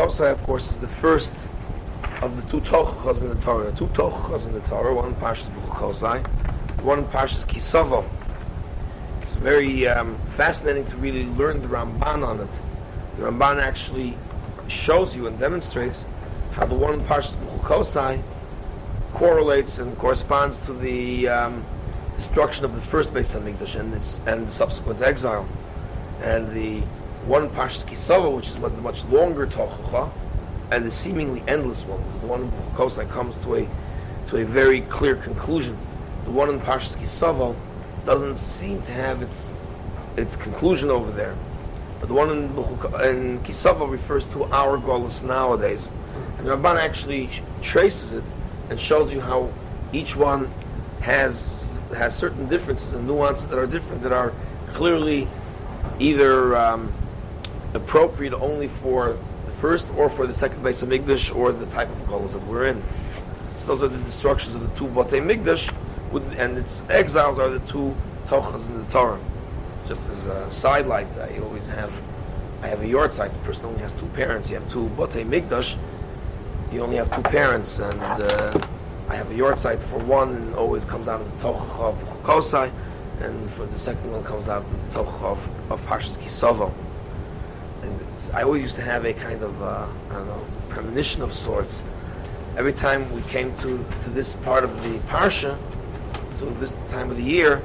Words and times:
Kosai, 0.00 0.32
of 0.32 0.42
course, 0.44 0.70
is 0.70 0.76
the 0.78 0.88
first 0.88 1.30
of 2.22 2.34
the 2.34 2.50
two 2.50 2.62
Tochachas 2.62 3.20
in 3.20 3.28
the 3.28 3.34
Torah. 3.42 3.70
Two 3.72 3.86
Tochachas 3.88 4.46
in 4.46 4.54
the 4.54 4.60
Torah, 4.60 4.94
one 4.94 5.08
in 5.08 5.14
Parshas 5.16 5.50
Kosai, 5.66 6.26
one 6.80 7.00
in 7.00 7.04
Parshas 7.04 7.44
Kisavo. 7.44 8.02
It's 9.20 9.34
very 9.34 9.86
um, 9.86 10.18
fascinating 10.38 10.86
to 10.86 10.96
really 10.96 11.26
learn 11.26 11.60
the 11.60 11.68
Ramban 11.68 12.26
on 12.26 12.40
it. 12.40 12.48
The 13.18 13.24
Ramban 13.24 13.60
actually 13.60 14.16
shows 14.68 15.14
you 15.14 15.26
and 15.26 15.38
demonstrates 15.38 16.02
how 16.52 16.64
the 16.64 16.74
one 16.74 16.94
in 16.94 17.00
Parshas 17.02 17.34
Kosai 17.60 18.22
correlates 19.12 19.76
and 19.76 19.98
corresponds 19.98 20.56
to 20.64 20.72
the 20.72 21.28
um, 21.28 21.62
destruction 22.16 22.64
of 22.64 22.74
the 22.74 22.80
first 22.80 23.12
Beis 23.12 23.38
Hamikdash 23.38 23.78
and, 23.78 23.92
this, 23.92 24.18
and 24.24 24.48
the 24.48 24.52
subsequent 24.52 25.02
exile. 25.02 25.46
And 26.22 26.50
the 26.54 26.82
one 27.26 27.44
in 27.44 27.50
Parshas 27.50 27.84
Kisava, 27.84 28.34
which 28.34 28.48
is 28.48 28.54
the 28.56 28.68
much 28.70 29.04
longer 29.04 29.46
Tochacha, 29.46 30.10
and 30.72 30.86
the 30.86 30.90
seemingly 30.90 31.42
endless 31.46 31.84
one, 31.86 32.00
the 32.20 32.26
one 32.26 32.42
in 32.42 33.06
comes 33.08 33.36
to 33.38 33.56
a 33.56 33.68
to 34.28 34.38
a 34.38 34.44
very 34.44 34.80
clear 34.82 35.16
conclusion. 35.16 35.76
The 36.24 36.30
one 36.30 36.48
in 36.48 36.60
Parshas 36.60 36.96
Kisava 36.96 37.54
doesn't 38.06 38.36
seem 38.36 38.80
to 38.82 38.92
have 38.92 39.22
its 39.22 39.50
its 40.16 40.36
conclusion 40.36 40.90
over 40.90 41.10
there. 41.10 41.34
But 42.00 42.08
the 42.08 42.14
one 42.14 42.30
in, 42.30 42.44
in 43.04 43.40
Kisava 43.40 43.90
refers 43.90 44.24
to 44.26 44.44
our 44.44 44.78
Golas 44.78 45.22
nowadays. 45.22 45.88
And 46.38 46.46
the 46.46 46.56
Ramban 46.56 46.76
actually 46.76 47.30
traces 47.60 48.12
it 48.12 48.24
and 48.70 48.80
shows 48.80 49.12
you 49.12 49.20
how 49.20 49.52
each 49.92 50.16
one 50.16 50.50
has 51.00 51.66
has 51.94 52.14
certain 52.14 52.48
differences 52.48 52.92
and 52.92 53.06
nuances 53.06 53.46
that 53.48 53.58
are 53.58 53.66
different 53.66 54.02
that 54.02 54.12
are 54.12 54.32
clearly 54.72 55.28
either 55.98 56.56
um, 56.56 56.92
appropriate 57.74 58.34
only 58.34 58.68
for 58.82 59.16
the 59.46 59.52
first 59.60 59.88
or 59.96 60.10
for 60.10 60.26
the 60.26 60.34
second 60.34 60.62
base 60.62 60.82
of 60.82 60.88
Hamikdash 60.88 61.34
or 61.34 61.52
the 61.52 61.66
type 61.66 61.88
of 61.88 61.96
Golas 62.08 62.32
that 62.32 62.46
we're 62.46 62.66
in. 62.66 62.82
So 63.60 63.66
those 63.66 63.82
are 63.82 63.88
the 63.88 64.02
destructions 64.04 64.54
of 64.54 64.62
the 64.62 64.78
two 64.78 64.86
Batei 64.86 65.20
Mikdash, 65.20 65.72
and 66.38 66.58
its 66.58 66.82
exiles 66.88 67.38
are 67.38 67.50
the 67.50 67.60
two 67.60 67.94
Tochas 68.26 68.64
in 68.66 68.84
the 68.84 68.90
Torah. 68.90 69.20
Just 69.88 70.02
as 70.12 70.24
a 70.26 70.50
sidelight, 70.50 71.08
I 71.18 71.38
always 71.38 71.66
have 71.68 71.92
I 72.62 72.68
have 72.68 72.82
a 72.82 72.84
yahrzeit. 72.84 73.32
The 73.32 73.38
person 73.38 73.64
only 73.66 73.80
has 73.80 73.92
two 73.94 74.06
parents. 74.08 74.50
You 74.50 74.56
have 74.56 74.70
two 74.70 74.88
Batei 74.96 75.24
Mikdash 75.24 75.76
you 76.72 76.82
only 76.82 76.96
have 76.96 77.12
two 77.14 77.22
parents, 77.22 77.78
and 77.78 78.00
uh, 78.00 78.60
I 79.08 79.16
have 79.16 79.30
a 79.30 79.34
yahrzeit 79.34 79.82
for 79.90 79.98
one, 79.98 80.36
and 80.36 80.54
always 80.54 80.84
comes 80.84 81.08
out 81.08 81.20
of 81.20 81.30
the 81.32 81.42
Toch 81.42 81.80
of 81.80 81.96
Kosai, 82.22 82.70
and 83.20 83.52
for 83.54 83.66
the 83.66 83.78
second 83.78 84.10
one 84.12 84.22
comes 84.22 84.48
out 84.48 84.62
of 84.62 84.86
the 84.86 84.94
Toch 84.94 85.22
of, 85.22 85.70
of 85.70 85.80
Parshas 85.86 86.16
Kisovo. 86.18 86.72
And 88.30 88.38
I 88.38 88.42
always 88.44 88.62
used 88.62 88.76
to 88.76 88.82
have 88.82 89.04
a 89.04 89.12
kind 89.12 89.42
of, 89.42 89.60
uh, 89.60 89.88
I 90.08 90.12
don't 90.14 90.28
know, 90.28 90.46
premonition 90.68 91.20
of 91.20 91.34
sorts. 91.34 91.82
Every 92.56 92.72
time 92.72 93.12
we 93.12 93.22
came 93.22 93.56
to, 93.58 93.84
to 94.04 94.10
this 94.10 94.36
part 94.36 94.62
of 94.62 94.70
the 94.84 94.98
Parsha, 95.08 95.58
so 96.38 96.48
this 96.60 96.72
time 96.90 97.10
of 97.10 97.16
the 97.16 97.24
year, 97.24 97.60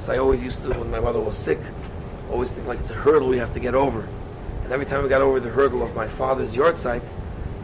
so 0.00 0.14
I 0.14 0.18
always 0.18 0.42
used 0.42 0.62
to, 0.62 0.70
when 0.70 0.90
my 0.90 1.00
mother 1.00 1.20
was 1.20 1.36
sick, 1.36 1.58
always 2.30 2.50
think 2.50 2.66
like 2.66 2.80
it's 2.80 2.88
a 2.88 2.94
hurdle 2.94 3.28
we 3.28 3.36
have 3.36 3.52
to 3.52 3.60
get 3.60 3.74
over. 3.74 4.08
And 4.64 4.72
every 4.72 4.86
time 4.86 5.02
we 5.02 5.10
got 5.10 5.20
over 5.20 5.38
the 5.38 5.50
hurdle 5.50 5.82
of 5.82 5.94
my 5.94 6.08
father's 6.08 6.54
yahrzeit, 6.54 7.02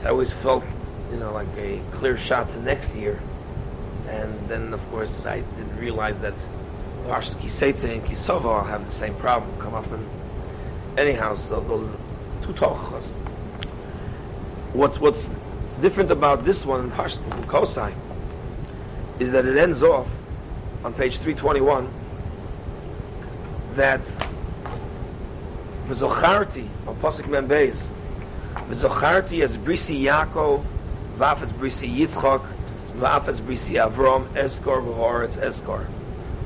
I 0.04 0.08
always 0.08 0.30
felt 0.30 0.62
you 1.10 1.18
know, 1.18 1.32
like 1.32 1.48
a 1.56 1.80
clear 1.92 2.18
shot 2.18 2.48
to 2.48 2.62
next 2.62 2.94
year. 2.94 3.18
And 4.08 4.48
then, 4.50 4.74
of 4.74 4.90
course, 4.90 5.24
I 5.24 5.40
didn't 5.40 5.78
realize 5.78 6.18
that 6.20 6.34
Parshas 7.06 7.34
Kiseitze 7.36 7.84
and 7.84 8.04
Kisova 8.04 8.66
have 8.68 8.84
the 8.84 8.92
same 8.92 9.14
problem, 9.14 9.58
come 9.58 9.74
up 9.74 9.90
in 9.90 10.06
anyhow, 10.98 11.34
so 11.34 11.60
those 11.60 11.88
two 12.42 12.52
tochas. 12.52 13.04
What's, 14.72 14.98
what's 14.98 15.28
different 15.80 16.10
about 16.10 16.44
this 16.44 16.64
one 16.64 16.80
in 16.84 16.90
Parshas 16.90 17.18
Kosai 17.46 17.92
is 19.18 19.30
that 19.32 19.44
it 19.44 19.56
ends 19.56 19.82
off 19.82 20.08
on 20.84 20.92
page 20.94 21.18
321 21.18 21.88
that 23.74 24.00
V'zocharti, 25.88 26.68
on 26.86 26.96
Pasuk 26.96 27.26
Membeis, 27.26 27.86
V'zocharti 28.68 29.42
as 29.42 29.56
Brisi 29.56 30.02
Yaakov 30.02 30.64
Vafas 31.18 31.52
Brisi 31.52 31.88
Yitzchak, 31.94 32.44
Vafas 32.96 33.40
Brisi 33.40 33.74
Avram, 33.74 34.26
Eskar 34.32 34.82
V'horetz 34.82 35.36
Eskor. 35.36 35.86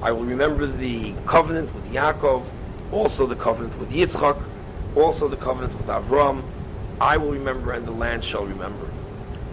I 0.03 0.13
will 0.13 0.25
remember 0.25 0.67
the 0.67 1.15
covenant 1.27 1.73
with 1.75 1.85
Yaakov, 1.93 2.45
also 2.93 3.27
the 3.27 3.37
covenant 3.37 3.79
with 3.79 3.91
Yitzchak, 3.91 4.43
also 4.97 5.29
the 5.29 5.37
covenant 5.37 5.77
with 5.77 5.87
Avram. 5.87 6.43
I 7.01 7.17
will 7.19 7.31
remember, 7.31 7.73
and 7.73 7.87
the 7.87 7.93
land 7.93 8.25
shall 8.25 8.45
remember. 8.47 8.89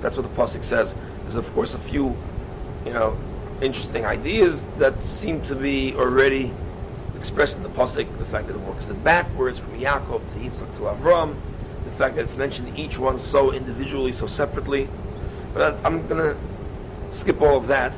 That's 0.01 0.17
what 0.17 0.23
the 0.23 0.41
pasuk 0.41 0.63
says. 0.63 0.95
There's 1.23 1.35
of 1.35 1.53
course 1.53 1.73
a 1.73 1.79
few, 1.79 2.15
you 2.85 2.93
know, 2.93 3.17
interesting 3.61 4.05
ideas 4.05 4.63
that 4.77 5.03
seem 5.05 5.41
to 5.43 5.55
be 5.55 5.93
already 5.95 6.51
expressed 7.17 7.57
in 7.57 7.63
the 7.63 7.69
pasuk. 7.69 8.07
The 8.17 8.25
fact 8.25 8.47
that 8.47 8.55
it 8.55 8.61
works 8.61 8.87
in 8.87 8.99
backwards 9.01 9.59
from 9.59 9.77
Yaakov 9.79 10.21
to 10.33 10.39
Yitzchak 10.39 10.75
to 10.77 10.83
Avram. 10.83 11.35
The 11.85 11.91
fact 11.91 12.15
that 12.15 12.23
it's 12.23 12.35
mentioned 12.35 12.77
each 12.77 12.97
one 12.97 13.19
so 13.19 13.51
individually, 13.51 14.11
so 14.11 14.27
separately. 14.27 14.87
But 15.53 15.79
I'm 15.85 16.05
going 16.07 16.21
to 16.21 16.37
skip 17.11 17.41
all 17.41 17.57
of 17.57 17.67
that 17.67 17.93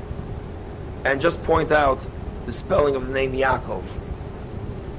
and 1.06 1.22
just 1.22 1.42
point 1.44 1.72
out 1.72 2.00
the 2.46 2.54
spelling 2.54 2.96
of 2.96 3.08
the 3.08 3.14
name 3.14 3.32
Yaakov. 3.32 3.84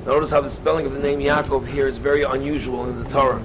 Notice 0.07 0.31
how 0.31 0.41
the 0.41 0.53
spelling 0.53 0.87
of 0.87 0.93
the 0.93 1.01
name 1.01 1.19
Yaakov 1.19 1.67
here 1.67 1.89
is 1.89 1.99
very 1.99 2.23
unusual 2.23 2.89
in 2.89 3.03
the 3.03 3.11
Torah. 3.11 3.43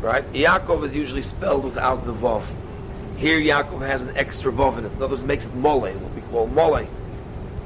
Right? 0.00 0.24
Yaakov 0.32 0.84
is 0.84 0.94
usually 0.94 1.22
spelled 1.22 1.64
without 1.64 2.06
the 2.06 2.14
Vav. 2.14 2.44
Here 3.16 3.40
Yaakov 3.40 3.84
has 3.84 4.00
an 4.00 4.12
extra 4.14 4.52
Vav 4.52 4.78
in 4.78 4.84
it. 4.84 4.92
In 4.92 5.02
other 5.02 5.08
words, 5.08 5.22
it 5.22 5.26
makes 5.26 5.46
it 5.46 5.54
Mole, 5.56 5.80
what 5.80 6.14
we 6.14 6.20
call 6.30 6.46
Mole. 6.46 6.86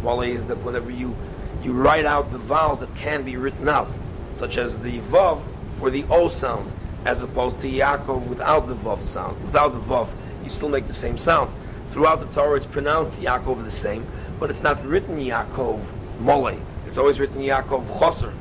Mole 0.02 0.22
is 0.22 0.46
that 0.46 0.56
whenever 0.64 0.90
you, 0.90 1.14
you 1.62 1.74
write 1.74 2.06
out 2.06 2.32
the 2.32 2.38
vowels 2.38 2.80
that 2.80 2.94
can 2.96 3.22
be 3.22 3.36
written 3.36 3.68
out, 3.68 3.90
such 4.38 4.56
as 4.56 4.78
the 4.78 5.00
Vav 5.00 5.42
for 5.78 5.90
the 5.90 6.04
O 6.08 6.30
sound, 6.30 6.72
as 7.04 7.20
opposed 7.20 7.60
to 7.60 7.70
Yaakov 7.70 8.26
without 8.28 8.66
the 8.66 8.76
Vav 8.76 9.02
sound, 9.02 9.44
without 9.44 9.74
the 9.74 9.80
Vav 9.80 10.08
you 10.42 10.48
still 10.48 10.70
make 10.70 10.86
the 10.86 10.94
same 10.94 11.18
sound. 11.18 11.54
Throughout 11.90 12.20
the 12.20 12.34
Torah, 12.34 12.56
it's 12.56 12.64
pronounced 12.64 13.18
Yaakov 13.18 13.62
the 13.62 13.70
same, 13.70 14.06
but 14.40 14.48
it's 14.48 14.62
not 14.62 14.82
written 14.86 15.18
Yaakov 15.18 15.84
Mole. 16.20 16.58
It's 16.94 16.98
always 17.00 17.18
written 17.18 17.38
Yaakov 17.38 17.88
Choser. 17.98 18.32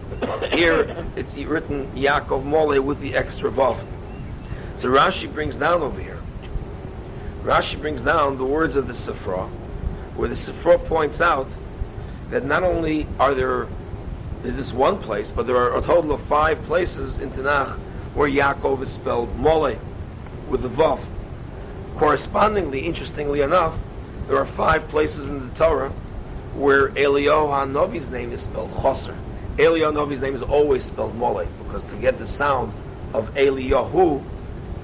Here, 0.53 1.07
it's 1.15 1.33
written 1.33 1.91
Yaakov 1.93 2.43
Mole 2.43 2.79
with 2.81 2.99
the 2.99 3.15
extra 3.15 3.49
vav. 3.49 3.83
So 4.77 4.89
Rashi 4.89 5.33
brings 5.33 5.55
down 5.55 5.81
over 5.81 5.99
here. 5.99 6.19
Rashi 7.41 7.81
brings 7.81 8.01
down 8.01 8.37
the 8.37 8.45
words 8.45 8.75
of 8.75 8.85
the 8.85 8.93
Sifra, 8.93 9.49
where 10.15 10.29
the 10.29 10.35
Sifra 10.35 10.77
points 10.85 11.19
out 11.19 11.47
that 12.29 12.45
not 12.45 12.61
only 12.61 13.07
are 13.19 13.33
there 13.33 13.65
is 14.43 14.55
this 14.55 14.71
one 14.71 14.99
place, 14.99 15.31
but 15.31 15.47
there 15.47 15.57
are 15.57 15.75
a 15.75 15.81
total 15.81 16.11
of 16.11 16.21
five 16.27 16.61
places 16.65 17.17
in 17.17 17.31
Tanakh 17.31 17.75
where 18.13 18.29
Yaakov 18.29 18.83
is 18.83 18.91
spelled 18.91 19.35
Mole 19.35 19.75
with 20.47 20.61
the 20.61 20.69
vav. 20.69 21.03
Correspondingly, 21.95 22.81
interestingly 22.81 23.41
enough, 23.41 23.73
there 24.27 24.37
are 24.37 24.45
five 24.45 24.87
places 24.89 25.25
in 25.25 25.39
the 25.39 25.55
Torah 25.55 25.91
where 26.55 26.89
Eliyahu 26.89 27.49
Hanavi's 27.49 28.07
name 28.09 28.31
is 28.31 28.41
spelled 28.41 28.71
Choser. 28.71 29.15
Eliyahu 29.57 30.19
name 30.21 30.35
is 30.35 30.41
always 30.41 30.83
spelled 30.83 31.15
Mole 31.15 31.45
because 31.63 31.83
to 31.85 31.95
get 31.97 32.17
the 32.17 32.27
sound 32.27 32.73
of 33.13 33.33
Eliyahu, 33.35 34.23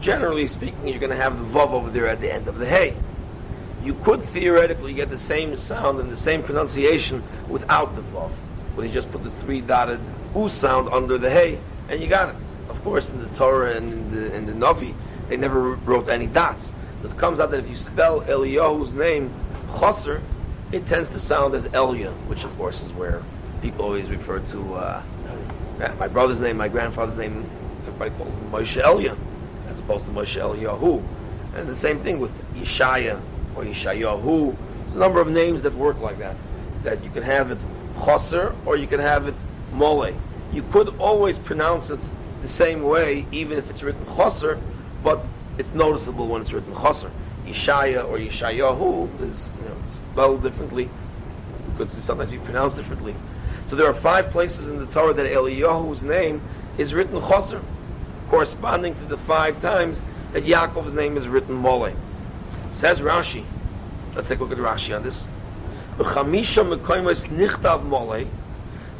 generally 0.01 0.47
speaking, 0.47 0.87
you're 0.87 0.99
going 0.99 1.11
to 1.11 1.15
have 1.15 1.37
the 1.37 1.45
Vav 1.45 1.71
over 1.71 1.89
there 1.89 2.07
at 2.07 2.21
the 2.21 2.31
end 2.31 2.47
of 2.47 2.57
the 2.57 2.65
Hey. 2.65 2.95
You 3.83 3.93
could 4.03 4.21
theoretically 4.25 4.93
get 4.93 5.09
the 5.09 5.17
same 5.17 5.55
sound 5.55 5.99
and 5.99 6.11
the 6.11 6.17
same 6.17 6.43
pronunciation 6.43 7.23
without 7.49 7.95
the 7.95 8.01
Vav, 8.01 8.29
where 8.75 8.85
you 8.85 8.91
just 8.91 9.11
put 9.11 9.23
the 9.23 9.31
three 9.43 9.61
dotted 9.61 9.99
U 10.35 10.49
sound 10.49 10.89
under 10.89 11.17
the 11.17 11.29
Hey, 11.29 11.59
and 11.87 12.01
you 12.01 12.07
got 12.07 12.29
it. 12.29 12.35
Of 12.69 12.83
course, 12.83 13.09
in 13.09 13.19
the 13.19 13.37
Torah 13.37 13.75
and 13.75 13.93
in 13.93 14.11
the, 14.11 14.35
in 14.35 14.45
the 14.45 14.53
Navi, 14.53 14.93
they 15.27 15.37
never 15.37 15.75
wrote 15.75 16.09
any 16.09 16.27
dots. 16.27 16.71
So 17.01 17.09
it 17.09 17.17
comes 17.17 17.39
out 17.39 17.51
that 17.51 17.61
if 17.61 17.69
you 17.69 17.75
spell 17.75 18.21
Eliyahu's 18.21 18.93
name 18.93 19.33
Choser, 19.69 20.21
it 20.71 20.85
tends 20.87 21.09
to 21.09 21.19
sound 21.19 21.55
as 21.55 21.65
Elia, 21.73 22.11
which 22.27 22.43
of 22.43 22.55
course 22.57 22.83
is 22.83 22.91
where 22.93 23.23
people 23.61 23.85
always 23.85 24.07
refer 24.09 24.39
to 24.39 24.73
uh, 24.75 25.03
my 25.97 26.07
brother's 26.07 26.39
name, 26.39 26.57
my 26.57 26.67
grandfather's 26.67 27.17
name. 27.17 27.49
Everybody 27.87 28.11
calls 28.11 28.33
him 28.35 28.51
Moshe 28.51 28.83
Elia, 28.83 29.17
as 29.69 29.79
opposed 29.79 30.05
to 30.05 30.11
Moshe 30.11 30.39
Eliyahu. 30.39 31.03
And 31.55 31.67
the 31.67 31.75
same 31.75 32.01
thing 32.03 32.19
with 32.19 32.31
Yeshaya 32.53 33.19
or 33.55 33.63
Yeshayahu. 33.63 34.55
There's 34.83 34.95
a 34.95 34.99
number 34.99 35.21
of 35.21 35.29
names 35.29 35.63
that 35.63 35.73
work 35.73 35.99
like 35.99 36.19
that. 36.19 36.35
That 36.83 37.03
you 37.03 37.09
can 37.09 37.23
have 37.23 37.51
it 37.51 37.57
Choser 37.95 38.55
or 38.65 38.75
you 38.77 38.87
can 38.87 38.99
have 38.99 39.27
it 39.27 39.35
Mole. 39.73 40.13
You 40.51 40.63
could 40.71 40.89
always 40.99 41.39
pronounce 41.39 41.89
it 41.89 41.99
the 42.41 42.49
same 42.49 42.83
way, 42.83 43.25
even 43.31 43.57
if 43.57 43.69
it's 43.69 43.81
written 43.81 44.03
Choser, 44.05 44.59
but 45.03 45.23
it's 45.57 45.73
noticeable 45.73 46.27
when 46.27 46.41
it's 46.41 46.53
written 46.53 46.73
Chaser. 46.75 47.11
Yeshaya 47.45 48.07
or 48.07 48.17
Yeshayahu 48.17 49.21
is 49.21 49.51
you 49.57 49.69
know, 49.69 49.75
differently. 50.43 50.89
Could 51.77 51.89
sometimes 52.03 52.29
be 52.29 52.39
pronounced 52.39 52.75
differently. 52.75 53.15
So 53.67 53.75
there 53.75 53.87
are 53.87 53.93
five 53.93 54.31
places 54.31 54.67
in 54.67 54.77
the 54.77 54.85
Torah 54.87 55.13
that 55.13 55.31
Eliyahu's 55.31 56.03
name 56.03 56.41
is 56.77 56.93
written 56.93 57.21
Chaser. 57.21 57.61
corresponding 58.27 58.95
to 58.95 59.05
the 59.05 59.17
five 59.19 59.61
times 59.61 59.97
that 60.33 60.43
Yaakov's 60.43 60.91
name 60.91 61.15
is 61.17 61.27
written 61.27 61.55
Mole. 61.55 61.93
Says 62.75 62.99
Rashi. 62.99 63.45
Let's 64.15 64.27
take 64.27 64.39
a 64.39 64.43
look 64.43 64.51
at 64.51 64.57
Rashi 64.57 64.95
on 64.95 65.03
this. 65.03 65.25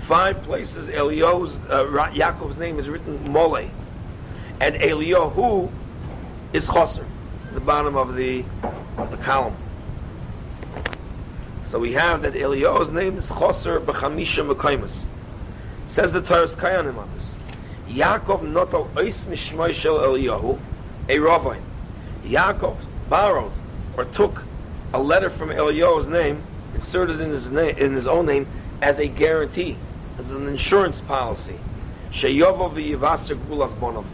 Five 0.07 0.42
places 0.44 0.88
Eliyahu's, 0.88 1.56
uh, 1.69 1.86
Yaakov's 2.13 2.57
name 2.57 2.80
is 2.80 2.88
written 2.88 3.31
Mole. 3.31 3.69
And 4.62 4.75
Eliyahu 4.75 5.69
is 6.54 6.66
Choser, 6.66 7.06
the 7.54 7.60
bottom 7.60 7.95
of 7.95 8.16
the, 8.16 8.44
of 8.98 9.12
the 9.12 9.18
column. 9.18 9.56
So 11.69 11.77
we 11.77 11.94
have 11.94 12.24
that 12.24 12.33
Eliyahu's 12.33 12.89
name 12.89 13.18
is 13.19 13.27
Choser 13.27 13.80
B'chamisha 13.80 14.51
mekoimos. 14.51 15.04
Says 15.89 16.12
the 16.12 16.19
Toras 16.19 16.56
Kohanim 16.56 16.98
on 16.98 17.07
this. 17.13 17.36
Yaakov 17.88 18.42
notal 18.42 18.89
ois 18.95 19.16
mishmoy 19.25 19.71
shel 19.71 20.00
Eliyahu, 20.00 20.60
a 21.10 21.19
Ravain. 21.19 21.62
Yaakov 22.24 22.75
borrowed 23.07 23.51
or 23.95 24.06
took 24.06 24.42
a 24.94 25.00
letter 25.00 25.30
from 25.30 25.50
Eliyahu's 25.50 26.07
name, 26.07 26.42
inserted 26.74 27.21
in 27.21 27.30
his 27.30 27.51
name 27.51 27.77
in 27.77 27.94
his 27.94 28.07
own 28.07 28.25
name 28.25 28.48
as 28.81 28.98
a 28.98 29.07
guarantee, 29.07 29.77
as 30.18 30.31
an 30.31 30.48
insurance 30.48 31.00
policy. 31.01 31.60
Sheyovov 32.12 32.74
v'yivaser 32.74 33.38
gulas 33.45 33.74
bonov, 33.75 34.06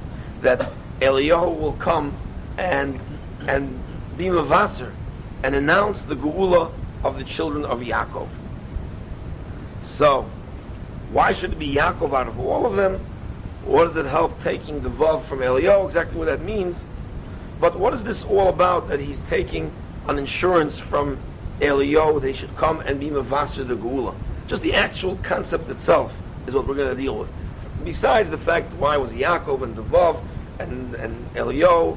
that 0.42 0.74
Eliyahu 1.00 1.58
will 1.58 1.74
come 1.74 2.14
and 2.58 3.00
and 3.48 3.80
be 4.18 4.26
mavaser 4.26 4.92
and 5.42 5.56
announce 5.56 6.02
the 6.02 6.18
geula 6.18 6.74
of 7.06 7.18
the 7.20 7.24
children 7.24 7.64
of 7.66 7.82
Yaakov. 7.82 8.28
So, 9.86 10.24
why 11.12 11.34
should 11.34 11.54
it 11.54 11.60
be 11.60 11.76
Yaakov 11.76 12.14
out 12.14 12.28
of 12.28 12.40
all 12.40 12.66
of 12.66 12.76
them? 12.76 13.00
What 13.64 13.86
does 13.86 13.96
it 13.96 14.06
help 14.06 14.42
taking 14.42 14.82
the 14.82 14.90
Vav 14.90 15.24
from 15.26 15.40
Eliyahu? 15.40 15.86
Exactly 15.86 16.18
what 16.18 16.26
that 16.26 16.42
means. 16.42 16.84
But 17.62 17.80
what 17.80 17.94
is 17.94 18.04
this 18.04 18.24
all 18.24 18.50
about 18.50 18.90
that 18.90 19.00
he's 19.00 19.20
taking 19.30 19.72
an 20.08 20.18
insurance 20.18 20.80
from 20.80 21.18
that 21.60 22.24
he 22.24 22.34
should 22.34 22.56
come 22.58 22.82
and 22.82 23.00
be 23.00 23.10
Mavasir 23.12 23.68
the 23.68 23.76
Geula? 23.76 24.16
Just 24.48 24.64
the 24.64 24.74
actual 24.74 25.16
concept 25.18 25.70
itself 25.70 26.12
is 26.48 26.56
what 26.56 26.68
we're 26.68 26.76
going 26.76 26.96
to 26.96 27.02
deal 27.02 27.20
with. 27.20 27.30
Besides 27.84 28.32
the 28.32 28.38
fact 28.38 28.74
why 28.74 28.98
was 28.98 29.12
Yaakov 29.12 29.62
and 29.62 29.76
the 29.76 29.84
Vav 29.84 30.22
and, 30.60 30.96
and 30.96 31.34
Eliyahu, 31.36 31.96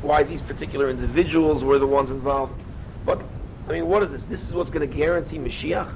why 0.00 0.22
these 0.22 0.40
particular 0.40 0.88
individuals 0.88 1.62
were 1.62 1.78
the 1.78 1.86
ones 1.86 2.10
involved. 2.10 2.60
But, 3.04 3.20
I 3.68 3.72
mean, 3.72 3.88
what 3.88 4.02
is 4.02 4.10
this? 4.10 4.22
This 4.24 4.42
is 4.48 4.54
what's 4.54 4.70
going 4.70 4.88
to 4.88 4.96
guarantee 4.96 5.38
Mashiach? 5.38 5.92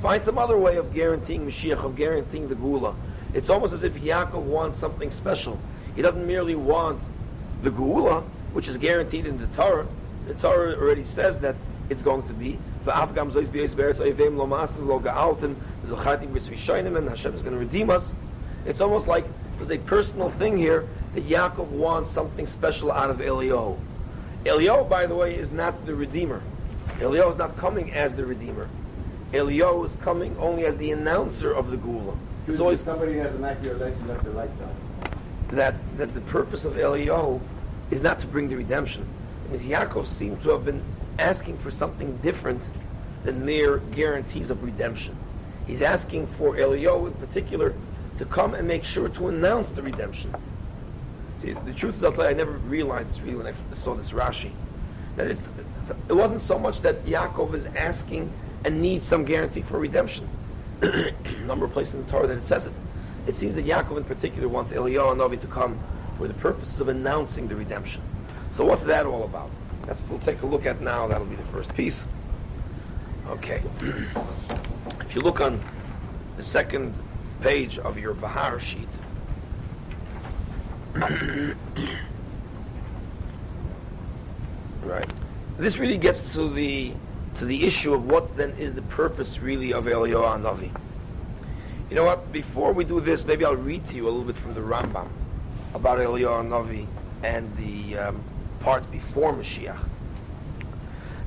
Find 0.00 0.24
some 0.24 0.38
other 0.38 0.56
way 0.56 0.76
of 0.76 0.94
guaranteeing 0.94 1.46
Mashiach, 1.46 1.84
of 1.84 1.94
guaranteeing 1.96 2.48
the 2.48 2.54
Gula. 2.54 2.94
It's 3.34 3.50
almost 3.50 3.74
as 3.74 3.82
if 3.82 3.92
Yaakov 3.94 4.42
wants 4.42 4.80
something 4.80 5.10
special. 5.10 5.58
He 5.94 6.02
doesn't 6.02 6.26
merely 6.26 6.54
want 6.54 7.00
the 7.62 7.70
Gula, 7.70 8.22
which 8.54 8.68
is 8.68 8.78
guaranteed 8.78 9.26
in 9.26 9.38
the 9.38 9.46
Torah. 9.48 9.86
The 10.26 10.34
Torah 10.34 10.74
already 10.76 11.04
says 11.04 11.38
that 11.40 11.56
it's 11.90 12.02
going 12.02 12.26
to 12.28 12.32
be. 12.32 12.58
And 12.86 12.94
Hashem 17.08 17.34
is 17.34 17.42
going 17.42 17.52
to 17.52 17.58
redeem 17.58 17.90
us. 17.90 18.14
It's 18.64 18.80
almost 18.80 19.06
like 19.06 19.26
there's 19.58 19.70
a 19.70 19.78
personal 19.78 20.30
thing 20.30 20.56
here 20.56 20.88
that 21.14 21.28
Yaakov 21.28 21.66
wants 21.66 22.12
something 22.12 22.46
special 22.46 22.90
out 22.90 23.10
of 23.10 23.18
Eliyahu. 23.18 23.76
Eliyahu, 24.44 24.88
by 24.88 25.06
the 25.06 25.14
way, 25.14 25.36
is 25.36 25.50
not 25.50 25.84
the 25.84 25.94
Redeemer. 25.94 26.42
Eliyahu 26.98 27.30
is 27.30 27.36
not 27.36 27.56
coming 27.56 27.92
as 27.92 28.14
the 28.14 28.24
Redeemer. 28.24 28.68
Eliyahu 29.32 29.86
is 29.86 29.94
coming 29.96 30.36
only 30.38 30.64
as 30.64 30.76
the 30.76 30.90
announcer 30.92 31.52
of 31.52 31.70
the 31.70 31.76
Geula. 31.76 32.16
So 32.46 32.64
always 32.64 32.80
somebody 32.80 33.16
has 33.18 33.34
an 33.34 33.44
accurate 33.44 33.78
lesson 33.78 34.08
left 34.08 34.24
the 34.24 34.30
lights 34.30 34.60
on. 34.60 35.56
That 35.56 35.74
that 35.98 36.14
the 36.14 36.20
purpose 36.22 36.64
of 36.64 36.74
Eliyahu 36.74 37.40
is 37.90 38.02
not 38.02 38.18
to 38.20 38.26
bring 38.26 38.48
the 38.48 38.56
redemption. 38.56 39.06
Because 39.44 39.60
Yaakov 39.64 40.06
seems 40.06 40.42
to 40.42 40.50
have 40.50 40.64
been 40.64 40.82
asking 41.18 41.58
for 41.58 41.70
something 41.70 42.16
different 42.18 42.62
than 43.24 43.44
mere 43.44 43.78
guarantees 43.78 44.50
of 44.50 44.62
redemption. 44.62 45.14
He's 45.66 45.82
asking 45.82 46.26
for 46.26 46.56
Eliyahu 46.56 47.08
in 47.08 47.14
particular 47.14 47.74
to 48.18 48.24
come 48.24 48.54
and 48.54 48.66
make 48.66 48.84
sure 48.84 49.08
to 49.08 49.28
announce 49.28 49.68
the 49.68 49.82
redemption. 49.82 50.32
See, 51.42 51.52
the 51.52 51.72
truth 51.72 51.96
is, 51.96 52.04
I 52.04 52.32
never 52.32 52.52
realized 52.52 53.10
this 53.10 53.20
really 53.20 53.36
when 53.36 53.46
I 53.46 53.54
saw 53.74 53.94
this 53.94 54.10
Rashi. 54.10 54.50
That 55.16 55.28
it, 55.28 55.38
it 56.08 56.12
wasn't 56.12 56.42
so 56.42 56.58
much 56.58 56.82
that 56.82 57.04
Yaakov 57.04 57.54
is 57.54 57.66
asking 57.66 58.30
and 58.64 58.82
needs 58.82 59.06
some 59.06 59.24
guarantee 59.24 59.62
for 59.62 59.78
redemption 59.78 60.28
number 61.46 61.64
of 61.66 61.72
places 61.72 61.94
in 61.94 62.04
the 62.04 62.10
Torah 62.10 62.26
that 62.26 62.38
it 62.38 62.44
says 62.44 62.66
it. 62.66 62.72
It 63.26 63.36
seems 63.36 63.54
that 63.56 63.66
Yaakov 63.66 63.98
in 63.98 64.04
particular 64.04 64.48
wants 64.48 64.72
Eliyahu 64.72 65.16
HaNavi 65.16 65.40
to 65.40 65.46
come 65.46 65.78
for 66.16 66.26
the 66.26 66.34
purposes 66.34 66.80
of 66.80 66.88
announcing 66.88 67.48
the 67.48 67.56
redemption. 67.56 68.00
So 68.54 68.64
what's 68.64 68.82
that 68.84 69.06
all 69.06 69.24
about? 69.24 69.50
That's 69.86 70.00
what 70.02 70.10
we'll 70.10 70.20
take 70.20 70.42
a 70.42 70.46
look 70.46 70.66
at 70.66 70.80
now. 70.80 71.06
That'll 71.06 71.26
be 71.26 71.36
the 71.36 71.42
first 71.44 71.74
piece. 71.74 72.06
Okay. 73.28 73.62
if 75.00 75.14
you 75.14 75.20
look 75.20 75.40
on 75.40 75.62
the 76.36 76.42
second 76.42 76.94
page 77.40 77.78
of 77.78 77.98
your 77.98 78.14
Bahar 78.14 78.60
sheet, 78.60 78.88
right. 84.82 85.06
This 85.56 85.78
really 85.78 85.98
gets 85.98 86.20
to 86.32 86.52
the 86.52 86.92
to 87.36 87.44
the 87.44 87.64
issue 87.64 87.94
of 87.94 88.06
what 88.06 88.36
then 88.36 88.50
is 88.58 88.74
the 88.74 88.82
purpose 88.82 89.38
really 89.38 89.72
of 89.72 89.84
Eliyahu 89.84 90.42
Navi. 90.42 90.70
You 91.88 91.96
know 91.96 92.04
what? 92.04 92.32
Before 92.32 92.72
we 92.72 92.84
do 92.84 93.00
this, 93.00 93.24
maybe 93.24 93.44
I'll 93.44 93.54
read 93.54 93.88
to 93.88 93.94
you 93.94 94.04
a 94.04 94.10
little 94.10 94.24
bit 94.24 94.36
from 94.36 94.54
the 94.54 94.60
Rambam 94.60 95.08
about 95.74 95.98
Eliyahu 95.98 96.48
Navi 96.48 96.86
and 97.22 97.56
the 97.56 97.98
um, 97.98 98.24
part 98.58 98.90
before 98.90 99.32
Mashiach. 99.32 99.78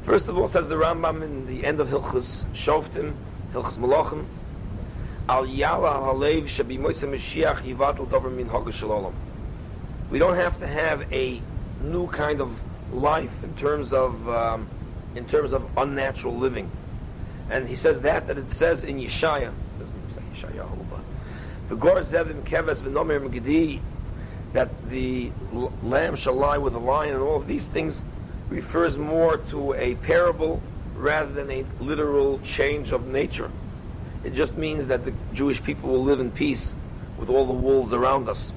First 0.06 0.28
of 0.28 0.38
all, 0.38 0.50
says 0.50 0.68
the 0.68 0.76
Rambam 0.76 1.24
in 1.24 1.48
the 1.48 1.66
end 1.66 1.80
of 1.80 1.88
Hilchus 1.88 2.44
Shoftim, 2.54 3.14
Hilchus 3.54 3.78
Malachim, 3.78 4.26
Al 5.30 5.46
Yala 5.46 6.04
Halev 6.04 6.48
Shabi 6.48 6.78
Moise 6.78 7.04
Mashiach 7.04 7.62
Yivatel 7.64 8.10
Dover 8.12 8.30
Min 8.30 8.50
Shalom. 8.74 9.16
We 10.10 10.20
don't 10.20 10.36
have 10.36 10.60
to 10.60 10.68
have 10.68 11.12
a 11.12 11.42
new 11.82 12.08
kind 12.08 12.42
of 12.42 12.52
life 12.94 13.32
in 13.44 13.56
terms 13.56 13.92
of 13.92 14.30
um, 14.30 14.68
in 15.16 15.26
terms 15.26 15.54
of 15.54 15.68
unnatural 15.78 16.38
living. 16.38 16.70
And 17.50 17.68
he 17.68 17.76
says 17.76 18.00
that, 18.02 18.28
that 18.28 18.38
it 18.38 18.50
says 18.50 18.84
in 18.84 19.00
Yeshaya, 19.00 19.52
doesn't 19.80 20.12
say 20.12 20.22
but 20.90 21.02
the 21.70 21.76
Gor 21.76 22.02
Keves 22.02 22.82
V'Nomer 22.82 23.20
Megidi, 23.22 23.80
that 24.54 24.70
the 24.90 25.32
lamb 25.82 26.16
shall 26.16 26.34
lie 26.34 26.58
with 26.58 26.74
the 26.74 26.80
lion 26.80 27.14
and 27.14 27.24
all 27.24 27.36
of 27.36 27.48
these 27.48 27.66
things 27.66 28.00
refers 28.50 28.98
more 28.98 29.38
to 29.38 29.74
a 29.74 29.96
parable 29.96 30.62
rather 30.96 31.32
than 31.32 31.50
a 31.50 31.66
literal 31.80 32.40
change 32.40 32.92
of 32.92 33.08
nature. 33.08 33.50
It 34.24 34.36
just 34.36 34.58
means 34.58 34.88
that 34.88 35.06
the 35.06 35.14
Jewish 35.34 35.62
people 35.64 35.90
will 35.90 36.04
live 36.04 36.20
in 36.20 36.32
peace 36.32 36.74
with 37.18 37.30
all 37.30 37.46
the 37.46 37.54
wolves 37.54 37.94
around 37.94 38.30
us. 38.30 38.52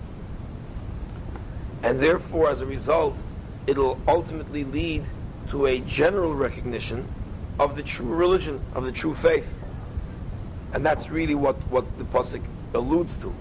And 1.83 2.01
therefore, 2.01 2.51
as 2.51 2.61
a 2.61 2.67
result, 2.67 3.17
it'll 3.67 4.01
ultimately 4.07 4.65
lead 4.65 5.05
to 5.51 5.67
a 5.67 5.81
general 5.81 6.35
recognition 6.35 7.07
of 7.59 7.77
the 7.77 7.83
true 7.83 8.15
religion, 8.15 8.61
of 8.75 8.85
the 8.85 8.93
true 8.93 9.15
faith. 9.17 9.47
And 10.73 10.85
that's 10.85 11.09
really 11.09 11.35
what, 11.35 11.57
what 11.71 11.85
the 11.99 12.05
Pasuk 12.05 12.43
alludes 12.75 13.17
to. 13.19 13.33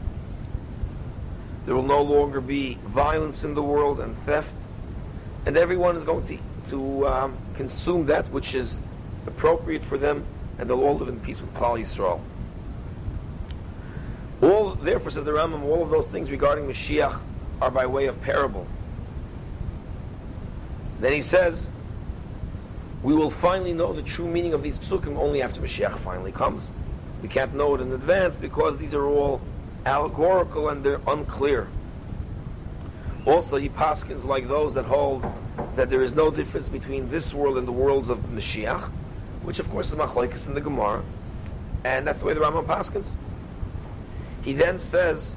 There 1.66 1.76
will 1.76 1.84
no 1.84 2.02
longer 2.02 2.42
be 2.42 2.76
violence 2.86 3.44
in 3.44 3.56
the 3.56 3.64
world 3.64 4.00
and 4.00 4.16
theft, 4.26 4.54
and 5.46 5.58
everyone 5.58 5.96
is 5.96 6.04
going 6.04 6.28
to, 6.28 6.70
to 6.70 7.08
um, 7.08 7.38
consume 7.56 8.06
that 8.06 8.30
which 8.30 8.54
is 8.54 8.80
appropriate 9.26 9.84
for 9.84 9.98
them, 9.98 10.24
and 10.60 10.70
they'll 10.70 10.84
all 10.84 10.98
live 10.98 11.10
in 11.10 11.20
peace 11.20 11.42
with 11.42 11.54
Klal 11.56 11.82
Yisrael. 11.82 12.22
All, 14.42 14.76
therefore, 14.76 15.12
says 15.12 15.24
the 15.24 15.32
Rambam, 15.32 15.64
all 15.64 15.82
of 15.82 15.90
those 15.90 16.08
things 16.08 16.30
regarding 16.30 16.68
Mashiach 16.68 17.20
are 17.62 17.72
by 17.72 17.86
way 17.86 18.08
of 18.08 18.22
parable. 18.22 18.68
Then 21.00 21.14
he 21.14 21.22
says, 21.22 21.68
we 23.04 23.14
will 23.14 23.32
finally 23.32 23.74
know 23.74 23.94
the 23.94 24.02
true 24.02 24.28
meaning 24.28 24.54
of 24.54 24.64
these 24.64 24.80
psukim 24.80 25.18
only 25.18 25.42
after 25.42 25.62
Mashiach 25.62 26.00
finally 26.00 26.32
comes. 26.32 26.70
We 27.22 27.28
can't 27.28 27.54
know 27.54 27.76
it 27.76 27.82
in 27.82 27.92
advance 27.92 28.38
because 28.38 28.78
these 28.78 28.94
are 28.94 29.06
all 29.06 29.42
allegorical 29.86 30.70
and 30.70 30.84
they're 30.84 31.02
unclear. 31.08 31.68
Also, 33.26 33.58
he 33.58 33.70
paskins 33.70 34.24
like 34.24 34.48
those 34.48 34.74
that 34.76 34.86
hold 34.86 35.26
that 35.76 35.90
there 35.90 36.04
is 36.04 36.14
no 36.14 36.32
difference 36.32 36.70
between 36.70 37.10
this 37.10 37.34
world 37.34 37.58
and 37.58 37.68
the 37.68 37.72
worlds 37.72 38.10
of 38.10 38.20
Mashiach, 38.20 38.84
which 39.44 39.60
of 39.60 39.70
course 39.70 39.90
is 39.90 39.96
machlekes 39.96 40.48
in 40.48 40.54
the 40.54 40.62
Gemara, 40.62 41.02
and 41.84 42.08
that's 42.08 42.20
the 42.20 42.26
way 42.26 42.34
the 42.34 42.40
Rambam 42.40 42.66
paskins. 42.66 43.08
He 44.44 44.54
then 44.54 44.80
says 44.80 45.36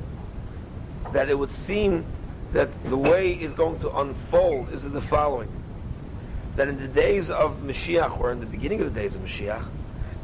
that 1.13 1.29
it 1.29 1.39
would 1.39 1.51
seem 1.51 2.05
that 2.53 2.69
the 2.85 2.97
way 2.97 3.33
is 3.33 3.53
going 3.53 3.79
to 3.81 3.95
unfold 3.97 4.73
is 4.73 4.85
in 4.85 4.93
the 4.93 5.03
following 5.03 5.49
that 6.59 6.67
in 6.67 6.77
the 6.81 6.89
days 6.89 7.31
of 7.31 7.59
Mashiach, 7.61 8.19
or 8.19 8.33
in 8.33 8.41
the 8.41 8.47
beginning 8.47 8.81
of 8.81 8.93
the 8.93 9.01
days 9.01 9.15
of 9.15 9.23
Mashiach, 9.23 9.65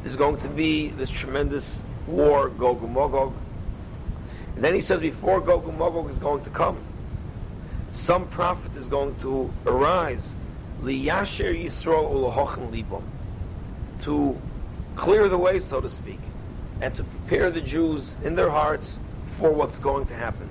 there's 0.03 0.17
going 0.17 0.37
to 0.41 0.49
be 0.49 0.89
this 0.89 1.09
tremendous 1.09 1.81
war, 2.07 2.49
Gog 2.49 2.83
and 2.83 2.93
Magog, 2.93 3.33
And 4.55 4.63
then 4.63 4.75
he 4.75 4.81
says 4.81 4.99
before 4.99 5.39
Gog 5.39 5.65
and 5.65 5.79
Magog 5.79 6.09
is 6.09 6.17
going 6.17 6.43
to 6.43 6.49
come, 6.49 6.77
some 7.93 8.27
prophet 8.27 8.75
is 8.75 8.87
going 8.87 9.15
to 9.21 9.49
arise, 9.65 10.33
liyasher 10.81 11.55
Yisrael 11.55 12.11
ulahochen 12.11 12.69
libom, 12.69 13.03
to 14.03 14.37
clear 14.97 15.29
the 15.29 15.37
way, 15.37 15.59
so 15.59 15.79
to 15.79 15.89
speak, 15.89 16.19
and 16.81 16.93
to 16.97 17.03
prepare 17.05 17.49
the 17.49 17.61
Jews 17.61 18.13
in 18.25 18.35
their 18.35 18.49
hearts 18.49 18.99
for 19.39 19.53
what's 19.53 19.77
going 19.77 20.05
to 20.07 20.15
happen. 20.15 20.49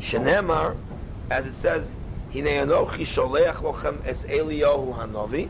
Shenemar, 0.00 0.76
as 1.30 1.46
it 1.46 1.54
says, 1.54 1.90
Hine 2.32 2.44
anochi 2.44 3.06
sholeach 3.06 3.56
lochem 3.56 4.04
es 4.06 4.22
Eliyahu 4.24 4.94
hanovi, 4.96 5.48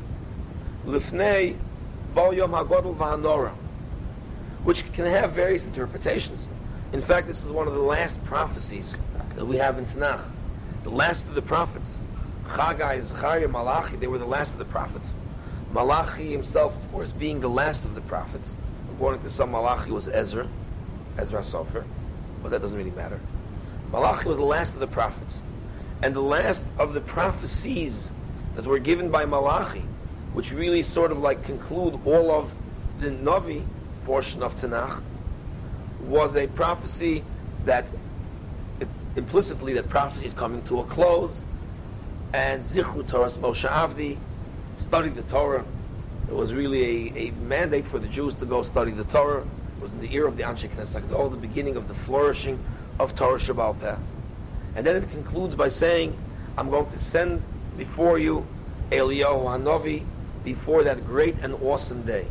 lifnei 0.86 1.56
bal 2.14 2.32
yom 2.32 2.52
hagodol 2.52 2.96
v'hanora, 2.96 3.52
which 4.64 4.90
can 4.92 5.06
have 5.06 5.32
various 5.32 5.64
interpretations. 5.64 6.46
In 6.92 7.02
fact, 7.02 7.26
this 7.26 7.44
is 7.44 7.50
one 7.50 7.68
of 7.68 7.74
the 7.74 7.80
last 7.80 8.22
prophecies 8.24 8.96
that 9.36 9.44
we 9.44 9.56
have 9.56 9.78
in 9.78 9.84
Tanakh. 9.86 10.24
The 10.84 10.90
last 10.90 11.26
of 11.26 11.34
the 11.34 11.42
prophets. 11.42 11.98
Chagai, 12.46 13.02
Zechariah, 13.02 13.48
Malachi, 13.48 13.96
they 13.96 14.06
were 14.06 14.16
the 14.16 14.24
last 14.24 14.52
of 14.52 14.58
the 14.58 14.64
prophets. 14.64 15.12
Malachi 15.72 16.32
himself, 16.32 16.74
of 16.74 16.90
course, 16.90 17.12
being 17.12 17.40
the 17.40 17.48
last 17.48 17.84
of 17.84 17.94
the 17.94 18.00
prophets. 18.02 18.54
According 18.94 19.22
to 19.22 19.30
some, 19.30 19.50
Malachi 19.50 19.90
was 19.90 20.08
Ezra, 20.08 20.48
Ezra 21.18 21.42
Sofer, 21.42 21.84
but 22.42 22.50
that 22.50 22.62
doesn't 22.62 22.78
really 22.78 22.90
matter. 22.92 23.20
Malachi 23.92 24.28
was 24.28 24.36
the 24.36 24.44
last 24.44 24.74
of 24.74 24.80
the 24.80 24.86
prophets. 24.86 25.40
And 26.02 26.14
the 26.14 26.20
last 26.20 26.62
of 26.78 26.94
the 26.94 27.00
prophecies 27.00 28.10
that 28.54 28.66
were 28.66 28.78
given 28.78 29.10
by 29.10 29.24
Malachi, 29.24 29.82
which 30.32 30.52
really 30.52 30.82
sort 30.82 31.10
of 31.10 31.18
like 31.18 31.44
conclude 31.44 31.98
all 32.04 32.30
of 32.30 32.50
the 33.00 33.10
Navi 33.10 33.62
portion 34.04 34.42
of 34.42 34.54
Tanakh, 34.56 35.02
was 36.02 36.36
a 36.36 36.46
prophecy 36.46 37.22
that 37.64 37.86
implicitly 39.16 39.72
that 39.74 39.88
prophecy 39.88 40.26
is 40.26 40.34
coming 40.34 40.62
to 40.62 40.80
a 40.80 40.84
close, 40.84 41.40
and 42.32 42.62
Zichru 42.64 43.08
Torah 43.08 43.30
Moshe 43.30 43.68
Avdi 43.68 44.16
studied 44.78 45.16
the 45.16 45.22
Torah. 45.22 45.64
It 46.28 46.34
was 46.34 46.52
really 46.52 47.10
a, 47.16 47.28
a 47.28 47.30
mandate 47.32 47.86
for 47.86 47.98
the 47.98 48.08
Jews 48.08 48.34
to 48.36 48.46
go 48.46 48.62
study 48.62 48.92
the 48.92 49.04
Torah. 49.04 49.40
It 49.40 49.82
was 49.82 49.92
in 49.92 50.00
the 50.00 50.14
era 50.14 50.28
of 50.28 50.36
the 50.36 50.42
Anshe 50.42 50.68
Knesset, 50.70 51.12
all 51.12 51.28
the 51.28 51.36
beginning 51.36 51.76
of 51.76 51.88
the 51.88 51.94
flourishing 51.94 52.58
of 52.98 53.14
Torah 53.14 53.38
Sheb'al 53.38 53.78
Peh. 53.80 53.96
And 54.76 54.86
then 54.86 54.96
it 54.96 55.10
concludes 55.10 55.54
by 55.54 55.68
saying, 55.68 56.16
I'm 56.56 56.70
going 56.70 56.90
to 56.90 56.98
send 56.98 57.42
before 57.76 58.18
you 58.18 58.46
Eliyahu 58.90 59.44
Hanovi 59.44 60.04
before 60.44 60.82
that 60.84 61.06
great 61.06 61.36
and 61.42 61.54
awesome 61.62 62.02
day. 62.02 62.26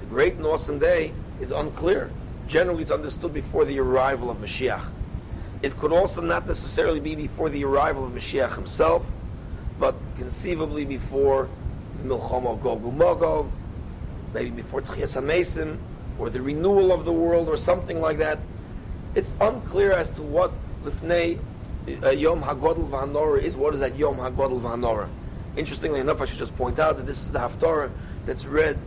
The 0.00 0.06
great 0.06 0.34
and 0.34 0.46
awesome 0.46 0.78
day 0.78 1.12
is 1.40 1.50
unclear. 1.50 2.10
Generally, 2.48 2.82
it's 2.82 2.90
understood 2.90 3.32
before 3.32 3.64
the 3.64 3.78
arrival 3.78 4.30
of 4.30 4.38
Mashiach. 4.38 4.82
It 5.62 5.78
could 5.78 5.92
also 5.92 6.20
not 6.20 6.48
necessarily 6.48 7.00
be 7.00 7.14
before 7.14 7.48
the 7.48 7.64
arrival 7.64 8.04
of 8.04 8.12
Mashiach 8.12 8.54
himself, 8.56 9.04
but 9.78 9.94
conceivably 10.18 10.84
before 10.84 11.48
the 12.02 12.08
Milchom 12.08 12.46
of 12.46 12.62
Gog 12.62 12.82
Magog, 12.94 13.50
maybe 14.34 14.50
before 14.50 14.82
Tchias 14.82 15.14
HaMesim, 15.14 15.76
or 16.18 16.30
the 16.30 16.40
renewal 16.40 16.92
of 16.92 17.04
the 17.04 17.12
world, 17.12 17.48
or 17.48 17.56
something 17.56 18.00
like 18.00 18.18
that. 18.18 18.38
It's 19.14 19.34
unclear 19.40 19.92
as 19.92 20.10
to 20.12 20.22
what 20.22 20.52
Lifnei 20.82 21.38
uh, 22.02 22.10
Yom 22.10 22.42
HaGodel 22.42 22.88
V'Hanora 22.88 23.40
is. 23.42 23.56
What 23.56 23.74
is 23.74 23.80
that 23.80 23.96
Yom 23.96 24.16
HaGodel 24.16 24.60
V'Hanora? 24.60 25.08
Interestingly 25.56 26.00
enough, 26.00 26.20
I 26.20 26.24
should 26.24 26.38
just 26.38 26.56
point 26.56 26.78
out 26.78 26.96
that 26.96 27.06
this 27.06 27.24
is 27.24 27.30
the 27.30 27.38
Haftarah 27.38 27.90
that's 28.24 28.44
read 28.46 28.78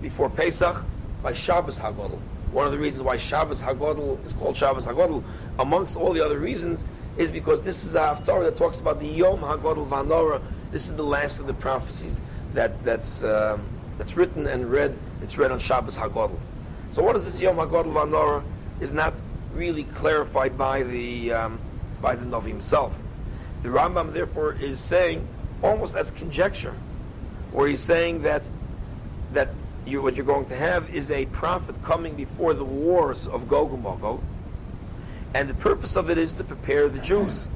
before 0.00 0.30
Pesach 0.30 0.82
by 1.22 1.34
Shabbos 1.34 1.78
HaGodel. 1.78 2.18
One 2.54 2.66
of 2.66 2.72
the 2.72 2.78
reasons 2.78 3.02
why 3.02 3.16
Shabbos 3.16 3.60
Hagodl 3.60 4.24
is 4.24 4.32
called 4.32 4.56
Shabbos 4.56 4.86
Hagodl, 4.86 5.24
amongst 5.58 5.96
all 5.96 6.12
the 6.12 6.24
other 6.24 6.38
reasons, 6.38 6.84
is 7.18 7.32
because 7.32 7.60
this 7.62 7.84
is 7.84 7.94
a 7.94 7.98
Haftarah 7.98 8.44
that 8.44 8.56
talks 8.56 8.78
about 8.78 9.00
the 9.00 9.08
Yom 9.08 9.40
Hagodl 9.40 9.88
Vanora. 9.88 10.40
This 10.70 10.88
is 10.88 10.94
the 10.94 11.02
last 11.02 11.40
of 11.40 11.48
the 11.48 11.54
prophecies 11.54 12.16
that, 12.54 12.82
that's, 12.84 13.24
um, 13.24 13.60
that's 13.98 14.16
written 14.16 14.46
and 14.46 14.70
read. 14.70 14.96
It's 15.20 15.36
read 15.36 15.50
on 15.50 15.58
Shabbos 15.58 15.96
Hagodl. 15.96 16.38
So 16.92 17.02
what 17.02 17.16
is 17.16 17.24
this 17.24 17.40
Yom 17.40 17.56
Hagodl 17.56 17.92
Vanora 17.92 18.44
is 18.80 18.92
not 18.92 19.14
really 19.54 19.84
clarified 19.84 20.56
by 20.58 20.82
the, 20.82 21.32
um, 21.32 21.58
by 22.00 22.16
the 22.16 22.24
Navi 22.24 22.48
himself. 22.48 22.92
The 23.62 23.68
Rambam 23.68 24.12
therefore 24.12 24.54
is 24.54 24.78
saying, 24.78 25.26
almost 25.62 25.94
as 25.94 26.10
conjecture, 26.12 26.74
where 27.52 27.68
he's 27.68 27.80
saying 27.80 28.22
that 28.22 28.42
that 29.32 29.48
you, 29.86 30.00
what 30.00 30.16
you're 30.16 30.24
going 30.24 30.46
to 30.46 30.56
have 30.56 30.88
is 30.94 31.10
a 31.10 31.26
prophet 31.26 31.74
coming 31.82 32.14
before 32.14 32.54
the 32.54 32.64
wars 32.64 33.26
of 33.26 33.48
Gog 33.48 33.72
and 33.72 33.82
Magog, 33.82 34.22
and 35.34 35.48
the 35.48 35.54
purpose 35.54 35.96
of 35.96 36.10
it 36.10 36.18
is 36.18 36.32
to 36.34 36.44
prepare 36.44 36.88
the 36.88 37.00
Jews. 37.00 37.46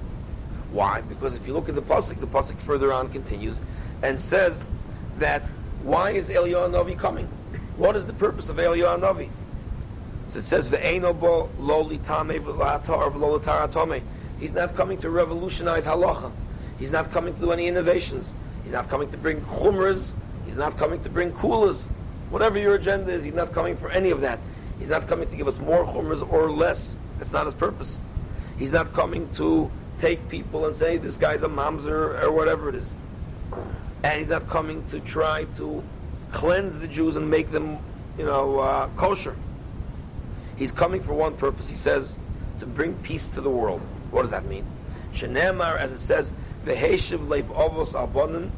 Why? 0.72 1.00
Because 1.00 1.34
if 1.34 1.46
you 1.46 1.54
look 1.54 1.68
at 1.68 1.74
the 1.74 1.82
pasuk, 1.82 2.20
the 2.20 2.26
pasuk 2.26 2.58
further 2.60 2.92
on 2.92 3.08
continues 3.10 3.56
and 4.02 4.20
says 4.20 4.66
that 5.18 5.42
why 5.82 6.10
is 6.10 6.28
Eliyahu 6.28 6.70
Navi 6.70 6.98
coming? 6.98 7.26
What 7.76 7.96
is 7.96 8.04
the 8.04 8.12
purpose 8.12 8.48
of 8.48 8.56
Eliyahu 8.56 9.00
Navi? 9.00 9.30
So 10.30 10.40
it 10.40 10.44
says 10.44 10.68
ve'eno 10.68 11.48
lo 11.58 11.84
litame 11.84 12.38
v'latar 12.40 14.02
He's 14.38 14.52
not 14.52 14.76
coming 14.76 14.98
to 14.98 15.10
revolutionize 15.10 15.84
halacha. 15.84 16.30
He's 16.78 16.90
not 16.90 17.10
coming 17.10 17.34
to 17.34 17.40
do 17.40 17.50
any 17.50 17.66
innovations. 17.66 18.28
He's 18.62 18.72
not 18.72 18.88
coming 18.88 19.10
to 19.10 19.16
bring 19.16 19.40
chumras. 19.40 20.10
He's 20.46 20.56
not 20.56 20.76
coming 20.76 21.02
to 21.02 21.08
bring 21.08 21.32
kulas. 21.32 21.80
Whatever 22.30 22.58
your 22.58 22.74
agenda 22.74 23.10
is, 23.10 23.24
he's 23.24 23.34
not 23.34 23.52
coming 23.52 23.76
for 23.76 23.90
any 23.90 24.10
of 24.10 24.20
that. 24.20 24.38
He's 24.78 24.90
not 24.90 25.08
coming 25.08 25.28
to 25.30 25.36
give 25.36 25.48
us 25.48 25.58
more 25.58 25.84
chumras 25.86 26.30
or 26.30 26.50
less. 26.50 26.94
That's 27.18 27.32
not 27.32 27.46
his 27.46 27.54
purpose. 27.54 28.00
He's 28.58 28.70
not 28.70 28.92
coming 28.92 29.28
to 29.34 29.70
take 30.00 30.28
people 30.28 30.66
and 30.66 30.76
say 30.76 30.98
this 30.98 31.16
guy's 31.16 31.42
a 31.42 31.48
mamzer 31.48 32.22
or 32.22 32.30
whatever 32.30 32.68
it 32.68 32.74
is. 32.74 32.92
And 34.04 34.18
he's 34.18 34.28
not 34.28 34.48
coming 34.48 34.88
to 34.90 35.00
try 35.00 35.44
to 35.56 35.82
cleanse 36.32 36.78
the 36.78 36.86
Jews 36.86 37.16
and 37.16 37.28
make 37.28 37.50
them, 37.50 37.78
you 38.16 38.26
know, 38.26 38.60
uh, 38.60 38.88
kosher. 38.96 39.34
He's 40.58 40.72
coming 40.72 41.00
for 41.00 41.14
one 41.14 41.36
purpose. 41.36 41.68
He 41.68 41.76
says 41.76 42.16
to 42.60 42.66
bring 42.66 42.94
peace 42.96 43.28
to 43.28 43.40
the 43.40 43.50
world. 43.50 43.80
What 44.10 44.22
does 44.22 44.32
that 44.32 44.44
mean? 44.46 44.64
Shenemar, 45.14 45.78
as 45.78 45.92
it 45.92 46.00
says, 46.00 46.32
v'heshiv 46.66 47.26
leiv 47.28 47.44
avos 47.44 47.92
abonim, 47.92 48.50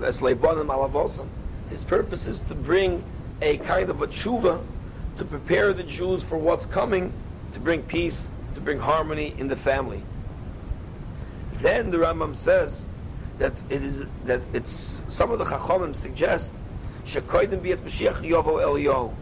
that's 0.00 0.18
leibonim 0.18 0.66
alavosam. 0.66 1.26
His 1.68 1.84
purpose 1.84 2.26
is 2.26 2.40
to 2.40 2.54
bring 2.54 3.04
a 3.42 3.58
kind 3.58 3.90
of 3.90 4.00
a 4.00 4.06
tshuva 4.06 4.64
to 5.18 5.24
prepare 5.24 5.72
the 5.72 5.82
Jews 5.82 6.22
for 6.22 6.38
what's 6.38 6.64
coming, 6.66 7.12
to 7.52 7.60
bring 7.60 7.82
peace, 7.82 8.26
to 8.54 8.60
bring 8.60 8.78
harmony 8.78 9.34
in 9.38 9.48
the 9.48 9.56
family. 9.56 10.02
Then 11.60 11.90
the 11.90 11.98
Rambam 11.98 12.34
says 12.36 12.82
that 13.38 13.52
it 13.68 13.82
is 13.82 14.06
that 14.24 14.40
it's 14.54 14.88
some 15.10 15.30
of 15.30 15.38
the 15.38 15.44
Chachamim 15.44 15.94
suggest 15.94 16.50
shekoidim 17.04 17.62
bias 17.62 17.80
Mashiach 17.80 18.22
yovo 18.22 18.62
Eliyahu 18.62 19.12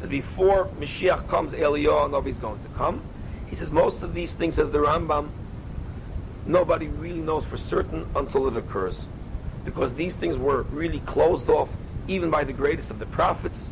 that 0.00 0.10
before 0.10 0.66
Mashiach 0.78 1.28
comes, 1.28 1.52
Eliyahu 1.52 2.26
is 2.26 2.38
going 2.38 2.62
to 2.62 2.68
come. 2.70 3.02
He 3.46 3.56
says 3.56 3.70
most 3.70 4.02
of 4.02 4.14
these 4.14 4.32
things, 4.32 4.54
says 4.54 4.70
the 4.70 4.78
Rambam, 4.78 5.28
nobody 6.46 6.88
really 6.88 7.20
knows 7.20 7.44
for 7.44 7.58
certain 7.58 8.06
until 8.14 8.46
it 8.48 8.56
occurs, 8.56 9.08
because 9.64 9.94
these 9.94 10.14
things 10.14 10.36
were 10.36 10.62
really 10.62 11.00
closed 11.00 11.48
off 11.48 11.68
even 12.08 12.30
by 12.30 12.44
the 12.44 12.52
greatest 12.52 12.90
of 12.90 12.98
the 12.98 13.06
prophets. 13.06 13.70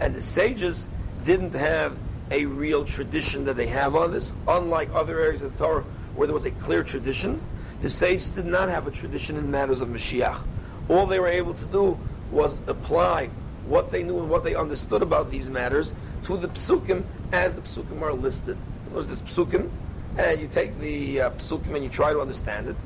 And 0.00 0.14
the 0.14 0.22
sages 0.22 0.86
didn't 1.24 1.54
have 1.54 1.96
a 2.30 2.46
real 2.46 2.84
tradition 2.84 3.44
that 3.46 3.56
they 3.56 3.66
have 3.66 3.96
on 3.96 4.12
this, 4.12 4.32
unlike 4.46 4.90
other 4.94 5.20
areas 5.20 5.42
of 5.42 5.52
the 5.52 5.64
Torah 5.64 5.84
where 6.14 6.26
there 6.26 6.34
was 6.34 6.44
a 6.44 6.50
clear 6.50 6.84
tradition. 6.84 7.40
The 7.82 7.90
sages 7.90 8.30
did 8.30 8.46
not 8.46 8.68
have 8.68 8.86
a 8.86 8.90
tradition 8.90 9.36
in 9.36 9.50
matters 9.50 9.80
of 9.80 9.88
Mashiach. 9.88 10.40
All 10.88 11.06
they 11.06 11.18
were 11.18 11.28
able 11.28 11.54
to 11.54 11.64
do 11.66 11.98
was 12.30 12.60
apply 12.66 13.30
what 13.66 13.90
they 13.90 14.02
knew 14.02 14.18
and 14.18 14.30
what 14.30 14.44
they 14.44 14.54
understood 14.54 15.02
about 15.02 15.30
these 15.30 15.50
matters 15.50 15.92
to 16.24 16.36
the 16.36 16.48
psukim 16.48 17.04
as 17.32 17.52
the 17.54 17.60
psukim 17.62 18.02
are 18.02 18.12
listed. 18.12 18.56
There's 18.92 19.06
this 19.06 19.20
psukim, 19.22 19.70
and 20.18 20.40
you 20.40 20.48
take 20.48 20.78
the 20.78 21.20
uh, 21.20 21.30
psukim 21.30 21.74
and 21.74 21.84
you 21.84 21.90
try 21.90 22.12
to 22.12 22.20
understand 22.20 22.68
it. 22.68 22.76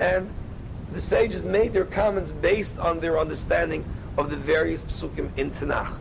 And 0.00 0.30
the 0.92 1.00
sages 1.00 1.42
made 1.42 1.72
their 1.72 1.84
comments 1.84 2.32
based 2.32 2.78
on 2.78 3.00
their 3.00 3.18
understanding 3.18 3.84
of 4.18 4.30
the 4.30 4.36
various 4.36 4.84
psukim 4.84 5.36
in 5.36 5.50
Tanakh. 5.52 5.96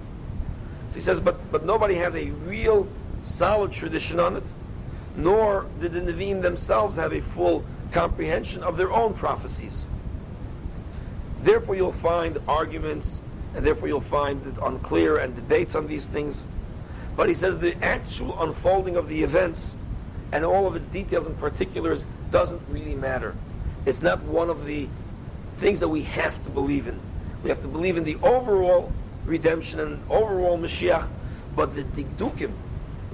So 0.90 0.96
he 0.96 1.02
says, 1.02 1.20
but, 1.20 1.52
but 1.52 1.66
nobody 1.66 1.96
has 1.96 2.16
a 2.16 2.26
real 2.46 2.88
solid 3.24 3.72
tradition 3.72 4.20
on 4.20 4.38
it, 4.38 4.44
nor 5.16 5.66
did 5.80 5.94
the 5.94 6.02
Nevi'im 6.02 6.42
themselves 6.42 6.96
have 6.98 7.14
a 7.14 7.22
full 7.22 7.64
comprehension 7.92 8.64
of 8.64 8.78
their 8.78 8.92
own 8.92 9.14
prophecies. 9.14 9.86
Therefore 11.42 11.76
you'll 11.76 11.94
find 11.94 12.40
arguments, 12.48 13.22
and 13.56 13.66
therefore 13.66 13.88
you'll 13.88 14.02
find 14.02 14.46
it 14.46 14.56
unclear 14.62 15.18
and 15.18 15.36
debates 15.36 15.76
on 15.76 15.88
these 15.88 16.06
things. 16.06 16.44
But 17.16 17.30
he 17.30 17.34
says 17.34 17.58
the 17.60 17.82
actual 17.84 18.42
unfolding 18.42 18.98
of 18.98 19.08
the 19.08 19.24
events 19.24 19.76
and 20.32 20.44
all 20.44 20.68
of 20.68 20.76
its 20.76 20.86
details 20.88 21.26
and 21.26 21.38
particulars 21.40 22.06
doesn't 22.32 22.62
really 22.70 22.96
matter. 22.96 23.34
It's 23.86 24.02
not 24.02 24.22
one 24.24 24.50
of 24.50 24.66
the 24.66 24.88
things 25.60 25.80
that 25.80 25.88
we 25.88 26.04
have 26.04 26.44
to 26.44 26.50
believe 26.50 26.88
in. 26.88 27.00
We 27.44 27.50
have 27.50 27.62
to 27.62 27.68
believe 27.68 27.96
in 27.96 28.04
the 28.04 28.18
overall 28.18 28.92
redemption 29.26 29.80
and 29.80 30.04
overall 30.10 30.58
Mashiach, 30.58 31.08
but 31.56 31.76
the 31.76 31.84
digdukim, 31.84 32.52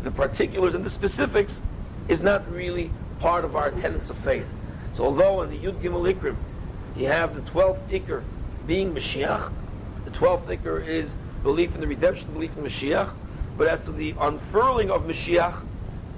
the 0.01 0.11
particulars 0.11 0.73
and 0.73 0.83
the 0.83 0.89
specifics 0.89 1.61
is 2.07 2.21
not 2.21 2.49
really 2.51 2.89
part 3.19 3.45
of 3.45 3.55
our 3.55 3.69
tenets 3.69 4.09
of 4.09 4.17
faith. 4.19 4.47
So 4.93 5.05
although 5.05 5.41
in 5.41 5.49
the 5.51 5.57
Yud 5.57 5.75
Gimel 5.81 6.11
Ikrim 6.11 6.35
you 6.95 7.07
have 7.07 7.35
the 7.35 7.41
12th 7.51 7.87
Ikr 7.89 8.23
being 8.65 8.93
Mashiach, 8.93 9.51
the 10.11 10.17
12th 10.17 10.45
Ikr 10.45 10.85
is 10.87 11.13
belief 11.43 11.73
in 11.75 11.81
the 11.81 11.87
redemption, 11.87 12.31
belief 12.33 12.55
in 12.57 12.63
Mashiach, 12.63 13.13
but 13.57 13.67
as 13.67 13.83
to 13.85 13.91
the 13.91 14.13
unfurling 14.19 14.91
of 14.91 15.03
Mashiach, 15.03 15.61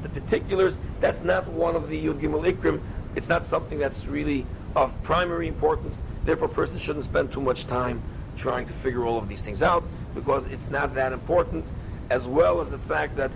the 0.02 0.10
particulars, 0.10 0.78
that's 1.00 1.24
not 1.24 1.48
one 1.48 1.76
of 1.76 1.90
the 1.90 2.06
Yud 2.06 2.20
Gimel 2.20 2.52
Ikrim. 2.52 2.82
It's 3.16 3.28
not 3.28 3.46
something 3.46 3.80
that's 3.80 4.06
really 4.06 4.46
of 4.76 4.92
primary 5.04 5.48
importance. 5.48 6.00
Therefore, 6.26 6.48
a 6.48 6.54
person 6.54 6.80
shouldn't 6.80 7.06
spend 7.06 7.32
too 7.32 7.42
much 7.42 7.68
time 7.68 8.02
trying 8.38 8.66
to 8.66 8.74
figure 8.74 9.06
all 9.06 9.18
of 9.18 9.30
these 9.30 9.42
things 9.42 9.62
out 9.62 9.84
because 10.16 10.46
it's 10.46 10.68
not 10.70 10.96
that 10.96 11.14
important, 11.14 11.66
as 12.10 12.28
well 12.28 12.60
as 12.60 12.70
the 12.70 12.80
fact 12.80 13.16
that 13.16 13.32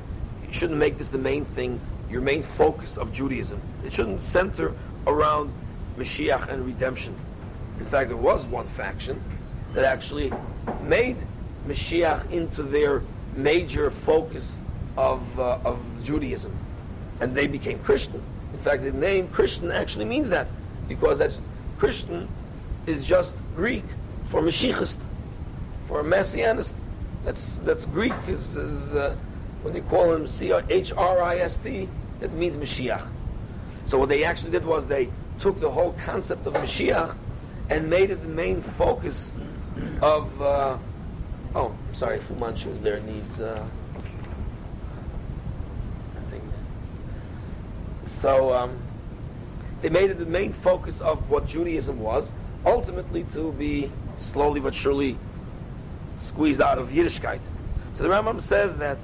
you 0.48 0.54
shouldn't 0.54 0.80
make 0.80 0.98
this 0.98 1.10
the 1.10 1.18
main 1.18 1.46
thing, 1.46 1.80
your 2.10 2.22
main 2.22 2.44
focus 2.58 2.98
of 2.98 3.14
Judaism. 3.14 3.62
It 3.86 3.94
shouldn't 3.94 4.22
center 4.22 4.74
around 5.06 5.54
Mashiach 5.98 6.50
and 6.50 6.66
redemption. 6.66 7.16
In 7.80 7.86
fact, 7.86 8.10
there 8.10 8.18
was 8.18 8.46
one 8.46 8.68
faction 8.70 9.22
that 9.77 9.86
actually 9.86 10.34
made 10.81 11.17
Mashiach 11.67 12.31
into 12.31 12.63
their 12.63 13.03
major 13.36 13.91
focus 13.91 14.57
of, 14.98 15.22
uh, 15.39 15.60
of 15.63 15.79
Judaism. 16.03 16.51
And 17.22 17.36
they 17.36 17.46
became 17.46 17.77
Christian. 17.79 18.24
In 18.53 18.60
fact, 18.60 18.81
the 18.81 18.91
name 18.91 19.27
Christian 19.27 19.72
actually 19.72 20.05
means 20.05 20.29
that, 20.29 20.48
because 20.88 21.19
that's 21.19 21.38
Christian 21.77 22.27
is 22.88 23.05
just 23.05 23.36
Greek 23.55 23.84
for 24.31 24.41
Mashiachist, 24.41 24.98
for 25.88 26.01
Messianist. 26.01 26.74
That's 27.24 27.48
that's 27.63 27.86
Greek 27.86 28.13
is, 28.27 28.55
is 28.55 28.96
uh, 28.96 29.15
when 29.62 29.75
they 29.75 29.81
call 29.81 30.12
him 30.12 30.27
C 30.27 30.53
H 30.69 30.91
R 30.98 31.22
I 31.22 31.38
S 31.38 31.57
T, 31.57 31.88
it 32.19 32.34
means 32.34 32.55
Mashiach. 32.55 33.07
So 33.86 34.00
what 34.00 34.10
they 34.10 34.24
actually 34.24 34.51
did 34.51 34.65
was 34.65 34.88
they 34.88 35.10
took 35.39 35.60
the 35.60 35.69
whole 35.69 35.93
concept 36.03 36.48
of 36.48 36.53
Mashiach 36.55 37.15
and 37.69 37.89
made 37.89 38.10
it 38.10 38.24
the 38.24 38.29
main 38.29 38.63
focus 38.77 39.31
of. 40.01 40.41
Uh, 40.41 40.77
oh, 41.55 41.75
sorry, 41.93 42.19
Fu 42.19 42.36
Manchu 42.36 42.77
there 42.81 43.00
needs. 43.01 43.39
Uh, 43.39 43.65
So 48.22 48.53
um, 48.53 48.72
they 49.81 49.89
made 49.89 50.10
it 50.10 50.17
the 50.17 50.25
main 50.25 50.51
focus 50.51 51.00
of 51.01 51.29
what 51.29 51.48
Judaism 51.48 52.00
was, 52.00 52.31
ultimately 52.65 53.24
to 53.34 53.51
be 53.53 53.91
slowly 54.17 54.60
but 54.60 54.74
surely 54.74 55.17
squeezed 56.19 56.60
out 56.60 56.79
of 56.79 56.89
Yiddishkeit. 56.89 57.39
So 57.93 58.03
the 58.03 58.10
Rambam 58.10 58.41
says 58.41 58.75
that 58.77 58.98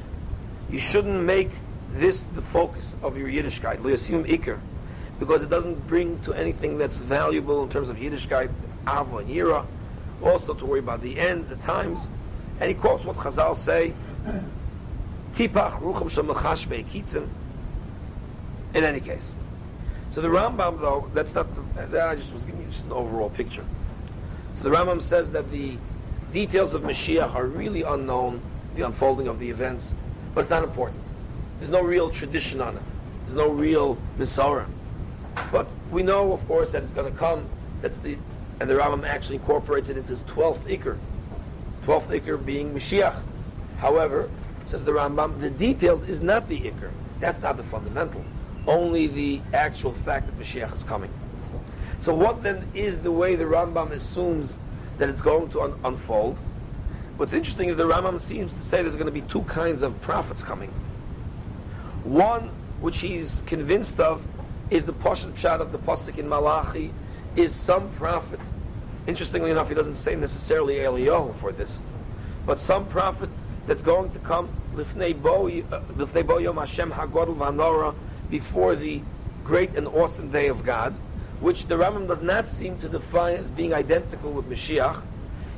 you 0.72 0.80
shouldn't 0.80 1.24
make 1.24 1.52
this 1.94 2.24
the 2.36 2.42
focus 2.42 2.96
of 3.04 3.18
your 3.18 3.28
Yiddishkeit, 3.28 3.78
Liyasim 3.80 4.28
Iker, 4.28 4.58
because 5.20 5.44
it 5.44 5.50
doesn't 5.50 5.88
bring 5.88 6.20
to 6.24 6.34
anything 6.34 6.80
that's 6.80 6.98
valuable 6.98 7.64
in 7.64 7.70
terms 7.70 7.90
of 7.90 7.98
Yiddishkeit, 7.98 8.50
Ava 8.88 9.24
Yira, 9.24 9.64
also 10.24 10.54
to 10.54 10.66
worry 10.66 10.80
about 10.80 11.02
the 11.02 11.20
ends, 11.20 11.48
the 11.48 11.56
times. 11.58 12.08
And 12.60 12.70
he 12.70 12.76
quotes 12.76 13.04
what 13.04 13.18
Chazal 13.18 13.58
say, 13.58 13.94
Tipach 15.36 15.80
Rucham 15.82 16.10
Shemachash 16.10 16.68
Be'ekitzim. 16.70 17.28
In 18.74 18.84
any 18.84 19.00
case. 19.00 19.34
So 20.12 20.22
the 20.22 20.28
Rambam, 20.28 20.80
though, 20.80 21.10
that's 21.14 21.34
not, 21.34 21.48
the, 21.56 21.88
that 21.88 22.08
I 22.08 22.16
just 22.16 22.32
was 22.34 22.44
giving 22.44 22.62
you 22.62 22.68
just 22.72 22.86
an 22.86 22.92
overall 22.92 23.30
picture. 23.32 23.66
So 24.56 24.64
the 24.64 24.70
Rambam 24.70 25.02
says 25.02 25.32
that 25.32 25.52
the 25.52 25.78
details 26.32 26.74
of 26.74 26.84
Mashiach 26.84 27.34
are 27.34 27.46
really 27.46 27.82
unknown, 27.84 28.42
the 28.76 28.84
unfolding 28.84 29.28
of 29.28 29.40
the 29.40 29.50
events, 29.50 29.94
but 30.34 30.42
it's 30.42 30.50
not 30.50 30.64
important. 30.64 31.02
There's 31.60 31.72
no 31.72 31.82
real 31.82 32.10
tradition 32.10 32.62
on 32.62 32.76
it. 32.78 32.84
There's 33.26 33.38
no 33.38 33.50
real 33.50 33.98
Misorah. 34.18 34.68
But 35.52 35.68
we 35.92 36.04
know, 36.04 36.34
of 36.34 36.46
course, 36.48 36.70
that 36.70 36.84
it's 36.84 36.94
going 36.94 37.12
to 37.12 37.18
come. 37.18 37.48
That's 37.82 37.98
the, 37.98 38.18
and 38.64 38.70
the 38.70 38.76
Rambam 38.76 39.06
actually 39.06 39.36
incorporates 39.36 39.90
it 39.90 39.98
into 39.98 40.12
his 40.12 40.24
12th 40.24 40.62
Iker. 40.62 40.98
12th 41.84 42.08
Iker 42.08 42.46
being 42.46 42.74
Mashiach. 42.74 43.22
However, 43.78 44.30
says 44.68 44.86
the 44.86 44.94
Rambam, 44.94 45.42
the 45.42 45.50
details 45.50 46.02
is 46.04 46.22
not 46.22 46.48
the 46.48 46.62
Iker. 46.62 46.90
That's 47.20 47.42
not 47.42 47.58
the 47.58 47.64
fundamental. 47.64 48.24
Only 48.66 49.08
the 49.08 49.42
actual 49.54 49.92
fact 50.06 50.28
that 50.28 50.40
Mashiach 50.40 50.74
is 50.74 50.82
coming. 50.84 51.12
So 52.00 52.16
what 52.16 52.42
then 52.42 52.66
is 52.74 53.02
the 53.02 53.12
way 53.12 53.36
the 53.36 53.44
Rambam 53.44 53.92
assumes 53.92 54.56
that 54.98 55.10
it's 55.10 55.22
going 55.22 55.50
to 55.50 55.64
un- 55.64 55.74
unfold? 55.84 56.38
What's 57.18 57.34
interesting 57.34 57.68
is 57.68 57.76
the 57.76 57.84
Rambam 57.84 58.22
seems 58.22 58.54
to 58.54 58.62
say 58.62 58.82
there's 58.82 58.96
going 58.96 59.08
to 59.08 59.12
be 59.12 59.24
two 59.24 59.42
kinds 59.42 59.82
of 59.82 60.02
prophets 60.04 60.42
coming. 60.42 60.70
One, 62.06 62.50
which 62.80 63.00
he's 63.00 63.44
convinced 63.46 64.00
of, 64.00 64.22
is 64.70 64.86
the 64.86 64.94
Pashat 64.94 65.34
Pshat 65.34 65.60
of 65.60 65.74
the 65.74 65.80
Pasuk 65.80 66.18
in 66.18 66.30
Malachi, 66.30 66.94
is 67.36 67.54
some 67.54 67.90
prophet. 67.92 68.40
Interestingly 69.08 69.52
enough, 69.52 69.68
he 69.68 69.76
doesn't 69.76 69.98
say 69.98 70.16
necessarily 70.16 70.76
Eliyahu 70.76 71.36
for 71.36 71.52
this, 71.52 71.82
but 72.46 72.60
some 72.60 72.88
prophet 72.88 73.30
that's 73.68 73.82
going 73.82 74.10
to 74.12 74.20
come 74.20 74.50
Lifnei 74.74 75.22
Bo 75.22 75.48
uh, 75.48 76.38
Yom 76.40 76.58
Hashem 76.58 76.92
Hagodol 76.92 77.36
Vanora 77.36 77.94
before 78.30 78.76
the 78.76 79.02
great 79.44 79.76
and 79.76 79.88
awesome 79.88 80.30
day 80.30 80.48
of 80.48 80.66
God, 80.66 80.96
which 81.40 81.68
the 81.68 81.76
Rambam 81.76 82.08
does 82.08 82.22
not 82.22 82.50
seem 82.50 82.78
to 82.78 82.90
define 82.90 83.38
as 83.38 83.52
being 83.52 83.74
identical 83.74 84.32
with 84.32 84.46
Mashiach. 84.46 85.02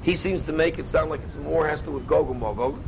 He 0.02 0.16
seems 0.16 0.44
to 0.44 0.52
make 0.52 0.80
it 0.80 0.88
sound 0.88 1.10
like 1.10 1.22
it's 1.24 1.36
more 1.36 1.68
has 1.68 1.82
to 1.82 1.88
do 1.88 1.92
with 1.94 2.08
Gog 2.08 2.30
and 2.30 2.40
Magog. 2.40 2.80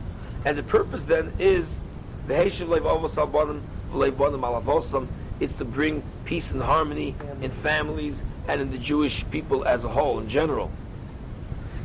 And 0.46 0.58
the 0.58 0.64
purpose 0.64 1.04
then 1.04 1.32
is 1.40 1.80
the 2.28 2.34
Heshiv 2.34 2.68
Leivavos 2.68 3.16
Albonim 3.16 3.62
Leibonim 3.92 4.42
Alavosam. 4.42 5.08
It's 5.40 5.56
to 5.56 5.66
bring 5.66 6.04
peace 6.26 6.52
and 6.52 6.62
harmony 6.62 7.16
in 7.42 7.52
families 7.52 8.22
and 8.48 8.62
in 8.62 8.72
the 8.72 8.78
Jewish 8.78 9.30
people 9.30 9.66
as 9.66 9.84
a 9.84 9.90
whole, 9.90 10.20
in 10.20 10.30
general. 10.30 10.72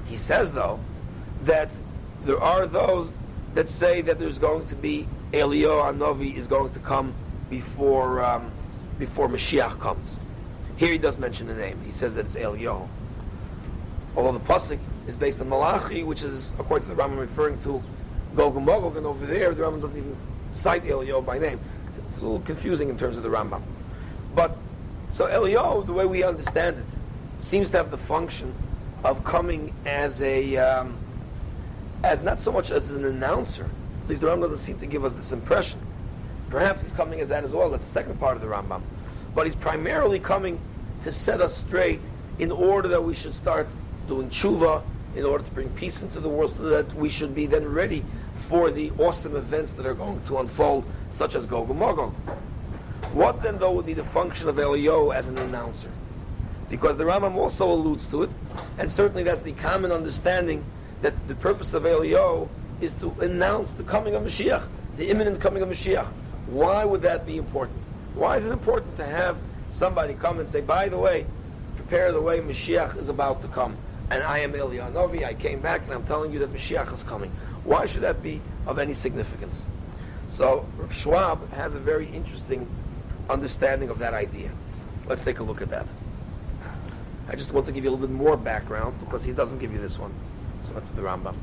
He 0.06 0.16
says, 0.16 0.52
though, 0.52 0.78
that 1.44 1.70
there 2.24 2.40
are 2.40 2.66
those 2.66 3.12
that 3.54 3.68
say 3.68 4.02
that 4.02 4.18
there's 4.18 4.38
going 4.38 4.66
to 4.68 4.76
be 4.76 5.06
Eliyahu 5.32 5.94
Anovi 5.94 6.36
is 6.36 6.46
going 6.46 6.72
to 6.72 6.78
come 6.80 7.14
before 7.50 8.22
um, 8.22 8.50
before 8.98 9.28
Mashiach 9.28 9.80
comes. 9.80 10.16
Here 10.76 10.90
he 10.90 10.98
does 10.98 11.18
mention 11.18 11.46
the 11.46 11.54
name. 11.54 11.80
He 11.84 11.92
says 11.92 12.14
that 12.14 12.26
it's 12.26 12.36
Elio. 12.36 12.88
Although 14.16 14.38
the 14.38 14.44
pasuk 14.44 14.78
is 15.06 15.16
based 15.16 15.40
on 15.40 15.48
Malachi, 15.48 16.02
which 16.02 16.22
is 16.22 16.52
according 16.58 16.88
to 16.88 16.94
the 16.94 17.02
Rambam 17.02 17.18
referring 17.18 17.60
to 17.62 17.82
Gog 18.36 18.56
and 18.56 18.66
Magog, 18.66 18.96
and 18.96 19.06
over 19.06 19.26
there 19.26 19.54
the 19.54 19.62
Rambam 19.62 19.80
doesn't 19.80 19.96
even 19.96 20.16
cite 20.52 20.88
Elio 20.88 21.20
by 21.20 21.38
name. 21.38 21.58
It's 22.08 22.18
a 22.18 22.20
little 22.20 22.40
confusing 22.40 22.88
in 22.88 22.98
terms 22.98 23.16
of 23.16 23.22
the 23.22 23.28
Rambam. 23.28 23.62
But 24.34 24.56
so 25.12 25.26
Eliyahu, 25.26 25.86
the 25.86 25.92
way 25.92 26.06
we 26.06 26.22
understand 26.22 26.78
it, 26.78 26.84
seems 27.38 27.70
to 27.70 27.76
have 27.76 27.90
the 27.90 27.98
function 27.98 28.54
of 29.04 29.22
coming 29.24 29.74
as 29.84 30.20
a 30.22 30.56
um, 30.56 30.96
as 32.04 32.22
not 32.22 32.40
so 32.40 32.52
much 32.52 32.70
as 32.70 32.90
an 32.90 33.04
announcer. 33.04 33.68
At 34.04 34.08
least 34.08 34.20
the 34.20 34.28
Rambam 34.28 34.42
doesn't 34.42 34.58
seem 34.58 34.78
to 34.80 34.86
give 34.86 35.04
us 35.04 35.12
this 35.12 35.32
impression. 35.32 35.78
Perhaps 36.50 36.82
he's 36.82 36.92
coming 36.92 37.20
as 37.20 37.28
that 37.28 37.44
as 37.44 37.52
well. 37.52 37.70
That's 37.70 37.84
the 37.84 37.90
second 37.90 38.18
part 38.18 38.36
of 38.36 38.42
the 38.42 38.48
Rambam. 38.48 38.82
But 39.34 39.46
he's 39.46 39.56
primarily 39.56 40.18
coming 40.18 40.60
to 41.04 41.12
set 41.12 41.40
us 41.40 41.56
straight 41.56 42.00
in 42.38 42.50
order 42.50 42.88
that 42.88 43.02
we 43.02 43.14
should 43.14 43.34
start 43.34 43.68
doing 44.08 44.30
tshuva, 44.30 44.82
in 45.14 45.24
order 45.24 45.44
to 45.44 45.50
bring 45.52 45.68
peace 45.70 46.02
into 46.02 46.20
the 46.20 46.28
world, 46.28 46.52
so 46.52 46.62
that 46.64 46.92
we 46.94 47.08
should 47.08 47.34
be 47.34 47.46
then 47.46 47.66
ready 47.66 48.04
for 48.48 48.70
the 48.70 48.90
awesome 48.98 49.36
events 49.36 49.72
that 49.72 49.86
are 49.86 49.94
going 49.94 50.20
to 50.26 50.38
unfold, 50.38 50.84
such 51.10 51.34
as 51.34 51.46
Gog 51.46 51.70
and 51.70 51.78
Magog. 51.78 52.14
What 53.12 53.42
then, 53.42 53.58
though, 53.58 53.72
would 53.72 53.84
be 53.84 53.92
the 53.94 54.04
function 54.04 54.48
of 54.48 54.56
Eliyahu 54.56 55.14
as 55.14 55.26
an 55.28 55.36
announcer? 55.36 55.90
Because 56.70 56.96
the 56.96 57.04
Rambam 57.04 57.34
also 57.34 57.70
alludes 57.70 58.06
to 58.08 58.22
it, 58.22 58.30
and 58.78 58.90
certainly 58.90 59.22
that's 59.22 59.42
the 59.42 59.52
common 59.52 59.92
understanding 59.92 60.64
that 61.02 61.28
the 61.28 61.34
purpose 61.34 61.74
of 61.74 61.82
Eliyahu 61.82 62.48
is 62.80 62.94
to 62.94 63.10
announce 63.20 63.70
the 63.72 63.82
coming 63.84 64.14
of 64.14 64.22
Mashiach, 64.22 64.66
the 64.96 65.10
imminent 65.10 65.42
coming 65.42 65.62
of 65.62 65.68
Mashiach. 65.68 66.06
Why 66.46 66.86
would 66.86 67.02
that 67.02 67.26
be 67.26 67.36
important? 67.36 67.78
Why 68.14 68.38
is 68.38 68.46
it 68.46 68.50
important 68.50 68.96
to 68.96 69.04
have 69.04 69.36
somebody 69.72 70.14
come 70.14 70.40
and 70.40 70.48
say, 70.48 70.62
by 70.62 70.88
the 70.88 70.98
way, 70.98 71.26
prepare 71.76 72.12
the 72.12 72.20
way 72.20 72.40
Mashiach 72.40 72.96
is 72.96 73.10
about 73.10 73.42
to 73.42 73.48
come, 73.48 73.76
and 74.10 74.22
I 74.22 74.38
am 74.38 74.54
Eliyahu 74.54 74.94
Novi, 74.94 75.24
I 75.24 75.34
came 75.34 75.60
back 75.60 75.82
and 75.82 75.92
I'm 75.92 76.06
telling 76.06 76.32
you 76.32 76.38
that 76.38 76.52
Mashiach 76.52 76.92
is 76.94 77.02
coming. 77.02 77.30
Why 77.64 77.84
should 77.84 78.02
that 78.02 78.22
be 78.22 78.40
of 78.66 78.78
any 78.78 78.94
significance? 78.94 79.56
So 80.30 80.66
Schwab 80.90 81.50
has 81.52 81.74
a 81.74 81.78
very 81.78 82.06
interesting 82.06 82.66
understanding 83.32 83.88
of 83.88 83.98
that 83.98 84.14
idea. 84.14 84.50
Let's 85.06 85.22
take 85.22 85.40
a 85.40 85.42
look 85.42 85.62
at 85.62 85.70
that. 85.70 85.86
I 87.28 87.36
just 87.36 87.52
want 87.52 87.66
to 87.66 87.72
give 87.72 87.84
you 87.84 87.90
a 87.90 87.92
little 87.92 88.06
bit 88.06 88.14
more 88.14 88.36
background 88.36 88.98
because 89.00 89.24
he 89.24 89.32
doesn't 89.32 89.58
give 89.58 89.72
you 89.72 89.80
this 89.80 89.98
one. 89.98 90.12
So 90.64 90.74
that's 90.74 90.90
the 90.94 91.02
Rambam. 91.02 91.34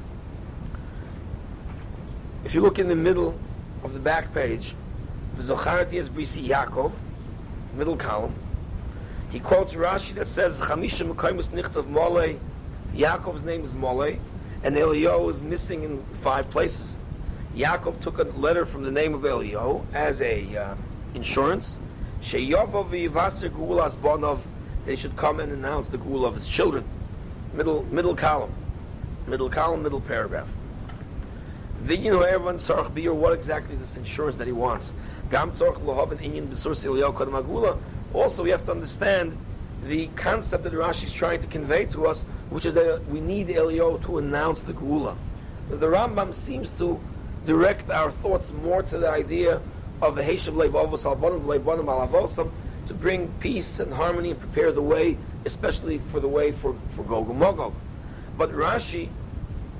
If 2.46 2.54
you 2.54 2.62
look 2.62 2.80
in 2.80 2.88
the 2.88 2.96
middle 2.96 3.38
of 3.84 3.94
the 3.94 4.00
back 4.00 4.34
page, 4.34 4.76
V'zocharti 5.38 5.96
es 5.96 6.10
brisi 6.10 6.48
Yaakov, 6.48 6.92
middle 7.76 7.98
column, 7.98 8.34
he 9.30 9.40
quotes 9.40 9.74
Rashi 9.74 10.16
that 10.16 10.28
says, 10.28 10.58
Chamisha 10.58 11.12
Mekaymus 11.12 11.50
Nichtav 11.50 11.86
Molei, 11.86 12.40
Yaakov's 12.94 13.44
name 13.44 13.64
is 13.64 13.74
Molei, 13.74 14.20
and 14.64 14.76
Eliyahu 14.76 15.32
is 15.32 15.42
missing 15.42 15.84
in 15.84 16.04
five 16.24 16.50
places. 16.50 16.96
Yaakov 17.56 18.02
took 18.02 18.20
a 18.20 18.24
letter 18.24 18.66
from 18.66 18.84
the 18.84 18.92
name 18.92 19.14
of 19.14 19.22
Eliyahu 19.22 19.84
as 19.94 20.22
a 20.22 20.58
uh, 20.58 20.76
insurance. 21.16 21.78
They 22.32 22.50
should 24.96 25.16
come 25.16 25.40
and 25.40 25.52
announce 25.52 25.88
the 25.88 25.98
gul 25.98 26.26
of 26.26 26.36
his 26.36 26.48
children. 26.48 26.84
Middle 27.54 27.84
middle 27.86 28.16
column, 28.16 28.54
middle 29.28 29.50
column, 29.50 29.82
middle 29.84 30.02
paragraph. 30.02 30.48
What 31.86 33.34
exactly 33.34 33.76
is 33.76 33.82
this 33.82 33.96
insurance 33.96 34.36
that 34.38 34.48
he 34.48 34.54
wants? 34.54 34.92
Gam 35.32 35.52
lohav 35.52 36.12
an 36.12 36.18
inyan. 36.20 37.80
Also, 38.14 38.44
we 38.44 38.50
have 38.50 38.66
to 38.66 38.72
understand 38.72 39.38
the 39.86 40.08
concept 40.16 40.64
that 40.66 40.74
Rashi 40.74 41.06
is 41.06 41.14
trying 41.14 41.40
to 41.42 41.48
convey 41.48 41.86
to 41.86 42.08
us, 42.08 42.26
which 42.50 42.66
is 42.66 42.74
that 42.74 43.06
we 43.08 43.22
need 43.22 43.48
Eliyahu 43.48 44.04
to 44.06 44.18
announce 44.18 44.60
the 44.60 44.74
Gula. 44.74 45.16
The 45.70 45.88
Rambam 45.88 46.34
seems 46.34 46.70
to 46.80 47.00
direct 47.46 47.90
our 47.90 48.12
thoughts 48.12 48.52
more 48.52 48.84
to 48.84 48.98
the 48.98 49.10
idea 49.10 49.62
of 50.02 50.16
the 50.16 50.22
Heshav 50.22 50.54
Leivavos 50.54 51.04
Albonim 51.04 51.46
Leibonim 51.46 51.86
Alavosam 51.86 52.52
to 52.88 52.94
bring 52.94 53.28
peace 53.40 53.80
and 53.80 53.94
harmony 53.94 54.32
and 54.32 54.40
prepare 54.40 54.72
the 54.72 54.82
way, 54.82 55.18
especially 55.46 56.00
for 56.12 56.20
the 56.20 56.28
way 56.28 56.52
for, 56.52 56.76
for 56.96 57.04
Gog 57.04 57.30
and 57.30 57.40
Magog. 57.40 57.74
But 58.38 58.52
Rashi 58.52 59.10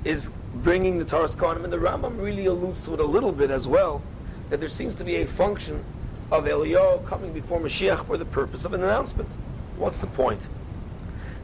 is 0.04 0.28
bringing 0.54 0.98
the 0.98 1.04
Taras 1.04 1.34
Kohanim, 1.34 1.64
and 1.64 1.72
the 1.72 1.78
Rambam 1.78 2.20
really 2.20 2.46
alludes 2.46 2.82
to 2.82 2.94
it 2.94 3.00
a 3.00 3.04
little 3.04 3.32
bit 3.32 3.50
as 3.50 3.66
well, 3.66 4.02
that 4.50 4.60
there 4.60 4.68
seems 4.68 4.94
to 4.96 5.04
be 5.04 5.16
a 5.16 5.26
function 5.26 5.84
of 6.30 6.44
Eliyahu 6.44 7.06
coming 7.06 7.32
before 7.32 7.60
Mashiach 7.60 8.06
for 8.06 8.16
the 8.16 8.24
purpose 8.24 8.64
of 8.64 8.72
an 8.72 8.82
announcement. 8.82 9.28
What's 9.76 9.98
the 9.98 10.06
point? 10.06 10.40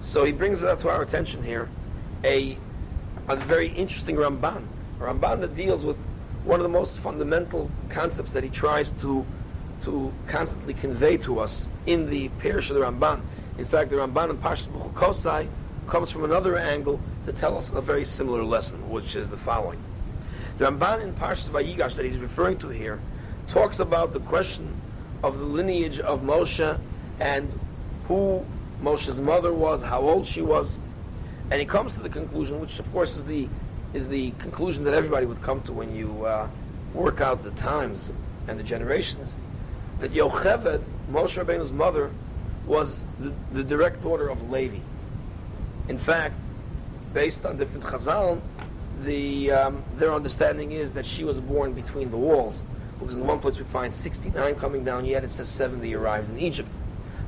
So 0.01 0.25
he 0.25 0.33
brings 0.33 0.63
it 0.63 0.81
to 0.81 0.89
our 0.89 1.03
attention 1.03 1.43
here, 1.43 1.69
a, 2.23 2.57
a 3.29 3.37
very 3.37 3.69
interesting 3.69 4.17
Ramban, 4.17 4.63
a 5.01 5.03
Ramban 5.03 5.41
that 5.41 5.57
deals 5.57 5.85
with 5.85 5.97
one 6.47 6.61
of 6.61 6.65
the 6.65 6.69
most 6.69 6.99
fundamental 7.01 7.69
concepts 7.89 8.33
that 8.33 8.45
he 8.45 8.51
tries 8.51 8.91
to 9.03 9.27
to 9.83 10.13
constantly 10.29 10.73
convey 10.73 11.17
to 11.19 11.39
us 11.39 11.67
in 11.87 12.09
the 12.09 12.29
perush 12.41 12.71
of 12.71 12.77
the 12.77 12.81
Ramban. 12.81 13.21
In 13.59 13.67
fact, 13.67 13.91
the 13.91 13.97
Ramban 13.97 14.31
in 14.31 14.39
Parshas 14.39 14.69
Kosai 14.95 15.49
comes 15.87 16.11
from 16.11 16.25
another 16.25 16.57
angle 16.57 16.99
to 17.27 17.33
tell 17.33 17.59
us 17.59 17.71
a 17.75 17.81
very 17.83 18.05
similar 18.05 18.43
lesson, 18.43 18.91
which 18.91 19.15
is 19.15 19.29
the 19.29 19.37
following. 19.37 19.79
The 20.57 20.67
Ramban 20.67 21.03
in 21.03 21.13
Parshas 21.13 21.51
Vayigash 21.51 21.95
that 21.97 22.07
he's 22.07 22.17
referring 22.17 22.57
to 22.59 22.69
here 22.69 23.01
talks 23.53 23.79
about 23.79 24.15
the 24.15 24.21
question 24.21 24.75
of 25.23 25.39
the 25.39 25.45
lineage 25.45 26.01
of 26.01 26.23
Moshe 26.23 26.79
and 27.21 27.53
who 28.05 28.45
Moshe's 28.83 29.21
mother 29.21 29.53
was, 29.53 29.83
how 29.83 30.01
old 30.01 30.27
she 30.27 30.43
was, 30.43 30.77
and 31.51 31.61
he 31.61 31.67
comes 31.67 31.93
to 31.95 32.01
the 32.01 32.09
conclusion, 32.09 32.61
which 32.61 32.79
of 32.79 32.91
course 32.93 33.17
is 33.17 33.25
the 33.25 33.49
is 33.97 34.07
the 34.09 34.31
conclusion 34.33 34.85
that 34.85 34.93
everybody 34.93 35.25
would 35.25 35.43
come 35.43 35.63
to 35.63 35.73
when 35.73 35.95
you 35.95 36.25
uh, 36.27 36.47
work 36.93 37.23
out 37.23 37.43
the 37.43 37.51
times 37.53 38.13
and 38.47 38.59
the 38.59 38.63
generations, 38.63 39.33
that 40.01 40.13
Yocheved, 40.13 40.83
Moshe 41.11 41.43
Rabbeinu's 41.43 41.73
mother, 41.73 42.11
was 42.67 43.01
the, 43.19 43.33
the 43.53 43.65
direct 43.65 44.03
daughter 44.03 44.29
of 44.29 44.51
Levi. 44.51 44.81
In 45.89 45.99
fact, 45.99 46.35
based 47.15 47.47
on 47.47 47.57
different 47.57 47.85
Chazal, 47.85 48.41
the 49.05 49.51
um, 49.51 49.83
their 49.97 50.13
understanding 50.13 50.73
is 50.73 50.93
that 50.93 51.07
she 51.07 51.25
was 51.25 51.41
born 51.41 51.73
between 51.73 52.11
the 52.11 52.17
walls, 52.19 52.63
because 52.99 53.15
in 53.15 53.27
one 53.27 53.41
place 53.41 53.57
we 53.57 53.65
find 53.65 53.95
69 53.95 54.57
coming 54.57 54.85
down, 54.85 55.07
yet 55.07 55.25
it 55.25 55.31
says 55.31 55.49
70 55.49 55.95
arrived 55.95 56.29
in 56.31 56.39
Egypt. 56.39 56.71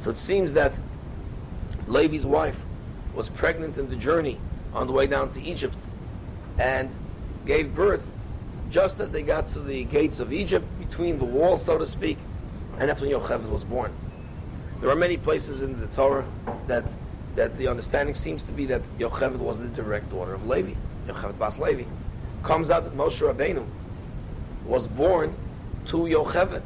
So 0.01 0.11
it 0.11 0.19
seems 0.19 0.53
that 0.53 0.73
Levi's 1.87 2.27
wife 2.27 2.59
was 3.15 3.31
pregnant 3.31 3.79
in 3.79 3.89
the 3.89 3.97
journey 3.97 4.39
on 4.75 4.87
the 4.87 4.93
way 4.93 5.07
down 5.07 5.33
to 5.33 5.43
Egypt 5.43 5.75
and 6.59 6.91
gave 7.47 7.75
birth 7.75 8.05
just 8.71 9.01
as 9.01 9.11
they 9.11 9.23
got 9.23 9.51
to 9.53 9.61
the 9.61 9.85
gates 9.85 10.19
of 10.21 10.33
Egypt, 10.33 10.67
between 10.79 11.19
the 11.19 11.25
walls, 11.25 11.65
so 11.65 11.79
to 11.79 11.87
speak, 11.87 12.19
and 12.79 12.89
that's 12.89 13.01
when 13.01 13.11
Yocheved 13.11 13.49
was 13.49 13.65
born. 13.65 13.93
There 14.81 14.91
are 14.91 14.97
many 14.97 15.17
places 15.17 15.63
in 15.63 15.81
the 15.81 15.89
Torah 15.89 16.27
that 16.67 16.85
that 17.35 17.57
the 17.57 17.69
understanding 17.69 18.15
seems 18.15 18.43
to 18.43 18.53
be 18.53 18.67
that 18.67 18.83
Yocheved 18.99 19.39
was 19.39 19.59
the 19.59 19.69
direct 19.69 20.11
daughter 20.11 20.35
of 20.35 20.45
Levi. 20.45 20.75
Yocheved 21.07 21.39
Bas 21.39 21.57
Levi. 21.59 21.85
Comes 22.43 22.69
out 22.69 22.85
that 22.85 22.97
Moshe 22.97 23.21
Rabbeinu 23.21 23.65
was 24.65 24.89
born 24.89 25.37
to 25.87 25.99
Yocheved. 25.99 26.63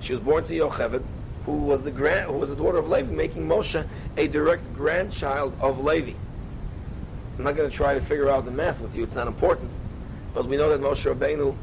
She 0.00 0.12
was 0.12 0.20
born 0.20 0.42
to 0.44 0.52
Yocheved, 0.52 1.04
who 1.44 1.58
was 1.58 1.82
the 1.82 1.90
grand, 1.92 2.30
who 2.30 2.38
was 2.38 2.48
the 2.48 2.56
daughter 2.56 2.78
of 2.78 2.88
Levi, 2.88 3.12
making 3.12 3.46
Moshe 3.46 3.86
a 4.16 4.26
direct 4.28 4.72
grandchild 4.72 5.56
of 5.60 5.78
Levi. 5.78 6.14
I'm 7.38 7.44
not 7.44 7.56
going 7.56 7.68
to 7.68 7.76
try 7.76 7.94
to 7.94 8.00
figure 8.00 8.30
out 8.30 8.44
the 8.44 8.50
math 8.50 8.80
with 8.80 8.94
you; 8.94 9.02
it's 9.02 9.14
not 9.14 9.26
important. 9.26 9.70
But 10.34 10.46
we 10.46 10.56
know 10.56 10.68
that 10.70 10.80
Moshe 10.80 11.04
Rabbeinu 11.12 11.54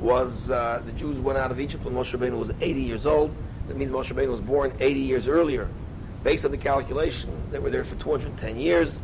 was 0.00 0.50
uh, 0.50 0.82
the 0.84 0.92
Jews 0.92 1.18
went 1.18 1.38
out 1.38 1.50
of 1.50 1.60
Egypt 1.60 1.84
when 1.84 1.94
Moshe 1.94 2.16
Rabbeinu 2.16 2.38
was 2.38 2.50
80 2.60 2.80
years 2.80 3.06
old. 3.06 3.34
That 3.68 3.76
means 3.76 3.90
Moshe 3.90 4.12
Rabbeinu 4.12 4.30
was 4.30 4.40
born 4.40 4.72
80 4.80 5.00
years 5.00 5.28
earlier. 5.28 5.68
Based 6.24 6.44
on 6.44 6.50
the 6.50 6.56
calculation, 6.56 7.30
they 7.50 7.58
were 7.58 7.70
there 7.70 7.84
for 7.84 7.94
210 7.96 8.58
years. 8.58 9.00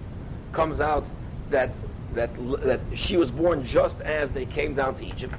Comes 0.53 0.81
out 0.81 1.05
that 1.51 1.73
that 2.15 2.31
that 2.65 2.81
she 2.95 3.17
was 3.17 3.31
born 3.31 3.65
just 3.65 4.01
as 4.01 4.31
they 4.33 4.45
came 4.45 4.75
down 4.75 4.97
to 4.97 5.05
Egypt. 5.07 5.35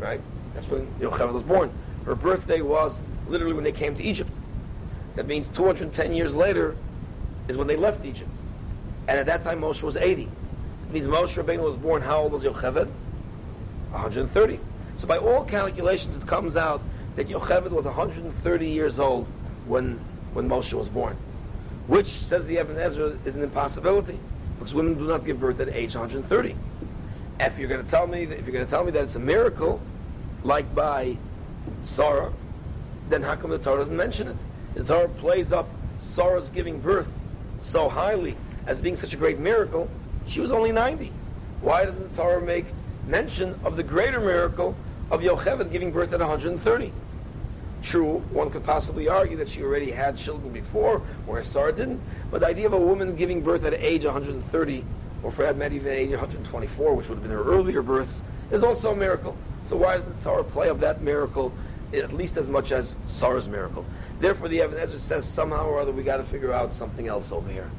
Right? 0.00 0.20
That's 0.54 0.66
when 0.68 0.86
Yocheved 1.00 1.32
was 1.32 1.42
born. 1.42 1.72
Her 2.04 2.14
birthday 2.14 2.60
was 2.60 2.98
literally 3.28 3.54
when 3.54 3.64
they 3.64 3.72
came 3.72 3.94
to 3.96 4.02
Egypt. 4.02 4.30
That 5.16 5.26
means 5.26 5.48
210 5.48 6.14
years 6.14 6.34
later 6.34 6.76
is 7.48 7.56
when 7.56 7.66
they 7.66 7.76
left 7.76 8.04
Egypt. 8.04 8.30
And 9.06 9.18
at 9.18 9.26
that 9.26 9.44
time 9.44 9.60
Moshe 9.60 9.82
was 9.82 9.96
80. 9.96 10.22
It 10.22 10.28
means 10.92 11.06
Moshe 11.06 11.42
Rabbeinu 11.42 11.62
was 11.62 11.76
born, 11.76 12.02
how 12.02 12.22
old 12.22 12.32
was 12.32 12.44
Yocheved? 12.44 12.88
130. 13.90 14.60
So 14.98 15.06
by 15.06 15.18
all 15.18 15.44
calculations 15.44 16.16
it 16.16 16.26
comes 16.26 16.56
out 16.56 16.80
that 17.16 17.28
Yocheved 17.28 17.70
was 17.70 17.84
130 17.84 18.68
years 18.68 18.98
old 18.98 19.26
when, 19.66 19.98
when 20.32 20.48
Moshe 20.48 20.72
was 20.72 20.88
born. 20.88 21.16
Which, 21.86 22.24
says 22.24 22.46
the 22.46 22.56
Ibn 22.56 22.78
Ezra, 22.78 23.16
is 23.24 23.34
an 23.34 23.42
impossibility. 23.42 24.18
Because 24.58 24.72
women 24.72 24.94
do 24.94 25.06
not 25.06 25.26
give 25.26 25.40
birth 25.40 25.60
at 25.60 25.68
age 25.68 25.94
130. 25.94 26.56
If 27.40 27.58
you're 27.58 27.68
going 27.68 27.84
to 27.84 27.90
tell 27.90 28.06
me 28.06 28.24
that, 28.24 28.38
if 28.38 28.46
you're 28.46 28.54
going 28.54 28.64
to 28.64 28.70
tell 28.70 28.84
me 28.84 28.90
that 28.92 29.04
it's 29.04 29.16
a 29.16 29.20
miracle, 29.20 29.80
like 30.44 30.72
by 30.74 31.16
Sarah, 31.82 32.32
then 33.10 33.22
how 33.22 33.36
come 33.36 33.50
the 33.50 33.58
Torah 33.58 33.80
doesn't 33.80 33.96
mention 33.96 34.28
it? 34.28 34.36
The 34.74 34.84
Torah 34.84 35.08
plays 35.08 35.52
up 35.52 35.68
Sarah's 35.98 36.48
giving 36.50 36.80
birth 36.80 37.08
so 37.60 37.88
highly 37.88 38.36
as 38.66 38.80
being 38.80 38.96
such 38.96 39.14
a 39.14 39.16
great 39.16 39.38
miracle. 39.38 39.88
She 40.26 40.40
was 40.40 40.50
only 40.50 40.72
90. 40.72 41.12
Why 41.60 41.84
doesn't 41.84 42.10
the 42.10 42.16
Torah 42.16 42.40
make 42.40 42.66
mention 43.06 43.58
of 43.64 43.76
the 43.76 43.82
greater 43.82 44.20
miracle 44.20 44.76
of 45.10 45.20
Yocheved 45.20 45.70
giving 45.70 45.92
birth 45.92 46.12
at 46.12 46.20
130? 46.20 46.92
True, 47.82 48.18
one 48.30 48.50
could 48.50 48.64
possibly 48.64 49.08
argue 49.08 49.36
that 49.36 49.48
she 49.48 49.62
already 49.62 49.90
had 49.90 50.16
children 50.16 50.52
before, 50.52 51.00
whereas 51.26 51.48
Sarah 51.48 51.72
didn't. 51.72 52.00
But 52.30 52.40
the 52.40 52.46
idea 52.46 52.66
of 52.66 52.72
a 52.72 52.78
woman 52.78 53.14
giving 53.14 53.42
birth 53.42 53.64
at 53.64 53.74
age 53.74 54.04
130, 54.04 54.84
or 55.22 55.30
for 55.30 55.42
that 55.42 55.56
matter 55.56 55.74
even 55.74 55.92
age 55.92 56.10
124, 56.10 56.94
which 56.94 57.08
would 57.08 57.16
have 57.16 57.22
been 57.22 57.32
her 57.32 57.44
earlier 57.44 57.82
births, 57.82 58.20
is 58.50 58.62
also 58.62 58.92
a 58.92 58.96
miracle. 58.96 59.36
So 59.66 59.76
why 59.76 59.94
doesn't 59.94 60.18
the 60.18 60.24
Torah 60.24 60.44
play 60.44 60.70
up 60.70 60.80
that 60.80 61.02
miracle 61.02 61.52
at 62.02 62.12
least 62.12 62.36
as 62.36 62.48
much 62.48 62.72
as 62.72 62.96
Sarah's 63.06 63.48
miracle. 63.48 63.84
Therefore, 64.20 64.48
the 64.48 64.60
Ibn 64.60 64.78
Ezra 64.78 64.98
says 64.98 65.24
somehow 65.24 65.66
or 65.66 65.80
other 65.80 65.92
we 65.92 66.02
got 66.02 66.16
to 66.18 66.24
figure 66.24 66.52
out 66.52 66.72
something 66.72 67.08
else 67.08 67.32
over 67.32 67.50
here. 67.50 67.70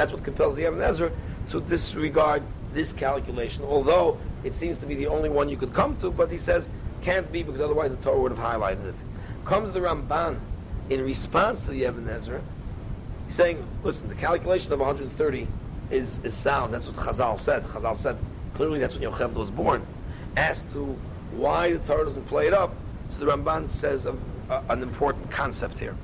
That's 0.00 0.12
what 0.12 0.24
compels 0.24 0.56
the 0.56 0.64
Ibn 0.64 0.80
Ezra 0.80 1.12
to 1.50 1.60
disregard 1.60 2.42
this 2.72 2.90
calculation, 2.90 3.64
although 3.64 4.18
it 4.44 4.54
seems 4.54 4.78
to 4.78 4.86
be 4.86 4.94
the 4.94 5.08
only 5.08 5.28
one 5.28 5.50
you 5.50 5.58
could 5.58 5.74
come 5.74 5.94
to, 5.98 6.10
but 6.10 6.30
he 6.30 6.38
says 6.38 6.66
can't 7.02 7.30
be 7.30 7.42
because 7.42 7.60
otherwise 7.60 7.90
the 7.90 7.98
Torah 7.98 8.18
would 8.18 8.32
have 8.32 8.40
highlighted 8.40 8.88
it. 8.88 8.94
Comes 9.44 9.70
the 9.72 9.80
Ramban 9.80 10.38
in 10.88 11.04
response 11.04 11.60
to 11.60 11.70
the 11.72 11.84
Ibn 11.84 12.08
Ezra, 12.08 12.40
saying, 13.28 13.62
listen, 13.84 14.08
the 14.08 14.14
calculation 14.14 14.72
of 14.72 14.78
130 14.78 15.46
is, 15.90 16.18
is 16.24 16.34
sound. 16.34 16.72
That's 16.72 16.88
what 16.88 16.96
Chazal 16.96 17.38
said. 17.38 17.62
Chazal 17.64 17.94
said 17.94 18.16
clearly 18.54 18.78
that's 18.78 18.94
when 18.94 19.02
Yocheved 19.02 19.34
was 19.34 19.50
born. 19.50 19.86
As 20.34 20.62
to 20.72 20.96
why 21.32 21.74
the 21.74 21.78
Torah 21.80 22.06
doesn't 22.06 22.24
play 22.24 22.46
it 22.46 22.54
up, 22.54 22.74
so 23.10 23.18
the 23.18 23.26
Ramban 23.26 23.68
says 23.68 24.06
a, 24.06 24.16
a, 24.48 24.62
an 24.70 24.82
important 24.82 25.30
concept 25.30 25.78
here. 25.78 25.94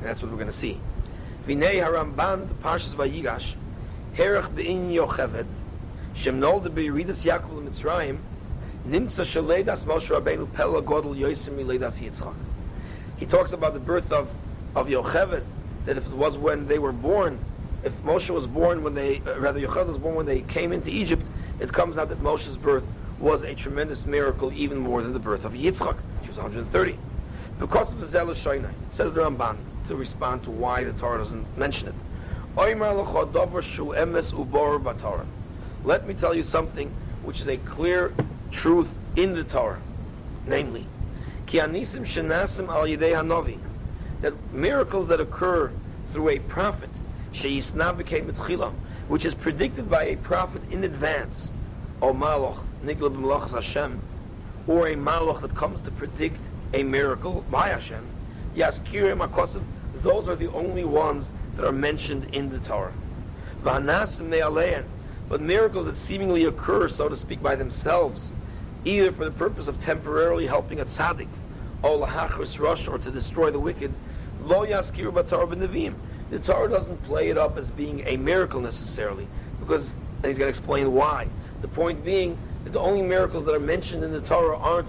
And 0.00 0.02
that's 0.02 0.20
what 0.20 0.30
we're 0.30 0.36
going 0.36 0.48
to 0.48 0.52
see. 0.52 0.78
Vinei 1.46 1.74
HaRamban, 1.74 2.48
Parshas 2.62 2.94
Vayigash, 2.94 3.54
Herach 4.16 4.54
Be'in 4.54 4.90
Yocheved, 4.90 5.44
Shem 6.14 6.40
Nolde 6.40 6.74
Be'iridas 6.74 7.22
Yaakov 7.22 7.68
Mitzrayim, 7.68 8.16
Nimtza 8.88 9.24
Shaledas 9.24 9.84
Moshe 9.84 10.08
Rabbeinu 10.08 10.50
Pella 10.54 10.80
Godel 10.80 11.14
Yosim 11.14 11.56
Miledas 11.56 12.00
Yitzchak. 12.00 12.34
He 13.18 13.26
talks 13.26 13.52
about 13.52 13.74
the 13.74 13.80
birth 13.80 14.10
of, 14.10 14.30
of 14.74 14.86
Yocheved, 14.86 15.42
that 15.84 15.98
if 15.98 16.06
it 16.06 16.14
was 16.14 16.38
when 16.38 16.66
they 16.66 16.78
were 16.78 16.92
born, 16.92 17.38
if 17.82 17.92
Moshe 18.02 18.30
was 18.30 18.46
born 18.46 18.82
when 18.82 18.94
they, 18.94 19.20
uh, 19.26 19.38
rather 19.38 19.60
Yocheved 19.60 19.88
was 19.88 19.98
born 19.98 20.14
when 20.14 20.26
they 20.26 20.40
came 20.40 20.72
into 20.72 20.88
Egypt, 20.88 21.26
it 21.60 21.70
comes 21.70 21.98
out 21.98 22.08
that 22.08 22.22
Moshe's 22.22 22.56
birth 22.56 22.84
was 23.20 23.42
a 23.42 23.54
tremendous 23.54 24.06
miracle, 24.06 24.50
even 24.54 24.78
more 24.78 25.02
than 25.02 25.12
the 25.12 25.18
birth 25.18 25.44
of 25.44 25.52
Yitzchak. 25.52 25.98
She 26.22 26.28
was 26.28 26.38
130. 26.38 26.96
Because 27.58 27.92
of 27.92 28.00
the 28.00 28.06
zealous 28.06 28.42
Shainai, 28.42 28.70
says 28.90 29.12
the 29.12 29.20
Ramban, 29.20 29.56
to 29.86 29.96
respond 29.96 30.42
to 30.44 30.50
why 30.50 30.84
the 30.84 30.92
Torah 30.92 31.18
doesn't 31.18 31.58
mention 31.58 31.88
it. 31.88 31.94
Let 35.84 36.06
me 36.06 36.14
tell 36.14 36.34
you 36.34 36.42
something 36.42 36.94
which 37.22 37.40
is 37.40 37.48
a 37.48 37.56
clear 37.58 38.12
truth 38.50 38.88
in 39.16 39.34
the 39.34 39.44
Torah. 39.44 39.80
Namely, 40.46 40.86
that 44.20 44.52
miracles 44.52 45.08
that 45.08 45.20
occur 45.20 45.70
through 46.12 46.28
a 46.28 46.38
prophet, 46.38 46.90
which 49.08 49.24
is 49.24 49.34
predicted 49.34 49.90
by 49.90 50.04
a 50.04 50.16
prophet 50.16 50.62
in 50.70 50.84
advance, 50.84 51.50
or 52.00 52.10
a 52.10 52.14
maloch 52.14 52.58
that 55.40 55.54
comes 55.54 55.80
to 55.80 55.90
predict 55.90 56.40
a 56.72 56.82
miracle 56.82 57.44
by 57.50 57.68
Hashem, 57.68 58.06
yaskirim 58.54 59.26
akosim, 59.26 59.62
those 60.02 60.28
are 60.28 60.36
the 60.36 60.50
only 60.52 60.84
ones 60.84 61.30
that 61.56 61.66
are 61.66 61.72
mentioned 61.72 62.34
in 62.34 62.50
the 62.50 62.58
Torah. 62.60 62.92
V'hanasim 63.62 64.28
ne'alein, 64.28 64.84
but 65.28 65.40
miracles 65.40 65.86
that 65.86 65.96
seemingly 65.96 66.44
occur, 66.44 66.88
so 66.88 67.08
to 67.08 67.16
speak, 67.16 67.42
by 67.42 67.54
themselves, 67.54 68.32
either 68.84 69.12
for 69.12 69.24
the 69.24 69.30
purpose 69.30 69.68
of 69.68 69.80
temporarily 69.82 70.46
helping 70.46 70.80
a 70.80 70.84
tzaddik, 70.84 71.28
or 71.82 71.98
rush, 71.98 72.88
or 72.88 72.98
to 72.98 73.10
destroy 73.10 73.50
the 73.50 73.58
wicked, 73.58 73.92
lo 74.42 74.66
yaskiru 74.66 75.12
b'Torah 75.12 75.48
b'nevim. 75.54 75.94
The 76.30 76.38
Torah 76.38 76.68
doesn't 76.68 77.02
play 77.04 77.28
it 77.28 77.38
up 77.38 77.56
as 77.56 77.70
being 77.70 78.02
a 78.06 78.16
miracle 78.16 78.60
necessarily, 78.60 79.26
because 79.60 79.92
and 80.24 80.30
he's 80.30 80.38
going 80.38 80.50
to 80.50 80.58
explain 80.58 80.92
why. 80.92 81.28
The 81.60 81.68
point 81.68 82.02
being 82.02 82.38
that 82.64 82.72
the 82.72 82.80
only 82.80 83.02
miracles 83.02 83.44
that 83.44 83.54
are 83.54 83.60
mentioned 83.60 84.02
in 84.02 84.10
the 84.10 84.22
Torah 84.22 84.56
aren't 84.56 84.88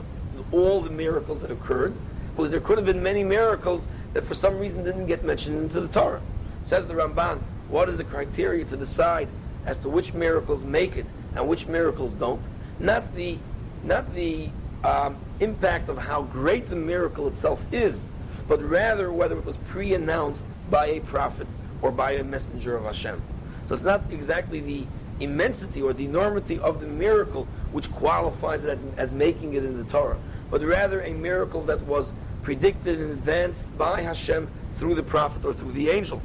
all 0.53 0.79
the 0.81 0.89
miracles 0.89 1.41
that 1.41 1.51
occurred, 1.51 1.93
because 2.35 2.51
there 2.51 2.59
could 2.59 2.77
have 2.77 2.85
been 2.85 3.01
many 3.01 3.23
miracles 3.23 3.87
that 4.13 4.25
for 4.25 4.33
some 4.33 4.59
reason 4.59 4.83
didn't 4.83 5.05
get 5.05 5.23
mentioned 5.23 5.57
into 5.57 5.79
the 5.79 5.87
Torah. 5.87 6.21
Says 6.65 6.85
the 6.85 6.93
Ramban, 6.93 7.39
what 7.69 7.87
is 7.87 7.97
the 7.97 8.03
criteria 8.03 8.65
to 8.65 8.77
decide 8.77 9.27
as 9.65 9.79
to 9.79 9.89
which 9.89 10.13
miracles 10.13 10.63
make 10.63 10.97
it 10.97 11.05
and 11.35 11.47
which 11.47 11.67
miracles 11.67 12.13
don't? 12.15 12.41
Not 12.79 13.15
the, 13.15 13.37
not 13.83 14.13
the 14.13 14.49
um, 14.83 15.17
impact 15.39 15.87
of 15.89 15.97
how 15.97 16.23
great 16.23 16.69
the 16.69 16.75
miracle 16.75 17.27
itself 17.27 17.61
is, 17.71 18.09
but 18.47 18.61
rather 18.61 19.11
whether 19.13 19.37
it 19.37 19.45
was 19.45 19.57
pre-announced 19.57 20.43
by 20.69 20.87
a 20.87 20.99
prophet 21.01 21.47
or 21.81 21.91
by 21.91 22.13
a 22.13 22.23
messenger 22.23 22.75
of 22.75 22.83
Hashem. 22.83 23.21
So 23.69 23.75
it's 23.75 23.83
not 23.83 24.03
exactly 24.11 24.59
the 24.59 24.85
immensity 25.19 25.81
or 25.81 25.93
the 25.93 26.05
enormity 26.05 26.59
of 26.59 26.81
the 26.81 26.87
miracle 26.87 27.47
which 27.71 27.89
qualifies 27.91 28.63
it 28.65 28.77
as 28.97 29.13
making 29.13 29.53
it 29.53 29.63
in 29.63 29.77
the 29.77 29.85
Torah, 29.85 30.17
but 30.51 30.61
rather 30.61 31.01
a 31.01 31.13
miracle 31.13 31.63
that 31.63 31.81
was 31.83 32.13
predicted 32.45 33.01
in 33.01 33.09
advance 33.09 33.57
by 33.75 34.01
Hashem 34.01 34.47
through 34.77 34.93
the 34.93 35.03
prophet 35.03 35.43
or 35.43 35.53
through 35.53 35.71
the 35.71 35.89
angel. 35.89 36.21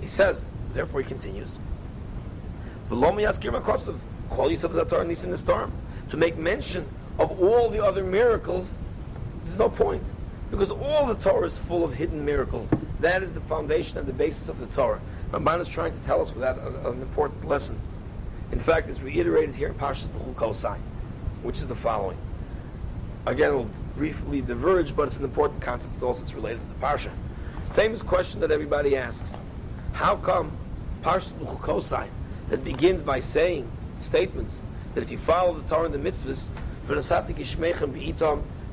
He 0.00 0.06
says, 0.06 0.40
therefore 0.72 1.02
he 1.02 1.06
continues, 1.06 1.58
call 2.88 4.50
yourselves 4.50 5.24
in 5.24 5.30
the 5.30 5.38
storm. 5.38 5.72
To 6.10 6.16
make 6.16 6.38
mention 6.38 6.86
of 7.18 7.38
all 7.42 7.68
the 7.68 7.84
other 7.84 8.02
miracles, 8.02 8.74
there's 9.44 9.58
no 9.58 9.68
point. 9.68 10.02
Because 10.50 10.70
all 10.70 11.06
the 11.06 11.14
Torah 11.16 11.46
is 11.46 11.58
full 11.58 11.84
of 11.84 11.92
hidden 11.92 12.24
miracles. 12.24 12.70
That 13.00 13.22
is 13.22 13.34
the 13.34 13.40
foundation 13.42 13.98
and 13.98 14.06
the 14.06 14.12
basis 14.14 14.48
of 14.48 14.58
the 14.58 14.66
Torah. 14.74 15.00
Ramban 15.32 15.60
is 15.60 15.68
trying 15.68 15.92
to 15.92 16.00
tell 16.06 16.22
us 16.22 16.30
that 16.38 16.56
an 16.58 17.02
important 17.02 17.46
lesson. 17.46 17.78
In 18.52 18.60
fact, 18.60 18.88
it's 18.88 19.00
reiterated 19.00 19.54
here 19.54 19.68
in 19.68 19.74
Pashas 19.74 20.06
B'chukosai, 20.08 20.78
which 21.42 21.58
is 21.58 21.66
the 21.66 21.76
following. 21.76 22.16
Again, 23.26 23.54
we'll 23.54 23.70
briefly 23.96 24.42
diverge, 24.42 24.94
but 24.94 25.08
it's 25.08 25.16
an 25.16 25.24
important 25.24 25.62
concept 25.62 26.02
also 26.02 26.22
it's 26.22 26.34
related 26.34 26.60
to 26.60 26.66
the 26.66 26.74
Parsha. 26.86 27.10
Famous 27.74 28.02
question 28.02 28.40
that 28.40 28.50
everybody 28.50 28.96
asks. 28.96 29.32
How 29.92 30.16
come 30.16 30.52
Parshas 31.02 31.32
B'chukosai, 31.34 32.06
that 32.50 32.62
begins 32.64 33.02
by 33.02 33.20
saying 33.20 33.70
statements 34.02 34.58
that 34.94 35.02
if 35.02 35.10
you 35.10 35.16
follow 35.18 35.58
the 35.58 35.66
Torah 35.68 35.86
and 35.86 35.94
the 35.94 35.98
mitzvahs, 35.98 36.48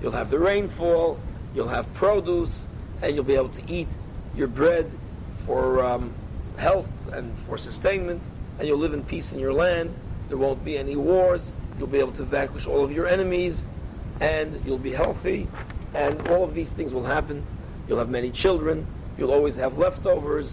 you'll 0.01 0.11
have 0.11 0.29
the 0.29 0.39
rainfall, 0.39 1.19
you'll 1.55 1.67
have 1.69 1.93
produce, 1.93 2.65
and 3.01 3.15
you'll 3.15 3.23
be 3.23 3.35
able 3.35 3.49
to 3.49 3.71
eat 3.71 3.87
your 4.35 4.47
bread 4.47 4.91
for 5.45 5.83
um, 5.83 6.13
health 6.57 6.87
and 7.13 7.33
for 7.47 7.57
sustainment, 7.57 8.21
and 8.59 8.67
you'll 8.67 8.77
live 8.77 8.93
in 8.93 9.03
peace 9.03 9.31
in 9.31 9.39
your 9.39 9.53
land. 9.53 9.93
There 10.27 10.37
won't 10.37 10.63
be 10.65 10.77
any 10.77 10.97
wars. 10.97 11.51
You'll 11.77 11.87
be 11.87 11.99
able 11.99 12.13
to 12.13 12.23
vanquish 12.23 12.67
all 12.67 12.83
of 12.83 12.91
your 12.91 13.07
enemies, 13.07 13.65
and 14.21 14.63
you'll 14.65 14.77
be 14.77 14.91
healthy, 14.91 15.47
and 15.93 16.29
all 16.29 16.43
of 16.43 16.53
these 16.53 16.69
things 16.69 16.93
will 16.93 17.03
happen. 17.03 17.43
You'll 17.87 17.99
have 17.99 18.09
many 18.09 18.29
children. 18.31 18.85
You'll 19.17 19.33
always 19.33 19.55
have 19.55 19.77
leftovers. 19.77 20.49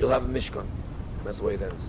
You'll 0.00 0.10
have 0.10 0.24
a 0.24 0.28
mishkan. 0.28 0.66
That's 1.24 1.38
the 1.38 1.44
way 1.44 1.54
it 1.54 1.62
ends. 1.62 1.88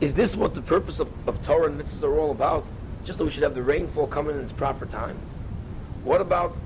Is 0.00 0.14
this 0.14 0.34
what 0.34 0.54
the 0.54 0.62
purpose 0.62 0.98
of, 0.98 1.10
of 1.28 1.44
Torah 1.44 1.66
and 1.66 1.80
mitzvahs 1.80 2.02
are 2.02 2.18
all 2.18 2.30
about? 2.30 2.64
Just 3.04 3.18
that 3.18 3.24
we 3.24 3.30
should 3.30 3.42
have 3.42 3.54
the 3.54 3.62
rainfall 3.62 4.06
coming 4.06 4.36
in 4.36 4.42
its 4.42 4.52
proper 4.52 4.86
time? 4.86 5.18
What 6.04 6.20
about, 6.20 6.56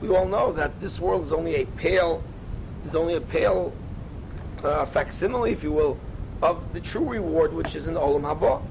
we 0.00 0.08
all 0.08 0.26
know 0.26 0.52
that 0.52 0.80
this 0.80 0.98
world 0.98 1.22
is 1.22 1.32
only 1.32 1.56
a 1.56 1.66
pale, 1.66 2.22
is 2.84 2.94
only 2.94 3.14
a 3.14 3.20
pale 3.20 3.72
uh, 4.64 4.86
facsimile, 4.86 5.52
if 5.52 5.62
you 5.62 5.70
will, 5.70 5.98
of 6.40 6.72
the 6.72 6.80
true 6.80 7.08
reward 7.08 7.52
which 7.52 7.76
is 7.76 7.86
in 7.86 7.94
Olam 7.94 8.22
Haba. 8.22 8.62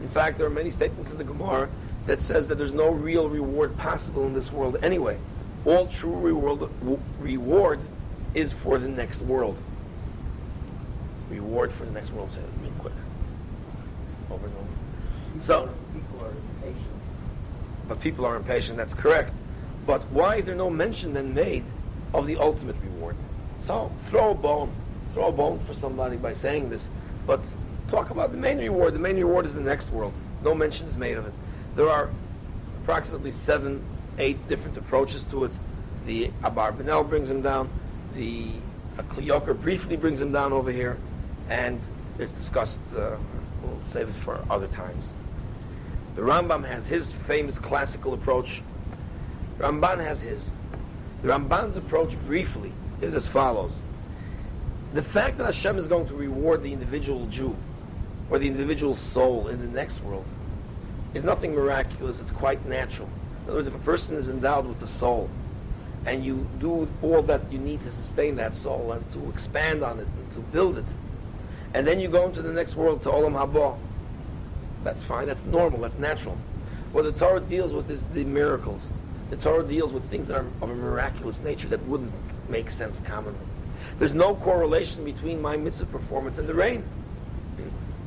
In 0.00 0.08
fact, 0.08 0.38
there 0.38 0.46
are 0.46 0.50
many 0.50 0.70
statements 0.70 1.10
in 1.10 1.18
the 1.18 1.24
Gemara 1.24 1.68
that 2.06 2.20
says 2.20 2.46
that 2.48 2.56
there's 2.56 2.72
no 2.72 2.90
real 2.90 3.28
reward 3.28 3.76
possible 3.76 4.26
in 4.26 4.34
this 4.34 4.52
world 4.52 4.76
anyway. 4.82 5.18
All 5.64 5.86
true 5.86 6.16
reward, 6.16 6.70
reward 7.18 7.80
is 8.34 8.52
for 8.52 8.78
the 8.78 8.88
next 8.88 9.20
world. 9.22 9.58
Reward 11.30 11.72
for 11.72 11.84
the 11.84 11.90
next 11.90 12.12
world, 12.12 12.32
say 12.32 12.40
it 12.40 12.46
real 12.62 12.72
quick. 12.78 12.94
Over 14.30 14.46
and 14.46 14.54
over. 14.56 15.42
So, 15.42 15.68
people 15.92 16.24
are 16.24 16.30
impatient. 16.30 16.92
But 17.88 18.00
people 18.00 18.24
are 18.24 18.36
impatient, 18.36 18.78
that's 18.78 18.94
correct. 18.94 19.32
But 19.86 20.02
why 20.10 20.36
is 20.36 20.44
there 20.44 20.54
no 20.54 20.70
mention 20.70 21.14
then 21.14 21.34
made 21.34 21.64
of 22.14 22.26
the 22.26 22.36
ultimate 22.36 22.76
reward? 22.82 23.16
So 23.66 23.90
throw 24.06 24.30
a 24.30 24.34
bone, 24.34 24.72
throw 25.14 25.28
a 25.28 25.32
bone 25.32 25.60
for 25.66 25.74
somebody 25.74 26.16
by 26.16 26.34
saying 26.34 26.70
this, 26.70 26.88
but 27.26 27.40
talk 27.90 28.10
about 28.10 28.30
the 28.30 28.36
main 28.36 28.58
reward. 28.58 28.94
The 28.94 28.98
main 28.98 29.16
reward 29.16 29.46
is 29.46 29.54
the 29.54 29.60
next 29.60 29.90
world. 29.90 30.12
No 30.42 30.54
mention 30.54 30.86
is 30.88 30.96
made 30.96 31.16
of 31.16 31.26
it. 31.26 31.32
There 31.78 31.88
are 31.88 32.10
approximately 32.82 33.30
seven, 33.30 33.80
eight 34.18 34.48
different 34.48 34.76
approaches 34.76 35.22
to 35.30 35.44
it. 35.44 35.52
The 36.06 36.26
Abarbanel 36.42 37.08
brings 37.08 37.30
him 37.30 37.40
down. 37.40 37.70
The 38.16 38.48
Kli 38.96 39.26
Yakar 39.26 39.62
briefly 39.62 39.96
brings 39.96 40.20
him 40.20 40.32
down 40.32 40.52
over 40.52 40.72
here, 40.72 40.98
and 41.48 41.80
it's 42.18 42.32
discussed. 42.32 42.80
Uh, 42.96 43.16
we'll 43.62 43.78
save 43.90 44.08
it 44.08 44.16
for 44.24 44.44
other 44.50 44.66
times. 44.66 45.04
The 46.16 46.22
Rambam 46.22 46.66
has 46.66 46.84
his 46.84 47.12
famous 47.28 47.56
classical 47.56 48.12
approach 48.12 48.60
Ramban 49.58 49.98
has 50.04 50.20
his. 50.20 50.50
The 51.22 51.28
Ramban's 51.28 51.76
approach, 51.76 52.10
briefly, 52.26 52.72
is 53.00 53.14
as 53.14 53.28
follows. 53.28 53.78
The 54.94 55.02
fact 55.02 55.38
that 55.38 55.44
Hashem 55.44 55.78
is 55.78 55.86
going 55.86 56.08
to 56.08 56.14
reward 56.14 56.64
the 56.64 56.72
individual 56.72 57.26
Jew 57.26 57.56
or 58.30 58.40
the 58.40 58.48
individual 58.48 58.96
soul 58.96 59.46
in 59.46 59.60
the 59.60 59.68
next 59.68 60.02
world 60.02 60.24
is 61.18 61.24
nothing 61.24 61.54
miraculous. 61.54 62.18
It's 62.18 62.30
quite 62.30 62.64
natural. 62.66 63.08
In 63.44 63.50
other 63.50 63.54
words, 63.58 63.68
if 63.68 63.74
a 63.74 63.78
person 63.78 64.16
is 64.16 64.28
endowed 64.28 64.66
with 64.66 64.80
a 64.82 64.86
soul 64.86 65.28
and 66.06 66.24
you 66.24 66.46
do 66.58 66.88
all 67.02 67.22
that 67.22 67.52
you 67.52 67.58
need 67.58 67.82
to 67.82 67.90
sustain 67.90 68.36
that 68.36 68.54
soul 68.54 68.92
and 68.92 69.12
to 69.12 69.28
expand 69.30 69.82
on 69.82 69.98
it 69.98 70.06
and 70.06 70.32
to 70.32 70.40
build 70.40 70.78
it, 70.78 70.84
and 71.74 71.86
then 71.86 72.00
you 72.00 72.08
go 72.08 72.26
into 72.26 72.40
the 72.40 72.52
next 72.52 72.76
world 72.76 73.02
to 73.02 73.10
Olam 73.10 73.32
Haba, 73.32 73.76
that's 74.84 75.02
fine. 75.02 75.26
That's 75.26 75.42
normal. 75.44 75.80
That's 75.80 75.98
natural. 75.98 76.38
What 76.92 77.02
the 77.02 77.12
Torah 77.12 77.40
deals 77.40 77.72
with 77.72 77.90
is 77.90 78.02
the 78.14 78.24
miracles 78.24 78.90
the 79.30 79.36
Torah 79.36 79.62
deals 79.62 79.92
with 79.92 80.08
things 80.10 80.28
that 80.28 80.36
are 80.36 80.46
of 80.62 80.70
a 80.70 80.74
miraculous 80.74 81.38
nature 81.40 81.68
that 81.68 81.84
wouldn't 81.86 82.12
make 82.48 82.70
sense 82.70 82.98
commonly. 83.04 83.38
There's 83.98 84.14
no 84.14 84.34
correlation 84.36 85.04
between 85.04 85.40
my 85.42 85.56
mitzvah 85.56 85.86
performance 85.86 86.38
and 86.38 86.48
the 86.48 86.54
rain. 86.54 86.82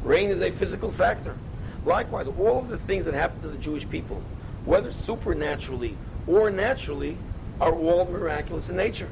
Rain 0.03 0.29
is 0.29 0.41
a 0.41 0.51
physical 0.51 0.91
factor. 0.91 1.35
Likewise, 1.85 2.27
all 2.27 2.59
of 2.59 2.69
the 2.69 2.77
things 2.79 3.05
that 3.05 3.13
happen 3.13 3.41
to 3.41 3.47
the 3.47 3.57
Jewish 3.57 3.89
people, 3.89 4.21
whether 4.65 4.91
supernaturally 4.91 5.95
or 6.27 6.49
naturally, 6.49 7.17
are 7.59 7.73
all 7.73 8.05
miraculous 8.05 8.69
in 8.69 8.75
nature. 8.75 9.09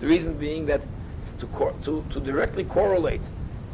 The 0.00 0.06
reason 0.06 0.34
being 0.34 0.66
that 0.66 0.80
to, 1.40 1.74
to, 1.84 2.04
to 2.10 2.20
directly 2.20 2.64
correlate 2.64 3.20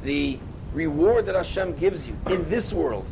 the 0.02 0.38
reward 0.72 1.26
that 1.26 1.34
Hashem 1.34 1.76
gives 1.76 2.06
you 2.06 2.16
in 2.26 2.48
this 2.48 2.72
world 2.72 3.06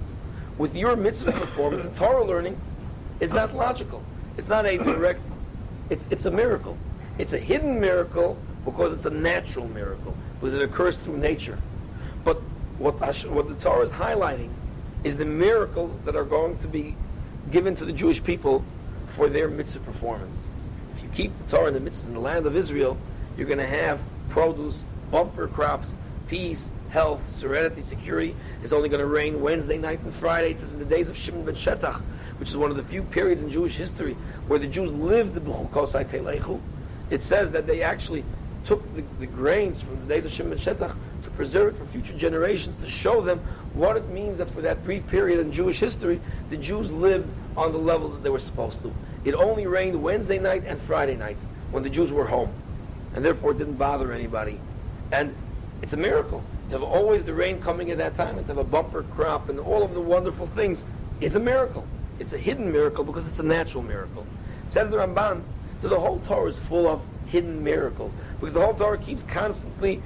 with 0.59 0.75
your 0.75 0.97
mitzvah 0.97 1.33
performance 1.33 1.85
and 1.85 1.95
Torah 1.97 2.25
learning 2.25 2.59
is 3.21 3.31
not 3.31 3.55
logical. 3.55 4.03
It's 4.37 4.49
not 4.49 4.67
a 4.67 4.77
direct, 4.79 5.21
it's, 5.89 6.05
it's 6.11 6.25
a 6.25 6.31
miracle. 6.31 6.77
It's 7.19 7.33
a 7.33 7.39
hidden 7.39 7.81
miracle 7.81 8.39
because 8.65 8.93
it's 8.93 9.05
a 9.05 9.11
natural 9.11 9.69
miracle, 9.69 10.17
because 10.41 10.55
it 10.55 10.63
occurs 10.63 10.97
through 10.99 11.19
nature. 11.19 11.59
But 12.25 12.37
what, 12.79 12.95
what 13.27 13.49
the 13.49 13.55
Torah 13.55 13.85
is 13.85 13.91
highlighting 13.91 14.51
is 15.05 15.17
the 15.17 15.25
miracles 15.25 15.99
that 16.05 16.17
are 16.17 16.25
going 16.25 16.59
to 16.59 16.69
be 16.69 16.95
given 17.51 17.75
to 17.77 17.85
the 17.85 17.93
Jewish 17.93 18.23
people 18.23 18.65
for 19.17 19.29
their 19.29 19.49
mitzvah 19.49 19.81
performance. 19.81 20.39
If 20.97 21.03
you 21.03 21.09
keep 21.11 21.33
the 21.39 21.57
Torah 21.57 21.73
and 21.73 21.77
the 21.77 21.91
mitzvahs 21.91 22.07
in 22.07 22.15
the 22.15 22.21
land 22.21 22.47
of 22.47 22.57
Israel, 22.57 22.97
you're 23.37 23.47
going 23.47 23.59
to 23.59 23.67
have 23.67 24.01
produce, 24.29 24.85
bumper 25.11 25.49
crops, 25.49 25.89
peace, 26.29 26.71
health, 26.91 27.21
serenity, 27.31 27.83
security 27.83 28.35
It's 28.63 28.73
only 28.73 28.89
going 28.89 29.01
to 29.01 29.07
rain 29.07 29.41
Wednesday 29.41 29.79
night 29.79 30.01
and 30.01 30.15
Friday. 30.15 30.53
It 30.53 30.59
says 30.59 30.73
in 30.73 30.79
the 30.79 30.85
days 30.85 31.09
of 31.09 31.17
Shimon 31.17 31.45
ben 31.45 31.55
Shetach, 31.55 32.01
which 32.39 32.49
is 32.49 32.57
one 32.57 32.71
of 32.71 32.77
the 32.77 32.83
few 32.85 33.03
periods 33.03 33.43
in 33.43 33.51
Jewish 33.51 33.77
history 33.77 34.15
where 34.47 34.59
the 34.59 34.67
Jews 34.67 34.91
lived 34.93 35.35
the 35.35 35.41
B'chukosai 35.41 36.09
Telechu. 36.09 36.61
It 37.11 37.23
says 37.23 37.53
that 37.53 37.67
they 37.67 37.83
actually 37.83 38.25
took 38.67 38.83
the, 38.95 39.03
the 39.19 39.27
grains 39.27 39.81
from 39.81 40.01
the 40.01 40.15
days 40.15 40.25
of 40.25 40.33
Shimon 40.33 40.51
ben 40.51 40.59
Shetach 40.59 40.95
to 41.25 41.31
preserve 41.31 41.75
it 41.75 41.79
for 41.79 41.87
future 41.87 42.17
generations 42.17 42.77
to 42.77 42.91
show 42.91 43.21
them 43.21 43.41
what 43.75 43.97
it 43.97 44.11
means 44.11 44.39
that 44.39 44.51
for 44.51 44.61
that 44.63 44.85
brief 44.85 45.07
period 45.07 45.41
in 45.41 45.53
Jewish 45.53 45.79
history, 45.79 46.21
the 46.49 46.57
Jews 46.57 46.91
lived 46.91 47.31
on 47.57 47.73
the 47.73 47.79
level 47.79 48.11
that 48.11 48.23
they 48.23 48.31
were 48.31 48.39
supposed 48.39 48.83
to. 48.83 48.93
It 49.25 49.35
only 49.35 49.67
rained 49.67 50.01
Wednesday 50.03 50.39
night 50.39 50.65
and 50.67 50.81
Friday 50.83 51.17
nights 51.17 51.45
when 51.71 51.83
the 51.83 51.91
Jews 51.91 52.11
were 52.11 52.27
home, 52.27 52.53
and 53.15 53.25
therefore 53.25 53.53
it 53.53 53.59
didn't 53.59 53.77
bother 53.77 54.13
anybody. 54.13 54.59
And 55.13 55.35
it's 55.83 55.93
a 55.93 55.97
miracle 55.97 56.43
to 56.69 56.75
have 56.79 56.83
always 56.83 57.25
the 57.25 57.35
rain 57.35 57.61
coming 57.61 57.91
at 57.91 57.99
that 57.99 58.17
time 58.17 58.39
and 58.39 58.47
to 58.47 58.55
have 58.55 58.59
a 58.59 58.65
bumper 58.65 59.03
crop 59.03 59.49
and 59.49 59.59
all 59.59 59.83
of 59.83 59.95
the 59.95 60.01
wonderful 60.01 60.47
things 60.47 60.85
is 61.21 61.35
a 61.35 61.41
miracle. 61.41 61.87
It's 62.19 62.33
a 62.33 62.39
hidden 62.39 62.71
miracle 62.71 63.05
because 63.05 63.27
it's 63.27 63.39
a 63.39 63.45
natural 63.45 63.83
miracle. 63.83 64.27
Says 64.69 64.89
the 64.89 64.97
Ramban, 64.97 65.43
so 65.81 65.89
the 65.89 65.99
whole 65.99 66.21
Torah 66.21 66.51
is 66.51 66.59
full 66.59 66.87
of 66.87 67.03
hidden 67.27 67.63
miracles 67.63 68.13
because 68.39 68.53
the 68.53 68.61
whole 68.61 68.75
Torah 68.75 68.99
keeps 68.99 69.23
constantly, 69.25 70.01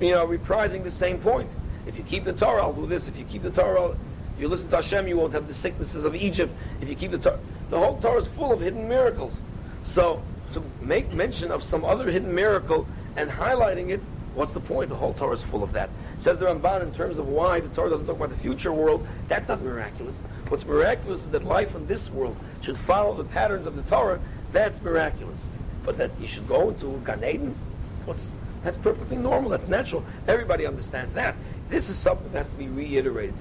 you 0.00 0.10
know, 0.10 0.26
reprising 0.26 0.82
the 0.82 0.90
same 0.90 1.18
point. 1.18 1.48
If 1.86 1.96
you 1.96 2.02
keep 2.04 2.24
the 2.24 2.32
Torah, 2.32 2.62
I'll 2.62 2.72
do 2.72 2.86
this. 2.86 3.08
If 3.08 3.16
you 3.16 3.24
keep 3.24 3.42
the 3.42 3.50
Torah, 3.50 3.96
if 4.34 4.40
you 4.40 4.48
listen 4.48 4.68
to 4.68 4.76
Hashem, 4.76 5.08
you 5.08 5.16
won't 5.16 5.32
have 5.32 5.48
the 5.48 5.54
sicknesses 5.54 6.04
of 6.04 6.14
Egypt. 6.14 6.52
If 6.80 6.88
you 6.88 6.94
keep 6.94 7.10
the 7.10 7.18
Torah, 7.18 7.40
the 7.70 7.78
whole 7.78 8.00
Torah 8.00 8.20
is 8.20 8.28
full 8.28 8.52
of 8.52 8.60
hidden 8.60 8.88
miracles. 8.88 9.40
So 9.82 10.22
to 10.52 10.62
make 10.80 11.12
mention 11.12 11.50
of 11.50 11.62
some 11.62 11.84
other 11.84 12.10
hidden 12.10 12.34
miracle 12.34 12.86
and 13.16 13.30
highlighting 13.30 13.90
it, 13.90 14.00
what's 14.34 14.52
the 14.52 14.60
point? 14.60 14.90
The 14.90 14.96
whole 14.96 15.14
Torah 15.14 15.34
is 15.34 15.42
full 15.42 15.62
of 15.62 15.72
that. 15.72 15.90
Says 16.18 16.38
the 16.38 16.46
Ramban 16.46 16.82
in 16.82 16.94
terms 16.94 17.18
of 17.18 17.26
why 17.26 17.60
the 17.60 17.68
Torah 17.70 17.90
doesn't 17.90 18.06
talk 18.06 18.16
about 18.16 18.30
the 18.30 18.36
future 18.36 18.72
world, 18.72 19.06
that's 19.28 19.48
not 19.48 19.62
miraculous. 19.62 20.20
What's 20.48 20.64
miraculous 20.64 21.24
is 21.24 21.30
that 21.30 21.44
life 21.44 21.74
in 21.74 21.86
this 21.86 22.10
world 22.10 22.36
should 22.60 22.78
follow 22.78 23.14
the 23.14 23.24
patterns 23.24 23.66
of 23.66 23.74
the 23.74 23.82
Torah. 23.82 24.20
That's 24.52 24.80
miraculous. 24.82 25.46
But 25.84 25.98
that 25.98 26.12
you 26.20 26.28
should 26.28 26.46
go 26.46 26.70
into 26.70 27.02
Gan 27.04 27.24
Eden, 27.24 27.56
what's, 28.04 28.30
that's 28.62 28.76
perfectly 28.76 29.16
normal. 29.16 29.50
That's 29.50 29.66
natural. 29.66 30.04
Everybody 30.28 30.66
understands 30.66 31.12
that. 31.14 31.34
This 31.72 31.88
is 31.88 31.96
something 31.96 32.30
that 32.32 32.44
has 32.44 32.48
to 32.48 32.56
be 32.56 32.68
reiterated. 32.68 33.34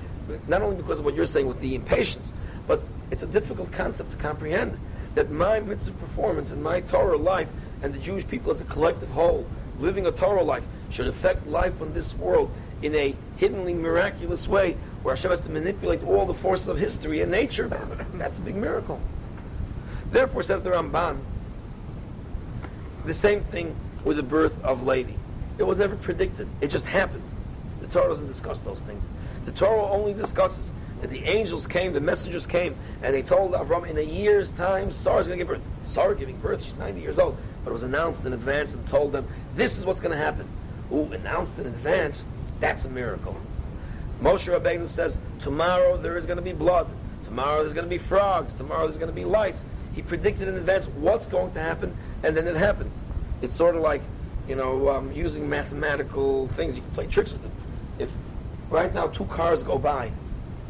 Not 0.47 0.61
only 0.61 0.77
because 0.77 0.99
of 0.99 1.05
what 1.05 1.15
you're 1.15 1.25
saying 1.25 1.47
with 1.47 1.59
the 1.59 1.75
impatience, 1.75 2.31
but 2.65 2.81
it's 3.11 3.23
a 3.23 3.27
difficult 3.27 3.73
concept 3.73 4.11
to 4.11 4.17
comprehend. 4.17 4.79
That 5.15 5.29
my 5.29 5.59
mitzvah 5.59 5.91
performance 5.91 6.51
and 6.51 6.63
my 6.63 6.79
Torah 6.79 7.17
life 7.17 7.49
and 7.83 7.93
the 7.93 7.99
Jewish 7.99 8.25
people 8.25 8.53
as 8.53 8.61
a 8.61 8.63
collective 8.63 9.09
whole, 9.09 9.45
living 9.81 10.07
a 10.07 10.11
Torah 10.11 10.43
life, 10.43 10.63
should 10.91 11.07
affect 11.07 11.45
life 11.45 11.81
on 11.81 11.93
this 11.93 12.13
world 12.15 12.49
in 12.81 12.95
a 12.95 13.13
hiddenly 13.37 13.73
miraculous 13.73 14.47
way 14.47 14.77
where 15.03 15.13
Hashem 15.13 15.31
has 15.31 15.41
to 15.41 15.49
manipulate 15.49 16.01
all 16.05 16.25
the 16.25 16.33
forces 16.35 16.69
of 16.69 16.77
history 16.77 17.19
and 17.19 17.29
nature. 17.29 17.67
That's 18.13 18.37
a 18.37 18.41
big 18.41 18.55
miracle. 18.55 19.01
Therefore, 20.09 20.43
says 20.43 20.61
the 20.61 20.69
Ramban, 20.69 21.19
the 23.05 23.13
same 23.13 23.41
thing 23.41 23.75
with 24.05 24.15
the 24.15 24.23
birth 24.23 24.53
of 24.63 24.83
Levi. 24.83 25.11
It 25.57 25.63
was 25.63 25.77
never 25.77 25.97
predicted. 25.97 26.47
It 26.61 26.69
just 26.69 26.85
happened. 26.85 27.23
Torah 27.91 28.09
doesn't 28.09 28.27
discuss 28.27 28.59
those 28.59 28.79
things. 28.81 29.03
The 29.45 29.51
Torah 29.51 29.85
only 29.85 30.13
discusses 30.13 30.71
that 31.01 31.09
the 31.09 31.23
angels 31.25 31.67
came, 31.67 31.93
the 31.93 31.99
messengers 31.99 32.45
came, 32.45 32.75
and 33.01 33.13
they 33.13 33.23
told 33.23 33.53
Avram 33.53 33.87
in 33.87 33.97
a 33.97 34.01
year's 34.01 34.49
time, 34.51 34.91
Sarah's 34.91 35.27
going 35.27 35.39
to 35.39 35.45
give 35.45 35.47
birth. 35.47 35.61
Sarah 35.83 36.15
giving 36.15 36.37
birth, 36.37 36.63
she's 36.63 36.75
90 36.75 37.01
years 37.01 37.19
old. 37.19 37.37
But 37.63 37.71
it 37.71 37.73
was 37.73 37.83
announced 37.83 38.23
in 38.25 38.33
advance 38.33 38.73
and 38.73 38.87
told 38.87 39.11
them, 39.11 39.27
this 39.55 39.77
is 39.77 39.85
what's 39.85 39.99
going 39.99 40.11
to 40.11 40.17
happen. 40.17 40.47
Ooh, 40.91 41.11
announced 41.11 41.57
in 41.57 41.65
advance, 41.65 42.25
that's 42.59 42.85
a 42.85 42.89
miracle. 42.89 43.35
Moshe 44.21 44.47
Rabbeinu 44.47 44.87
says, 44.87 45.17
tomorrow 45.41 45.97
there 45.97 46.17
is 46.17 46.25
going 46.25 46.37
to 46.37 46.43
be 46.43 46.53
blood. 46.53 46.87
Tomorrow 47.25 47.61
there's 47.61 47.73
going 47.73 47.89
to 47.89 47.89
be 47.89 47.97
frogs. 47.97 48.53
Tomorrow 48.53 48.85
there's 48.87 48.97
going 48.97 49.09
to 49.09 49.15
be 49.15 49.25
lice. 49.25 49.63
He 49.95 50.01
predicted 50.01 50.47
in 50.47 50.55
advance 50.55 50.85
what's 50.99 51.25
going 51.25 51.51
to 51.53 51.59
happen, 51.59 51.95
and 52.23 52.37
then 52.37 52.47
it 52.47 52.55
happened. 52.55 52.91
It's 53.41 53.55
sort 53.55 53.75
of 53.75 53.81
like, 53.81 54.01
you 54.47 54.55
know, 54.55 54.89
um, 54.89 55.11
using 55.11 55.49
mathematical 55.49 56.47
things. 56.49 56.75
You 56.75 56.81
can 56.81 56.91
play 56.91 57.07
tricks 57.07 57.31
with 57.31 57.41
them. 57.41 57.51
Right 58.71 58.93
now 58.93 59.07
two 59.07 59.25
cars 59.25 59.63
go 59.63 59.77
by 59.77 60.09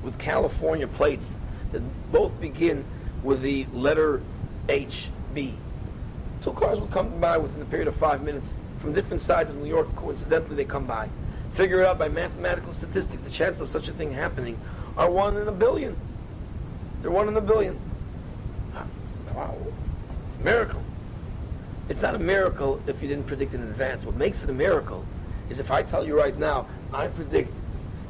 with 0.03 0.17
California 0.17 0.87
plates 0.87 1.35
that 1.71 1.83
both 2.11 2.37
begin 2.41 2.83
with 3.23 3.43
the 3.43 3.67
letter 3.71 4.23
H, 4.67 5.07
B, 5.35 5.53
two 6.43 6.53
cars 6.53 6.79
will 6.79 6.87
come 6.87 7.19
by 7.19 7.37
within 7.37 7.61
a 7.61 7.65
period 7.65 7.87
of 7.87 7.95
five 7.97 8.23
minutes 8.23 8.49
from 8.79 8.93
different 8.93 9.21
sides 9.21 9.51
of 9.51 9.57
New 9.57 9.69
York. 9.69 9.95
Coincidentally, 9.95 10.55
they 10.55 10.65
come 10.65 10.87
by. 10.87 11.07
Figure 11.53 11.81
it 11.81 11.87
out 11.87 11.99
by 11.99 12.09
mathematical 12.09 12.73
statistics. 12.73 13.21
The 13.21 13.29
chance 13.29 13.59
of 13.59 13.69
such 13.69 13.87
a 13.87 13.93
thing 13.93 14.11
happening 14.11 14.59
are 14.97 15.11
one 15.11 15.37
in 15.37 15.47
a 15.47 15.51
billion. 15.51 15.95
They're 17.03 17.11
one 17.11 17.27
in 17.27 17.37
a 17.37 17.41
billion. 17.41 17.79
Ah, 18.73 18.85
wow. 19.35 19.55
It's 20.29 20.39
a 20.39 20.43
miracle. 20.43 20.81
It's 21.87 22.01
not 22.01 22.15
a 22.15 22.19
miracle 22.19 22.81
if 22.87 22.99
you 22.99 23.07
didn't 23.07 23.27
predict 23.27 23.53
in 23.53 23.61
advance. 23.61 24.05
What 24.05 24.15
makes 24.15 24.41
it 24.41 24.49
a 24.49 24.53
miracle 24.53 25.05
is 25.49 25.59
if 25.59 25.69
I 25.69 25.83
tell 25.83 26.03
you 26.03 26.17
right 26.17 26.37
now, 26.37 26.67
I 26.93 27.07
predict 27.07 27.53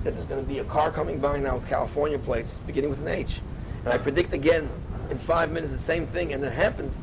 that 0.03 0.13
there's 0.15 0.25
going 0.25 0.43
to 0.43 0.47
be 0.47 0.59
a 0.59 0.63
car 0.63 0.91
coming 0.91 1.19
by 1.19 1.37
now 1.39 1.55
with 1.55 1.67
California 1.67 2.17
plates 2.19 2.57
beginning 2.65 2.89
with 2.89 2.99
an 2.99 3.07
H. 3.07 3.39
And 3.85 3.93
I 3.93 3.97
predict 3.97 4.33
again 4.33 4.69
in 5.09 5.17
five 5.19 5.51
minutes 5.51 5.71
the 5.71 5.79
same 5.79 6.07
thing 6.07 6.33
and 6.33 6.43
it 6.43 6.53
happens. 6.53 6.93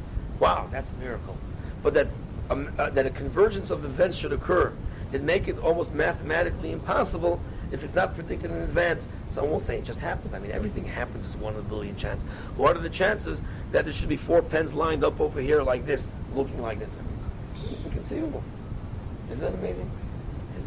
Wow, 0.41 0.69
that's 0.71 0.91
a 0.91 0.97
miracle. 0.97 1.37
But 1.83 1.95
that, 1.95 2.09
um, 2.51 2.71
uh, 2.79 2.91
that 2.91 3.07
a 3.07 3.11
convergence 3.11 3.71
of 3.71 3.85
events 3.85 4.17
should 4.17 4.33
occur 4.33 4.73
it 5.13 5.23
make 5.23 5.49
it 5.49 5.59
almost 5.59 5.95
mathematically 5.95 6.73
impossible 6.73 7.41
if 7.73 7.83
it's 7.83 7.95
not 7.95 8.15
predicted 8.15 8.51
in 8.51 8.59
advance. 8.59 9.07
Someone 9.31 9.53
will 9.53 9.61
say 9.61 9.79
it 9.79 9.85
just 9.85 10.01
happened. 10.01 10.35
I 10.35 10.39
mean, 10.39 10.51
everything 10.51 10.85
happens 10.85 11.27
as 11.27 11.37
one 11.37 11.55
in 11.55 11.61
a 11.61 11.63
billion 11.63 11.97
chance. 11.97 12.21
What 12.57 12.77
are 12.77 12.81
the 12.81 12.91
chances 12.91 13.41
that 13.73 13.85
there 13.85 13.95
should 13.95 14.09
be 14.09 14.17
four 14.17 14.43
pens 14.43 14.73
lined 14.73 15.05
up 15.05 15.21
over 15.21 15.41
here 15.41 15.63
like 15.63 15.87
this, 15.87 16.07
looking 16.35 16.61
like 16.61 16.79
this? 16.79 16.91
I 16.93 17.67
mean, 17.67 17.85
inconceivable. 17.87 18.43
Isn't 19.31 19.41
that 19.41 19.55
amazing? 19.55 19.91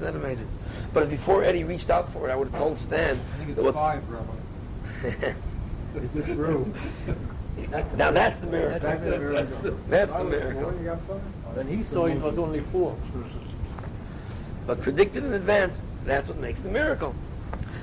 Isn't 0.02 0.14
that 0.14 0.20
amazing? 0.20 0.48
But 0.96 1.12
before 1.12 1.44
Eddie 1.44 1.64
reached 1.64 1.92
out 1.92 2.12
for 2.12 2.28
it, 2.28 2.32
I 2.32 2.36
would 2.36 2.50
have 2.50 2.60
told 2.60 2.80
Stan. 2.80 3.20
I 3.20 3.38
think 3.38 3.52
it's 3.52 3.62
that 3.62 3.74
five, 3.74 4.04
Rabbi. 4.10 5.34
It's 5.94 6.14
just 6.14 6.28
true. 6.28 6.74
now 7.98 8.12
that's 8.12 8.40
the 8.40 8.48
miracle. 8.48 8.80
That's 8.80 9.04
the 9.04 9.20
miracle. 9.20 9.78
That's 9.90 10.12
I 10.14 10.24
the 10.24 10.30
miracle. 10.30 10.62
born, 10.62 10.78
you 10.80 10.86
got 10.86 11.02
five? 11.06 11.20
When 11.54 11.68
he 11.68 11.84
saw 11.84 12.06
it 12.06 12.20
was 12.22 12.40
only 12.40 12.62
four. 12.72 12.98
But 14.66 14.82
predicted 14.82 15.26
in 15.26 15.34
advance, 15.34 15.76
that's 16.06 16.30
what 16.30 16.38
makes 16.38 16.62
the 16.62 16.70
miracle. 16.70 17.14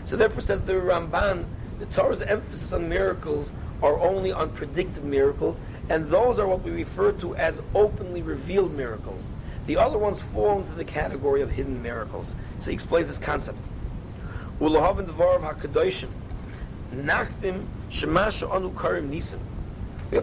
So 0.07 0.17
therefore 0.17 0.41
says 0.41 0.63
the 0.63 0.73
Ramban, 0.73 1.45
the 1.79 1.87
Torah's 1.87 2.23
emphasis 2.23 2.73
on 2.73 2.89
miracles 2.89 3.51
are 3.83 4.01
only 4.01 4.33
on 4.33 4.51
predicted 4.51 5.05
miracles, 5.05 5.59
and 5.91 6.11
those 6.11 6.39
are 6.39 6.47
what 6.47 6.63
we 6.63 6.71
refer 6.71 7.13
to 7.13 7.37
as 7.37 7.61
openly 7.75 8.23
revealed 8.23 8.73
miracles. 8.73 9.23
The 9.69 9.77
other 9.77 9.99
ones 9.99 10.23
fall 10.33 10.61
into 10.63 10.73
the 10.73 10.85
category 10.85 11.43
of 11.43 11.51
hidden 11.51 11.83
miracles. 11.83 12.35
So 12.61 12.71
he 12.71 12.73
explains 12.73 13.07
this 13.07 13.19
concept. 13.19 13.59
We 14.59 14.73
have 14.73 14.97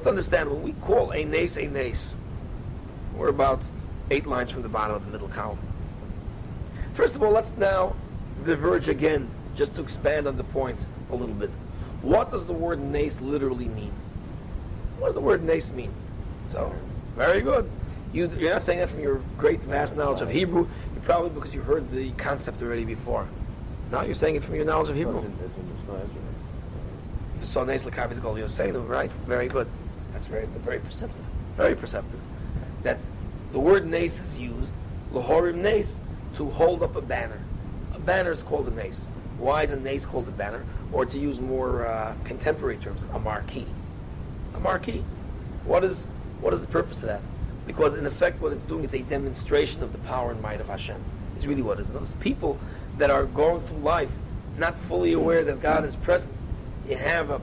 to 0.04 0.10
understand, 0.10 0.50
when 0.50 0.64
we 0.64 0.72
call 0.82 1.12
a 1.12 1.24
nace 1.24 1.58
a 1.58 1.68
nace, 1.68 2.16
we're 3.16 3.28
about 3.28 3.62
eight 4.10 4.26
lines 4.26 4.50
from 4.50 4.64
the 4.64 4.70
bottom 4.70 4.96
of 4.96 5.06
the 5.06 5.12
middle 5.12 5.28
column. 5.28 5.60
First 6.96 7.14
of 7.14 7.22
all, 7.22 7.32
let's 7.32 7.52
now 7.56 7.96
diverge 8.46 8.90
again, 8.90 9.30
just 9.56 9.76
to 9.76 9.84
expand 9.84 10.28
on 10.28 10.38
the 10.38 10.44
point 10.46 10.80
a 11.12 11.16
little 11.16 11.36
bit. 11.36 11.52
What 12.02 12.32
does 12.32 12.48
the 12.48 12.54
word 12.54 12.80
nace 12.80 13.22
literally 13.22 13.68
mean? 13.68 13.94
What 14.98 15.10
does 15.10 15.16
the 15.16 15.22
word 15.22 15.44
nace 15.44 15.70
mean? 15.70 15.94
So, 16.50 16.74
very 17.16 17.42
good. 17.42 17.70
You, 18.16 18.32
you're 18.40 18.54
not 18.54 18.64
saying 18.64 18.80
that 18.80 18.90
from 18.90 19.02
your 19.02 19.20
great, 19.38 19.62
vast 19.64 19.98
knowledge 19.98 20.22
of 20.22 20.30
Hebrew. 20.30 20.62
You 20.62 21.02
probably 21.02 21.32
because 21.32 21.54
you 21.54 21.62
heard 21.62 21.92
the 21.92 22.12
concept 22.12 22.62
already 22.62 22.86
before. 22.86 23.28
Now 23.92 24.04
you're 24.04 24.16
saying 24.16 24.38
it 24.38 24.44
from 24.46 24.56
your 24.56 24.64
knowledge 24.64 24.90
of 24.90 24.96
Hebrew. 24.96 25.22
Nace 27.42 27.84
lakavis 27.84 28.22
gol 28.22 28.36
yosenu, 28.36 28.88
right? 28.88 29.12
Very 29.28 29.50
good. 29.50 29.68
That's 30.14 30.28
very, 30.28 30.46
very 30.46 30.80
perceptive. 30.80 31.26
Very 31.58 31.76
perceptive. 31.76 32.22
That 32.84 33.00
the 33.52 33.60
word 33.60 33.86
nace 33.86 34.18
is 34.18 34.40
used, 34.40 34.72
lahorim 35.12 35.56
nace, 35.56 35.98
to 36.38 36.50
hold 36.52 36.84
up 36.84 36.96
a 36.96 37.02
banner. 37.02 37.42
A 37.96 38.00
banner 38.00 38.32
is 38.32 38.44
called 38.44 38.70
a 38.70 38.72
nace. 38.72 39.06
Why 39.40 39.64
is 39.64 39.72
a 39.72 39.76
nace 39.76 40.06
called 40.06 40.30
a 40.30 40.32
banner? 40.32 40.64
Or 40.94 41.06
to 41.06 41.20
use 41.20 41.42
more 41.42 41.86
uh, 41.86 42.16
contemporary 42.24 42.78
terms, 42.78 43.06
a 43.14 43.20
marquee. 43.20 43.68
A 44.56 44.60
marquee. 44.62 45.04
What 45.66 45.84
is 45.84 46.06
what 46.40 46.54
is 46.54 46.62
the 46.62 46.68
purpose 46.68 47.00
of 47.00 47.08
that? 47.08 47.22
Because 47.68 47.96
in 47.96 48.06
effect, 48.06 48.42
what 48.42 48.52
it's 48.54 48.66
doing 48.66 48.84
is 48.84 48.94
a 48.94 49.00
demonstration 49.00 49.82
of 49.84 49.92
the 49.92 49.98
power 50.00 50.32
and 50.32 50.42
might 50.42 50.62
of 50.62 50.68
Hashem. 50.68 51.02
It's 51.36 51.46
really 51.46 51.62
what 51.62 51.80
it 51.80 51.84
is. 51.84 51.90
Those 51.90 52.12
people 52.20 52.60
that 52.98 53.10
are 53.10 53.26
going 53.26 53.62
through 53.68 53.80
life 53.80 54.10
not 54.58 54.76
fully 54.88 55.14
aware 55.14 55.44
that 55.44 55.62
God 55.62 55.86
is 55.86 55.96
present. 55.96 56.32
You 56.88 56.96
have 56.96 57.30
a 57.30 57.42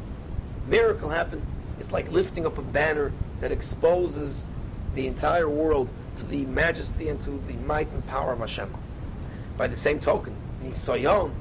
miracle 0.66 1.10
happen. 1.10 1.42
It's 1.80 1.90
like 1.90 2.10
lifting 2.10 2.46
up 2.46 2.58
a 2.58 2.62
banner 2.62 3.12
that 3.40 3.52
exposes 3.52 4.42
the 4.94 5.06
entire 5.06 5.48
world 5.48 5.88
to 6.18 6.24
the 6.24 6.44
majesty 6.46 7.08
and 7.08 7.22
to 7.24 7.30
the 7.46 7.54
might 7.64 7.90
and 7.90 8.06
power 8.06 8.32
of 8.32 8.38
Hashem. 8.38 8.72
By 9.56 9.66
the 9.66 9.76
same 9.76 10.00
token, 10.00 10.34
nisayon 10.62 11.32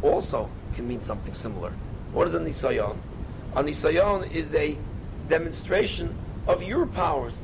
also 0.00 0.48
can 0.74 0.88
mean 0.88 1.02
something 1.02 1.34
similar. 1.34 1.72
What 2.12 2.28
is 2.28 2.34
a 2.34 2.40
nisayon? 2.40 2.96
A 3.54 3.62
nisayon 3.62 4.30
is 4.32 4.54
a 4.54 4.76
demonstration 5.28 6.14
of 6.46 6.62
your 6.62 6.86
powers. 6.86 7.34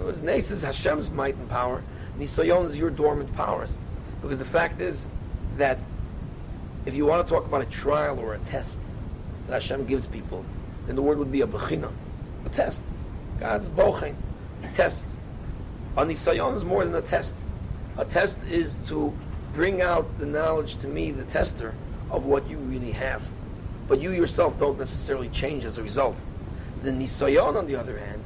As 0.00 0.20
Nes 0.20 0.50
is 0.50 0.62
Hashem's 0.62 1.10
might 1.10 1.34
and 1.36 1.48
power, 1.48 1.82
nisayon 2.18 2.66
is 2.66 2.76
your 2.76 2.90
dormant 2.90 3.34
powers. 3.36 3.74
Because 4.20 4.38
the 4.38 4.44
fact 4.44 4.80
is 4.80 5.06
that 5.56 5.78
if 6.84 6.94
you 6.94 7.06
want 7.06 7.26
to 7.26 7.32
talk 7.32 7.46
about 7.46 7.62
a 7.62 7.66
trial 7.66 8.18
or 8.18 8.34
a 8.34 8.38
test 8.50 8.76
that 9.46 9.54
Hashem 9.54 9.86
gives 9.86 10.06
people, 10.06 10.44
then 10.86 10.96
the 10.96 11.02
word 11.02 11.18
would 11.18 11.32
be 11.32 11.40
a 11.40 11.46
bechina, 11.46 11.90
a 12.44 12.48
test. 12.50 12.82
God's 13.38 13.68
bochen, 13.68 14.14
tests. 14.74 15.02
A 15.96 16.04
nisayon 16.04 16.56
is 16.56 16.64
more 16.64 16.84
than 16.84 16.94
a 16.94 17.02
test. 17.02 17.34
A 17.96 18.04
test 18.04 18.36
is 18.50 18.74
to 18.88 19.12
bring 19.54 19.80
out 19.80 20.18
the 20.18 20.26
knowledge 20.26 20.76
to 20.78 20.88
me, 20.88 21.12
the 21.12 21.24
tester, 21.24 21.72
of 22.10 22.24
what 22.24 22.48
you 22.50 22.58
really 22.58 22.92
have. 22.92 23.22
But 23.88 24.00
you 24.00 24.10
yourself 24.10 24.58
don't 24.58 24.78
necessarily 24.78 25.28
change 25.28 25.64
as 25.64 25.78
a 25.78 25.82
result. 25.82 26.16
The 26.82 26.90
nisayon, 26.90 27.56
on 27.56 27.66
the 27.66 27.76
other 27.76 27.98
hand, 27.98 28.23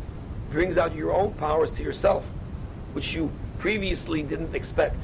brings 0.51 0.79
out 0.79 0.95
your 0.95 1.13
own 1.13 1.33
powers 1.35 1.71
to 1.73 1.83
yourself, 1.83 2.25
which 2.93 3.13
you 3.13 3.31
previously 3.59 4.23
didn't 4.23 4.55
expect, 4.55 4.97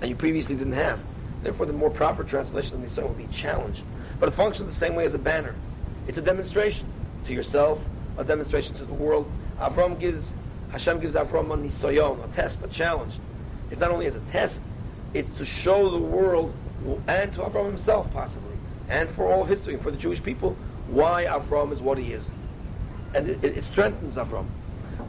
and 0.00 0.10
you 0.10 0.16
previously 0.16 0.54
didn't 0.54 0.72
have. 0.72 1.00
Therefore, 1.42 1.66
the 1.66 1.72
more 1.72 1.90
proper 1.90 2.24
translation 2.24 2.74
of 2.74 2.80
nisayon 2.88 3.08
would 3.08 3.18
be 3.18 3.26
challenge. 3.36 3.82
But 4.18 4.28
it 4.28 4.32
functions 4.32 4.68
the 4.68 4.74
same 4.74 4.94
way 4.94 5.04
as 5.04 5.14
a 5.14 5.18
banner. 5.18 5.54
It's 6.06 6.18
a 6.18 6.22
demonstration 6.22 6.86
to 7.26 7.32
yourself, 7.32 7.80
a 8.18 8.24
demonstration 8.24 8.74
to 8.76 8.84
the 8.84 8.94
world. 8.94 9.30
Avram 9.58 9.98
gives, 9.98 10.32
Hashem 10.70 11.00
gives 11.00 11.14
Avram 11.14 11.52
a 11.52 11.56
nisayon, 11.56 12.24
a 12.24 12.34
test, 12.34 12.62
a 12.62 12.68
challenge. 12.68 13.14
It's 13.70 13.80
not 13.80 13.90
only 13.90 14.06
as 14.06 14.14
a 14.14 14.20
test, 14.32 14.60
it's 15.14 15.30
to 15.38 15.44
show 15.44 15.88
the 15.90 15.98
world 15.98 16.54
and 17.06 17.32
to 17.34 17.40
Avram 17.40 17.66
himself 17.66 18.12
possibly, 18.12 18.56
and 18.88 19.08
for 19.10 19.32
all 19.32 19.44
history, 19.44 19.74
and 19.74 19.82
for 19.82 19.90
the 19.90 19.96
Jewish 19.96 20.22
people, 20.22 20.56
why 20.88 21.24
Avram 21.24 21.72
is 21.72 21.80
what 21.80 21.98
he 21.98 22.12
is. 22.12 22.30
And 23.14 23.28
it, 23.28 23.44
it 23.44 23.64
strengthens 23.64 24.16
Avram. 24.16 24.46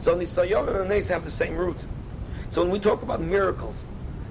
So 0.00 0.16
Nisayon 0.16 0.68
and 0.68 0.92
Anes 0.92 1.06
have 1.08 1.24
the 1.24 1.30
same 1.30 1.56
root. 1.56 1.76
So 2.50 2.62
when 2.62 2.70
we 2.70 2.78
talk 2.78 3.02
about 3.02 3.20
miracles, 3.20 3.76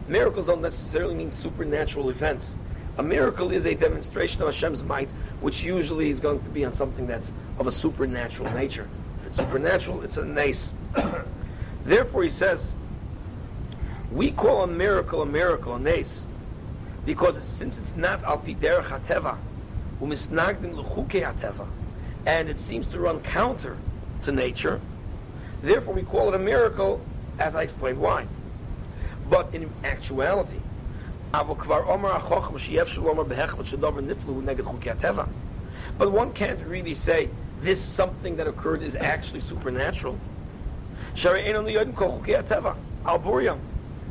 miracles 0.07 0.45
don't 0.45 0.61
necessarily 0.61 1.15
mean 1.15 1.31
supernatural 1.31 2.09
events. 2.09 2.53
A 2.97 3.03
miracle 3.03 3.51
is 3.51 3.65
a 3.65 3.73
demonstration 3.73 4.41
of 4.43 4.49
Hashem's 4.49 4.83
might, 4.83 5.09
which 5.41 5.63
usually 5.63 6.09
is 6.09 6.19
going 6.19 6.43
to 6.43 6.49
be 6.49 6.63
on 6.63 6.75
something 6.75 7.07
that's 7.07 7.31
of 7.57 7.67
a 7.67 7.71
supernatural 7.71 8.51
nature. 8.53 8.87
If 9.21 9.27
it's 9.27 9.37
supernatural, 9.37 10.03
it's 10.03 10.17
a 10.17 10.25
nace. 10.25 10.71
Therefore, 11.85 12.23
he 12.23 12.29
says, 12.29 12.73
we 14.11 14.31
call 14.31 14.63
a 14.63 14.67
miracle 14.67 15.23
a 15.23 15.25
miracle, 15.25 15.75
a 15.75 15.79
nace, 15.79 16.23
because 17.05 17.43
since 17.57 17.77
it's 17.77 17.95
not 17.95 18.23
al 18.23 18.37
piderach 18.37 18.85
hateva, 18.85 19.37
umisnagdim 19.99 20.75
l'chuke 20.75 21.23
hateva, 21.23 21.65
and 22.25 22.49
it 22.49 22.59
seems 22.59 22.87
to 22.87 22.99
run 22.99 23.19
counter 23.21 23.77
to 24.23 24.31
nature, 24.31 24.79
therefore 25.61 25.93
we 25.93 26.03
call 26.03 26.29
it 26.29 26.35
a 26.35 26.39
miracle, 26.39 27.01
as 27.39 27.55
I 27.55 27.63
explained 27.63 27.99
why. 27.99 28.25
But 29.29 29.53
in 29.53 29.69
actuality, 29.83 30.59
but 31.33 31.57
one 36.11 36.33
can't 36.33 36.59
really 36.67 36.93
say 36.93 37.29
this 37.61 37.81
something 37.81 38.35
that 38.35 38.47
occurred 38.47 38.83
is 38.83 38.95
actually 38.95 39.39
supernatural. 39.39 40.19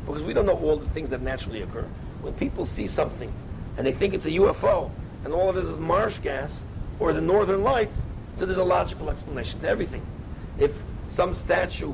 Because 0.05 0.23
we 0.23 0.33
don't 0.33 0.45
know 0.45 0.57
all 0.57 0.77
the 0.77 0.89
things 0.89 1.09
that 1.11 1.21
naturally 1.21 1.61
occur. 1.61 1.85
When 2.21 2.33
people 2.33 2.65
see 2.65 2.87
something 2.87 3.31
and 3.77 3.87
they 3.87 3.93
think 3.93 4.13
it's 4.13 4.25
a 4.25 4.31
UFO 4.31 4.91
and 5.23 5.33
all 5.33 5.47
of 5.49 5.55
this 5.55 5.65
is 5.65 5.79
marsh 5.79 6.17
gas 6.19 6.61
or 6.99 7.13
the 7.13 7.21
northern 7.21 7.63
lights, 7.63 8.01
so 8.37 8.45
there's 8.45 8.57
a 8.57 8.63
logical 8.63 9.09
explanation 9.09 9.59
to 9.61 9.67
everything. 9.67 10.01
If 10.59 10.71
some 11.09 11.33
statue 11.33 11.93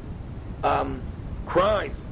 um, 0.64 1.02
cries 1.46 2.08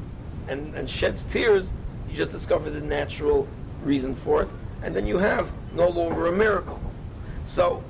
and, 0.48 0.74
and 0.76 0.90
sheds 0.90 1.26
tears, 1.32 1.72
you 2.10 2.16
just 2.16 2.32
discover 2.32 2.70
the 2.70 2.82
natural 2.82 3.48
reason 3.84 4.16
for 4.16 4.44
it, 4.44 4.50
and 4.84 4.96
then 4.96 5.08
you 5.08 5.18
have 5.18 5.50
no 5.76 5.90
longer 5.90 6.28
a 6.28 6.32
miracle. 6.32 6.82
So 7.46 7.84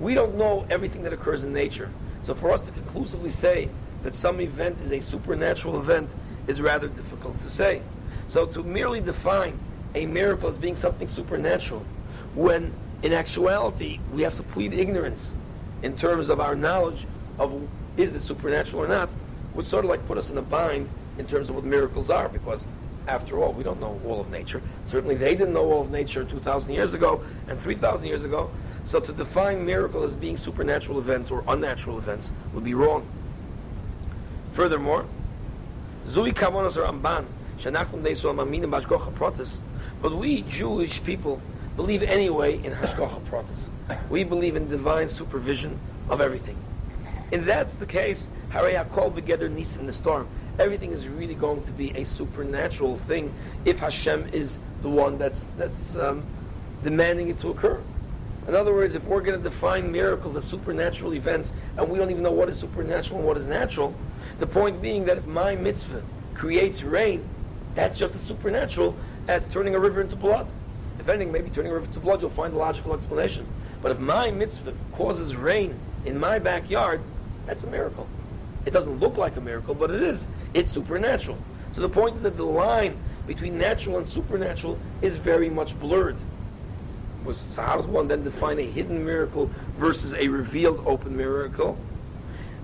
we 0.00 0.14
don't 0.14 0.36
know 0.36 0.66
everything 0.70 1.02
that 1.02 1.12
occurs 1.12 1.44
in 1.44 1.52
nature. 1.52 1.90
So 2.22 2.34
for 2.34 2.50
us 2.52 2.60
to 2.62 2.70
conclusively 2.72 3.30
say 3.30 3.68
that 4.02 4.14
some 4.14 4.40
event 4.40 4.76
is 4.84 4.92
a 4.92 5.00
supernatural 5.00 5.78
event 5.78 6.08
is 6.46 6.60
rather 6.60 6.88
difficult 6.88 7.40
to 7.42 7.50
say. 7.50 7.82
So 8.28 8.46
to 8.46 8.62
merely 8.62 9.00
define 9.00 9.58
a 9.94 10.06
miracle 10.06 10.48
as 10.48 10.58
being 10.58 10.76
something 10.76 11.08
supernatural, 11.08 11.84
when 12.34 12.72
in 13.02 13.12
actuality 13.12 13.98
we 14.12 14.22
have 14.22 14.36
to 14.36 14.42
plead 14.42 14.72
ignorance 14.72 15.32
in 15.82 15.96
terms 15.96 16.28
of 16.28 16.40
our 16.40 16.56
knowledge 16.56 17.06
of 17.38 17.68
is 17.96 18.12
this 18.12 18.24
supernatural 18.24 18.82
or 18.84 18.88
not, 18.88 19.08
would 19.54 19.66
sort 19.66 19.84
of 19.84 19.90
like 19.90 20.06
put 20.06 20.18
us 20.18 20.30
in 20.30 20.36
a 20.38 20.42
bind 20.42 20.88
in 21.18 21.26
terms 21.26 21.48
of 21.48 21.54
what 21.54 21.64
miracles 21.64 22.10
are, 22.10 22.28
because 22.28 22.64
after 23.08 23.42
all, 23.42 23.52
we 23.52 23.62
don't 23.62 23.80
know 23.80 23.98
all 24.04 24.20
of 24.20 24.30
nature. 24.30 24.60
Certainly 24.84 25.16
they 25.16 25.34
didn't 25.34 25.54
know 25.54 25.70
all 25.70 25.82
of 25.82 25.90
nature 25.90 26.24
2,000 26.24 26.74
years 26.74 26.92
ago 26.92 27.24
and 27.48 27.58
3,000 27.60 28.06
years 28.06 28.24
ago. 28.24 28.50
So 28.84 29.00
to 29.00 29.12
define 29.12 29.64
miracle 29.64 30.02
as 30.02 30.14
being 30.14 30.36
supernatural 30.36 30.98
events 30.98 31.30
or 31.30 31.42
unnatural 31.48 31.98
events 31.98 32.30
would 32.52 32.64
be 32.64 32.74
wrong. 32.74 33.06
Furthermore, 34.52 35.06
Zui 36.08 36.32
Kavonas 36.32 36.76
Ramban, 36.76 37.24
Shanachum 37.58 38.02
Desu 38.02 38.32
Amaminim 38.32 38.70
Bashgocha 38.70 39.12
Protis, 39.14 39.58
but 40.02 40.16
we 40.16 40.42
Jewish 40.42 41.02
people 41.02 41.40
believe 41.76 42.02
anyway 42.02 42.62
in 42.64 42.72
Hashgocha 42.72 43.20
Protis. 43.26 43.68
We 44.10 44.24
believe 44.24 44.56
in 44.56 44.68
divine 44.68 45.08
supervision 45.08 45.78
of 46.08 46.20
everything. 46.20 46.56
If 47.30 47.44
that's 47.44 47.74
the 47.74 47.86
case, 47.86 48.26
Harei 48.50 48.82
HaKol 48.82 49.12
Begeder 49.14 49.50
Nis 49.50 49.76
in 49.76 49.86
the 49.86 49.92
storm 49.92 50.26
everything 50.58 50.92
is 50.92 51.06
really 51.06 51.34
going 51.34 51.64
to 51.64 51.72
be 51.72 51.92
a 51.96 52.04
supernatural 52.04 52.98
thing 53.06 53.32
if 53.64 53.78
Hashem 53.78 54.28
is 54.32 54.58
the 54.82 54.88
one 54.88 55.18
that's 55.18 55.44
that's 55.58 55.96
um, 55.96 56.24
demanding 56.82 57.28
it 57.28 57.40
to 57.40 57.50
occur. 57.50 57.80
In 58.48 58.54
other 58.54 58.72
words, 58.72 58.94
if 58.94 59.02
we're 59.04 59.22
going 59.22 59.42
to 59.42 59.48
define 59.48 59.90
miracles 59.90 60.36
as 60.36 60.44
supernatural 60.44 61.14
events, 61.14 61.52
and 61.76 61.88
we 61.88 61.98
don't 61.98 62.10
even 62.10 62.22
know 62.22 62.30
what 62.30 62.48
is 62.48 62.58
supernatural 62.58 63.18
and 63.18 63.26
what 63.26 63.36
is 63.36 63.46
natural, 63.46 63.94
the 64.38 64.46
point 64.46 64.80
being 64.80 65.04
that 65.06 65.18
if 65.18 65.26
my 65.26 65.56
mitzvah 65.56 66.02
creates 66.34 66.82
rain, 66.82 67.26
that's 67.74 67.98
just 67.98 68.14
as 68.14 68.22
supernatural 68.22 68.96
as 69.26 69.44
turning 69.46 69.74
a 69.74 69.80
river 69.80 70.00
into 70.00 70.14
blood. 70.14 70.46
Anything, 71.08 71.30
maybe 71.32 71.50
turning 71.50 71.70
a 71.70 71.74
river 71.74 71.86
into 71.86 72.00
blood, 72.00 72.20
you'll 72.20 72.30
find 72.30 72.52
a 72.52 72.56
logical 72.56 72.94
explanation. 72.94 73.46
But 73.80 73.92
if 73.92 73.98
my 73.98 74.30
mitzvah 74.30 74.74
causes 74.92 75.36
rain 75.36 75.78
in 76.04 76.18
my 76.18 76.38
backyard, 76.38 77.00
that's 77.46 77.62
a 77.62 77.68
miracle. 77.68 78.06
It 78.64 78.72
doesn't 78.72 78.98
look 78.98 79.16
like 79.16 79.36
a 79.36 79.40
miracle, 79.40 79.74
but 79.74 79.90
it 79.90 80.02
is. 80.02 80.26
It's 80.52 80.72
supernatural. 80.72 81.38
So 81.72 81.80
the 81.80 81.88
point 81.88 82.16
is 82.16 82.22
that 82.22 82.36
the 82.36 82.44
line 82.44 82.96
between 83.26 83.58
natural 83.58 83.98
and 83.98 84.06
supernatural 84.06 84.78
is 85.02 85.16
very 85.16 85.48
much 85.50 85.78
blurred. 85.78 86.16
Was 87.24 87.38
so 87.38 87.62
how 87.62 87.76
does 87.76 87.86
one 87.86 88.08
then 88.08 88.24
define 88.24 88.58
a 88.58 88.62
hidden 88.62 89.04
miracle 89.04 89.50
versus 89.78 90.14
a 90.14 90.28
revealed 90.28 90.82
open 90.86 91.16
miracle? 91.16 91.76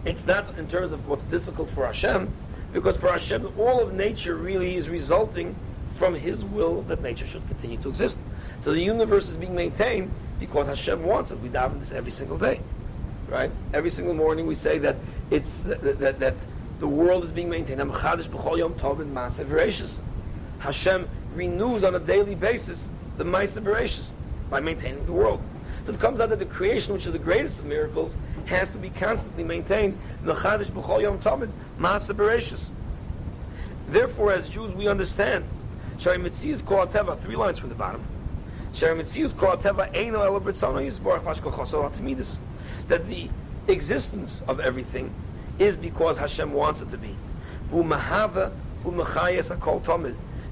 It's 0.05 0.25
not 0.25 0.59
in 0.59 0.69
terms 0.69 0.93
of 0.93 1.07
what's 1.07 1.25
difficult 1.25 1.71
for 1.71 1.87
Hashem, 1.87 2.33
because 2.73 2.97
for 2.97 3.11
Hashem 3.11 3.53
all 3.59 3.81
of 3.81 3.93
nature 3.93 4.37
really 4.37 4.77
is 4.77 4.89
resulting 4.89 5.55
from 5.97 6.15
His 6.15 6.45
will 6.45 6.83
that 6.83 7.03
nature 7.03 7.27
should 7.27 7.47
continue 7.49 7.79
to 7.79 7.89
exist. 7.89 8.19
So 8.63 8.73
the 8.73 8.81
universe 8.81 9.29
is 9.29 9.37
being 9.37 9.55
maintained 9.55 10.11
because 10.41 10.67
Hashem 10.67 11.03
wants 11.05 11.31
it. 11.31 11.41
We 11.41 11.49
daven 11.49 11.81
this 11.81 11.93
every 11.93 12.13
single 12.13 12.39
day, 12.39 12.61
right? 13.29 13.51
Every 13.75 13.91
single 13.91 14.15
morning 14.15 14.47
we 14.47 14.55
say 14.55 14.79
that 14.79 14.97
it's 15.31 15.63
that, 15.63 15.99
that, 16.01 16.21
that 16.21 16.35
the 16.79 16.89
world 16.89 17.25
is 17.25 17.33
being 17.33 17.51
maintained. 17.51 17.81
Hashem 20.59 21.09
renews 21.35 21.85
on 21.85 21.95
a 21.95 22.01
daily 22.01 22.35
basis 22.35 22.89
the 23.17 23.25
Maisa 23.25 24.11
by 24.51 24.61
maintaining 24.61 25.05
the 25.07 25.13
world. 25.13 25.41
So 25.85 25.93
it 25.93 26.01
comes 26.01 26.21
out 26.21 26.31
that 26.31 26.39
the 26.39 26.47
creation, 26.47 26.93
which 26.93 27.07
is 27.07 27.13
the 27.13 27.19
greatest 27.19 27.59
of 27.59 27.65
miracles, 27.65 28.17
has 28.47 28.71
to 28.71 28.79
be 28.79 28.91
constantly 28.91 29.43
maintained. 29.43 29.99
Therefore, 33.89 34.33
as 34.33 34.49
Jews, 34.49 34.73
we 34.75 34.89
understand. 34.89 35.45
Shari 35.99 36.23
is 36.45 36.63
called 36.63 36.93
Teva, 36.93 37.21
three 37.21 37.37
lines 37.37 37.59
from 37.59 37.69
the 37.69 37.75
bottom. 37.75 38.01
Shari 38.01 38.01
is 38.01 38.01
called 38.01 38.01
Teva, 38.03 38.62
that 42.89 43.09
the 43.09 43.29
existence 43.69 44.43
of 44.49 44.61
everything 44.61 45.13
is 45.59 45.77
because 45.77 46.17
Hashem 46.17 46.53
wants 46.53 46.81
it 46.81 46.91
to 46.91 46.99
be. 46.99 47.15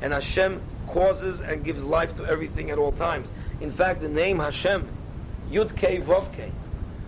And 0.02 0.12
Hashem 0.12 0.60
causes 0.88 1.40
and 1.40 1.64
gives 1.64 1.82
life 1.82 2.16
to 2.16 2.26
everything 2.26 2.70
at 2.70 2.78
all 2.78 2.92
times. 2.92 3.28
In 3.60 3.72
fact, 3.72 4.00
the 4.00 4.08
name 4.08 4.38
Hashem, 4.38 4.86
Yud 5.50 5.76
Kei 5.76 6.00
Vav 6.00 6.32
Kei, 6.34 6.50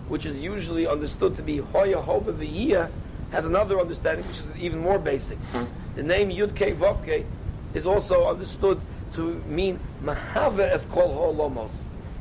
which 0.07 0.25
is 0.25 0.37
usually 0.37 0.87
understood 0.87 1.35
to 1.37 1.41
be 1.41 1.57
Hoya 1.57 2.01
Hova 2.01 2.33
V'Yiyah, 2.33 2.89
has 3.31 3.45
another 3.45 3.79
understanding 3.79 4.27
which 4.27 4.39
is 4.39 4.55
even 4.57 4.79
more 4.79 4.99
basic. 4.99 5.37
Hmm. 5.51 5.63
The 5.95 6.03
name 6.03 6.29
Yud 6.29 6.55
Kei 6.55 6.73
Vav 6.73 7.03
Kei 7.05 7.25
is 7.73 7.85
also 7.85 8.27
understood 8.27 8.79
to 9.15 9.35
mean 9.47 9.79
mahave 10.03 10.59
as 10.59 10.85
kol 10.87 11.33
holomos. 11.33 11.71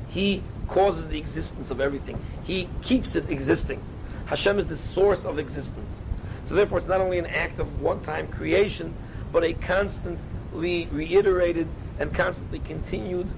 He 0.09 0.43
causes 0.69 1.09
the 1.09 1.19
existence 1.19 1.71
of 1.71 1.81
everything. 1.81 2.23
He 2.45 2.69
keeps 2.83 3.17
it 3.17 3.29
existing. 3.31 3.83
Hashem 4.27 4.59
is 4.59 4.67
the 4.67 4.77
source 4.77 5.25
of 5.25 5.39
existence. 5.39 6.01
So 6.47 6.55
therefore, 6.55 6.79
it's 6.79 6.87
not 6.87 7.01
only 7.01 7.19
an 7.19 7.27
act 7.27 7.59
of 7.59 7.81
one-time 7.81 8.29
creation, 8.29 8.95
but 9.33 9.45
a 9.45 9.53
constantly 9.55 10.87
reiterated 10.91 11.67
and 11.99 12.15
constantly 12.15 12.59
continued 12.61 13.29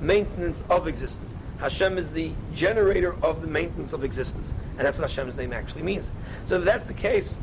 maintenance 0.00 0.62
of 0.70 0.86
existence. 0.88 1.34
Hashem 1.58 1.98
is 1.98 2.08
the 2.10 2.32
generator 2.54 3.14
of 3.22 3.40
the 3.40 3.46
maintenance 3.46 3.92
of 3.92 4.04
existence. 4.04 4.52
And 4.76 4.86
that's 4.86 4.98
what 4.98 5.08
Hashem's 5.08 5.36
name 5.36 5.52
actually 5.52 5.82
means. 5.82 6.10
So 6.46 6.58
if 6.58 6.64
that's 6.64 6.84
the 6.84 6.94
case, 6.94 7.36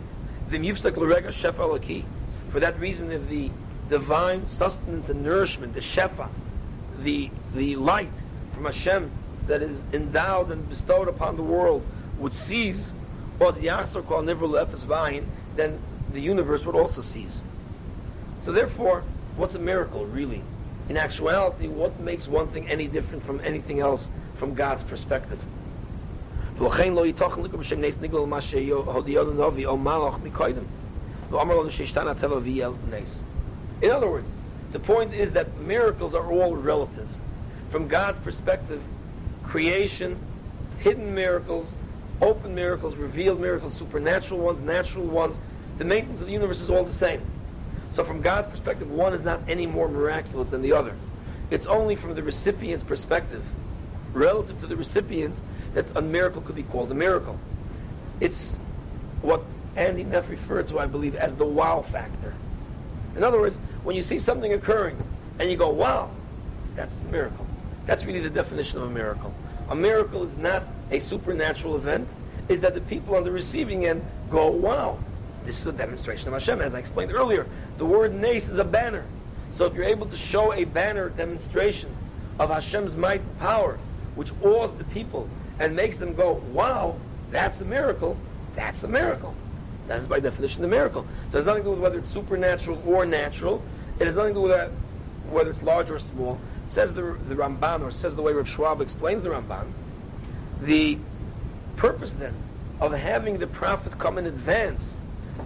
the 0.50 0.60
Mufsak 0.60 0.98
L'Rega 0.98 1.30
Elaki, 1.30 2.04
for 2.50 2.60
that 2.60 2.78
reason, 2.80 3.12
if 3.12 3.28
the 3.30 3.50
divine 3.92 4.48
sustenance 4.48 5.10
and 5.10 5.22
nourishment, 5.22 5.74
the 5.74 5.82
Shefa, 5.82 6.30
the, 7.00 7.30
the 7.54 7.76
light 7.76 8.10
from 8.54 8.64
Hashem 8.64 9.12
that 9.48 9.62
is 9.62 9.80
endowed 9.92 10.50
and 10.50 10.68
bestowed 10.70 11.10
upon 11.10 11.36
the 11.36 11.44
world 11.44 11.86
would 12.18 12.34
cease, 12.34 12.94
or 13.42 13.52
the 13.52 13.68
Yasser 13.68 14.06
called 14.08 14.26
Vahin, 14.26 15.26
then 15.58 15.78
the 16.14 16.22
universe 16.22 16.66
would 16.66 16.76
also 16.76 17.02
cease. 17.02 17.42
So 18.42 18.54
therefore, 18.54 19.04
what's 19.36 19.56
a 19.56 19.60
miracle 19.60 20.06
really? 20.06 20.42
In 20.88 20.96
actuality, 20.96 21.68
what 21.68 22.00
makes 22.00 22.30
one 22.30 22.48
thing 22.48 22.70
any 22.70 22.88
different 22.88 23.26
from 23.26 23.42
anything 23.44 23.82
else 23.82 24.08
from 24.38 24.54
God's 24.54 24.84
perspective? 24.84 25.40
In 33.82 33.92
other 33.92 34.10
words, 34.10 34.30
the 34.72 34.80
point 34.80 35.14
is 35.14 35.32
that 35.32 35.60
miracles 35.60 36.16
are 36.16 36.32
all 36.32 36.56
relative. 36.56 37.08
From 37.72 37.88
God's 37.88 38.20
perspective, 38.20 38.82
creation, 39.44 40.18
hidden 40.80 41.14
miracles, 41.14 41.72
open 42.22 42.54
miracles, 42.54 42.96
revealed 42.96 43.40
miracles, 43.40 43.74
supernatural 43.74 44.40
ones, 44.40 44.60
natural 44.62 45.06
ones, 45.06 45.36
the 45.78 45.86
maintenance 45.86 46.22
of 46.22 46.28
the 46.28 46.34
universe 46.34 46.62
is 46.62 46.70
all 46.70 46.84
the 46.84 46.94
same. 46.94 47.22
So 47.92 48.04
from 48.04 48.22
God's 48.22 48.48
perspective, 48.48 48.90
one 48.90 49.14
is 49.14 49.22
not 49.22 49.42
any 49.48 49.66
more 49.68 49.88
miraculous 49.88 50.50
than 50.52 50.62
the 50.62 50.74
other. 50.74 50.96
It's 51.50 51.66
only 51.66 51.96
from 51.96 52.16
the 52.16 52.24
recipient's 52.24 52.84
perspective, 52.84 53.44
relative 54.14 54.60
to 54.62 54.68
the 54.68 54.76
recipient, 54.76 55.36
that 55.74 55.86
a 55.96 56.02
miracle 56.02 56.42
could 56.42 56.56
be 56.56 56.64
called 56.64 56.92
a 56.92 56.96
miracle. 56.96 57.38
It's 58.20 58.56
what 59.22 59.42
Andy 59.76 60.04
Neff 60.04 60.30
referred 60.30 60.70
to, 60.70 60.80
I 60.80 60.86
believe, 60.86 61.16
as 61.16 61.34
the 61.36 61.46
wow 61.46 61.82
factor. 61.92 62.34
In 63.16 63.24
other 63.24 63.40
words, 63.40 63.58
when 63.84 63.96
you 63.96 64.04
see 64.04 64.20
something 64.20 64.54
occurring 64.54 64.98
and 65.40 65.50
you 65.50 65.58
go, 65.58 65.70
wow, 65.70 66.10
that's 66.76 66.96
a 66.96 67.12
miracle. 67.12 67.46
That's 67.86 68.06
really 68.06 68.20
the 68.20 68.30
definition 68.30 68.78
of 68.80 68.86
a 68.86 68.90
miracle. 68.90 69.34
A 69.70 69.76
miracle 69.76 70.24
is 70.24 70.38
not 70.38 70.64
a 70.92 71.00
supernatural 71.00 71.76
event, 71.76 72.08
is 72.50 72.62
that 72.62 72.74
the 72.74 72.82
people 72.82 73.16
on 73.16 73.24
the 73.24 73.32
receiving 73.32 73.86
end 73.86 74.04
go, 74.30 74.48
wow, 74.48 75.00
this 75.46 75.60
is 75.60 75.68
a 75.68 75.72
demonstration 75.72 76.28
of 76.28 76.34
Hashem. 76.34 76.62
As 76.62 76.74
I 76.74 76.80
explained 76.80 77.12
earlier, 77.12 77.48
the 77.78 77.86
word 77.86 78.14
nace 78.14 78.48
is 78.48 78.60
a 78.60 78.64
banner. 78.64 79.06
So 79.54 79.66
if 79.66 79.74
you're 79.74 79.86
able 79.86 80.06
to 80.08 80.18
show 80.18 80.54
a 80.54 80.66
banner 80.66 81.10
demonstration 81.10 81.96
of 82.40 82.50
Hashem's 82.50 82.96
might 82.96 83.22
and 83.22 83.40
power, 83.40 83.80
which 84.16 84.32
awes 84.44 84.72
the 84.74 84.84
people 84.86 85.30
and 85.60 85.76
makes 85.76 85.98
them 85.98 86.14
go, 86.14 86.34
wow, 86.52 86.96
that's 87.32 87.62
a 87.62 87.66
miracle, 87.66 88.18
that's 88.56 88.84
a 88.84 88.88
miracle. 88.88 89.34
That 89.88 90.00
is 90.00 90.08
by 90.08 90.20
definition 90.20 90.64
a 90.64 90.68
miracle. 90.68 91.06
So 91.32 91.38
it 91.38 91.40
has 91.40 91.46
nothing 91.46 91.64
to 91.64 91.68
do 91.68 91.72
with 91.72 91.80
whether 91.80 91.98
it's 91.98 92.12
supernatural 92.12 92.82
or 92.86 93.06
natural. 93.06 93.64
It 94.02 94.08
has 94.08 94.16
nothing 94.16 94.34
to 94.34 94.40
do 94.40 94.42
with 94.42 94.52
that, 94.52 94.72
whether 95.30 95.52
it's 95.52 95.62
large 95.62 95.92
or 95.92 96.00
small. 96.00 96.40
Says 96.70 96.92
the, 96.92 97.16
the 97.28 97.36
Ramban, 97.36 97.84
or 97.84 97.92
says 97.92 98.16
the 98.16 98.24
way 98.24 98.34
Rav 98.34 98.50
Schwab 98.50 98.82
explains 98.82 99.22
the 99.22 99.30
Ramban, 99.30 99.68
the 100.64 100.98
purpose 101.78 102.14
then 102.14 102.34
of 102.80 102.94
having 102.94 103.38
the 103.38 103.46
prophet 103.46 104.00
come 104.00 104.18
in 104.18 104.26
advance 104.26 104.96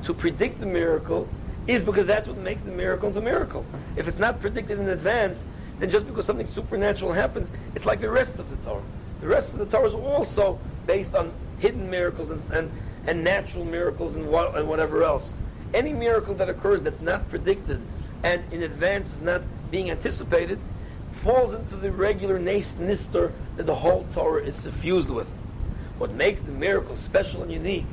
to 0.06 0.14
predict 0.14 0.62
the 0.62 0.66
miracle 0.66 1.28
is 1.68 1.84
because 1.84 2.06
that's 2.06 2.30
what 2.30 2.38
makes 2.38 2.62
the 2.62 2.72
miracle 2.72 3.16
a 3.18 3.20
miracle. 3.20 3.66
If 3.98 4.08
it's 4.08 4.20
not 4.20 4.40
predicted 4.40 4.80
in 4.80 4.88
advance, 4.88 5.44
then 5.80 5.90
just 5.90 6.08
because 6.08 6.26
something 6.26 6.48
supernatural 6.48 7.12
happens, 7.12 7.50
it's 7.76 7.86
like 7.86 8.00
the 8.00 8.10
rest 8.10 8.40
of 8.40 8.50
the 8.50 8.56
Torah. 8.64 8.84
The 9.20 9.28
rest 9.28 9.52
of 9.52 9.60
the 9.60 9.66
Torah 9.66 9.88
is 9.88 9.94
also 9.94 10.62
based 10.88 11.14
on 11.14 11.34
hidden 11.60 11.90
miracles 11.90 12.30
and, 12.30 12.42
and, 12.54 12.72
and 13.06 13.22
natural 13.22 13.66
miracles 13.66 14.16
and, 14.16 14.26
what, 14.30 14.56
and 14.58 14.70
whatever 14.70 15.04
else. 15.04 15.34
Any 15.74 15.92
miracle 15.92 16.36
that 16.36 16.48
occurs 16.48 16.82
that's 16.84 17.02
not 17.02 17.30
predicted 17.30 17.82
and 18.24 18.44
in 18.52 18.64
advance 18.64 19.14
is 19.14 19.22
not 19.22 19.42
being 19.72 19.90
anticipated 19.92 20.60
falls 21.24 21.54
into 21.54 21.76
the 21.76 21.92
regular 21.92 22.40
nister 22.40 23.32
that 23.58 23.66
the 23.66 23.76
whole 23.76 24.06
Torah 24.14 24.44
is 24.44 24.56
suffused 24.56 25.10
with. 25.10 25.28
What 25.98 26.14
makes 26.14 26.42
the 26.42 26.52
miracle 26.52 26.98
special 26.98 27.42
and 27.42 27.52
unique 27.52 27.86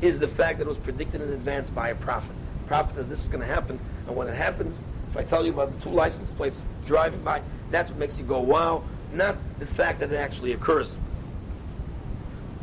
is 0.00 0.18
the 0.18 0.28
fact 0.28 0.58
that 0.58 0.66
it 0.66 0.68
was 0.68 0.78
predicted 0.78 1.20
in 1.20 1.30
advance 1.30 1.70
by 1.70 1.90
a 1.90 1.94
prophet. 1.94 2.34
The 2.62 2.68
prophet 2.68 2.96
says 2.96 3.08
this 3.08 3.22
is 3.22 3.28
going 3.28 3.40
to 3.40 3.46
happen, 3.46 3.78
and 4.06 4.16
when 4.16 4.28
it 4.28 4.36
happens, 4.36 4.78
if 5.10 5.16
I 5.16 5.24
tell 5.24 5.44
you 5.44 5.52
about 5.52 5.76
the 5.76 5.84
two 5.84 5.90
license 5.90 6.30
plates 6.30 6.64
driving 6.86 7.22
by, 7.22 7.42
that's 7.70 7.90
what 7.90 7.98
makes 7.98 8.18
you 8.18 8.24
go, 8.24 8.40
wow, 8.40 8.82
not 9.12 9.36
the 9.58 9.66
fact 9.66 10.00
that 10.00 10.12
it 10.12 10.16
actually 10.16 10.52
occurs. 10.52 10.96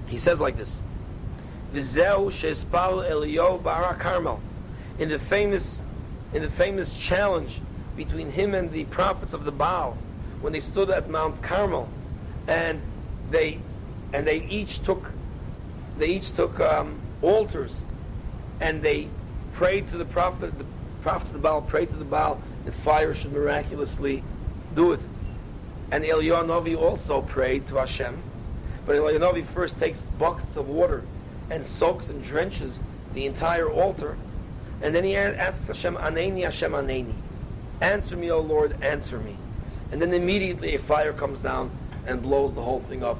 He 0.07 0.17
says 0.17 0.39
like 0.39 0.57
this, 0.57 0.79
V'zeu 1.73 2.31
shespal 2.31 3.07
Eliyahu 3.09 3.61
bara 3.61 3.95
Carmel. 3.95 4.41
In 4.97 5.09
the 5.09 5.19
famous, 5.19 5.78
in 6.33 6.41
the 6.41 6.49
famous 6.49 6.93
challenge 6.93 7.59
between 7.95 8.31
him 8.31 8.53
and 8.53 8.71
the 8.71 8.85
prophets 8.85 9.33
of 9.33 9.45
the 9.45 9.51
Baal, 9.51 9.97
when 10.41 10.53
they 10.53 10.59
stood 10.59 10.89
at 10.89 11.09
Mount 11.09 11.41
Carmel, 11.41 11.89
and 12.47 12.81
they, 13.31 13.59
and 14.13 14.25
they 14.25 14.43
each 14.45 14.81
took, 14.83 15.11
they 15.97 16.07
each 16.07 16.31
took 16.33 16.59
um, 16.59 16.99
altars, 17.21 17.81
and 18.61 18.81
they 18.81 19.07
prayed 19.53 19.87
to 19.89 19.97
the 19.97 20.05
prophet, 20.05 20.57
the 20.57 20.65
prophets 21.01 21.29
of 21.29 21.33
the 21.33 21.41
Baal 21.41 21.61
prayed 21.61 21.89
to 21.89 21.97
the 21.97 22.05
Baal 22.05 22.41
that 22.65 22.73
fire 22.75 23.13
should 23.13 23.33
miraculously 23.33 24.23
do 24.75 24.93
it. 24.93 24.99
And 25.91 26.03
Eliyahu 26.03 26.77
also 26.77 27.21
prayed 27.21 27.67
to 27.67 27.75
Hashem, 27.75 28.23
but 28.85 28.95
Eliyahu 28.95 29.19
Novi 29.19 29.41
first 29.41 29.79
takes 29.79 29.99
buckets 30.19 30.55
of 30.55 30.67
water 30.67 31.03
and 31.49 31.65
soaks 31.65 32.09
and 32.09 32.23
drenches 32.23 32.79
the 33.13 33.25
entire 33.25 33.69
altar, 33.69 34.15
and 34.81 34.95
then 34.95 35.03
he 35.03 35.15
asks 35.15 35.67
Hashem, 35.67 35.95
Aneni 35.95 36.43
Hashem 36.43 36.71
Aneni. 36.71 37.13
Answer 37.81 38.17
me, 38.17 38.31
O 38.31 38.39
Lord, 38.39 38.81
answer 38.83 39.19
me. 39.19 39.35
And 39.91 40.01
then 40.01 40.13
immediately 40.13 40.75
a 40.75 40.79
fire 40.79 41.13
comes 41.13 41.39
down 41.41 41.71
and 42.05 42.21
blows 42.21 42.53
the 42.53 42.61
whole 42.61 42.81
thing 42.81 43.03
up. 43.03 43.17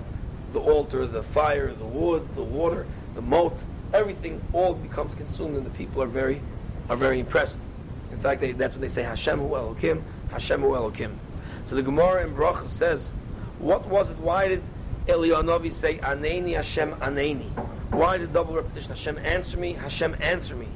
The 0.54 0.60
altar, 0.60 1.06
the 1.06 1.24
fire, 1.24 1.72
the 1.72 1.86
wood, 1.86 2.28
the 2.36 2.44
water, 2.44 2.86
the 3.16 3.22
moat, 3.22 3.58
everything 3.94 4.42
all 4.54 4.74
becomes 4.74 5.14
consumed, 5.16 5.58
and 5.58 5.66
the 5.66 5.72
people 5.72 6.02
are 6.02 6.08
very, 6.08 6.42
are 6.90 6.96
very 6.96 7.20
impressed. 7.20 7.58
In 8.12 8.20
fact, 8.20 8.42
they, 8.42 8.54
that's 8.54 8.76
what 8.76 8.82
they 8.82 8.90
say, 8.90 9.04
Hashem 9.04 9.40
hu 9.40 9.50
Elokim, 9.50 10.02
Hashem 10.32 10.62
hu 10.62 10.70
Elokim. 10.70 11.14
So 11.68 11.76
the 11.76 11.84
Gemara 11.84 12.26
in 12.26 12.34
Bracha 12.34 12.68
says, 12.68 13.10
what 13.60 13.86
was 13.88 14.10
it? 14.10 14.18
Why 14.18 14.48
did 14.48 14.64
Eliyahu 15.08 15.72
say, 15.74 15.98
Aneni 15.98 16.56
Hashem 16.56 16.94
Aneni? 16.94 17.50
Why 17.92 18.18
the 18.18 18.28
double 18.28 18.56
repetition? 18.56 18.90
Hashem 18.90 19.18
answer 19.20 19.58
me, 19.58 19.74
Hashem 19.74 20.16
answer 20.22 20.56
me. 20.56 20.68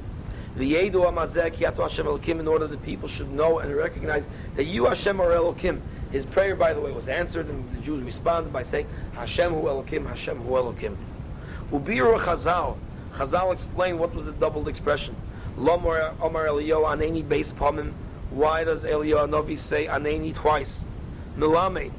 The 0.56 0.74
Yedu 0.74 0.92
Amazek 0.92 1.56
Yato 1.56 1.82
Hashem 1.82 2.06
Elokim, 2.06 2.38
in 2.38 2.46
order 2.46 2.68
that 2.68 2.82
people 2.84 3.08
should 3.08 3.28
know 3.28 3.58
and 3.58 3.74
recognize 3.74 4.24
that 4.54 4.64
you 4.64 4.84
Hashem 4.84 5.20
are 5.20 5.30
Elokim. 5.30 5.80
His 6.12 6.24
prayer, 6.24 6.54
by 6.54 6.72
the 6.72 6.80
way, 6.80 6.92
was 6.92 7.08
answered, 7.08 7.48
and 7.48 7.68
the 7.72 7.80
Jews 7.80 8.00
responded 8.02 8.52
by 8.52 8.62
saying, 8.62 8.86
Hashem 9.14 9.52
hu 9.52 9.62
Elokim, 9.62 10.06
Hashem 10.06 10.38
hu 10.38 10.50
Elokim. 10.50 10.96
Ubiru 11.72 12.20
Chazal, 12.20 12.76
Chazal 13.14 13.52
explained 13.52 13.98
what 13.98 14.14
was 14.14 14.26
the 14.26 14.32
doubled 14.32 14.68
expression. 14.68 15.16
Lomar 15.58 16.14
Omar 16.20 16.46
Eliyahu 16.46 16.84
Aneni 16.84 17.26
base 17.26 17.52
Pamim. 17.52 17.92
Why 18.30 18.62
does 18.62 18.84
Eliyahu 18.84 19.28
Novi 19.28 19.56
say 19.56 19.86
Aneni 19.86 20.34
twice? 20.36 20.84
Milamed. 21.36 21.90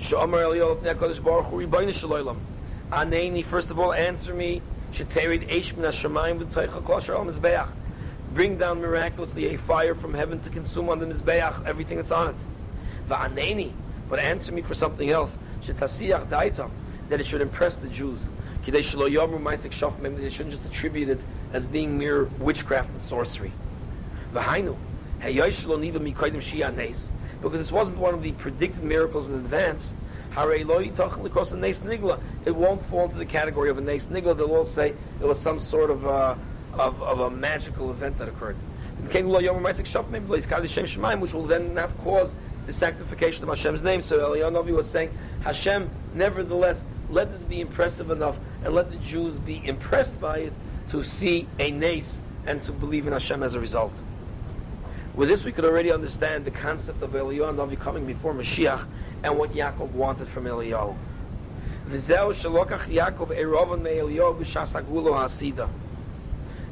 Shomar 0.00 0.42
Eliyahu 0.42 0.82
Nekadosh 0.82 1.22
Baruch 1.22 1.46
Hu 1.46 1.66
Shaloylam. 1.68 2.38
Aneni, 2.90 3.44
first 3.44 3.70
of 3.70 3.78
all, 3.78 3.92
answer 3.92 4.34
me. 4.34 4.60
Sheterid 4.92 5.48
Eish 5.48 5.76
Min 5.76 5.86
Hashemayim 5.86 6.44
V'Toicha 6.44 6.84
Kosher 6.84 7.14
Al 7.14 7.24
Mizbeach. 7.24 7.68
Bring 8.34 8.56
down 8.56 8.80
miraculously 8.80 9.54
a 9.54 9.58
fire 9.58 9.94
from 9.94 10.14
heaven 10.14 10.40
to 10.40 10.50
consume 10.50 10.88
on 10.88 10.98
the 10.98 11.06
Mizbeach 11.06 11.66
everything 11.66 11.98
that's 11.98 12.10
on 12.10 12.28
it. 12.28 12.36
Va'aneni. 13.08 13.72
But 14.08 14.18
answer 14.20 14.52
me 14.52 14.62
for 14.62 14.74
something 14.74 15.10
else. 15.10 15.30
Shetasiach 15.62 16.28
Daitam. 16.28 16.70
That 17.08 17.20
it 17.20 17.26
should 17.26 17.42
impress 17.42 17.76
the 17.76 17.88
Jews. 17.88 18.26
They 18.64 18.82
shouldn't 18.82 19.10
just 20.50 20.64
attribute 20.64 21.08
it 21.08 21.20
as 21.52 21.66
being 21.66 21.98
mere 21.98 22.24
witchcraft 22.38 22.90
and 22.90 23.02
sorcery. 23.02 23.52
Because 27.42 27.58
this 27.58 27.72
wasn't 27.72 27.98
one 27.98 28.14
of 28.14 28.22
the 28.22 28.32
predicted 28.32 28.84
miracles 28.84 29.28
in 29.28 29.34
advance, 29.34 29.92
it 30.36 30.66
won't 32.54 32.86
fall 32.86 33.04
into 33.04 33.18
the 33.18 33.26
category 33.26 33.68
of 33.68 33.78
a 33.78 33.80
nes 33.80 34.06
nigla. 34.06 34.36
They'll 34.36 34.54
all 34.54 34.64
say 34.64 34.94
it 35.20 35.26
was 35.26 35.40
some 35.40 35.60
sort 35.60 35.90
of, 35.90 36.06
uh, 36.06 36.36
of, 36.74 37.02
of 37.02 37.20
a 37.20 37.30
magical 37.30 37.90
event 37.90 38.18
that 38.18 38.28
occurred. 38.28 38.56
Which 39.04 41.32
will 41.32 41.46
then 41.46 41.74
not 41.74 41.98
cause 41.98 42.34
the 42.66 42.72
sanctification 42.72 43.42
of 43.42 43.48
Hashem's 43.48 43.82
name. 43.82 44.02
So 44.02 44.18
Eliyahu 44.18 44.76
was 44.76 44.88
saying, 44.88 45.10
Hashem, 45.42 45.90
nevertheless, 46.14 46.82
let 47.10 47.32
this 47.32 47.42
be 47.42 47.60
impressive 47.60 48.10
enough, 48.10 48.36
and 48.64 48.74
let 48.74 48.90
the 48.90 48.96
Jews 48.98 49.38
be 49.38 49.66
impressed 49.66 50.18
by 50.20 50.38
it 50.38 50.52
to 50.90 51.04
see 51.04 51.48
a 51.58 51.70
nace 51.70 52.20
and 52.46 52.62
to 52.64 52.72
believe 52.72 53.06
in 53.06 53.12
Hashem 53.12 53.42
as 53.42 53.54
a 53.54 53.60
result. 53.60 53.92
With 55.14 55.28
this, 55.28 55.44
we 55.44 55.52
could 55.52 55.64
already 55.64 55.92
understand 55.92 56.44
the 56.44 56.50
concept 56.50 57.02
of 57.02 57.10
Eliyahu 57.10 57.78
coming 57.80 58.06
before 58.06 58.32
Mashiach 58.32 58.86
and 59.22 59.38
what 59.38 59.52
Yaakov 59.52 59.90
wanted 59.90 60.28
from 60.28 60.44
Eliyahu. 60.44 60.96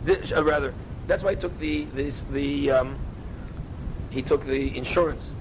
This- 0.05 0.32
uh, 0.32 0.42
rather, 0.44 0.72
that's 1.07 1.22
why 1.22 1.34
he 1.34 1.40
took 1.40 1.59
the 1.59 1.84
this, 1.94 2.24
the 2.32 2.70
um, 2.70 2.96
he 4.11 4.22
took 4.22 4.44
the 4.44 4.76
insurance. 4.76 5.34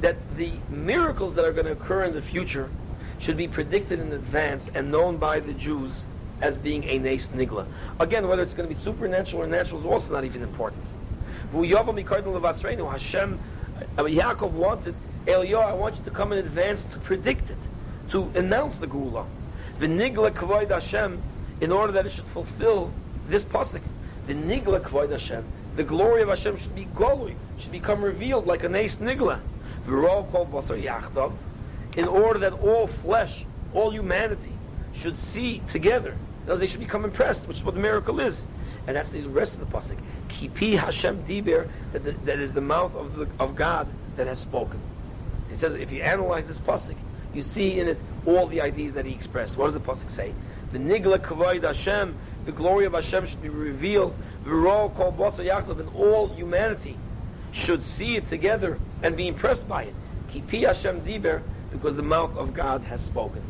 That 0.00 0.16
the 0.36 0.50
miracles 0.70 1.34
that 1.34 1.44
are 1.44 1.52
going 1.52 1.66
to 1.66 1.72
occur 1.72 2.04
in 2.04 2.14
the 2.14 2.22
future 2.22 2.70
should 3.18 3.36
be 3.36 3.48
predicted 3.48 4.00
in 4.00 4.12
advance 4.12 4.68
and 4.74 4.90
known 4.90 5.18
by 5.18 5.40
the 5.40 5.52
Jews 5.54 6.04
as 6.40 6.56
being 6.56 6.84
a 6.84 6.98
nes 6.98 7.26
nigla. 7.28 7.66
Again, 8.00 8.28
whether 8.28 8.42
it's 8.42 8.54
going 8.54 8.68
to 8.68 8.74
be 8.74 8.80
supernatural 8.80 9.42
or 9.42 9.46
natural 9.46 9.80
is 9.80 9.86
also 9.86 10.12
not 10.12 10.24
even 10.24 10.42
important. 10.42 10.82
Hashem, 11.52 13.38
uh, 13.98 14.02
Yaakov 14.02 14.50
wanted 14.50 14.94
Eliyahu, 15.26 15.64
I 15.64 15.72
want 15.72 15.96
you 15.96 16.04
to 16.04 16.10
come 16.10 16.32
in 16.32 16.38
advance 16.38 16.84
to 16.92 16.98
predict 17.00 17.50
it, 17.50 17.58
to 18.10 18.30
announce 18.34 18.76
the 18.76 18.86
Geula. 18.86 19.26
The 19.78 19.86
Nigla 19.86 20.30
Kavoid 20.30 20.70
Hashem, 20.70 21.20
in 21.60 21.72
order 21.72 21.92
that 21.92 22.06
it 22.06 22.12
should 22.12 22.26
fulfill 22.26 22.92
this 23.28 23.44
pasuk. 23.44 23.82
The 24.26 24.34
Nigla 24.34 24.80
Kavoid 24.80 25.10
Hashem, 25.10 25.44
the 25.76 25.84
glory 25.84 26.22
of 26.22 26.28
Hashem 26.28 26.56
should 26.56 26.74
be 26.74 26.86
golui, 26.86 27.34
should 27.58 27.72
become 27.72 28.02
revealed 28.02 28.46
like 28.46 28.64
a 28.64 28.68
nes 28.68 28.96
Nigla. 28.96 29.40
V'ro 29.86 30.30
kol 30.30 30.46
basar 30.46 30.80
yachdav, 30.82 31.32
in 31.96 32.06
order 32.06 32.40
that 32.40 32.52
all 32.52 32.86
flesh, 32.86 33.44
all 33.72 33.90
humanity, 33.90 34.52
should 34.92 35.18
see 35.18 35.62
together. 35.70 36.16
They 36.46 36.66
should 36.66 36.80
become 36.80 37.04
impressed, 37.04 37.46
which 37.46 37.58
is 37.58 37.64
what 37.64 37.74
the 37.74 37.80
miracle 37.80 38.20
is. 38.20 38.42
And 38.86 38.96
that's 38.96 39.10
the 39.10 39.22
rest 39.22 39.52
of 39.52 39.60
the 39.60 39.66
pasuk. 39.66 39.98
Kipi 40.28 40.76
Hashem 40.76 41.24
diber, 41.24 41.68
that, 41.92 42.04
the, 42.04 42.12
that 42.24 42.38
is 42.38 42.54
the 42.54 42.60
mouth 42.62 42.94
of, 42.94 43.16
the, 43.16 43.28
of 43.38 43.54
God 43.54 43.86
that 44.16 44.26
has 44.26 44.38
spoken. 44.38 44.80
He 45.50 45.56
says, 45.56 45.74
if 45.74 45.90
you 45.90 46.02
analyze 46.02 46.46
this 46.46 46.58
pasuk, 46.58 46.96
you 47.34 47.42
see 47.42 47.78
in 47.78 47.88
it 47.88 47.98
all 48.24 48.46
the 48.46 48.62
ideas 48.62 48.94
that 48.94 49.04
he 49.04 49.12
expressed. 49.12 49.56
What 49.56 49.66
does 49.66 49.74
the 49.74 49.80
pasuk 49.80 50.10
say? 50.10 50.32
The 50.72 50.78
nigla 50.78 51.18
kavoid 51.18 51.64
Hashem, 51.64 52.16
the 52.44 52.52
glory 52.52 52.84
of 52.84 52.92
Hashem 52.92 53.26
should 53.26 53.42
be 53.42 53.48
revealed. 53.48 54.14
V'ro 54.44 54.94
kol 54.94 55.12
basa 55.12 55.44
Yaakov, 55.44 55.80
and 55.80 55.88
all 55.94 56.28
humanity 56.28 56.96
should 57.52 57.82
see 57.82 58.16
it 58.16 58.28
together 58.28 58.78
and 59.02 59.16
be 59.16 59.28
impressed 59.28 59.66
by 59.66 59.84
it. 59.84 59.94
Kipi 60.30 60.66
Hashem 60.66 61.00
diber, 61.02 61.42
because 61.70 61.96
the 61.96 62.02
mouth 62.02 62.36
of 62.36 62.52
God 62.52 62.82
has 62.82 63.02
spoken. 63.02 63.42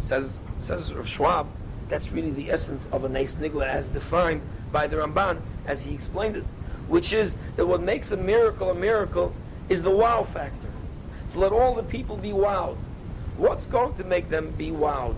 Says 0.00 0.36
says 0.58 0.92
Rav 0.92 1.08
Schwab, 1.08 1.46
that's 1.88 2.10
really 2.10 2.30
the 2.30 2.50
essence 2.50 2.86
of 2.92 3.04
a 3.04 3.08
nes 3.08 3.32
nigla 3.34 3.66
as 3.66 3.88
defined 3.88 4.42
by 4.72 4.86
the 4.86 4.96
Ramban 4.96 5.40
as 5.66 5.80
he 5.80 5.94
explained 5.94 6.36
it, 6.36 6.44
which 6.88 7.12
is 7.12 7.34
that 7.56 7.66
what 7.66 7.80
makes 7.80 8.10
a 8.12 8.16
miracle 8.16 8.70
a 8.70 8.74
miracle 8.74 9.34
is 9.68 9.82
the 9.82 9.90
wow 9.90 10.24
factor. 10.24 10.68
So 11.30 11.40
let 11.40 11.52
all 11.52 11.74
the 11.74 11.82
people 11.82 12.16
be 12.16 12.30
wowed. 12.30 12.76
What's 13.36 13.66
going 13.66 13.94
to 13.96 14.04
make 14.04 14.28
them 14.28 14.50
be 14.52 14.70
wowed? 14.70 15.16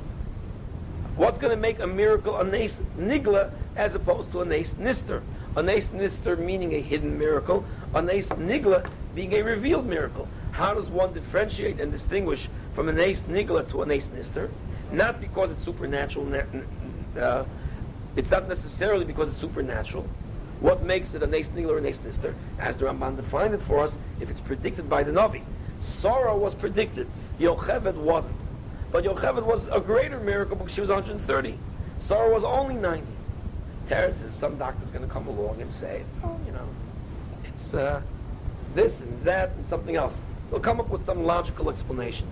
What's 1.19 1.37
going 1.37 1.51
to 1.51 1.61
make 1.61 1.81
a 1.81 1.87
miracle 1.87 2.37
a 2.37 2.45
nes 2.45 2.79
nigla 2.97 3.51
as 3.75 3.93
opposed 3.97 4.31
to 4.31 4.43
a 4.43 4.45
nes 4.45 4.75
nister? 4.75 5.21
A 5.57 5.63
nes 5.65 5.89
nister 5.89 6.39
meaning 6.39 6.75
a 6.75 6.81
hidden 6.81 7.19
miracle, 7.19 7.65
a 7.93 8.01
nes 8.01 8.29
nigla 8.29 8.89
being 9.17 9.35
a 9.35 9.43
revealed 9.43 9.87
miracle. 9.87 10.29
How 10.53 10.75
does 10.75 10.87
one 10.87 11.13
differentiate 11.13 11.81
and 11.81 11.91
distinguish 11.91 12.49
from 12.77 12.89
a 12.89 12.93
nes 12.93 13.23
nigla 13.23 13.69
to 13.71 13.83
a 13.83 13.87
nes 13.87 14.07
nister? 14.07 14.49
Not 14.93 15.21
because 15.21 15.51
it's 15.51 15.65
supernatural. 15.65 16.33
Uh, 17.19 17.45
it's 18.15 18.31
not 18.31 18.49
necessarily 18.49 19.05
because 19.05 19.29
it's 19.29 19.39
supernatural. 19.39 20.05
What 20.61 20.85
makes 20.85 21.15
it 21.15 21.23
a 21.25 21.27
nes 21.27 21.49
nigla 21.49 21.71
or 21.71 21.79
a 21.79 21.81
nes 21.81 21.99
nister? 21.99 22.33
As 22.61 22.77
the 22.77 22.85
Ramban 22.85 23.17
defined 23.17 23.55
it 23.55 23.63
for 23.63 23.81
us, 23.81 23.97
if 24.21 24.31
it's 24.31 24.41
predicted 24.41 24.89
by 24.89 25.03
the 25.03 25.11
Navi. 25.11 25.43
Sarah 25.81 26.37
was 26.37 26.55
predicted. 26.55 27.09
Yocheved 27.41 27.97
wasn't. 27.97 28.37
But 28.91 29.05
Yocheved 29.05 29.45
was 29.45 29.69
a 29.71 29.81
greater 29.81 30.19
miracle 30.19 30.57
because 30.57 30.73
she 30.73 30.81
was 30.81 30.91
130. 30.91 31.59
Sarah 31.99 32.33
was 32.33 32.45
only 32.45 32.75
90. 32.77 33.05
Terrence 33.89 34.19
says 34.19 34.35
some 34.35 34.57
doctor's 34.59 34.91
going 34.91 35.07
to 35.07 35.13
come 35.13 35.27
along 35.27 35.61
and 35.61 35.73
say, 35.73 36.03
oh, 36.23 36.39
you 36.47 36.53
know, 36.53 36.69
it's 37.45 37.75
uh, 37.75 38.01
this 38.75 39.01
and 39.01 39.19
that 39.21 39.51
and 39.57 39.67
something 39.67 39.97
else. 39.97 40.23
They'll 40.51 40.61
come 40.61 40.81
up 40.81 40.89
with 40.89 41.05
some 41.05 41.25
logical 41.25 41.71
explanation. 41.71 42.29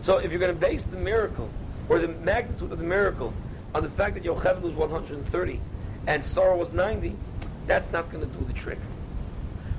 So 0.00 0.18
if 0.18 0.30
you're 0.30 0.40
going 0.40 0.54
to 0.54 0.60
base 0.60 0.82
the 0.84 0.96
miracle 0.96 1.48
or 1.88 1.98
the 1.98 2.08
magnitude 2.08 2.72
of 2.72 2.78
the 2.78 2.84
miracle 2.84 3.32
on 3.74 3.82
the 3.82 3.90
fact 3.90 4.14
that 4.14 4.24
Yocheved 4.24 4.62
was 4.62 4.74
130 4.74 5.60
and 6.06 6.24
Sarah 6.24 6.56
was 6.56 6.72
90, 6.72 7.16
that's 7.66 7.90
not 7.92 8.10
going 8.12 8.24
to 8.24 8.38
do 8.38 8.44
the 8.44 8.52
trick. 8.52 8.78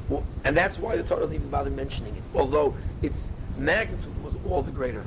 Well, 0.10 0.24
and 0.46 0.56
that's 0.56 0.78
why 0.78 0.96
the 0.96 1.04
Torah 1.04 1.22
doesn't 1.22 1.36
even 1.36 1.50
bother 1.50 1.70
mentioning 1.70 2.16
it, 2.16 2.24
although 2.34 2.76
its 3.02 3.28
magnitude 3.58 4.24
was 4.24 4.34
all 4.50 4.62
the 4.62 4.72
greater. 4.72 5.04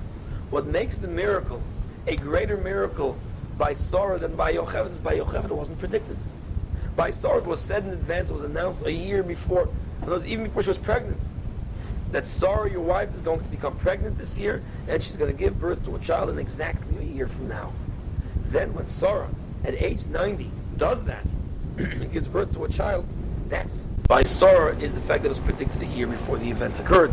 What 0.50 0.66
makes 0.66 0.96
the 0.96 1.08
miracle 1.08 1.62
a 2.06 2.16
greater 2.16 2.56
miracle 2.56 3.16
by 3.56 3.74
Sarah 3.74 4.18
than 4.18 4.34
by 4.36 4.52
Yocheved 4.52 4.92
is 4.92 4.98
by 4.98 5.16
Yocheved 5.16 5.50
wasn't 5.50 5.78
predicted. 5.78 6.16
By 6.96 7.12
Sarah 7.12 7.38
it 7.38 7.46
was 7.46 7.60
said 7.60 7.84
in 7.84 7.90
advance, 7.90 8.30
it 8.30 8.32
was 8.32 8.42
announced 8.42 8.82
a 8.84 8.92
year 8.92 9.22
before, 9.22 9.68
even 10.26 10.44
before 10.44 10.62
she 10.62 10.70
was 10.70 10.78
pregnant, 10.78 11.18
that 12.10 12.26
Sarah, 12.26 12.68
your 12.68 12.80
wife, 12.80 13.14
is 13.14 13.22
going 13.22 13.40
to 13.40 13.48
become 13.50 13.74
pregnant 13.76 14.18
this 14.18 14.36
year, 14.38 14.62
and 14.88 15.00
she's 15.00 15.16
going 15.16 15.30
to 15.30 15.38
give 15.38 15.60
birth 15.60 15.84
to 15.84 15.94
a 15.94 15.98
child 16.00 16.30
in 16.30 16.38
exactly 16.38 16.96
a 16.98 17.14
year 17.14 17.28
from 17.28 17.48
now. 17.48 17.70
Then 18.50 18.74
when 18.74 18.88
Sarah, 18.88 19.28
at 19.64 19.74
age 19.74 20.00
90, 20.10 20.50
does 20.78 21.02
that, 21.04 21.22
and 21.78 22.12
gives 22.12 22.26
birth 22.26 22.52
to 22.54 22.64
a 22.64 22.68
child, 22.68 23.04
that's 23.48 23.78
by 24.08 24.24
Sarah 24.24 24.76
is 24.80 24.92
the 24.92 25.00
fact 25.00 25.22
that 25.22 25.26
it 25.26 25.28
was 25.28 25.38
predicted 25.38 25.82
a 25.82 25.86
year 25.86 26.08
before 26.08 26.36
the 26.36 26.50
event 26.50 26.76
occurred. 26.80 27.12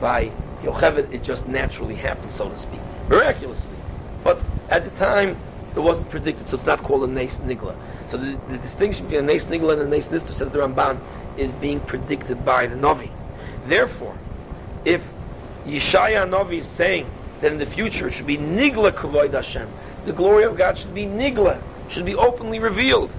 By 0.00 0.32
Yocheved, 0.64 1.12
it 1.12 1.22
just 1.22 1.46
naturally 1.46 1.94
happened, 1.94 2.32
so 2.32 2.48
to 2.48 2.56
speak, 2.56 2.80
miraculously. 3.08 3.76
But 4.22 4.40
at 4.70 4.84
the 4.84 4.90
time, 4.90 5.36
it 5.74 5.80
wasn't 5.80 6.08
predicted, 6.08 6.48
so 6.48 6.56
it's 6.56 6.66
not 6.66 6.82
called 6.82 7.04
a 7.04 7.12
Nes 7.12 7.36
Nigla. 7.38 7.74
So 8.08 8.16
the, 8.16 8.38
the 8.48 8.58
distinction 8.58 9.06
between 9.06 9.28
a 9.28 9.32
Nes 9.32 9.44
Nigla 9.44 9.74
and 9.74 9.82
a 9.82 9.88
Nes 9.88 10.06
Nister, 10.06 10.32
says 10.32 10.50
the 10.50 10.58
Ramban, 10.58 10.98
is 11.36 11.52
being 11.52 11.80
predicted 11.80 12.44
by 12.44 12.66
the 12.66 12.76
Navi. 12.76 13.10
Therefore, 13.66 14.16
if 14.84 15.02
Yeshaya 15.66 16.28
Navi 16.28 16.58
is 16.58 16.66
saying 16.66 17.06
that 17.40 17.52
in 17.52 17.58
the 17.58 17.66
future 17.66 18.08
it 18.08 18.12
should 18.12 18.26
be 18.26 18.38
Nigla 18.38 18.92
Kavoid 18.92 19.32
Hashem, 19.32 19.68
the 20.06 20.12
glory 20.12 20.44
of 20.44 20.56
God 20.56 20.78
should 20.78 20.94
be 20.94 21.06
Nigla, 21.06 21.58
should 21.88 22.04
be 22.04 22.14
openly 22.14 22.58
revealed, 22.58 23.10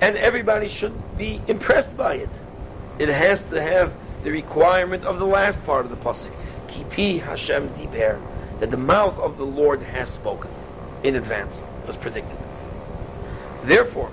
and 0.00 0.16
everybody 0.16 0.68
should 0.68 0.94
be 1.16 1.40
impressed 1.46 1.96
by 1.96 2.14
it. 2.14 2.28
It 2.98 3.08
has 3.08 3.42
to 3.44 3.62
have 3.62 3.92
the 4.24 4.30
requirement 4.30 5.04
of 5.04 5.18
the 5.18 5.24
last 5.24 5.62
part 5.64 5.84
of 5.84 5.90
the 5.90 5.96
pasuk, 5.96 6.30
Kipi 6.70 7.18
Hashem 7.20 7.68
Diber, 7.70 8.20
that 8.60 8.70
the 8.70 8.76
mouth 8.76 9.18
of 9.18 9.36
the 9.38 9.44
Lord 9.44 9.82
has 9.82 10.08
spoken 10.08 10.50
in 11.02 11.16
advance, 11.16 11.62
was 11.86 11.96
predicted. 11.96 12.36
Therefore, 13.64 14.10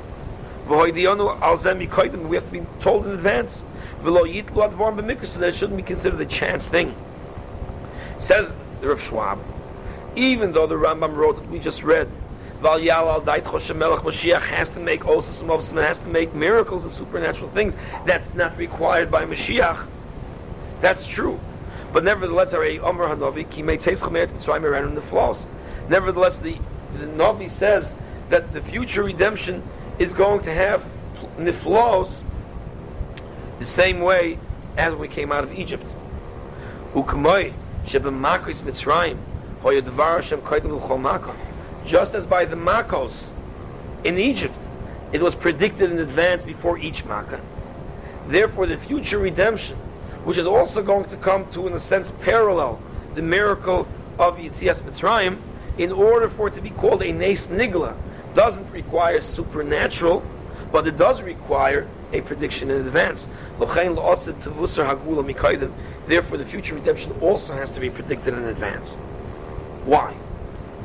we 0.67 0.75
have 0.75 2.45
to 2.45 2.51
be 2.51 2.65
told 2.81 3.05
in 3.05 3.11
advance, 3.13 3.61
so 4.03 4.11
that 5.39 5.55
shouldn't 5.55 5.77
be 5.77 5.83
considered 5.83 6.19
a 6.19 6.25
chance 6.25 6.65
thing. 6.67 6.93
Says 8.19 8.51
the 8.81 8.89
Rav 8.89 9.01
Schwab, 9.01 9.39
even 10.15 10.51
though 10.51 10.67
the 10.67 10.75
Rambam 10.75 11.15
wrote 11.15 11.37
that 11.37 11.49
we 11.49 11.59
just 11.59 11.83
read, 11.83 12.09
Mashiach 12.61 14.41
has 14.41 14.69
to 14.69 14.79
make 14.79 15.05
also 15.07 15.31
some 15.31 15.51
of 15.51 15.63
some 15.63 15.77
has 15.77 15.99
to 15.99 16.07
make 16.07 16.33
miracles 16.33 16.83
and 16.83 16.91
supernatural 16.91 17.51
things. 17.51 17.75
That's 18.05 18.33
not 18.33 18.57
required 18.57 19.11
by 19.11 19.25
Mashiach. 19.25 19.87
That's 20.81 21.05
true. 21.07 21.39
But 21.93 22.03
nevertheless, 22.03 22.53
Omer 22.53 23.07
Hanavi, 23.07 23.45
Chomer 23.47 23.77
Mitzrayim 24.27 24.63
around 24.63 24.95
the 24.95 25.01
flaws. 25.01 25.45
Nevertheless, 25.89 26.35
the, 26.37 26.57
the 26.99 27.05
Navi 27.05 27.49
says 27.49 27.91
that 28.29 28.53
the 28.53 28.61
future 28.61 29.03
redemption 29.03 29.63
is 29.99 30.13
going 30.13 30.43
to 30.43 30.53
have 30.53 30.85
niflos 31.37 32.21
the 33.59 33.65
same 33.65 34.01
way 34.01 34.37
as 34.77 34.93
we 34.93 35.07
came 35.07 35.31
out 35.31 35.43
of 35.43 35.53
Egypt. 35.53 35.85
Makah. 40.97 41.35
Just 41.85 42.13
as 42.13 42.25
by 42.25 42.45
the 42.45 42.55
makos 42.55 43.29
in 44.03 44.17
Egypt, 44.17 44.57
it 45.13 45.21
was 45.21 45.33
predicted 45.33 45.91
in 45.91 45.99
advance 45.99 46.43
before 46.43 46.77
each 46.77 47.05
makkah. 47.05 47.41
Therefore, 48.27 48.67
the 48.67 48.77
future 48.77 49.19
redemption, 49.19 49.77
which 50.27 50.37
is 50.37 50.45
also 50.45 50.83
going 50.83 51.05
to 51.05 51.15
come 51.15 51.49
to, 51.53 51.67
in 51.67 51.73
a 51.73 51.79
sense, 51.79 52.11
parallel 52.19 52.81
the 53.15 53.21
miracle 53.21 53.87
of 54.19 54.35
Yitzias 54.35 54.81
Mitzrayim, 54.81 55.39
in 55.77 55.89
order 55.89 56.27
for 56.27 56.49
it 56.49 56.53
to 56.53 56.59
be 56.59 56.69
called 56.69 57.01
a 57.01 57.13
Nes 57.13 57.45
Nigla, 57.45 57.95
doesn't 58.35 58.69
require 58.71 59.21
supernatural, 59.21 60.21
But 60.69 60.85
it 60.85 60.97
does 60.97 61.21
require 61.21 61.87
a 62.11 62.19
prediction 62.19 62.69
in 62.69 62.85
advance. 62.85 63.25
Therefore, 63.57 63.87
the 66.37 66.45
future 66.45 66.75
redemption 66.75 67.13
also 67.21 67.53
has 67.53 67.71
to 67.71 67.79
be 67.79 67.89
predicted 67.89 68.33
in 68.33 68.43
advance. 68.43 68.95
Why? 69.85 70.11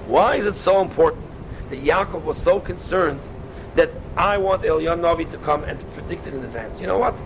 Why 0.06 0.36
is 0.36 0.46
it 0.46 0.54
so 0.54 0.80
important 0.80 1.26
that 1.70 1.82
Yaakov 1.82 2.22
was 2.22 2.38
so 2.38 2.60
concerned 2.60 3.18
that 3.74 3.90
I 4.16 4.38
want 4.38 4.62
Eliyahu 4.62 5.00
Navi 5.00 5.28
to 5.32 5.38
come 5.38 5.64
and 5.64 5.80
to 5.80 5.84
predict 5.86 6.28
it 6.28 6.34
in 6.34 6.44
advance? 6.44 6.80
You 6.80 6.86
know 6.86 6.98
what? 6.98 7.16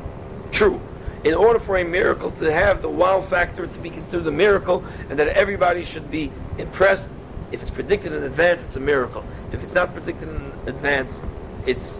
True. 0.51 0.81
In 1.27 1.35
order 1.35 1.59
for 1.59 1.77
a 1.77 1.85
miracle 1.85 2.31
to 2.31 2.53
have 2.53 2.83
the 2.83 2.89
wow 2.89 3.20
factor 3.20 3.66
to 3.66 3.79
be 3.81 3.91
considered 3.91 4.29
a 4.29 4.31
miracle, 4.31 4.85
and 5.11 5.18
that 5.18 5.27
everybody 5.27 5.85
should 5.85 6.09
be 6.09 6.31
impressed, 6.57 7.09
if 7.51 7.61
it's 7.61 7.70
predicted 7.70 8.12
in 8.12 8.22
advance, 8.22 8.62
it's 8.62 8.77
a 8.77 8.81
miracle. 8.81 9.24
If 9.51 9.61
it's 9.61 9.72
not 9.72 9.93
predicted 9.93 10.29
in 10.29 10.53
advance, 10.66 11.20
it's 11.66 11.99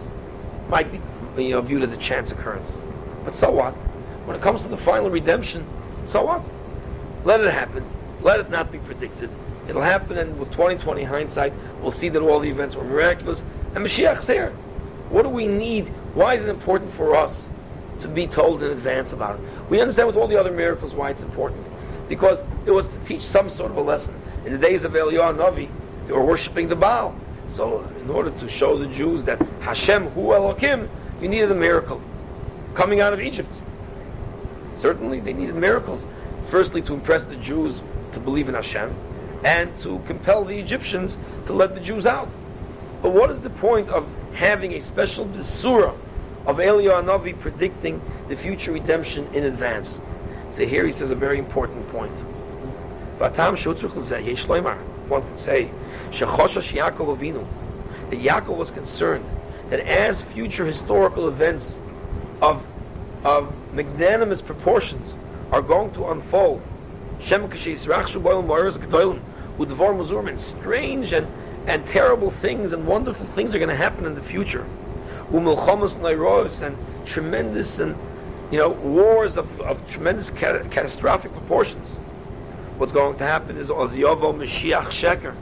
might 0.69 0.89
be 0.93 1.01
you 1.43 1.49
know, 1.49 1.61
viewed 1.61 1.83
as 1.83 1.91
a 1.91 1.97
chance 1.97 2.31
occurrence. 2.31 2.77
But 3.25 3.35
so 3.35 3.51
what? 3.51 3.73
When 4.25 4.37
it 4.37 4.41
comes 4.41 4.61
to 4.61 4.69
the 4.69 4.77
final 4.77 5.09
redemption, 5.09 5.67
so 6.07 6.23
what? 6.23 6.41
Let 7.25 7.41
it 7.41 7.51
happen. 7.51 7.83
Let 8.21 8.39
it 8.39 8.49
not 8.49 8.71
be 8.71 8.77
predicted. 8.77 9.29
It'll 9.67 9.81
happen, 9.81 10.17
and 10.17 10.39
with 10.39 10.51
2020 10.51 11.03
hindsight, 11.03 11.51
we'll 11.81 11.91
see 11.91 12.07
that 12.07 12.21
all 12.21 12.39
the 12.39 12.49
events 12.49 12.77
were 12.77 12.85
miraculous, 12.85 13.43
and 13.75 13.85
Mashiach's 13.85 14.25
there. 14.25 14.51
What 15.09 15.23
do 15.23 15.29
we 15.29 15.47
need? 15.47 15.89
Why 16.13 16.35
is 16.35 16.43
it 16.43 16.47
important 16.49 16.93
for 16.93 17.17
us 17.17 17.49
to 18.01 18.07
be 18.07 18.27
told 18.27 18.63
in 18.63 18.71
advance 18.71 19.11
about 19.11 19.39
it? 19.39 19.69
We 19.69 19.81
understand 19.81 20.07
with 20.07 20.17
all 20.17 20.27
the 20.27 20.39
other 20.39 20.51
miracles 20.51 20.93
why 20.93 21.11
it's 21.11 21.21
important. 21.21 21.65
Because 22.07 22.39
it 22.65 22.71
was 22.71 22.87
to 22.87 22.97
teach 23.05 23.21
some 23.21 23.49
sort 23.49 23.71
of 23.71 23.77
a 23.77 23.81
lesson. 23.81 24.13
In 24.45 24.53
the 24.53 24.57
days 24.57 24.83
of 24.83 24.93
Eliyahu 24.93 25.37
Navi, 25.37 25.69
they 26.07 26.13
were 26.13 26.23
worshipping 26.23 26.69
the 26.69 26.75
Baal. 26.75 27.15
So, 27.49 27.81
in 28.01 28.09
order 28.09 28.29
to 28.29 28.49
show 28.49 28.77
the 28.77 28.87
Jews 28.87 29.25
that 29.25 29.41
Hashem 29.61 30.07
Hu 30.09 30.21
Elokim, 30.27 30.89
you 31.21 31.29
needed 31.29 31.51
a 31.51 31.55
miracle 31.55 32.01
coming 32.75 33.01
out 33.01 33.13
of 33.13 33.21
Egypt. 33.21 33.49
Certainly, 34.75 35.21
they 35.21 35.33
needed 35.33 35.55
miracles. 35.55 36.05
Firstly, 36.49 36.81
to 36.83 36.93
impress 36.93 37.23
the 37.23 37.35
Jews 37.37 37.79
to 38.13 38.19
believe 38.19 38.47
in 38.47 38.55
Hashem, 38.55 38.93
and 39.43 39.77
to 39.79 39.99
compel 40.07 40.45
the 40.45 40.57
Egyptians 40.57 41.17
to 41.45 41.53
let 41.53 41.73
the 41.73 41.81
Jews 41.81 42.05
out. 42.05 42.29
But 43.01 43.11
what 43.11 43.31
is 43.31 43.39
the 43.41 43.49
point 43.49 43.89
of 43.89 44.07
having 44.33 44.73
a 44.73 44.81
special 44.81 45.25
Besura 45.25 45.95
of 46.47 46.57
Eliyahu 46.57 47.03
Navi 47.03 47.37
predicting 47.39 48.01
the 48.29 48.35
future 48.35 48.71
redemption 48.71 49.27
in 49.35 49.43
advance? 49.43 49.99
So 50.55 50.65
here 50.65 50.85
he 50.85 50.91
says 50.91 51.11
a 51.11 51.15
very 51.15 51.37
important 51.37 51.87
point. 51.89 52.13
One 53.19 53.31
could 55.21 55.39
say, 55.39 55.69
that 58.09 58.19
Yaakov 58.19 58.57
was 58.57 58.71
concerned 58.71 59.25
that 59.69 59.81
as 59.81 60.21
future 60.21 60.65
historical 60.65 61.27
events 61.27 61.79
of, 62.41 62.65
of 63.23 63.53
magnanimous 63.73 64.41
proportions 64.41 65.13
are 65.51 65.61
going 65.61 65.91
to 65.91 66.07
unfold, 66.07 66.61
strange 70.39 71.13
and, 71.13 71.27
and 71.67 71.85
terrible 71.87 72.31
things 72.31 72.71
and 72.71 72.87
wonderful 72.87 73.25
things 73.35 73.53
are 73.53 73.59
going 73.59 73.69
to 73.69 73.75
happen 73.75 74.05
in 74.05 74.15
the 74.15 74.21
future. 74.21 74.65
And 75.31 76.77
tremendous 77.05 77.79
and 77.79 77.95
you 78.51 78.57
know 78.57 78.69
wars 78.69 79.37
of, 79.37 79.59
of 79.61 79.89
tremendous 79.89 80.29
cat- 80.31 80.69
catastrophic 80.71 81.31
proportions. 81.33 81.97
What's 82.77 82.91
going 82.91 83.17
to 83.17 83.23
happen 83.25 83.57
is 83.57 83.69
Oziyovo 83.69 84.35
Mashiach 84.35 84.89
Sheker. 84.89 85.33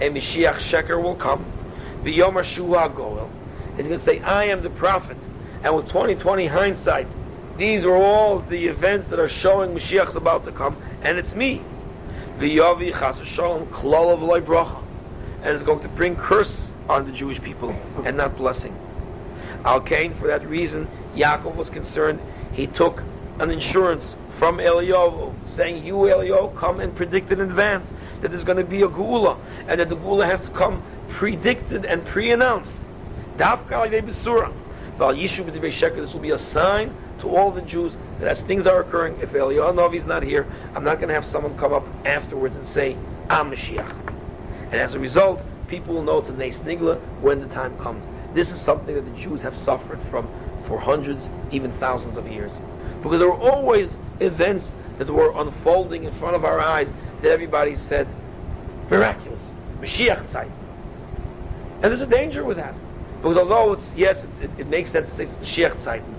A 0.00 0.10
Mashiach 0.10 0.54
Sheker 0.54 1.00
will 1.00 1.14
come. 1.14 1.44
The 2.04 2.10
Yom 2.10 2.42
Shua 2.42 2.88
Goel. 2.88 3.30
He's 3.76 3.86
going 3.86 3.98
to 3.98 4.04
say, 4.04 4.20
I 4.20 4.44
am 4.44 4.62
the 4.62 4.70
prophet. 4.70 5.16
And 5.62 5.76
with 5.76 5.86
2020 5.88 6.46
hindsight, 6.46 7.06
these 7.58 7.84
are 7.84 7.94
all 7.94 8.40
the 8.40 8.66
events 8.66 9.08
that 9.08 9.18
are 9.18 9.28
showing 9.28 9.74
Mashiach's 9.74 10.16
about 10.16 10.44
to 10.44 10.52
come, 10.52 10.76
and 11.02 11.18
it's 11.18 11.34
me. 11.34 11.62
the 12.38 12.56
V'yavi 12.56 12.98
chas 12.98 13.18
v'shalom 13.18 13.66
klal 13.68 14.12
of 14.12 14.44
bracha. 14.44 14.82
And 15.42 15.54
it's 15.54 15.62
going 15.62 15.80
to 15.80 15.88
bring 15.88 16.16
curse 16.16 16.72
on 16.88 17.04
the 17.04 17.12
Jewish 17.12 17.40
people, 17.42 17.70
and 18.04 18.16
not 18.16 18.36
blessing. 18.36 18.74
Al 19.64 19.80
Kain, 19.80 20.14
for 20.14 20.26
that 20.26 20.46
reason, 20.46 20.88
Yaakov 21.14 21.54
was 21.56 21.70
concerned. 21.70 22.20
He 22.52 22.66
took 22.66 23.02
an 23.38 23.50
insurance 23.50 24.14
from 24.38 24.58
Eliyahu, 24.58 25.32
saying, 25.46 25.84
you 25.84 25.94
Eliyahu, 25.94 26.54
come 26.56 26.80
and 26.80 26.94
predict 26.94 27.32
in 27.32 27.40
advance 27.40 27.92
that 28.20 28.30
there's 28.30 28.44
going 28.44 28.58
to 28.58 28.64
be 28.64 28.82
a 28.82 28.88
geula, 28.88 29.38
and 29.68 29.80
that 29.80 29.88
the 29.88 29.96
geula 29.96 30.26
has 30.26 30.40
to 30.40 30.50
come 30.50 30.82
predicted 31.08 31.84
and 31.84 32.04
pre-announced. 32.06 32.76
Dafka 33.36 33.90
Besura. 34.02 34.52
This 34.96 35.38
will 36.12 36.20
be 36.20 36.30
a 36.30 36.38
sign 36.38 36.94
to 37.20 37.28
all 37.28 37.50
the 37.50 37.62
Jews 37.62 37.96
that 38.20 38.28
as 38.28 38.40
things 38.42 38.66
are 38.66 38.80
occurring, 38.80 39.18
if 39.20 39.32
Eliyahu 39.32 39.94
is 39.94 40.04
not 40.04 40.22
here, 40.22 40.46
I'm 40.74 40.84
not 40.84 40.96
going 40.96 41.08
to 41.08 41.14
have 41.14 41.24
someone 41.24 41.56
come 41.58 41.72
up 41.72 41.86
afterwards 42.04 42.54
and 42.54 42.66
say, 42.66 42.96
I'm 43.28 43.50
Mashiach. 43.50 43.92
And 44.66 44.74
as 44.74 44.94
a 44.94 44.98
result, 44.98 45.40
people 45.68 45.94
will 45.94 46.02
know 46.02 46.18
it's 46.18 46.28
a 46.28 46.32
Nes 46.32 46.58
Nigla 46.58 47.00
when 47.20 47.40
the 47.40 47.48
time 47.54 47.76
comes. 47.78 48.04
This 48.34 48.50
is 48.50 48.60
something 48.60 48.94
that 48.94 49.02
the 49.02 49.20
Jews 49.20 49.42
have 49.42 49.56
suffered 49.56 50.00
from 50.10 50.28
for 50.66 50.78
hundreds, 50.78 51.28
even 51.50 51.72
thousands 51.78 52.16
of 52.16 52.26
years. 52.26 52.52
Because 53.02 53.18
there 53.18 53.28
were 53.28 53.38
always 53.38 53.90
events 54.20 54.72
that 54.98 55.08
were 55.08 55.32
unfolding 55.36 56.04
in 56.04 56.12
front 56.14 56.36
of 56.36 56.44
our 56.44 56.60
eyes 56.60 56.88
that 57.22 57.30
everybody 57.30 57.76
said, 57.76 58.08
miraculous, 58.90 59.42
Mashiach 59.80 60.30
time. 60.30 60.52
And 61.82 61.84
there's 61.84 62.00
a 62.00 62.06
danger 62.06 62.44
with 62.44 62.56
that. 62.56 62.74
Because 63.18 63.36
although 63.36 63.72
it's, 63.72 63.92
yes, 63.94 64.22
it, 64.22 64.30
it, 64.42 64.50
it 64.60 64.66
makes 64.68 64.90
sense 64.90 65.08
to 65.08 65.14
say 65.14 65.24
it's 65.24 65.34
Mashiach 65.34 65.80
Zeiten, 65.80 66.14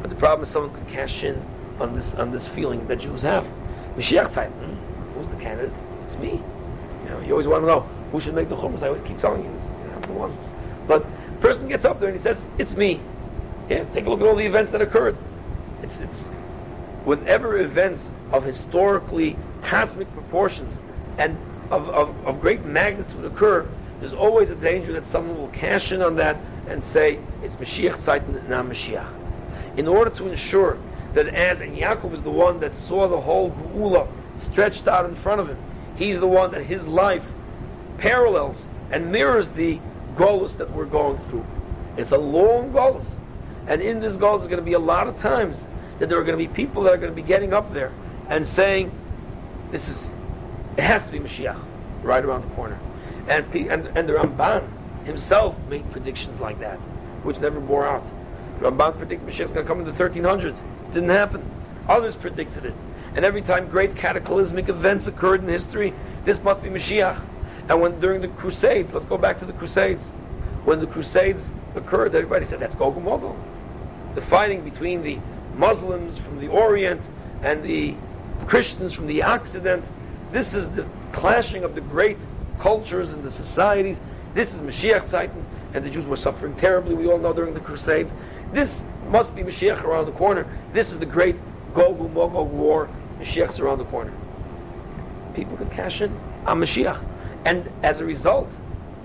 but 0.00 0.10
the 0.10 0.16
problem 0.16 0.42
is 0.42 0.50
someone 0.50 0.74
could 0.74 0.88
cash 0.88 1.24
in 1.24 1.42
on 1.78 1.94
this 1.94 2.14
on 2.14 2.30
this 2.30 2.46
feeling 2.48 2.86
that 2.88 3.00
Jews 3.00 3.22
have. 3.22 3.46
Mashiach 3.96 4.32
Zeiten, 4.32 4.52
hmm? 4.52 5.18
who's 5.18 5.28
the 5.28 5.36
candidate? 5.36 5.72
It's 6.06 6.16
me. 6.18 6.42
You 7.04 7.10
know, 7.10 7.20
you 7.20 7.32
always 7.32 7.46
want 7.46 7.62
to 7.62 7.66
know 7.66 7.80
who 8.12 8.20
should 8.20 8.34
make 8.34 8.48
the 8.48 8.56
chumas. 8.56 8.82
I 8.82 8.88
always 8.88 9.02
keep 9.02 9.18
telling 9.18 9.44
you 9.44 9.52
this. 9.52 9.64
You 9.64 9.90
know, 9.90 10.00
the 10.00 10.12
one. 10.12 10.36
But 10.86 11.06
person 11.40 11.68
gets 11.68 11.84
up 11.84 12.00
there 12.00 12.08
and 12.08 12.18
he 12.18 12.22
says, 12.22 12.44
"It's 12.58 12.76
me." 12.76 13.00
Yeah, 13.68 13.84
take 13.94 14.06
a 14.06 14.10
look 14.10 14.20
at 14.20 14.26
all 14.26 14.36
the 14.36 14.46
events 14.46 14.70
that 14.72 14.82
occurred. 14.82 15.16
It's 15.82 15.96
it's 15.98 16.18
whenever 17.04 17.58
events 17.58 18.10
of 18.32 18.44
historically 18.44 19.36
cosmic 19.62 20.12
proportions 20.12 20.78
and 21.18 21.36
of, 21.70 21.88
of, 21.90 22.26
of 22.26 22.40
great 22.40 22.64
magnitude 22.64 23.24
occur, 23.24 23.66
there's 24.00 24.12
always 24.12 24.50
a 24.50 24.54
danger 24.54 24.92
that 24.92 25.06
someone 25.06 25.38
will 25.38 25.48
cash 25.48 25.92
in 25.92 26.02
on 26.02 26.16
that 26.16 26.36
and 26.68 26.82
say 26.84 27.18
it's 27.42 27.54
Mashiach 27.56 28.02
Zeit, 28.02 28.48
not 28.48 28.66
Mashiach. 28.66 29.06
In 29.76 29.86
order 29.86 30.10
to 30.10 30.28
ensure 30.28 30.78
that 31.14 31.28
as, 31.28 31.60
and 31.60 31.76
Yaakov 31.76 32.14
is 32.14 32.22
the 32.22 32.30
one 32.30 32.60
that 32.60 32.74
saw 32.74 33.08
the 33.08 33.20
whole 33.20 33.50
Geula 33.50 34.08
stretched 34.38 34.88
out 34.88 35.04
in 35.04 35.14
front 35.16 35.40
of 35.40 35.48
him, 35.48 35.58
he's 35.96 36.18
the 36.18 36.26
one 36.26 36.50
that 36.52 36.64
his 36.64 36.86
life 36.86 37.24
parallels 37.98 38.64
and 38.90 39.12
mirrors 39.12 39.48
the 39.50 39.78
Golus 40.16 40.56
that 40.58 40.70
we're 40.72 40.86
going 40.86 41.18
through. 41.28 41.44
It's 41.96 42.10
a 42.10 42.18
long 42.18 42.72
Golus. 42.72 43.06
And 43.66 43.80
in 43.82 44.00
this 44.00 44.16
Golus, 44.16 44.38
there's 44.38 44.48
going 44.48 44.60
to 44.60 44.64
be 44.64 44.72
a 44.72 44.78
lot 44.78 45.06
of 45.06 45.18
times 45.18 45.62
that 45.98 46.08
there 46.08 46.18
are 46.18 46.24
going 46.24 46.38
to 46.38 46.48
be 46.48 46.52
people 46.52 46.82
that 46.84 46.94
are 46.94 46.96
going 46.96 47.12
to 47.12 47.16
be 47.16 47.26
getting 47.26 47.52
up 47.52 47.72
there 47.72 47.92
and 48.28 48.46
saying, 48.46 48.90
this 49.70 49.88
is, 49.88 50.08
it 50.76 50.82
has 50.82 51.04
to 51.04 51.12
be 51.12 51.18
Mashiach, 51.18 51.62
right 52.02 52.24
around 52.24 52.42
the 52.42 52.54
corner. 52.54 52.78
And, 53.28 53.46
and, 53.54 53.86
and 53.96 54.08
the 54.08 54.14
Ramban 54.14 55.04
himself 55.04 55.56
made 55.68 55.90
predictions 55.92 56.40
like 56.40 56.58
that, 56.60 56.78
which 57.22 57.38
never 57.38 57.60
bore 57.60 57.86
out. 57.86 58.04
Ramban 58.60 58.96
predicted 58.96 59.28
Mashiach 59.28 59.46
is 59.46 59.52
going 59.52 59.64
to 59.64 59.68
come 59.68 59.80
in 59.80 59.86
the 59.86 59.92
1300s. 59.92 60.58
It 60.58 60.94
didn't 60.94 61.10
happen. 61.10 61.48
Others 61.88 62.16
predicted 62.16 62.64
it. 62.64 62.74
And 63.14 63.24
every 63.24 63.42
time 63.42 63.68
great 63.68 63.96
cataclysmic 63.96 64.68
events 64.68 65.06
occurred 65.06 65.42
in 65.42 65.48
history, 65.48 65.92
this 66.24 66.40
must 66.42 66.62
be 66.62 66.68
Mashiach. 66.68 67.20
And 67.70 67.80
when 67.80 68.00
during 68.00 68.20
the 68.20 68.26
Crusades, 68.26 68.92
let's 68.92 69.06
go 69.06 69.16
back 69.16 69.38
to 69.38 69.44
the 69.44 69.52
Crusades. 69.52 70.04
When 70.64 70.80
the 70.80 70.88
Crusades 70.88 71.52
occurred, 71.76 72.16
everybody 72.16 72.44
said 72.44 72.58
that's 72.58 72.74
Gog 72.74 72.96
and 72.96 73.04
Magog. 73.04 73.36
The 74.16 74.22
fighting 74.22 74.64
between 74.64 75.04
the 75.04 75.20
Muslims 75.54 76.18
from 76.18 76.40
the 76.40 76.48
Orient 76.48 77.00
and 77.44 77.62
the 77.62 77.94
Christians 78.48 78.92
from 78.92 79.06
the 79.06 79.22
Occident. 79.22 79.84
This 80.32 80.52
is 80.52 80.68
the 80.70 80.84
clashing 81.12 81.62
of 81.62 81.76
the 81.76 81.80
great 81.80 82.18
cultures 82.58 83.12
and 83.12 83.22
the 83.22 83.30
societies. 83.30 84.00
This 84.34 84.52
is 84.52 84.62
Mashiach 84.62 85.08
Zeiten, 85.08 85.46
and 85.72 85.84
the 85.84 85.90
Jews 85.90 86.06
were 86.06 86.16
suffering 86.16 86.56
terribly, 86.56 86.96
we 86.96 87.06
all 87.06 87.18
know, 87.18 87.32
during 87.32 87.54
the 87.54 87.60
Crusades. 87.60 88.10
This 88.52 88.84
must 89.10 89.36
be 89.36 89.44
Mashiach 89.44 89.84
around 89.84 90.06
the 90.06 90.12
corner. 90.12 90.44
This 90.72 90.90
is 90.90 90.98
the 90.98 91.06
great 91.06 91.36
Gog 91.72 92.00
and 92.00 92.12
Magog 92.12 92.50
war. 92.50 92.88
Mashiach's 93.20 93.60
around 93.60 93.78
the 93.78 93.84
corner. 93.84 94.12
People 95.36 95.56
can 95.56 95.70
cash 95.70 96.00
in 96.00 96.12
on 96.46 96.58
Mashiach. 96.58 97.09
And 97.44 97.70
as 97.82 98.00
a 98.00 98.04
result, 98.04 98.50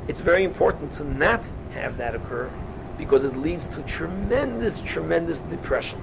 it's 0.07 0.19
very 0.19 0.43
important 0.43 0.93
to 0.93 1.03
not 1.03 1.43
have 1.71 1.97
that 1.97 2.15
occur 2.15 2.51
because 2.97 3.23
it 3.23 3.35
leads 3.35 3.67
to 3.67 3.81
tremendous, 3.83 4.81
tremendous 4.81 5.39
depression 5.39 5.99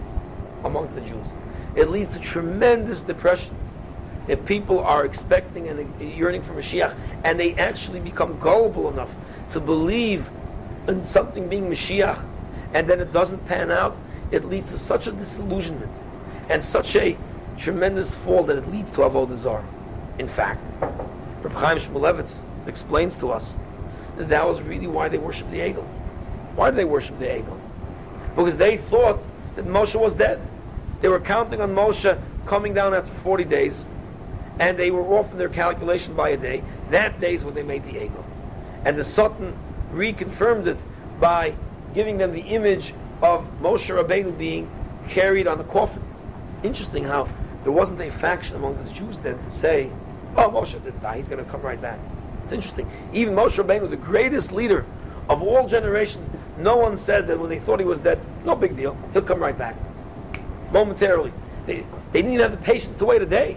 among 0.64 0.95
the 0.95 1.01
Jews. 1.01 1.26
It 1.74 1.89
leads 1.89 2.12
to 2.12 2.20
tremendous 2.20 3.01
depression 3.01 3.57
if 4.28 4.45
people 4.45 4.80
are 4.80 5.05
expecting 5.05 5.68
and 5.68 6.01
yearning 6.01 6.43
for 6.43 6.53
Mashiach, 6.53 6.95
and 7.24 7.39
they 7.41 7.55
actually 7.57 8.01
become 8.01 8.39
gullible 8.39 8.89
enough 8.91 9.11
to 9.53 9.61
believe 9.61 10.30
in 10.89 11.05
something 11.07 11.49
being 11.49 11.68
Mashiach, 11.68 12.18
and 12.74 12.89
then 12.89 13.01
it 13.01 13.12
doesn't 13.12 13.45
pan 13.47 13.70
out, 13.70 13.97
it 14.30 14.45
leads 14.45 14.66
to 14.66 14.78
such 14.78 15.07
a 15.07 15.12
disillusionment 15.12 15.91
and 16.49 16.62
such 16.62 16.97
a 16.97 17.16
tremendous 17.59 18.14
fall 18.24 18.45
that 18.45 18.57
it 18.57 18.70
leads 18.70 18.91
to 18.93 18.99
avodah 18.99 19.37
zarah. 19.37 19.64
In 20.18 20.28
fact, 20.28 20.61
Reb 21.43 21.53
Chaim 21.53 21.78
Shmulevitz 21.78 22.34
explains 22.66 23.16
to 23.16 23.30
us 23.30 23.57
that 24.16 24.28
that 24.28 24.47
was 24.47 24.61
really 24.62 24.86
why 24.86 25.09
they 25.09 25.18
worshipped 25.18 25.51
the 25.51 25.59
egel. 25.59 25.84
Why 26.55 26.70
did 26.70 26.78
they 26.78 26.84
worship 26.84 27.18
the 27.18 27.26
egel? 27.26 27.59
Because 28.36 28.57
they 28.57 28.76
thought 28.76 29.20
that 29.57 29.66
Moshe 29.66 29.99
was 29.99 30.14
dead. 30.14 30.40
They 31.01 31.09
were 31.09 31.20
counting 31.20 31.61
on 31.61 31.74
Moshe 31.74 32.20
coming 32.47 32.74
down 32.74 32.95
after 32.95 33.12
40 33.22 33.45
days, 33.45 33.86
and 34.59 34.78
they 34.78 34.90
were 34.90 35.03
off 35.03 35.32
in 35.32 35.38
their 35.38 35.49
calculation 35.49 36.14
by 36.14 36.30
a 36.30 36.36
day. 36.36 36.62
That 36.90 37.20
day 37.20 37.34
is 37.34 37.45
when 37.45 37.55
they 37.55 37.62
made 37.62 37.84
the 37.84 37.95
egel. 37.95 38.24
And 38.84 38.99
the 38.99 39.05
Satan 39.05 39.57
reconfirmed 39.93 40.66
it 40.66 40.78
by 41.20 41.55
giving 41.95 42.18
them 42.18 42.32
the 42.32 42.40
image 42.40 42.95
of 43.20 43.47
Moshe 43.61 43.88
Rabbeinu 43.88 44.36
being 44.36 44.70
carried 45.09 45.47
on 45.47 45.61
a 45.61 45.64
coffin. 45.64 46.03
Interesting 46.62 47.05
how 47.05 47.28
there 47.64 47.72
wasn't 47.72 48.01
a 48.01 48.11
faction 48.11 48.57
among 48.57 48.82
the 48.82 48.90
Jews 48.90 49.18
then 49.20 49.43
to 49.43 49.51
say, 49.51 49.90
oh, 50.37 50.51
Moshe 50.51 50.72
didn't 50.72 51.01
die, 51.03 51.18
he's 51.18 51.28
going 51.28 51.45
to 51.45 51.51
come 51.51 51.62
right 51.62 51.80
back. 51.80 51.99
It's 52.45 52.53
interesting. 52.53 52.91
Even 53.12 53.35
Moshe 53.35 53.62
Rabbeinu, 53.62 53.89
the 53.89 53.97
greatest 53.97 54.53
leader 54.53 54.85
of 55.28 55.43
all 55.43 55.68
generations, 55.68 56.28
no 56.59 56.76
one 56.76 56.99
said 56.99 57.26
that 57.28 57.39
when 57.39 57.49
they 57.49 57.61
thought 57.61 57.78
he 57.78 57.87
was 57.87 58.01
dead, 58.01 58.20
no 58.45 58.55
big 58.55 58.76
deal, 58.76 58.97
he'll 59.12 59.22
come 59.22 59.41
right 59.41 59.57
back. 59.57 59.76
Momentarily. 60.72 61.33
They, 61.66 61.85
they 62.12 62.22
didn't 62.22 62.33
even 62.33 62.51
have 62.51 62.59
the 62.59 62.64
patience 62.64 62.97
to 62.97 63.05
wait 63.05 63.22
a 63.22 63.26
day. 63.26 63.57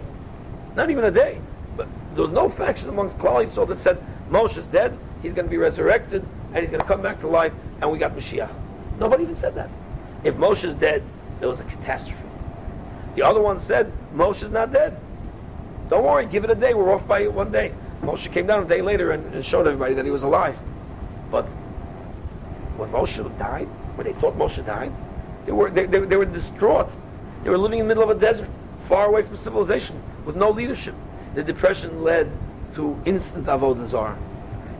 Not 0.74 0.90
even 0.90 1.04
a 1.04 1.10
day. 1.10 1.40
But 1.76 1.88
there 2.14 2.22
was 2.22 2.30
no 2.30 2.48
faction 2.48 2.88
amongst 2.88 3.18
Klal 3.18 3.44
Yisrael 3.44 3.68
that 3.68 3.80
said, 3.80 4.02
Moshe's 4.30 4.66
dead, 4.68 4.96
he's 5.22 5.32
going 5.32 5.46
to 5.46 5.50
be 5.50 5.56
resurrected, 5.56 6.24
and 6.52 6.58
he's 6.58 6.70
going 6.70 6.80
to 6.80 6.86
come 6.86 7.02
back 7.02 7.20
to 7.20 7.28
life, 7.28 7.52
and 7.80 7.90
we 7.90 7.98
got 7.98 8.14
Mashiach. 8.14 8.52
Nobody 8.98 9.24
even 9.24 9.36
said 9.36 9.54
that. 9.56 9.70
If 10.24 10.36
Moshe's 10.36 10.74
dead, 10.76 11.02
there 11.40 11.48
was 11.48 11.60
a 11.60 11.64
catastrophe. 11.64 12.18
The 13.14 13.22
other 13.22 13.40
one 13.40 13.60
said, 13.60 13.92
Moshe's 14.14 14.50
not 14.50 14.72
dead. 14.72 14.98
Don't 15.88 16.04
worry, 16.04 16.26
give 16.26 16.44
it 16.44 16.50
a 16.50 16.54
day, 16.54 16.74
we're 16.74 16.92
off 16.92 17.06
by 17.06 17.26
one 17.28 17.52
day. 17.52 17.72
Moshe 18.02 18.30
came 18.32 18.46
down 18.46 18.64
a 18.64 18.66
day 18.66 18.82
later 18.82 19.12
and, 19.12 19.34
and 19.34 19.44
showed 19.44 19.66
everybody 19.66 19.94
that 19.94 20.04
he 20.04 20.10
was 20.10 20.22
alive. 20.22 20.56
But 21.30 21.46
when 22.76 22.90
Moshe 22.90 23.38
died, 23.38 23.68
when 23.96 24.06
they 24.06 24.12
thought 24.20 24.36
Moshe 24.36 24.64
died, 24.64 24.92
they 25.44 25.52
were, 25.52 25.70
they, 25.70 25.86
they, 25.86 26.00
they 26.00 26.16
were 26.16 26.24
distraught. 26.24 26.88
They 27.44 27.50
were 27.50 27.58
living 27.58 27.78
in 27.78 27.86
the 27.86 27.94
middle 27.94 28.10
of 28.10 28.16
a 28.16 28.20
desert, 28.20 28.48
far 28.88 29.06
away 29.06 29.22
from 29.22 29.36
civilization, 29.36 30.02
with 30.24 30.36
no 30.36 30.50
leadership. 30.50 30.94
The 31.34 31.42
depression 31.42 32.02
led 32.02 32.30
to 32.74 33.00
instant 33.04 33.46
avodah 33.46 33.86
zarah. 33.86 34.18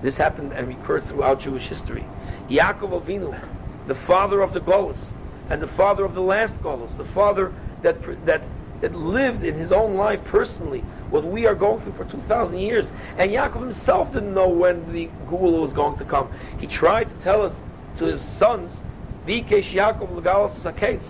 This 0.02 0.16
happened 0.16 0.52
and 0.52 0.68
recurred 0.68 1.04
throughout 1.06 1.40
Jewish 1.40 1.68
history. 1.68 2.04
Yaakov 2.48 3.02
Avinu, 3.02 3.38
the 3.86 3.94
father 3.94 4.40
of 4.42 4.52
the 4.52 4.60
Golos, 4.60 5.14
and 5.48 5.62
the 5.62 5.68
father 5.68 6.04
of 6.04 6.14
the 6.14 6.20
last 6.20 6.54
Golos, 6.62 6.96
the 6.96 7.04
father 7.06 7.52
that, 7.82 7.96
that, 8.26 8.42
that 8.80 8.94
lived 8.94 9.44
in 9.44 9.54
his 9.54 9.72
own 9.72 9.94
life 9.94 10.22
personally 10.24 10.80
what 11.10 11.24
we 11.24 11.46
are 11.46 11.54
going 11.54 11.80
through 11.82 11.92
for 11.94 12.04
2,000 12.04 12.58
years. 12.58 12.92
And 13.16 13.30
Yaakov 13.30 13.60
himself 13.60 14.12
didn't 14.12 14.34
know 14.34 14.48
when 14.48 14.92
the 14.92 15.08
Geula 15.28 15.60
was 15.60 15.72
going 15.72 15.96
to 15.98 16.04
come. 16.04 16.30
He 16.58 16.66
tried 16.66 17.04
to 17.04 17.14
tell 17.22 17.46
it 17.46 17.52
to 17.98 18.04
his 18.04 18.20
sons, 18.20 18.82
Vikesh 19.26 19.72
Yaakov 19.72 20.10
Legalos 20.10 20.60
Saketz. 20.60 21.06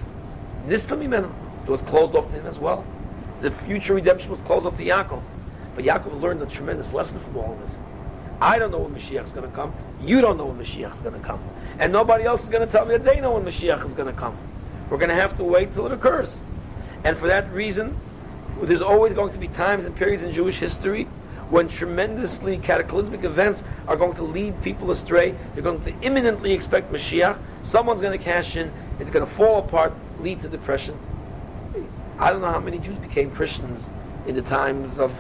This 0.67 0.85
It 0.85 1.71
was 1.71 1.83
closed 1.83 2.15
off 2.15 2.29
to 2.31 2.33
him 2.33 2.47
as 2.47 2.59
well. 2.59 2.85
The 3.41 3.51
future 3.51 3.95
redemption 3.95 4.31
was 4.31 4.41
closed 4.41 4.67
off 4.67 4.77
to 4.77 4.85
Yaakov. 4.85 5.23
But 5.75 5.85
Yaakov 5.85 6.21
learned 6.21 6.43
a 6.43 6.47
tremendous 6.47 6.93
lesson 6.93 7.21
from 7.21 7.37
all 7.37 7.57
this. 7.57 7.77
I 8.41 8.59
don't 8.59 8.71
know 8.71 8.81
when 8.81 8.95
Mashiach 8.95 9.27
is 9.27 9.33
going 9.33 9.49
to 9.49 9.55
come. 9.55 9.75
You 10.01 10.21
don't 10.21 10.37
know 10.37 10.47
when 10.47 10.59
Mashiach 10.59 10.95
is 10.95 11.01
going 11.01 11.15
to 11.15 11.27
come. 11.27 11.43
And 11.79 11.93
nobody 11.93 12.25
else 12.25 12.43
is 12.43 12.49
going 12.49 12.67
to 12.67 12.71
tell 12.71 12.85
me 12.85 12.93
that 12.93 13.05
they 13.05 13.21
know 13.21 13.33
when 13.33 13.45
Mashiach 13.45 13.85
is 13.87 13.95
going 13.95 14.13
to 14.13 14.19
come. 14.19 14.37
We're 14.91 14.99
going 14.99 15.11
to 15.11 15.15
have 15.15 15.37
to 15.39 15.45
wait 15.45 15.73
till 15.73 15.87
it 15.87 15.93
occurs. 15.93 16.35
And 17.07 17.17
for 17.17 17.29
that 17.29 17.53
reason, 17.53 17.97
there's 18.63 18.83
always 18.83 19.13
going 19.13 19.33
to 19.33 19.39
be 19.39 19.47
times 19.47 19.85
and 19.85 19.95
periods 19.95 20.25
in 20.25 20.33
Jewish 20.33 20.59
history 20.59 21.05
when 21.51 21.69
tremendously 21.69 22.59
cataclysmic 22.59 23.23
events 23.23 23.63
are 23.87 23.97
going 23.97 24.17
to 24.17 24.25
lead 24.25 24.61
people 24.65 24.91
astray. 24.91 25.33
They're 25.55 25.63
going 25.63 25.85
to 25.85 25.95
imminently 26.03 26.53
expect 26.53 26.93
Mashiach. 26.93 27.39
Someone's 27.63 28.01
going 28.01 28.19
to 28.19 28.25
cash 28.25 28.57
in. 28.57 28.73
It's 28.99 29.11
going 29.11 29.25
to 29.25 29.33
fall 29.37 29.61
apart, 29.61 29.93
lead 30.19 30.41
to 30.41 30.49
depression. 30.49 30.99
I 32.19 32.33
don't 32.33 32.41
know 32.41 32.51
how 32.51 32.59
many 32.59 32.81
Jews 32.81 32.99
became 32.99 33.31
Christians 33.31 33.87
in 34.27 34.35
the 34.35 34.43
times 34.43 34.99
of 34.99 35.13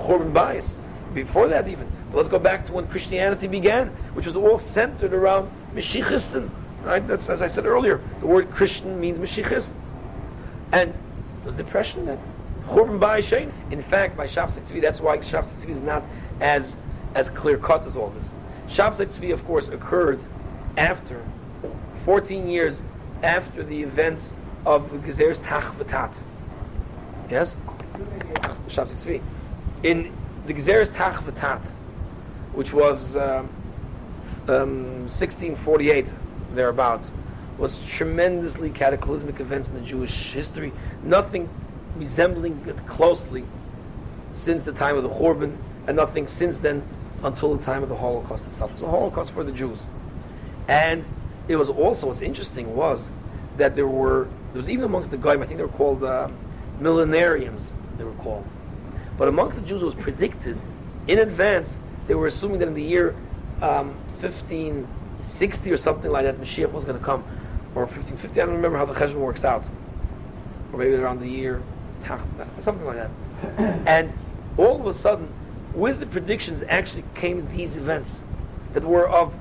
Churban 0.00 0.32
Bayis. 0.32 0.68
Before 1.14 1.46
that 1.46 1.68
even. 1.68 1.88
But 2.10 2.16
let's 2.16 2.30
go 2.30 2.40
back 2.40 2.66
to 2.66 2.72
when 2.72 2.88
Christianity 2.88 3.46
began, 3.46 3.90
which 4.14 4.26
was 4.26 4.34
all 4.34 4.58
centered 4.58 5.14
around 5.14 5.52
Mashiachistan. 5.72 6.50
Right? 6.82 7.06
That's 7.06 7.28
as 7.28 7.42
I 7.42 7.46
said 7.46 7.64
earlier. 7.64 8.00
The 8.18 8.26
word 8.26 8.50
Christian 8.50 8.98
means 8.98 9.18
Mashiachist. 9.18 9.70
And 10.72 10.92
there's 11.42 11.56
depression 11.56 12.06
then. 12.06 12.20
Churban 12.66 13.52
In 13.72 13.82
fact, 13.82 14.16
by 14.16 14.26
Shabbos 14.26 14.54
Tzvi, 14.54 14.80
that's 14.80 15.00
why 15.00 15.20
Shabbos 15.20 15.50
Tzvi 15.50 15.70
is 15.70 15.80
not 15.80 16.04
as 16.40 16.76
as 17.14 17.28
clear 17.30 17.58
cut 17.58 17.86
as 17.86 17.96
all 17.96 18.10
this. 18.10 18.30
Shabbos 18.68 18.98
Tzvi, 18.98 19.32
of 19.32 19.44
course, 19.44 19.68
occurred 19.68 20.20
after 20.76 21.22
14 22.04 22.48
years 22.48 22.82
after 23.22 23.62
the 23.62 23.82
events 23.82 24.32
of 24.64 24.90
the 24.90 24.98
Gezer's 24.98 25.38
Tach 25.40 25.74
V'Tat. 25.76 26.14
Yes? 27.30 27.54
Shabbos 28.68 29.04
Tzvi. 29.04 29.22
In 29.82 30.12
the 30.46 30.54
Gezer's 30.54 30.88
Tach 30.90 31.22
V'Tat, 31.24 31.62
which 32.54 32.72
was 32.72 33.16
um, 33.16 33.48
um, 34.48 35.02
1648, 35.08 36.06
thereabouts, 36.54 37.10
was 37.58 37.78
tremendously 37.88 38.70
cataclysmic 38.70 39.40
events 39.40 39.68
in 39.68 39.74
the 39.74 39.80
Jewish 39.80 40.32
history. 40.32 40.72
Nothing 41.04 41.48
resembling 41.96 42.64
it 42.66 42.86
closely 42.86 43.44
since 44.34 44.64
the 44.64 44.72
time 44.72 44.96
of 44.96 45.02
the 45.02 45.10
Churban, 45.10 45.56
and 45.86 45.96
nothing 45.96 46.26
since 46.26 46.56
then 46.58 46.82
until 47.22 47.56
the 47.56 47.64
time 47.64 47.82
of 47.82 47.88
the 47.88 47.96
Holocaust 47.96 48.44
itself. 48.50 48.70
It 48.70 48.74
was 48.74 48.82
a 48.82 48.90
Holocaust 48.90 49.32
for 49.32 49.44
the 49.44 49.52
Jews. 49.52 49.80
And 50.68 51.04
it 51.48 51.56
was 51.56 51.68
also, 51.68 52.06
what's 52.06 52.20
interesting 52.20 52.74
was 52.74 53.10
that 53.58 53.76
there 53.76 53.86
were, 53.86 54.28
there 54.52 54.60
was 54.60 54.70
even 54.70 54.84
amongst 54.84 55.10
the 55.10 55.16
Goyim, 55.16 55.42
I 55.42 55.46
think 55.46 55.58
they 55.58 55.64
were 55.64 55.68
called 55.70 56.02
uh, 56.02 56.28
millenariums, 56.80 57.62
they 57.98 58.04
were 58.04 58.14
called. 58.14 58.46
But 59.18 59.28
amongst 59.28 59.58
the 59.58 59.66
Jews 59.66 59.82
it 59.82 59.84
was 59.84 59.94
predicted 59.94 60.58
in 61.06 61.18
advance, 61.18 61.68
they 62.06 62.14
were 62.14 62.26
assuming 62.26 62.58
that 62.60 62.68
in 62.68 62.74
the 62.74 62.82
year 62.82 63.14
um, 63.60 63.94
1560 64.20 65.70
or 65.70 65.76
something 65.76 66.10
like 66.10 66.24
that, 66.24 66.40
Mashiach 66.40 66.72
was 66.72 66.84
going 66.84 66.98
to 66.98 67.04
come. 67.04 67.24
Or 67.74 67.84
1550, 67.86 68.40
I 68.40 68.44
don't 68.44 68.54
remember 68.54 68.78
how 68.78 68.84
the 68.84 68.94
Cheshbon 68.94 69.20
works 69.20 69.44
out. 69.44 69.64
Or 70.72 70.78
maybe 70.78 70.94
around 70.94 71.20
the 71.20 71.28
year 71.28 71.62
something 72.62 72.84
like 72.84 72.96
that. 72.96 73.10
and 73.86 74.12
all 74.56 74.80
of 74.80 74.86
a 74.86 74.98
sudden, 74.98 75.32
with 75.74 76.00
the 76.00 76.06
predictions 76.06 76.62
actually 76.68 77.04
came 77.14 77.48
these 77.56 77.76
events 77.76 78.10
that 78.74 78.84
were 78.84 79.08
of, 79.08 79.34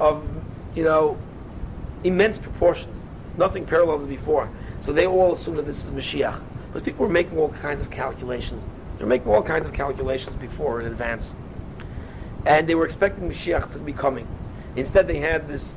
of, 0.00 0.24
you 0.74 0.84
know, 0.84 1.16
immense 2.04 2.38
proportions, 2.38 2.96
nothing 3.36 3.64
parallel 3.66 4.00
to 4.00 4.06
before. 4.06 4.48
So 4.80 4.92
they 4.92 5.06
all 5.06 5.34
assumed 5.34 5.58
that 5.58 5.66
this 5.66 5.84
is 5.84 5.90
Mashiach. 5.90 6.40
But 6.72 6.84
people 6.84 7.06
were 7.06 7.12
making 7.12 7.38
all 7.38 7.50
kinds 7.50 7.80
of 7.80 7.90
calculations. 7.90 8.62
They 8.98 9.04
were 9.04 9.08
making 9.08 9.32
all 9.32 9.42
kinds 9.42 9.66
of 9.66 9.72
calculations 9.72 10.36
before 10.36 10.80
in 10.80 10.86
advance. 10.86 11.34
And 12.44 12.68
they 12.68 12.74
were 12.74 12.84
expecting 12.84 13.28
Mashiach 13.28 13.72
to 13.72 13.78
be 13.78 13.92
coming. 13.92 14.26
Instead, 14.76 15.08
they 15.08 15.18
had 15.18 15.48
this, 15.48 15.74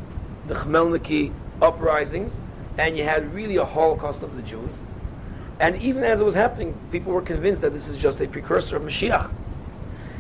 the 0.48 0.56
Chmielnicki 0.56 1.34
uprisings, 1.62 2.32
and 2.78 2.98
you 2.98 3.04
had 3.04 3.34
really 3.34 3.58
a 3.58 3.66
holocaust 3.66 4.22
of 4.22 4.36
the 4.36 4.42
Jews. 4.42 4.74
And 5.60 5.82
even 5.82 6.04
as 6.04 6.22
it 6.22 6.24
was 6.24 6.36
happening, 6.36 6.78
people 6.92 7.12
were 7.12 7.22
convinced 7.22 7.62
that 7.62 7.74
this 7.74 7.88
is 7.88 7.98
just 7.98 8.22
a 8.22 8.28
precursor 8.28 8.78
of 8.78 8.84
Mashiach. 8.84 9.30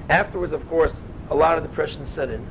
Afterwards, 0.10 0.54
of 0.54 0.68
course, 0.68 1.00
a 1.30 1.36
lot 1.36 1.58
of 1.58 1.64
depression 1.64 2.06
set 2.06 2.30
in. 2.30 2.46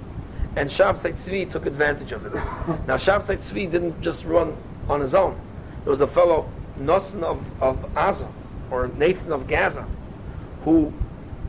And 0.56 0.70
Shabtai 0.70 1.14
Tzvi 1.18 1.50
took 1.50 1.66
advantage 1.66 2.12
of 2.12 2.24
it. 2.24 2.32
Now, 2.32 2.96
Shabtai 2.96 3.38
Tzvi 3.38 3.70
didn't 3.70 4.00
just 4.00 4.24
run 4.24 4.56
on 4.88 5.00
his 5.00 5.12
own. 5.12 5.38
There 5.84 5.90
was 5.90 6.00
a 6.00 6.06
fellow, 6.06 6.50
Nosson 6.78 7.22
of, 7.22 7.44
of 7.60 7.76
Aza, 7.94 8.30
or 8.70 8.88
Nathan 8.88 9.32
of 9.32 9.46
Gaza, 9.46 9.86
who 10.62 10.92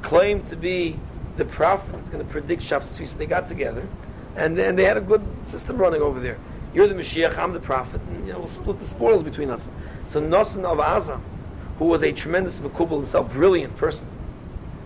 claimed 0.01 0.49
to 0.49 0.57
be 0.57 0.99
the 1.37 1.45
prophet 1.45 1.95
who's 1.95 2.09
going 2.09 2.25
to 2.25 2.31
predict 2.31 2.61
Shabtai 2.63 2.97
Tzvi. 2.97 3.07
So 3.07 3.17
they 3.17 3.25
got 3.25 3.47
together, 3.47 3.87
and, 4.35 4.59
and 4.59 4.77
they 4.77 4.83
had 4.83 4.97
a 4.97 5.01
good 5.01 5.25
system 5.49 5.77
running 5.77 6.01
over 6.01 6.19
there. 6.19 6.37
You're 6.73 6.87
the 6.87 6.93
Mashiach, 6.93 7.37
I'm 7.37 7.53
the 7.53 7.59
prophet, 7.59 7.99
and 8.01 8.27
you 8.27 8.33
know, 8.33 8.39
we'll 8.39 8.47
split 8.47 8.79
the 8.79 8.85
spoils 8.85 9.23
between 9.23 9.49
us. 9.49 9.67
So 10.09 10.21
Nosson 10.21 10.65
of 10.65 10.77
Aza, 10.77 11.19
who 11.77 11.85
was 11.85 12.03
a 12.03 12.11
tremendous 12.11 12.59
Makubal 12.59 12.99
himself, 12.99 13.31
brilliant 13.31 13.75
person, 13.77 14.07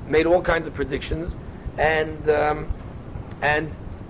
made 0.08 0.26
all 0.26 0.42
kinds 0.42 0.66
of 0.66 0.74
predictions, 0.74 1.36
and 1.78 2.30
um, 2.30 2.72
and 3.42 3.70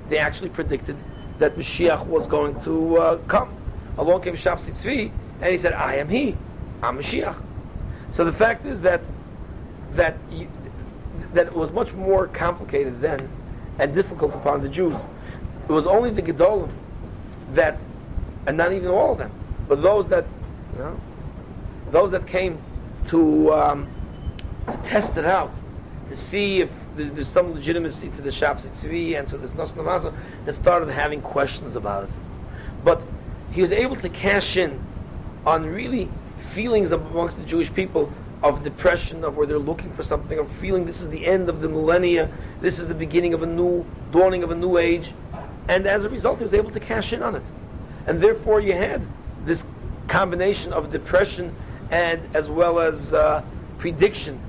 they 0.09 0.19
actually 0.19 0.49
predicted 0.49 0.97
that 1.39 1.55
Mashiach 1.55 2.05
was 2.05 2.27
going 2.27 2.61
to 2.63 2.97
uh, 2.97 3.17
come. 3.27 3.57
Along 3.97 4.21
came 4.21 4.35
Shabtai 4.35 4.71
Tzvi, 4.71 5.11
and 5.41 5.51
he 5.51 5.57
said, 5.57 5.73
"I 5.73 5.95
am 5.95 6.09
he, 6.09 6.37
I'm 6.83 6.99
Mashiach." 6.99 7.41
So 8.11 8.23
the 8.23 8.33
fact 8.33 8.67
is 8.67 8.81
that 8.81 9.01
that 9.93 10.17
you, 10.31 10.47
that 11.33 11.47
it 11.47 11.55
was 11.55 11.71
much 11.71 11.91
more 11.93 12.27
complicated 12.27 13.01
then 13.01 13.27
and 13.79 13.95
difficult 13.95 14.35
upon 14.35 14.61
the 14.61 14.69
Jews. 14.69 14.95
It 15.67 15.71
was 15.71 15.87
only 15.87 16.11
the 16.11 16.21
Gedolim 16.21 16.71
that 17.55 17.79
and 18.45 18.57
not 18.57 18.73
even 18.73 18.89
all 18.89 19.13
of 19.13 19.17
them, 19.17 19.31
but 19.67 19.81
those 19.81 20.07
that, 20.09 20.25
you 20.73 20.79
know, 20.79 20.99
those 21.91 22.11
that 22.11 22.27
came 22.27 22.61
to, 23.09 23.53
um, 23.53 23.87
to 24.67 24.77
test 24.89 25.17
it 25.17 25.25
out, 25.25 25.51
to 26.09 26.15
see 26.15 26.61
if 26.61 26.69
there's, 26.95 27.11
there's 27.11 27.29
some 27.29 27.53
legitimacy 27.53 28.09
to 28.09 28.21
the 28.21 28.31
Shabbos 28.31 28.65
Tzvi 28.65 29.17
and 29.17 29.27
to 29.29 29.37
this 29.37 29.53
Nos 29.53 29.71
Namasa, 29.73 30.13
that 30.45 30.53
started 30.53 30.89
having 30.89 31.21
questions 31.21 31.75
about 31.75 32.05
it. 32.05 32.09
But 32.83 33.01
he 33.51 33.61
was 33.61 33.71
able 33.71 33.95
to 33.97 34.09
cash 34.09 34.57
in 34.57 34.83
on 35.45 35.65
really 35.65 36.09
feelings 36.53 36.91
amongst 36.91 37.37
the 37.37 37.43
Jewish 37.43 37.73
people 37.73 38.11
of 38.41 38.63
depression, 38.63 39.23
of 39.23 39.37
where 39.37 39.47
they're 39.47 39.57
looking 39.57 39.93
for 39.93 40.03
something, 40.03 40.37
of 40.37 40.51
feeling 40.59 40.85
this 40.85 41.01
is 41.01 41.09
the 41.09 41.25
end 41.25 41.47
of 41.47 41.61
the 41.61 41.69
millennia, 41.69 42.29
this 42.59 42.77
is 42.77 42.87
the 42.87 42.93
beginning 42.93 43.33
of 43.33 43.41
a 43.41 43.45
new 43.45 43.85
dawning 44.11 44.43
of 44.43 44.51
a 44.51 44.55
new 44.55 44.77
age, 44.77 45.13
and 45.67 45.87
as 45.87 46.05
a 46.05 46.09
result, 46.09 46.39
he 46.39 46.43
was 46.43 46.53
able 46.53 46.71
to 46.71 46.79
cash 46.79 47.13
in 47.13 47.23
on 47.23 47.35
it, 47.35 47.43
and 48.07 48.21
therefore 48.21 48.59
you 48.59 48.73
had 48.73 49.01
this 49.45 49.63
combination 50.07 50.73
of 50.73 50.91
depression 50.91 51.55
and 51.91 52.35
as 52.35 52.49
well 52.49 52.79
as 52.79 53.13
uh, 53.13 53.43
prediction 53.77 54.41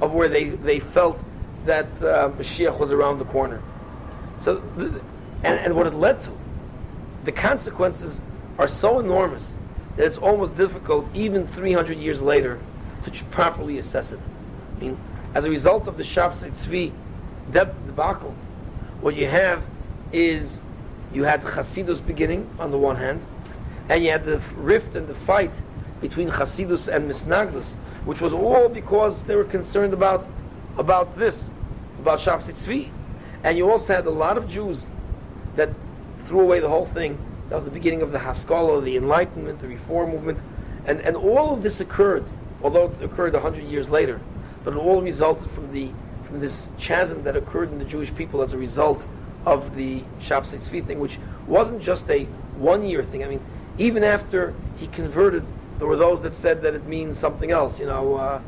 of 0.00 0.12
where 0.12 0.28
they, 0.28 0.50
they 0.50 0.80
felt 0.80 1.18
that 1.66 1.86
uh, 2.02 2.30
Mashiach 2.30 2.78
was 2.78 2.90
around 2.90 3.18
the 3.18 3.24
corner. 3.26 3.62
So, 4.40 4.56
the, 4.76 5.00
and, 5.44 5.58
and 5.60 5.76
what 5.76 5.86
it 5.86 5.94
led 5.94 6.22
to, 6.24 6.32
the 7.24 7.32
consequences 7.32 8.20
are 8.58 8.68
so 8.68 8.98
enormous 8.98 9.48
that 9.96 10.06
it's 10.06 10.16
almost 10.16 10.56
difficult, 10.56 11.06
even 11.14 11.46
300 11.48 11.98
years 11.98 12.20
later, 12.20 12.58
to 13.04 13.24
properly 13.26 13.78
assess 13.78 14.12
it. 14.12 14.18
I 14.76 14.80
mean, 14.80 14.98
as 15.34 15.44
a 15.44 15.50
result 15.50 15.86
of 15.86 15.96
the 15.96 16.04
Shabbos 16.04 16.42
Tzvi 16.42 16.92
debacle, 17.52 18.34
what 19.00 19.14
you 19.14 19.26
have 19.28 19.62
is 20.12 20.60
you 21.12 21.24
had 21.24 21.42
Chasidus 21.42 22.04
beginning 22.04 22.48
on 22.58 22.70
the 22.70 22.78
one 22.78 22.96
hand, 22.96 23.24
and 23.88 24.04
you 24.04 24.10
had 24.10 24.24
the 24.24 24.40
rift 24.56 24.96
and 24.96 25.06
the 25.06 25.14
fight 25.26 25.52
between 26.00 26.30
Chasidus 26.30 26.88
and 26.88 27.10
Misnagdus, 27.10 27.74
which 28.04 28.20
was 28.20 28.32
all 28.32 28.68
because 28.68 29.22
they 29.24 29.36
were 29.36 29.44
concerned 29.44 29.92
about 29.92 30.26
about 30.78 31.18
this, 31.18 31.50
about 31.98 32.20
Tzvi. 32.20 32.90
And 33.44 33.58
you 33.58 33.70
also 33.70 33.94
had 33.94 34.06
a 34.06 34.10
lot 34.10 34.38
of 34.38 34.48
Jews 34.48 34.86
that 35.56 35.70
threw 36.26 36.40
away 36.40 36.60
the 36.60 36.68
whole 36.68 36.86
thing. 36.86 37.18
That 37.48 37.56
was 37.56 37.64
the 37.64 37.70
beginning 37.70 38.02
of 38.02 38.12
the 38.12 38.18
Haskalah, 38.18 38.80
the 38.80 38.96
Enlightenment, 38.96 39.60
the 39.60 39.68
Reform 39.68 40.10
movement. 40.10 40.38
And, 40.86 41.00
and 41.00 41.16
all 41.16 41.54
of 41.54 41.62
this 41.62 41.80
occurred, 41.80 42.24
although 42.62 42.86
it 42.86 43.02
occurred 43.02 43.34
a 43.34 43.40
hundred 43.40 43.64
years 43.64 43.88
later, 43.88 44.20
but 44.64 44.74
it 44.74 44.76
all 44.76 45.02
resulted 45.02 45.50
from 45.52 45.72
the 45.72 45.90
from 46.26 46.40
this 46.40 46.68
chasm 46.78 47.24
that 47.24 47.36
occurred 47.36 47.70
in 47.70 47.78
the 47.78 47.84
Jewish 47.84 48.14
people 48.14 48.40
as 48.40 48.54
a 48.54 48.56
result 48.56 49.02
of 49.44 49.74
the 49.76 50.02
Shabbos 50.20 50.50
Tzvi 50.50 50.86
thing, 50.86 51.00
which 51.00 51.18
wasn't 51.46 51.82
just 51.82 52.08
a 52.10 52.24
one-year 52.56 53.04
thing. 53.04 53.24
I 53.24 53.28
mean, 53.28 53.40
even 53.78 54.04
after 54.04 54.54
he 54.76 54.86
converted, 54.88 55.44
there 55.78 55.86
were 55.86 55.96
those 55.96 56.22
that 56.22 56.34
said 56.34 56.62
that 56.62 56.74
it 56.74 56.86
means 56.86 57.18
something 57.18 57.50
else. 57.50 57.78
You 57.78 57.86
know, 57.86 58.14
uh, 58.14 58.40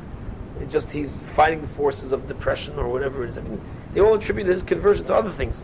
just 0.69 0.91
he's 0.91 1.27
fighting 1.35 1.61
the 1.61 1.69
forces 1.69 2.13
of 2.13 2.29
depression 2.29 2.79
or 2.79 2.89
whatever 2.89 3.25
it 3.25 3.31
is. 3.31 3.39
I 3.39 3.41
mean, 3.43 3.61
they 3.93 4.01
all 4.01 4.15
attributed 4.15 4.53
his 4.53 4.63
conversion 4.63 5.05
to 5.07 5.15
other 5.15 5.33
things. 5.33 5.63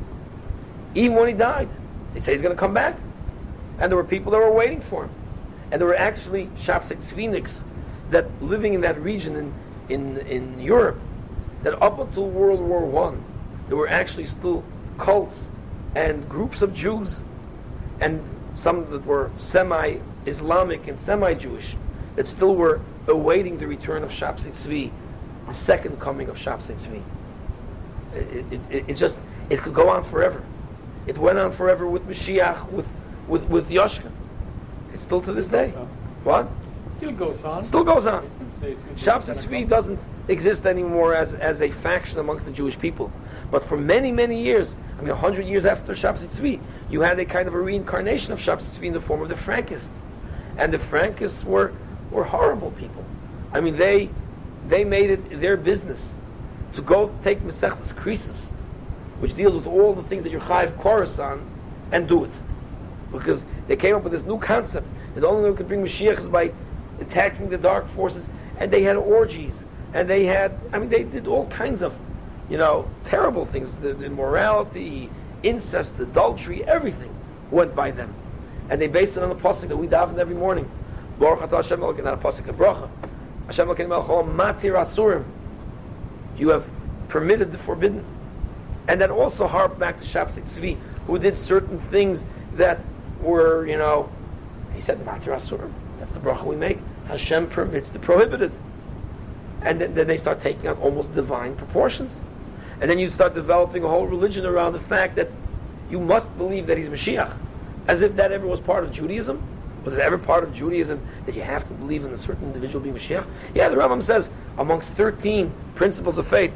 Even 0.94 1.16
when 1.16 1.28
he 1.28 1.34
died, 1.34 1.68
they 2.14 2.20
say 2.20 2.32
he's 2.32 2.42
going 2.42 2.54
to 2.54 2.58
come 2.58 2.74
back, 2.74 2.96
and 3.78 3.90
there 3.90 3.96
were 3.96 4.04
people 4.04 4.32
that 4.32 4.38
were 4.38 4.52
waiting 4.52 4.82
for 4.90 5.04
him, 5.04 5.10
and 5.70 5.80
there 5.80 5.86
were 5.86 5.96
actually 5.96 6.48
Shabbos 6.60 6.88
Tzviniks 6.88 7.62
that 8.10 8.26
living 8.42 8.74
in 8.74 8.80
that 8.80 9.00
region 9.00 9.36
in 9.36 9.54
in 9.88 10.18
in 10.18 10.60
Europe, 10.60 10.98
that 11.62 11.80
up 11.80 11.98
until 12.00 12.28
World 12.28 12.60
War 12.60 12.84
One, 12.84 13.22
there 13.68 13.76
were 13.76 13.88
actually 13.88 14.26
still 14.26 14.64
cults 15.00 15.36
and 15.94 16.28
groups 16.28 16.62
of 16.62 16.72
Jews, 16.72 17.16
and 18.00 18.22
some 18.54 18.90
that 18.90 19.04
were 19.04 19.30
semi-Islamic 19.36 20.86
and 20.86 20.98
semi-Jewish, 21.00 21.76
that 22.16 22.26
still 22.26 22.54
were 22.54 22.80
awaiting 23.08 23.58
the 23.58 23.66
return 23.66 24.04
of 24.04 24.12
Shabbos 24.12 24.44
Tzvi, 24.44 24.92
the 25.48 25.54
second 25.54 26.00
coming 26.00 26.28
of 26.28 26.38
Shabbos 26.38 26.66
Tzvi. 26.66 27.02
It, 28.14 28.52
it, 28.52 28.60
it, 28.70 28.84
it, 28.90 28.94
just, 28.94 29.16
it 29.48 29.60
could 29.60 29.74
go 29.74 29.88
on 29.88 30.08
forever. 30.10 30.44
It 31.06 31.18
went 31.18 31.38
on 31.38 31.56
forever 31.56 31.88
with 31.88 32.06
Mashiach, 32.06 32.70
with, 32.70 32.86
with, 33.28 33.42
with 33.44 33.68
Yoshka. 33.68 34.10
It's 34.92 35.02
still 35.02 35.22
to 35.22 35.32
this 35.32 35.48
day. 35.48 35.70
What? 36.24 36.48
Still 36.98 37.12
goes 37.12 37.42
on. 37.42 37.64
Still 37.64 37.84
goes 37.84 38.06
on. 38.06 38.30
Shabbos 38.96 39.28
Tzvi 39.28 39.68
doesn't 39.68 39.98
exist 40.28 40.66
anymore 40.66 41.14
as, 41.14 41.34
as 41.34 41.62
a 41.62 41.70
faction 41.82 42.18
amongst 42.18 42.44
the 42.44 42.52
Jewish 42.52 42.78
people. 42.78 43.10
But 43.50 43.66
for 43.68 43.76
many, 43.76 44.12
many 44.12 44.40
years, 44.40 44.74
I 45.00 45.02
mean, 45.02 45.12
a 45.12 45.16
hundred 45.16 45.46
years 45.46 45.64
after 45.64 45.96
Shabbos 45.96 46.20
Tzvi, 46.20 46.60
you 46.90 47.00
had 47.00 47.18
a 47.18 47.24
kind 47.24 47.48
of 47.48 47.54
a 47.54 47.58
reincarnation 47.58 48.34
of 48.34 48.40
Shabbos 48.40 48.66
Tzvi 48.66 48.88
in 48.88 48.92
the 48.92 49.00
form 49.00 49.22
of 49.22 49.30
the 49.30 49.34
Frankists. 49.34 49.88
And 50.58 50.74
the 50.74 50.78
Frankists 50.78 51.42
were, 51.42 51.72
were 52.10 52.22
horrible 52.22 52.70
people. 52.72 53.02
I 53.54 53.60
mean, 53.60 53.78
they, 53.78 54.10
they 54.68 54.84
made 54.84 55.08
it 55.08 55.40
their 55.40 55.56
business 55.56 56.12
to 56.74 56.82
go 56.82 57.16
take 57.24 57.40
Masechtas 57.40 57.94
Krisis, 57.94 58.48
which 59.20 59.34
deals 59.34 59.54
with 59.54 59.66
all 59.66 59.94
the 59.94 60.02
things 60.02 60.22
that 60.24 60.32
you're 60.32 60.40
chayiv 60.42 61.18
on, 61.18 61.50
and 61.92 62.06
do 62.06 62.24
it. 62.24 62.32
Because 63.10 63.42
they 63.68 63.76
came 63.76 63.96
up 63.96 64.02
with 64.02 64.12
this 64.12 64.24
new 64.24 64.38
concept 64.38 64.86
that 65.14 65.24
only 65.24 65.48
we 65.48 65.56
could 65.56 65.66
bring 65.66 65.82
Mashiach 65.82 66.20
is 66.20 66.28
by 66.28 66.52
attacking 67.00 67.48
the 67.48 67.56
dark 67.56 67.88
forces, 67.94 68.26
and 68.58 68.70
they 68.70 68.82
had 68.82 68.96
orgies, 68.96 69.54
and 69.94 70.10
they 70.10 70.26
had, 70.26 70.52
I 70.74 70.78
mean, 70.78 70.90
they 70.90 71.04
did 71.04 71.26
all 71.26 71.46
kinds 71.46 71.80
of 71.80 71.94
you 72.50 72.58
know, 72.58 72.90
terrible 73.06 73.46
things, 73.46 73.74
the, 73.80 73.90
immorality, 74.02 75.08
incest, 75.42 75.94
adultery, 76.00 76.64
everything 76.64 77.14
went 77.50 77.74
by 77.74 77.92
them. 77.92 78.12
And 78.68 78.80
they 78.80 78.88
based 78.88 79.16
it 79.16 79.22
on 79.22 79.28
the 79.28 79.36
pasuk 79.36 79.68
that 79.68 79.76
we 79.76 79.86
daven 79.86 80.18
every 80.18 80.34
morning. 80.34 80.68
Baruch 81.18 81.40
atah 81.40 81.62
Hashem 81.62 81.80
Elokeinu, 81.80 82.04
not 82.04 82.14
a 82.14 82.16
pasuk 82.16 82.44
bracha. 82.56 82.90
Hashem 83.46 83.68
Elokeinu 83.68 83.88
melech 83.88 84.60
matir 84.62 84.74
asurim. 84.74 85.24
You 86.36 86.48
have 86.48 86.66
permitted 87.08 87.52
the 87.52 87.58
forbidden. 87.58 88.04
And 88.88 89.00
that 89.00 89.10
also 89.10 89.46
harped 89.46 89.78
back 89.78 90.00
to 90.00 90.06
Shabbos 90.06 90.34
Tzvi, 90.34 90.76
who 91.06 91.18
did 91.18 91.38
certain 91.38 91.80
things 91.90 92.24
that 92.54 92.80
were, 93.22 93.66
you 93.66 93.76
know, 93.76 94.10
he 94.74 94.80
said 94.80 94.98
matir 95.00 95.28
asurim. 95.28 95.72
That's 96.00 96.10
the 96.12 96.20
bracha 96.20 96.46
we 96.46 96.56
make. 96.56 96.78
Hashem 97.06 97.48
permits 97.50 97.88
the 97.90 98.00
prohibited. 98.00 98.52
And 99.62 99.80
then, 99.80 99.94
then 99.94 100.06
they 100.08 100.16
start 100.16 100.40
taking 100.40 100.68
on 100.68 100.78
almost 100.78 101.14
divine 101.14 101.54
proportions. 101.54 102.12
And 102.80 102.90
then 102.90 102.98
you 102.98 103.10
start 103.10 103.34
developing 103.34 103.84
a 103.84 103.88
whole 103.88 104.06
religion 104.06 104.46
around 104.46 104.72
the 104.72 104.80
fact 104.80 105.16
that 105.16 105.28
you 105.90 106.00
must 106.00 106.34
believe 106.38 106.66
that 106.68 106.78
he's 106.78 106.88
Mashiach. 106.88 107.36
As 107.86 108.00
if 108.00 108.16
that 108.16 108.32
ever 108.32 108.46
was 108.46 108.60
part 108.60 108.84
of 108.84 108.92
Judaism. 108.92 109.42
Was 109.84 109.94
it 109.94 110.00
ever 110.00 110.18
part 110.18 110.44
of 110.44 110.54
Judaism 110.54 111.04
that 111.26 111.34
you 111.34 111.42
have 111.42 111.66
to 111.68 111.74
believe 111.74 112.04
in 112.04 112.12
a 112.12 112.18
certain 112.18 112.44
individual 112.44 112.80
being 112.80 112.94
Mashiach? 112.94 113.26
Yeah, 113.54 113.68
the 113.68 113.76
Rambam 113.76 114.02
says 114.02 114.28
amongst 114.58 114.90
13 114.90 115.52
principles 115.74 116.18
of 116.18 116.28
faith, 116.28 116.52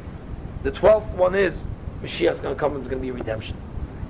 the 0.63 0.71
12th 0.71 1.09
one 1.15 1.35
is 1.35 1.63
Mashiach's 2.01 2.39
going 2.39 2.55
to 2.55 2.59
come 2.59 2.73
and 2.73 2.81
there's 2.81 2.89
going 2.89 3.01
to 3.01 3.05
be 3.05 3.11
redemption. 3.11 3.57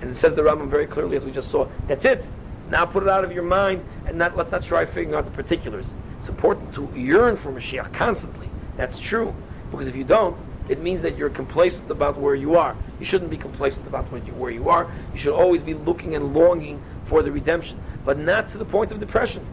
And 0.02 0.10
it 0.10 0.18
says 0.18 0.36
the 0.36 0.42
Rambam 0.42 0.70
very 0.70 0.88
clearly, 0.88 1.16
as 1.16 1.24
we 1.24 1.32
just 1.32 1.50
saw, 1.50 1.70
that's 1.88 2.06
it. 2.06 2.24
Now 2.70 2.86
put 2.86 3.04
it 3.04 3.10
out 3.10 3.24
of 3.24 3.32
your 3.32 3.44
mind 3.44 3.84
and 4.06 4.18
not, 4.18 4.36
let's 4.36 4.52
not 4.52 4.64
try 4.64 4.86
figuring 4.86 5.16
out 5.16 5.26
the 5.26 5.32
particulars. 5.32 5.88
It's 6.20 6.30
important 6.30 6.74
to 6.76 6.90
yearn 6.96 7.38
for 7.38 7.52
Mashiach 7.52 7.94
constantly. 7.94 8.50
That's 8.78 9.00
true. 9.00 9.34
Because 9.72 9.88
if 9.88 9.96
you 9.96 10.04
don't, 10.04 10.38
it 10.70 10.82
means 10.82 11.02
that 11.04 11.18
you're 11.18 11.30
complacent 11.30 11.92
about 11.92 12.18
where 12.20 12.36
you 12.36 12.56
are. 12.56 12.76
You 13.00 13.06
shouldn't 13.06 13.30
be 13.30 13.38
complacent 13.38 13.88
about 13.88 14.06
where 14.12 14.52
you 14.52 14.70
are. 14.70 14.92
You 15.14 15.20
should 15.20 15.34
always 15.34 15.62
be 15.62 15.74
looking 15.74 16.16
and 16.16 16.34
longing 16.34 16.82
for 17.08 17.22
the 17.22 17.32
redemption, 17.32 17.80
but 18.04 18.18
not 18.18 18.50
to 18.50 18.58
the 18.58 18.66
point 18.66 18.92
of 18.92 19.00
depression. 19.00 19.46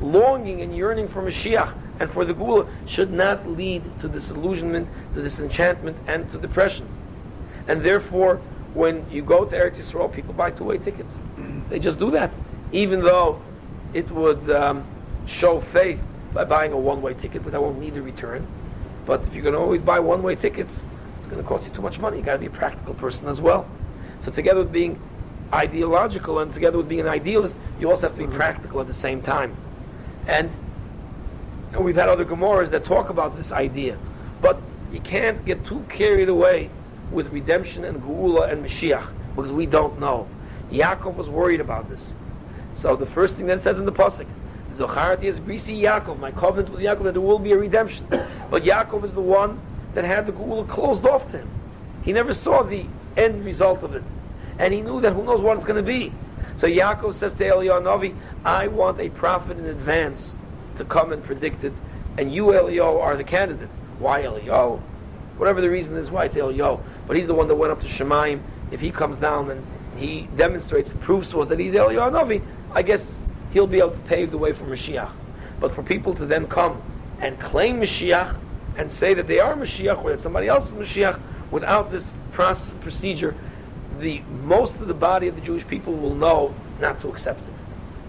Longing 0.00 0.60
and 0.62 0.76
yearning 0.76 1.08
for 1.08 1.22
Mashiach 1.22 1.72
and 2.00 2.10
for 2.10 2.24
the 2.24 2.34
Geula 2.34 2.68
should 2.86 3.12
not 3.12 3.48
lead 3.48 3.82
to 4.00 4.08
disillusionment, 4.08 4.88
to 5.14 5.22
disenchantment, 5.22 5.96
and 6.06 6.30
to 6.32 6.38
depression. 6.38 6.86
And 7.68 7.82
therefore, 7.82 8.40
when 8.74 9.08
you 9.10 9.22
go 9.22 9.44
to 9.44 9.56
Eretz 9.56 9.76
Yisrael, 9.76 10.12
people 10.12 10.34
buy 10.34 10.50
two-way 10.50 10.78
tickets. 10.78 11.14
They 11.70 11.78
just 11.78 11.98
do 11.98 12.10
that, 12.10 12.32
even 12.72 13.00
though 13.00 13.40
it 13.94 14.10
would 14.10 14.50
um, 14.50 14.84
show 15.26 15.60
faith 15.60 16.00
by 16.34 16.44
buying 16.44 16.72
a 16.72 16.76
one-way 16.76 17.14
ticket, 17.14 17.34
because 17.34 17.54
I 17.54 17.58
won't 17.58 17.78
need 17.78 17.96
a 17.96 18.02
return. 18.02 18.46
But 19.06 19.22
if 19.22 19.34
you're 19.34 19.42
going 19.42 19.54
to 19.54 19.60
always 19.60 19.82
buy 19.82 20.00
one-way 20.00 20.36
tickets, 20.36 20.82
it's 21.18 21.26
going 21.26 21.42
to 21.42 21.48
cost 21.48 21.66
you 21.66 21.72
too 21.72 21.82
much 21.82 21.98
money. 21.98 22.18
You've 22.18 22.26
got 22.26 22.34
to 22.34 22.38
be 22.38 22.46
a 22.46 22.50
practical 22.50 22.94
person 22.94 23.28
as 23.28 23.40
well. 23.40 23.68
So 24.22 24.30
together 24.30 24.60
with 24.60 24.72
being 24.72 25.00
ideological 25.52 26.38
and 26.38 26.52
together 26.52 26.78
with 26.78 26.88
being 26.88 27.00
an 27.00 27.08
idealist, 27.08 27.54
you 27.78 27.90
also 27.90 28.08
have 28.08 28.12
to 28.12 28.18
be 28.18 28.24
mm-hmm. 28.24 28.36
practical 28.36 28.80
at 28.80 28.86
the 28.86 28.94
same 28.94 29.22
time. 29.22 29.56
And, 30.26 30.50
and 31.72 31.84
we've 31.84 31.96
had 31.96 32.08
other 32.08 32.24
Gemaras 32.24 32.70
that 32.70 32.84
talk 32.84 33.10
about 33.10 33.36
this 33.36 33.52
idea. 33.52 33.98
But 34.40 34.58
you 34.92 35.00
can't 35.00 35.44
get 35.44 35.66
too 35.66 35.84
carried 35.88 36.28
away 36.28 36.70
with 37.12 37.28
redemption 37.28 37.84
and 37.84 38.02
Geula 38.02 38.50
and 38.50 38.64
Mashiach 38.64 39.10
because 39.34 39.52
we 39.52 39.66
don't 39.66 39.98
know. 39.98 40.28
Yaakov 40.70 41.14
was 41.16 41.28
worried 41.28 41.60
about 41.60 41.90
this. 41.90 42.12
So 42.74 42.96
the 42.96 43.06
first 43.06 43.36
thing 43.36 43.46
that 43.46 43.58
it 43.58 43.62
says 43.62 43.78
in 43.78 43.84
the 43.84 43.92
Pasuk, 43.92 44.26
Zocharati 44.74 45.24
is 45.24 45.38
Brisi 45.38 45.80
Yaakov, 45.80 46.18
my 46.18 46.32
covenant 46.32 46.70
with 46.70 46.80
Yaakov 46.80 47.04
that 47.04 47.12
there 47.12 47.20
will 47.20 47.38
be 47.38 47.52
a 47.52 47.56
redemption. 47.58 48.06
But 48.50 48.62
Yaakov 48.62 49.04
is 49.04 49.12
the 49.12 49.20
one 49.20 49.60
that 49.94 50.04
had 50.04 50.26
the 50.26 50.32
Geula 50.32 50.68
closed 50.68 51.04
off 51.06 51.28
to 51.32 51.38
him. 51.38 51.50
He 52.02 52.12
never 52.12 52.34
saw 52.34 52.62
the 52.62 52.84
end 53.16 53.44
result 53.44 53.82
of 53.82 53.94
it. 53.94 54.02
And 54.58 54.72
he 54.72 54.80
knew 54.80 55.00
that 55.00 55.12
who 55.12 55.24
knows 55.24 55.40
what 55.40 55.56
it's 55.56 55.66
going 55.66 55.82
to 55.82 55.88
be. 55.88 56.12
So 56.56 56.68
Yaakov 56.68 57.14
says 57.14 57.32
to 57.34 57.44
Eliyahu 57.44 58.16
I 58.44 58.68
want 58.68 59.00
a 59.00 59.10
prophet 59.10 59.58
in 59.58 59.66
advance 59.66 60.34
to 60.76 60.84
come 60.84 61.12
and 61.12 61.22
predict 61.22 61.64
it, 61.64 61.72
and 62.18 62.32
you, 62.32 62.46
Eliyahu, 62.46 63.00
are 63.00 63.16
the 63.16 63.24
candidate. 63.24 63.68
Why 63.98 64.22
Eliyahu? 64.22 64.80
Whatever 65.36 65.60
the 65.60 65.70
reason 65.70 65.96
is 65.96 66.10
why 66.10 66.26
it's 66.26 66.36
Eliyahu. 66.36 66.80
But 67.06 67.16
he's 67.16 67.26
the 67.26 67.34
one 67.34 67.48
that 67.48 67.56
went 67.56 67.72
up 67.72 67.80
to 67.80 67.88
Shemaim. 67.88 68.40
If 68.70 68.80
he 68.80 68.90
comes 68.90 69.18
down 69.18 69.50
and 69.50 69.64
he 69.96 70.28
demonstrates 70.36 70.92
proves 71.00 71.30
to 71.30 71.40
us 71.40 71.48
that 71.48 71.58
he's 71.58 71.74
Eliyahu 71.74 72.12
Novi, 72.12 72.42
I 72.72 72.82
guess 72.82 73.04
he'll 73.54 73.66
be 73.68 73.78
able 73.78 73.92
to 73.92 74.00
pave 74.00 74.32
the 74.32 74.36
way 74.36 74.52
for 74.52 74.64
Mashiach. 74.64 75.10
But 75.60 75.74
for 75.74 75.82
people 75.82 76.12
to 76.16 76.26
then 76.26 76.46
come 76.48 76.82
and 77.20 77.38
claim 77.40 77.80
Mashiach 77.80 78.36
and 78.76 78.92
say 78.92 79.14
that 79.14 79.28
they 79.28 79.38
are 79.38 79.54
Mashiach 79.54 80.04
or 80.04 80.10
that 80.10 80.20
somebody 80.20 80.48
else 80.48 80.68
is 80.68 80.74
Mashiach 80.74 81.18
without 81.52 81.90
this 81.90 82.12
process 82.32 82.72
and 82.72 82.80
procedure, 82.82 83.34
the 84.00 84.20
most 84.42 84.80
of 84.80 84.88
the 84.88 84.94
body 84.94 85.28
of 85.28 85.36
the 85.36 85.40
Jewish 85.40 85.66
people 85.68 85.94
will 85.94 86.16
know 86.16 86.52
not 86.80 87.00
to 87.00 87.08
accept 87.08 87.40
it. 87.40 87.54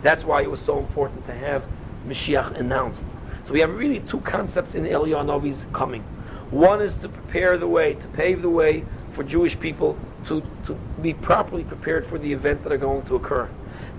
That's 0.01 0.23
why 0.23 0.41
it 0.41 0.49
was 0.49 0.59
so 0.59 0.79
important 0.79 1.23
to 1.27 1.33
have 1.33 1.63
Mashiach 2.07 2.59
announced. 2.59 3.05
So 3.45 3.53
we 3.53 3.59
have 3.59 3.69
really 3.69 3.99
two 3.99 4.21
concepts 4.21 4.73
in 4.73 4.83
Eliyahu 4.85 5.27
Novi's 5.27 5.59
coming. 5.73 6.01
One 6.49 6.81
is 6.81 6.95
to 6.97 7.09
prepare 7.09 7.59
the 7.59 7.67
way, 7.67 7.93
to 7.93 8.07
pave 8.09 8.41
the 8.41 8.49
way 8.49 8.83
for 9.13 9.23
Jewish 9.23 9.59
people 9.59 9.95
to, 10.27 10.41
to 10.65 10.73
be 11.03 11.13
properly 11.13 11.63
prepared 11.63 12.07
for 12.07 12.17
the 12.17 12.33
events 12.33 12.63
that 12.63 12.71
are 12.71 12.77
going 12.77 13.05
to 13.05 13.15
occur. 13.15 13.47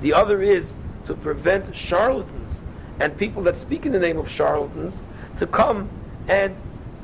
The 0.03 0.13
other 0.13 0.43
is 0.43 0.73
to 1.07 1.15
prevent 1.15 1.75
charlatans 1.77 2.59
and 3.01 3.17
people 3.17 3.43
that 3.43 3.57
speak 3.57 3.87
in 3.87 3.93
the 3.93 3.99
name 3.99 4.19
of 4.19 4.29
charlatans 4.29 5.01
to 5.39 5.47
come 5.47 5.89
and 6.29 6.55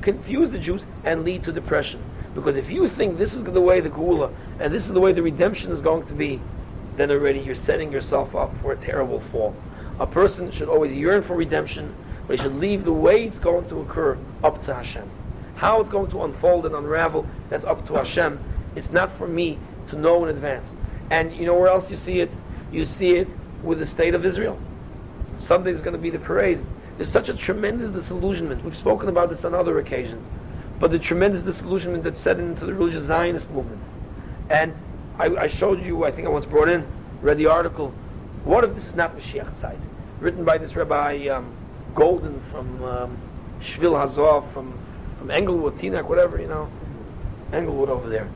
confuse 0.00 0.50
the 0.50 0.58
Jews 0.58 0.84
and 1.04 1.24
lead 1.24 1.44
to 1.44 1.52
depression. 1.52 2.02
Because 2.34 2.56
if 2.56 2.70
you 2.70 2.88
think 2.88 3.18
this 3.18 3.34
is 3.34 3.44
the 3.44 3.60
way 3.60 3.80
the 3.80 3.90
Geula 3.90 4.32
and 4.58 4.72
this 4.72 4.86
is 4.86 4.92
the 4.92 5.00
way 5.00 5.12
the 5.12 5.22
redemption 5.22 5.70
is 5.70 5.82
going 5.82 6.06
to 6.06 6.14
be, 6.14 6.40
then 6.96 7.10
already 7.10 7.40
you're 7.40 7.54
setting 7.54 7.92
yourself 7.92 8.34
up 8.34 8.50
for 8.62 8.72
a 8.72 8.76
terrible 8.76 9.20
fall. 9.30 9.54
A 10.00 10.06
person 10.06 10.50
should 10.50 10.68
always 10.68 10.92
yearn 10.92 11.22
for 11.22 11.36
redemption, 11.36 11.94
but 12.26 12.36
he 12.36 12.42
should 12.42 12.54
leave 12.54 12.84
the 12.84 12.92
way 12.92 13.24
it's 13.24 13.38
going 13.38 13.68
to 13.68 13.80
occur 13.80 14.18
up 14.42 14.64
to 14.64 14.74
Hashem. 14.74 15.10
How 15.54 15.80
it's 15.80 15.90
going 15.90 16.10
to 16.10 16.24
unfold 16.24 16.66
and 16.66 16.74
unravel, 16.74 17.26
that's 17.50 17.64
up 17.64 17.86
to 17.86 17.94
Hashem. 17.94 18.42
It's 18.74 18.90
not 18.90 19.16
for 19.16 19.28
me 19.28 19.58
to 19.90 19.96
know 19.96 20.24
in 20.24 20.34
advance. 20.34 20.68
And 21.10 21.32
you 21.36 21.44
know 21.44 21.54
where 21.54 21.68
else 21.68 21.90
you 21.90 21.96
see 21.96 22.20
it? 22.20 22.30
You 22.72 22.86
see 22.86 23.16
it 23.16 23.28
with 23.62 23.78
the 23.78 23.86
state 23.86 24.14
of 24.14 24.24
Israel. 24.24 24.58
Sunday 25.38 25.72
is 25.72 25.80
going 25.80 25.94
to 25.94 26.00
be 26.00 26.10
the 26.10 26.18
parade. 26.18 26.60
There's 26.96 27.12
such 27.12 27.28
a 27.28 27.36
tremendous 27.36 27.90
disillusionment. 27.90 28.64
We've 28.64 28.76
spoken 28.76 29.08
about 29.08 29.30
this 29.30 29.44
on 29.44 29.54
other 29.54 29.78
occasions. 29.78 30.26
But 30.78 30.90
the 30.90 30.98
tremendous 30.98 31.42
disillusionment 31.42 32.04
that 32.04 32.16
set 32.16 32.38
into 32.38 32.66
the 32.66 32.74
religious 32.74 33.04
Zionist 33.06 33.48
movement. 33.50 33.80
And 34.50 34.74
I, 35.18 35.26
I, 35.26 35.48
showed 35.48 35.82
you, 35.82 36.04
I 36.04 36.10
think 36.10 36.26
I 36.26 36.30
once 36.30 36.44
brought 36.44 36.68
in, 36.68 36.86
read 37.22 37.38
the 37.38 37.46
article, 37.46 37.90
what 38.44 38.64
if 38.64 38.74
this 38.74 38.86
is 38.86 38.94
not 38.94 39.16
Mashiach 39.16 39.60
Zeit? 39.60 39.78
Written 40.20 40.44
by 40.44 40.58
this 40.58 40.74
Rabbi 40.74 41.28
um, 41.28 41.56
Golden 41.94 42.42
from 42.50 42.82
um, 42.84 43.16
Shvil 43.60 43.92
Hazov, 43.92 44.52
from, 44.52 44.78
from 45.18 45.30
Englewood, 45.30 45.78
Teaneck, 45.78 46.08
whatever, 46.08 46.40
you 46.40 46.48
know, 46.48 46.68
Englewood 47.52 47.88
over 47.88 48.08
there. 48.08 48.28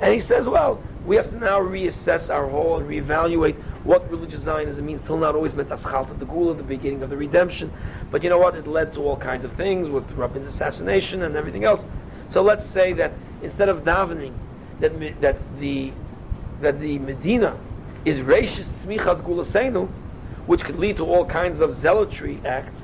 And 0.00 0.14
he 0.14 0.20
says, 0.20 0.46
well, 0.48 0.82
we 1.04 1.16
have 1.16 1.30
to 1.30 1.36
now 1.38 1.58
reassess 1.58 2.30
our 2.30 2.48
whole 2.48 2.78
and 2.78 2.88
reevaluate 2.88 3.56
what 3.84 4.10
religious 4.10 4.42
Zionism 4.42 4.84
means. 4.86 5.00
Till 5.06 5.18
now, 5.18 5.32
always 5.32 5.54
meant 5.54 5.68
Aschalta 5.68 6.18
the 6.18 6.26
Geula, 6.26 6.56
the 6.56 6.62
beginning 6.62 7.02
of 7.02 7.10
the 7.10 7.16
redemption. 7.16 7.72
But 8.10 8.22
you 8.22 8.30
know 8.30 8.38
what? 8.38 8.54
It 8.54 8.66
led 8.66 8.92
to 8.94 9.00
all 9.00 9.16
kinds 9.16 9.44
of 9.44 9.52
things 9.54 9.88
with 9.88 10.10
Rabin's 10.12 10.46
assassination 10.46 11.22
and 11.22 11.36
everything 11.36 11.64
else. 11.64 11.84
So 12.28 12.42
let's 12.42 12.66
say 12.66 12.92
that 12.94 13.12
instead 13.42 13.68
of 13.68 13.84
davening, 13.84 14.34
that, 14.80 15.20
that 15.20 15.36
the 15.58 15.92
that 16.60 16.80
the 16.80 16.98
Medina 16.98 17.58
is 18.04 18.18
reishis 18.18 18.66
tzmichas 18.84 19.22
geulaseinu, 19.22 19.88
which 20.46 20.64
could 20.64 20.76
lead 20.76 20.96
to 20.96 21.04
all 21.04 21.24
kinds 21.24 21.60
of 21.60 21.72
zealotry 21.72 22.44
acts, 22.44 22.82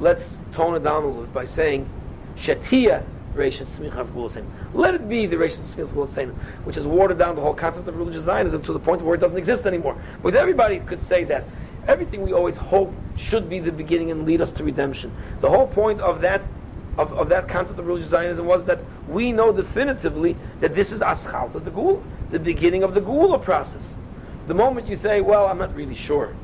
let's 0.00 0.38
tone 0.54 0.74
it 0.74 0.84
down 0.84 1.02
a 1.02 1.06
little 1.06 1.22
bit 1.22 1.34
by 1.34 1.44
saying 1.44 1.88
shatia 2.36 3.04
smichas. 3.34 4.46
Let 4.74 4.94
it 4.94 5.08
be 5.08 5.26
the 5.26 5.36
reishis 5.36 5.74
tzmichas 5.74 5.92
geulaseinu, 5.92 6.34
which 6.64 6.76
has 6.76 6.86
watered 6.86 7.18
down 7.18 7.36
the 7.36 7.42
whole 7.42 7.54
concept 7.54 7.88
of 7.88 7.96
religious 7.96 8.24
Zionism 8.24 8.62
to 8.62 8.72
the 8.72 8.78
point 8.78 9.02
where 9.02 9.14
it 9.14 9.18
doesn't 9.18 9.38
exist 9.38 9.66
anymore. 9.66 10.00
Because 10.16 10.34
everybody 10.34 10.80
could 10.80 11.02
say 11.06 11.24
that. 11.24 11.44
Everything 11.86 12.22
we 12.22 12.32
always 12.32 12.56
hope 12.56 12.92
should 13.16 13.48
be 13.48 13.60
the 13.60 13.72
beginning 13.72 14.10
and 14.10 14.26
lead 14.26 14.42
us 14.42 14.50
to 14.52 14.64
redemption. 14.64 15.10
The 15.40 15.48
whole 15.48 15.66
point 15.66 16.00
of 16.00 16.20
that 16.20 16.42
of, 16.98 17.12
of 17.12 17.28
that 17.28 17.48
concept 17.48 17.78
of 17.78 17.86
religious 17.86 18.10
Zionism 18.10 18.44
was 18.44 18.64
that 18.64 18.80
we 19.08 19.30
know 19.32 19.52
definitively 19.52 20.36
that 20.60 20.74
this 20.74 20.90
is 20.90 21.00
Aschalta 21.00 21.64
the 21.64 21.70
Geula 21.70 22.02
the 22.30 22.38
beginning 22.38 22.82
of 22.82 22.94
the 22.94 23.00
Geula 23.00 23.42
process. 23.42 23.94
The 24.46 24.54
moment 24.54 24.86
you 24.86 24.96
say, 24.96 25.20
well, 25.20 25.46
I'm 25.46 25.58
not 25.58 25.74
really 25.74 25.94
sure, 25.94 26.34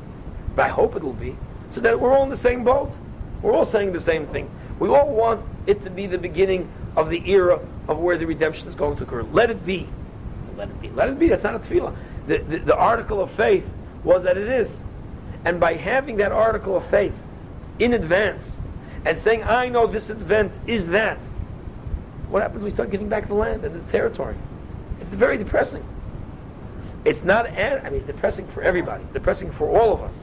but 0.55 0.63
I 0.63 0.69
hope 0.69 0.95
it'll 0.95 1.13
be, 1.13 1.35
so 1.71 1.81
that 1.81 1.99
we're 1.99 2.11
all 2.11 2.23
in 2.23 2.29
the 2.29 2.37
same 2.37 2.63
boat. 2.63 2.91
We're 3.41 3.53
all 3.53 3.65
saying 3.65 3.93
the 3.93 4.01
same 4.01 4.27
thing. 4.27 4.49
We 4.79 4.89
all 4.89 5.13
want 5.13 5.45
it 5.67 5.83
to 5.83 5.89
be 5.89 6.07
the 6.07 6.17
beginning 6.17 6.71
of 6.95 7.09
the 7.09 7.29
era 7.29 7.59
of 7.87 7.97
where 7.97 8.17
the 8.17 8.25
redemption 8.25 8.67
is 8.67 8.75
going 8.75 8.97
to 8.97 9.03
occur. 9.03 9.23
Let 9.23 9.49
it 9.49 9.65
be. 9.65 9.87
Let 10.57 10.69
it 10.69 10.81
be. 10.81 10.89
Let 10.89 11.09
it 11.09 11.19
be. 11.19 11.29
That's 11.29 11.43
not 11.43 11.55
a 11.55 11.59
tefillah. 11.59 11.95
The, 12.27 12.37
the, 12.39 12.57
the 12.59 12.75
article 12.75 13.21
of 13.21 13.31
faith 13.31 13.65
was 14.03 14.23
that 14.23 14.37
it 14.37 14.47
is. 14.47 14.75
And 15.43 15.59
by 15.59 15.75
having 15.75 16.17
that 16.17 16.31
article 16.31 16.75
of 16.75 16.89
faith 16.89 17.13
in 17.79 17.93
advance 17.93 18.43
and 19.05 19.19
saying, 19.19 19.43
I 19.43 19.69
know 19.69 19.87
this 19.87 20.09
event 20.09 20.51
is 20.65 20.87
that, 20.87 21.17
what 22.29 22.41
happens? 22.41 22.63
We 22.63 22.71
start 22.71 22.89
giving 22.89 23.09
back 23.09 23.27
the 23.27 23.35
land 23.35 23.63
and 23.63 23.75
the 23.75 23.91
territory. 23.91 24.35
It's 24.99 25.09
very 25.11 25.37
depressing. 25.37 25.85
It's 27.05 27.23
not 27.23 27.45
as, 27.45 27.83
I 27.83 27.89
mean, 27.89 27.99
it's 27.99 28.07
depressing 28.07 28.47
for 28.47 28.63
everybody. 28.63 29.03
It's 29.03 29.13
depressing 29.13 29.51
for 29.51 29.69
all 29.69 29.93
of 29.93 30.01
us. 30.01 30.15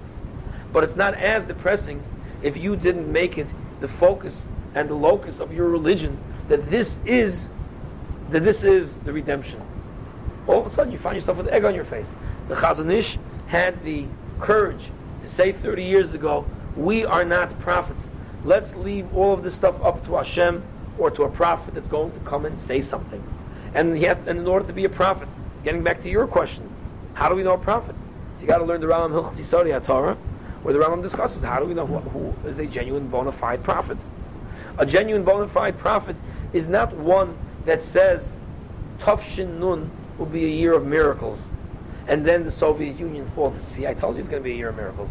But 0.73 0.83
it's 0.83 0.97
not 0.97 1.15
as 1.15 1.45
depressing 1.45 2.03
if 2.43 2.57
you 2.57 2.75
didn't 2.75 3.11
make 3.11 3.39
it 3.39 3.47
the 3.83 3.89
focus 3.89 4.35
and 4.75 4.89
the 4.89 4.95
locus 4.95 5.39
of 5.41 5.53
your 5.53 5.69
religion 5.69 6.19
that 6.49 6.71
this 6.71 6.97
is, 7.05 7.47
that 8.31 8.45
this 8.45 8.63
is 8.63 8.95
the 9.05 9.13
redemption. 9.13 9.61
All 10.47 10.61
of 10.61 10.67
a 10.67 10.75
sudden 10.75 10.93
you 10.93 10.99
find 10.99 11.17
yourself 11.17 11.39
with 11.39 11.49
egg 11.49 11.65
on 11.65 11.75
your 11.75 11.85
face. 11.85 12.07
The 12.49 12.55
Chazon 12.55 12.93
Ish 12.93 13.19
had 13.47 13.85
the 13.85 14.07
courage 14.41 14.91
to 15.23 15.29
say 15.29 15.53
30 15.53 15.85
years 15.85 16.15
ago, 16.15 16.47
we 16.77 17.05
are 17.05 17.25
not 17.25 17.59
prophets. 17.61 18.03
Let's 18.45 18.75
leave 18.75 19.07
all 19.15 19.35
of 19.35 19.43
this 19.43 19.55
stuff 19.55 19.77
up 19.85 20.05
to 20.07 20.17
Hashem 20.17 20.65
or 20.99 21.11
to 21.11 21.25
a 21.25 21.29
prophet 21.29 21.75
that's 21.75 21.89
going 21.89 22.13
to 22.13 22.21
come 22.21 22.45
and 22.45 22.59
say 22.59 22.83
something. 22.83 23.23
And 23.75 23.97
he 23.97 24.05
has, 24.05 24.19
and 24.27 24.39
in 24.39 24.47
order 24.47 24.67
to 24.67 24.73
be 24.73 24.85
a 24.85 24.89
prophet, 24.89 25.29
getting 25.65 25.83
back 25.83 26.03
to 26.03 26.11
your 26.11 26.27
question, 26.27 26.69
how 27.15 27.29
do 27.29 27.35
we 27.35 27.43
know 27.43 27.55
a 27.55 27.59
prophet? 27.59 27.95
So 28.37 28.43
you 28.43 28.47
got 28.49 28.59
to 28.59 28.65
learn 28.65 28.81
the 28.81 28.87
Rambam 28.87 29.11
Hilchos 29.13 29.37
Yesodei 29.37 29.85
Torah, 29.85 30.17
where 30.63 30.73
the 30.73 30.81
Rambam 30.81 31.03
discusses 31.03 31.43
how 31.43 31.61
do 31.61 31.67
we 31.67 31.75
know 31.75 31.87
who, 31.87 31.99
who 31.99 32.49
is 32.49 32.59
a 32.59 32.67
genuine 32.67 33.09
bona 33.09 33.33
fide 33.33 33.63
prophet. 33.63 33.99
A 34.79 34.87
genuine 34.87 35.25
bona 35.25 35.49
fide 35.49 35.79
prophet 35.79 36.17
is 36.53 36.67
not 36.67 36.97
one 36.97 37.37
that 37.67 37.83
says 37.83 38.23
Tufshin 39.01 39.59
Nun 39.59 39.91
will 40.19 40.27
be 40.27 40.45
a 40.45 40.49
year 40.49 40.75
of 40.75 40.87
miracles, 40.87 41.41
and 42.07 42.25
then 42.25 42.45
the 42.45 42.53
Soviet 42.53 42.99
Union 42.99 43.31
falls. 43.35 43.55
See, 43.75 43.87
I 43.87 43.95
told 43.95 44.17
you 44.17 44.21
it's 44.21 44.29
going 44.29 44.43
to 44.43 44.49
be 44.49 44.53
a 44.53 44.57
year 44.57 44.69
of 44.69 44.77
miracles. 44.77 45.11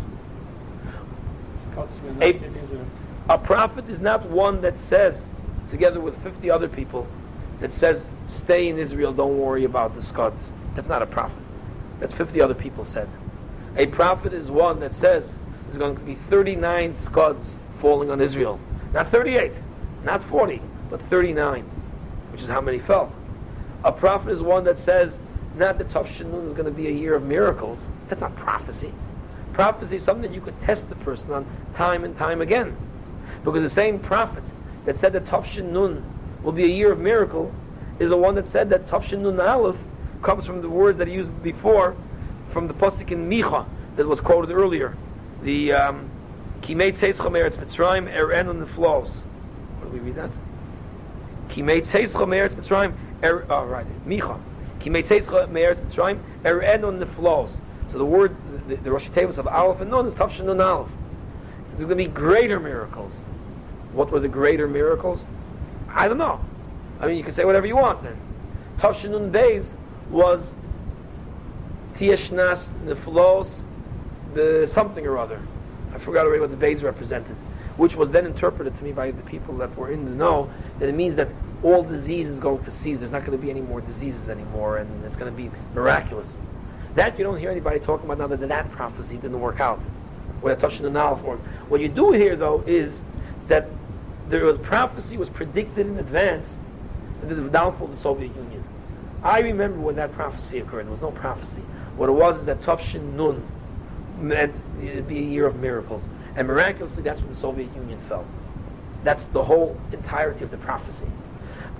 A, 2.21 3.33
a 3.33 3.37
prophet 3.37 3.85
is 3.89 3.99
not 3.99 4.29
one 4.29 4.61
that 4.61 4.79
says, 4.89 5.21
together 5.69 5.99
with 5.99 6.21
50 6.23 6.49
other 6.49 6.67
people, 6.67 7.07
that 7.59 7.71
says, 7.73 8.09
stay 8.27 8.69
in 8.69 8.77
Israel, 8.77 9.13
don't 9.13 9.37
worry 9.37 9.65
about 9.65 9.95
the 9.95 10.03
Scuds. 10.03 10.39
That's 10.75 10.87
not 10.87 11.01
a 11.01 11.05
prophet. 11.05 11.37
That's 11.99 12.13
50 12.15 12.41
other 12.41 12.55
people 12.55 12.85
said. 12.85 13.07
A 13.77 13.87
prophet 13.87 14.33
is 14.33 14.49
one 14.49 14.79
that 14.81 14.93
says 14.95 15.31
there's 15.71 15.79
going 15.79 15.95
to 15.95 16.03
be 16.03 16.15
39 16.29 16.95
scuds 17.03 17.45
falling 17.79 18.11
on 18.11 18.19
Israel. 18.19 18.59
Not 18.93 19.09
38, 19.09 19.53
not 20.03 20.21
40, 20.25 20.61
but 20.89 21.01
39, 21.09 21.63
which 22.31 22.41
is 22.41 22.49
how 22.49 22.59
many 22.59 22.79
fell. 22.79 23.13
A 23.85 23.91
prophet 23.91 24.31
is 24.31 24.41
one 24.41 24.65
that 24.65 24.79
says 24.79 25.13
not 25.55 25.77
that 25.77 25.89
Tafshinun 25.89 26.45
is 26.45 26.53
going 26.53 26.65
to 26.65 26.71
be 26.71 26.87
a 26.87 26.91
year 26.91 27.15
of 27.15 27.23
miracles. 27.23 27.79
That's 28.09 28.19
not 28.19 28.35
prophecy. 28.35 28.93
Prophecy 29.53 29.95
is 29.95 30.03
something 30.03 30.29
that 30.29 30.35
you 30.35 30.41
could 30.41 30.59
test 30.61 30.89
the 30.89 30.95
person 30.95 31.31
on 31.31 31.45
time 31.75 32.03
and 32.03 32.17
time 32.17 32.41
again. 32.41 32.75
Because 33.45 33.61
the 33.61 33.69
same 33.69 33.99
prophet 33.99 34.43
that 34.85 34.99
said 34.99 35.13
that 35.13 35.25
Tafshinun 35.25 36.03
will 36.43 36.51
be 36.51 36.65
a 36.65 36.67
year 36.67 36.91
of 36.91 36.99
miracles 36.99 37.53
is 37.99 38.09
the 38.09 38.17
one 38.17 38.35
that 38.35 38.49
said 38.49 38.69
that 38.71 38.87
Tafshin 38.87 39.19
Nun 39.19 39.39
Aleph 39.39 39.77
comes 40.21 40.45
from 40.45 40.61
the 40.61 40.69
words 40.69 40.97
that 40.97 41.07
he 41.07 41.13
used 41.13 41.43
before 41.43 41.95
from 42.51 42.67
the 42.67 42.73
Pasuk 42.73 43.11
in 43.11 43.29
Micha 43.29 43.65
that 43.95 44.05
was 44.05 44.19
quoted 44.19 44.51
earlier. 44.51 44.97
The 45.43 45.73
um, 45.73 46.11
Kimei 46.61 46.97
Tzeitzcha 46.97 47.27
Meretz 47.29 47.57
Mitzrayim 47.57 48.13
Arenu 48.13 48.65
Niflaos. 48.65 49.09
What 49.79 49.91
do 49.91 49.97
we 49.97 49.99
read 49.99 50.15
that? 50.15 50.29
Kimei 51.49 51.85
Tzeitzcha 51.85 52.27
Meretz 52.27 52.53
Mitzrayim 52.53 52.95
Er... 53.23 53.45
Oh, 53.49 53.65
right. 53.65 53.85
Micha. 54.05 54.39
Kimei 54.79 55.03
Tzeitzcha 55.03 55.49
Meretz 55.49 55.79
Mitzrayim 55.81 56.21
Arenu 56.43 57.03
Niflaos. 57.03 57.59
So 57.91 57.97
the 57.97 58.05
word, 58.05 58.35
the, 58.67 58.75
the 58.77 58.91
Rosh 58.91 59.07
Tavis 59.09 59.37
of 59.37 59.47
Aleph 59.47 59.81
and 59.81 59.91
Nun 59.91 60.07
is 60.07 60.13
Tafshin 60.13 60.45
Nun 60.45 60.61
Aleph. 60.61 60.91
There's 61.71 61.85
going 61.85 61.89
to 61.89 61.95
be 61.95 62.07
greater 62.07 62.59
miracles. 62.59 63.13
What 63.93 64.11
were 64.11 64.19
the 64.19 64.29
greater 64.29 64.67
miracles? 64.67 65.23
I 65.89 66.07
don't 66.07 66.17
know. 66.17 66.39
I 66.99 67.07
mean, 67.07 67.17
you 67.17 67.23
can 67.23 67.33
say 67.33 67.45
whatever 67.45 67.65
you 67.65 67.75
want 67.75 68.03
then. 68.03 68.17
Tavshinun 68.79 69.31
Beis 69.31 69.73
was 70.09 70.53
Tieshnas 71.95 72.67
Neflos, 72.85 73.60
the 74.33 74.69
something 74.73 75.05
or 75.05 75.17
other. 75.17 75.41
I 75.93 75.99
forgot 75.99 76.25
already 76.25 76.41
what 76.41 76.51
the 76.51 76.57
Bays 76.57 76.83
represented, 76.83 77.35
which 77.77 77.95
was 77.95 78.09
then 78.09 78.25
interpreted 78.25 78.77
to 78.77 78.83
me 78.83 78.91
by 78.91 79.11
the 79.11 79.23
people 79.23 79.57
that 79.57 79.75
were 79.77 79.91
in 79.91 80.05
the 80.05 80.11
know, 80.11 80.49
that 80.79 80.87
it 80.87 80.95
means 80.95 81.15
that 81.17 81.27
all 81.63 81.83
disease 81.83 82.27
is 82.27 82.39
going 82.39 82.63
to 82.63 82.71
cease. 82.71 82.99
There's 82.99 83.11
not 83.11 83.25
going 83.25 83.37
to 83.37 83.43
be 83.43 83.49
any 83.49 83.61
more 83.61 83.81
diseases 83.81 84.29
anymore, 84.29 84.77
and 84.77 85.05
it's 85.05 85.15
going 85.15 85.31
to 85.31 85.37
be 85.37 85.51
miraculous. 85.73 86.27
That 86.95 87.17
you 87.17 87.23
don't 87.23 87.37
hear 87.37 87.51
anybody 87.51 87.79
talking 87.79 88.05
about 88.05 88.17
now 88.17 88.27
that 88.27 88.47
that 88.47 88.71
prophecy 88.71 89.15
didn't 89.15 89.39
work 89.39 89.59
out. 89.59 89.79
Touching 90.59 90.81
the 90.81 90.89
now 90.89 91.17
for 91.17 91.37
What 91.67 91.81
you 91.81 91.87
do 91.87 92.13
hear 92.13 92.35
though 92.35 92.63
is 92.65 92.99
that 93.47 93.67
there 94.27 94.43
was 94.43 94.57
prophecy 94.57 95.17
was 95.17 95.29
predicted 95.29 95.85
in 95.85 95.99
advance 95.99 96.47
the 97.21 97.35
downfall 97.49 97.87
of 97.87 97.95
the 97.95 98.01
Soviet 98.01 98.35
Union. 98.35 98.63
I 99.23 99.39
remember 99.39 99.79
when 99.79 99.95
that 99.97 100.13
prophecy 100.13 100.57
occurred. 100.59 100.85
There 100.85 100.91
was 100.91 101.01
no 101.01 101.11
prophecy. 101.11 101.61
What 101.95 102.09
it 102.09 102.13
was 102.13 102.39
is 102.39 102.45
that 102.47 102.61
Tufshin 102.61 103.13
Nun 103.13 103.47
it'd 104.29 105.07
be 105.07 105.19
a 105.19 105.21
year 105.21 105.47
of 105.47 105.55
miracles. 105.57 106.03
And 106.35 106.47
miraculously, 106.47 107.03
that's 107.03 107.19
when 107.19 107.29
the 107.29 107.37
Soviet 107.37 107.73
Union 107.75 107.99
fell. 108.07 108.25
That's 109.03 109.23
the 109.33 109.43
whole 109.43 109.79
entirety 109.91 110.43
of 110.43 110.51
the 110.51 110.57
prophecy. 110.57 111.07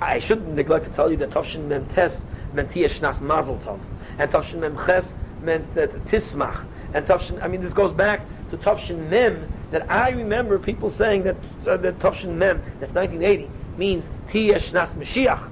I 0.01 0.19
shouldn't 0.19 0.55
neglect 0.55 0.85
to 0.85 0.91
tell 0.91 1.11
you 1.11 1.17
that 1.17 1.29
Tufshin 1.29 1.67
Mem 1.67 1.87
Tes 1.93 2.21
meant 2.53 2.71
Tieshnas 2.71 3.21
Mazel 3.21 3.57
Tov. 3.59 3.79
And 4.17 4.31
Tufshin 4.31 4.59
Mem 4.59 4.75
Ches 4.85 5.13
meant 5.41 5.65
uh, 5.77 5.87
Tismach. 6.09 6.65
And 6.93 7.05
Tufshin, 7.05 7.41
I 7.41 7.47
mean, 7.47 7.61
this 7.61 7.73
goes 7.73 7.93
back 7.93 8.21
to 8.49 8.57
Tufshin 8.57 9.09
Mem, 9.09 9.51
that 9.71 9.89
I 9.89 10.09
remember 10.09 10.59
people 10.59 10.89
saying 10.89 11.23
that, 11.23 11.37
uh, 11.67 11.77
that 11.77 11.99
Tufshin 11.99 12.35
Mem, 12.35 12.61
that's 12.79 12.93
1980, 12.93 13.49
means 13.77 14.05
Tieshnas 14.29 14.93
Mashiach. 14.95 15.49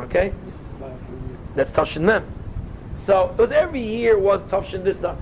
Okay? 0.00 0.32
That's 1.54 1.70
Tafshin 1.70 2.02
Mem. 2.02 2.24
So 2.96 3.30
it 3.30 3.38
was 3.38 3.52
every 3.52 3.82
year 3.82 4.18
was 4.18 4.40
Tafshin 4.42 4.84
this 4.84 4.96
stuff. 4.96 5.18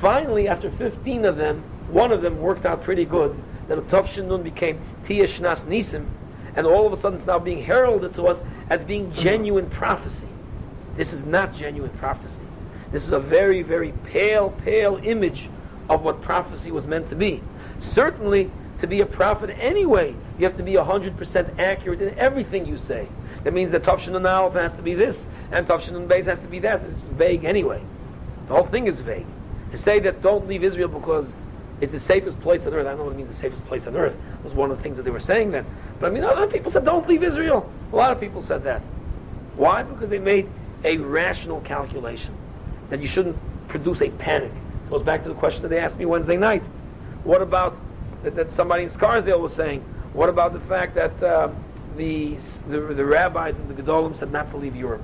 Finally, 0.00 0.48
after 0.48 0.70
15 0.70 1.24
of 1.24 1.36
them, 1.36 1.62
one 1.88 2.12
of 2.12 2.22
them 2.22 2.40
worked 2.40 2.64
out 2.64 2.82
pretty 2.82 3.04
good. 3.04 3.36
That 3.68 3.78
Tafshin 3.88 4.26
Nun 4.26 4.42
became 4.42 4.80
Tieshnas 5.04 5.64
Nisim, 5.66 6.06
and 6.56 6.66
all 6.66 6.86
of 6.86 6.92
a 6.92 6.96
sudden 6.96 7.18
it's 7.18 7.26
now 7.26 7.38
being 7.38 7.62
heralded 7.62 8.14
to 8.14 8.24
us 8.24 8.38
as 8.68 8.82
being 8.84 9.12
genuine 9.12 9.68
prophecy. 9.70 10.28
This 10.96 11.12
is 11.12 11.22
not 11.22 11.54
genuine 11.54 11.96
prophecy. 11.98 12.40
This 12.92 13.04
is 13.04 13.12
a 13.12 13.20
very, 13.20 13.62
very 13.62 13.92
pale, 14.04 14.50
pale 14.50 15.00
image 15.04 15.48
of 15.88 16.02
what 16.02 16.22
prophecy 16.22 16.72
was 16.72 16.86
meant 16.86 17.08
to 17.10 17.16
be. 17.16 17.42
Certainly, 17.80 18.50
to 18.80 18.86
be 18.86 19.02
a 19.02 19.06
prophet 19.06 19.50
anyway, 19.60 20.14
you 20.38 20.44
have 20.46 20.56
to 20.56 20.62
be 20.62 20.72
100% 20.72 21.58
accurate 21.58 22.00
in 22.00 22.18
everything 22.18 22.66
you 22.66 22.78
say. 22.78 23.06
That 23.44 23.52
means 23.52 23.70
that 23.72 23.82
Tavshin 23.82 24.14
Aleph 24.14 24.54
has 24.54 24.72
to 24.72 24.82
be 24.82 24.94
this, 24.94 25.22
and 25.52 25.66
Tavshin 25.66 26.08
Beis 26.08 26.24
has 26.24 26.38
to 26.40 26.46
be 26.46 26.58
that. 26.60 26.82
It's 26.82 27.04
vague 27.04 27.44
anyway. 27.44 27.82
The 28.48 28.54
whole 28.54 28.66
thing 28.66 28.86
is 28.86 29.00
vague. 29.00 29.26
To 29.72 29.78
say 29.78 30.00
that 30.00 30.22
don't 30.22 30.46
leave 30.48 30.64
Israel 30.64 30.88
because 30.88 31.32
it's 31.80 31.92
the 31.92 32.00
safest 32.00 32.40
place 32.40 32.66
on 32.66 32.74
earth, 32.74 32.86
I 32.86 32.90
don't 32.90 32.98
know 32.98 33.04
what 33.04 33.14
it 33.14 33.16
means 33.16 33.30
the 33.30 33.40
safest 33.40 33.64
place 33.66 33.86
on 33.86 33.96
earth, 33.96 34.14
It 34.14 34.44
was 34.44 34.52
one 34.52 34.70
of 34.70 34.76
the 34.76 34.82
things 34.82 34.96
that 34.96 35.04
they 35.04 35.10
were 35.10 35.20
saying 35.20 35.50
then. 35.50 35.64
But 35.98 36.08
I 36.08 36.10
mean, 36.10 36.24
other 36.24 36.46
people 36.46 36.70
said 36.70 36.84
don't 36.84 37.08
leave 37.08 37.22
Israel. 37.22 37.70
A 37.92 37.96
lot 37.96 38.12
of 38.12 38.20
people 38.20 38.42
said 38.42 38.64
that. 38.64 38.82
Why? 39.56 39.82
Because 39.82 40.10
they 40.10 40.18
made 40.18 40.48
a 40.84 40.98
rational 40.98 41.60
calculation 41.62 42.34
that 42.90 43.00
you 43.00 43.06
shouldn't 43.06 43.36
produce 43.68 44.00
a 44.02 44.10
panic. 44.10 44.52
It 44.86 44.90
goes 44.90 45.02
back 45.02 45.22
to 45.22 45.28
the 45.28 45.34
question 45.34 45.62
that 45.62 45.68
they 45.68 45.78
asked 45.78 45.98
me 45.98 46.04
Wednesday 46.04 46.36
night. 46.36 46.62
What 47.24 47.42
about 47.42 47.76
that, 48.24 48.34
that 48.36 48.52
somebody 48.52 48.84
in 48.84 48.90
Scarsdale 48.90 49.40
was 49.40 49.54
saying? 49.54 49.80
What 50.12 50.28
about 50.28 50.52
the 50.52 50.60
fact 50.60 50.94
that 50.96 51.22
uh, 51.22 51.50
the, 51.96 52.36
the, 52.68 52.80
the 52.80 53.04
rabbis 53.04 53.56
and 53.56 53.68
the 53.68 53.80
Gedolim 53.80 54.16
said 54.16 54.32
not 54.32 54.50
to 54.50 54.56
leave 54.56 54.74
Europe 54.74 55.02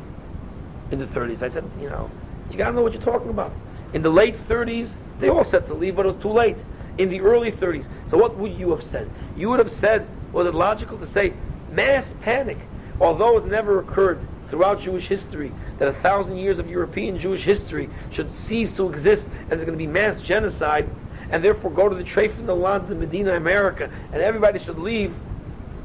in 0.90 0.98
the 0.98 1.06
30s? 1.06 1.42
I 1.42 1.48
said, 1.48 1.64
you 1.80 1.88
know, 1.88 2.10
you 2.50 2.58
got 2.58 2.70
to 2.70 2.76
know 2.76 2.82
what 2.82 2.92
you're 2.92 3.02
talking 3.02 3.30
about. 3.30 3.52
In 3.92 4.02
the 4.02 4.10
late 4.10 4.36
30s, 4.48 4.90
they 5.20 5.28
all 5.28 5.44
said 5.44 5.66
to 5.68 5.74
leave, 5.74 5.96
but 5.96 6.06
it 6.06 6.08
was 6.08 6.16
too 6.16 6.30
late. 6.30 6.56
In 6.98 7.10
the 7.10 7.20
early 7.20 7.52
30s, 7.52 7.84
so 8.08 8.16
what 8.16 8.38
would 8.38 8.52
you 8.52 8.70
have 8.70 8.82
said? 8.82 9.08
You 9.36 9.50
would 9.50 9.58
have 9.58 9.70
said, 9.70 10.08
was 10.32 10.46
it 10.46 10.54
logical 10.54 10.98
to 10.98 11.06
say 11.06 11.34
mass 11.70 12.06
panic, 12.22 12.58
although 13.00 13.36
it 13.36 13.46
never 13.46 13.78
occurred 13.80 14.20
throughout 14.48 14.80
Jewish 14.80 15.06
history, 15.06 15.52
that 15.78 15.88
a 15.88 15.92
thousand 15.92 16.38
years 16.38 16.58
of 16.58 16.68
European 16.70 17.18
Jewish 17.18 17.44
history 17.44 17.90
should 18.10 18.34
cease 18.34 18.72
to 18.76 18.88
exist, 18.88 19.26
and 19.26 19.50
there's 19.50 19.64
going 19.64 19.78
to 19.78 19.84
be 19.84 19.86
mass 19.86 20.20
genocide 20.22 20.88
and 21.30 21.42
therefore 21.42 21.70
go 21.70 21.88
to 21.88 21.94
the 21.94 22.22
in 22.38 22.46
the 22.46 22.54
land, 22.54 22.88
the 22.88 22.94
Medina, 22.94 23.34
America, 23.34 23.90
and 24.12 24.22
everybody 24.22 24.58
should 24.58 24.78
leave. 24.78 25.14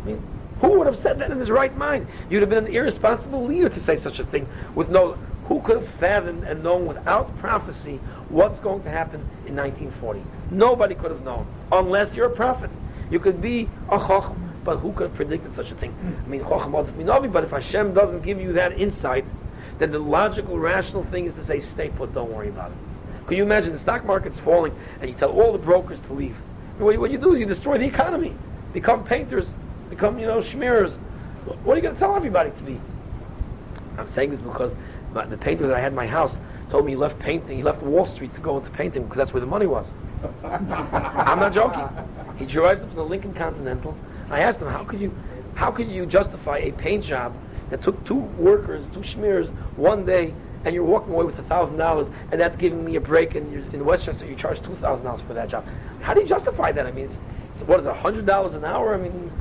I 0.04 0.08
mean, 0.08 0.24
who 0.60 0.78
would 0.78 0.88
have 0.88 0.98
said 0.98 1.20
that 1.20 1.32
in 1.32 1.40
his 1.40 1.50
right 1.50 1.76
mind? 1.76 2.08
You'd 2.30 2.42
have 2.42 2.50
been 2.50 2.66
an 2.66 2.74
irresponsible 2.74 3.46
leader 3.46 3.70
to 3.70 3.80
say 3.80 3.98
such 3.98 4.20
a 4.20 4.24
thing 4.24 4.48
with 4.76 4.90
no. 4.90 5.18
Who 5.52 5.60
could 5.60 5.82
have 5.82 6.00
fathomed 6.00 6.46
and 6.46 6.64
known 6.64 6.86
without 6.86 7.38
prophecy 7.40 8.00
what's 8.30 8.62
going 8.62 8.84
to 8.84 8.90
happen 8.90 9.20
in 9.46 9.54
1940? 9.54 10.24
Nobody 10.50 10.96
could 10.96 11.12
have 11.12 11.24
known, 11.24 11.46
unless 11.74 12.16
you're 12.16 12.28
a 12.28 12.36
prophet. 12.38 12.70
You 13.10 13.20
could 13.20 13.42
be 13.42 13.68
a 13.90 14.00
chochm, 14.00 14.64
but 14.64 14.78
who 14.78 14.94
could 14.94 15.08
have 15.08 15.16
predicted 15.18 15.54
such 15.54 15.70
a 15.72 15.76
thing? 15.76 15.94
I 16.24 16.30
mean, 16.30 16.40
chochm 16.40 17.34
but 17.34 17.44
if 17.44 17.52
Hashem 17.52 17.94
doesn't 17.94 18.22
give 18.22 18.40
you 18.40 18.54
that 18.54 18.80
insight, 18.80 19.26
then 19.78 19.92
the 19.92 20.00
logical, 20.00 20.58
rational 20.58 21.04
thing 21.12 21.26
is 21.26 21.34
to 21.34 21.44
say, 21.44 21.60
stay 21.60 21.90
put, 21.90 22.14
don't 22.14 22.32
worry 22.32 22.48
about 22.48 22.72
it. 22.72 22.78
Can 23.28 23.36
you 23.36 23.44
imagine 23.44 23.74
the 23.74 23.80
stock 23.80 24.06
market's 24.06 24.40
falling 24.40 24.74
and 25.02 25.10
you 25.10 25.18
tell 25.18 25.32
all 25.32 25.52
the 25.52 25.60
brokers 25.60 26.00
to 26.08 26.14
leave? 26.14 26.38
What 26.78 26.94
you, 26.94 27.06
you 27.08 27.18
do 27.18 27.34
is 27.34 27.42
you 27.42 27.46
destroy 27.46 27.78
the 27.78 27.88
economy. 27.88 28.34
Become 28.72 29.04
painters, 29.04 29.50
become, 29.90 30.18
you 30.18 30.28
know, 30.28 30.40
schmearers. 30.40 30.98
What 31.66 31.74
are 31.74 31.76
you 31.76 31.82
going 31.82 31.96
to 31.96 32.00
tell 32.00 32.16
everybody 32.16 32.52
to 32.52 32.64
be? 32.64 32.80
I'm 33.98 34.10
saying 34.10 34.32
this 34.32 34.42
because 34.42 34.74
the 35.14 35.38
painter 35.38 35.68
that 35.68 35.76
I 35.76 35.80
had 35.80 35.92
in 35.92 35.96
my 35.96 36.08
house 36.08 36.38
told 36.70 36.86
me 36.86 36.94
he 36.94 36.96
left 36.96 37.20
painting, 37.20 37.58
he 37.58 37.64
left 37.64 37.82
Wall 37.82 38.06
Street 38.06 38.34
to 38.36 38.42
go 38.42 38.58
into 38.58 38.70
painting 38.72 39.04
because 39.04 39.18
that's 39.18 39.34
where 39.34 39.42
the 39.42 39.48
money 39.48 39.68
was. 39.68 39.92
I'm 40.44 41.40
not 41.40 41.54
joking. 41.54 41.88
He 42.38 42.46
drives 42.46 42.82
up 42.84 42.90
to 42.90 42.96
the 42.96 43.04
Lincoln 43.04 43.34
Continental. 43.34 43.96
I 44.30 44.40
asked 44.40 44.60
him, 44.60 44.68
how 44.68 44.84
could 44.84 45.02
you, 45.02 45.14
how 45.56 45.72
could 45.72 45.90
you 45.90 46.06
justify 46.06 46.60
a 46.60 46.72
paint 46.72 47.04
job 47.04 47.34
that 47.70 47.84
took 47.84 48.04
two 48.06 48.20
workers, 48.38 48.86
two 48.94 49.02
schmears, 49.02 49.50
one 49.76 50.06
day 50.06 50.34
and 50.64 50.76
you're 50.76 50.84
walking 50.84 51.14
away 51.14 51.26
with 51.26 51.36
thousand 51.48 51.78
dollars, 51.78 52.08
and 52.32 52.40
that's 52.40 52.56
giving 52.56 52.84
me 52.86 52.96
a 52.96 53.02
break, 53.02 53.36
and 53.36 53.74
in 53.74 53.86
Westchester 53.86 54.26
you 54.26 54.36
charge 54.36 54.62
two 54.62 54.76
thousand 54.76 55.06
dollars 55.06 55.22
for 55.22 55.34
that 55.34 55.50
job. 55.50 55.66
How 56.02 56.14
do 56.14 56.22
you 56.22 56.28
justify 56.28 56.72
that? 56.72 56.86
I 56.86 56.92
mean, 56.92 57.10
it's, 57.56 57.68
what 57.68 57.80
is 57.80 57.86
it, 57.86 57.96
hundred 57.96 58.26
dollars 58.26 58.54
an 58.54 58.64
hour? 58.64 58.94
I 58.94 58.98
mean, 58.98 59.32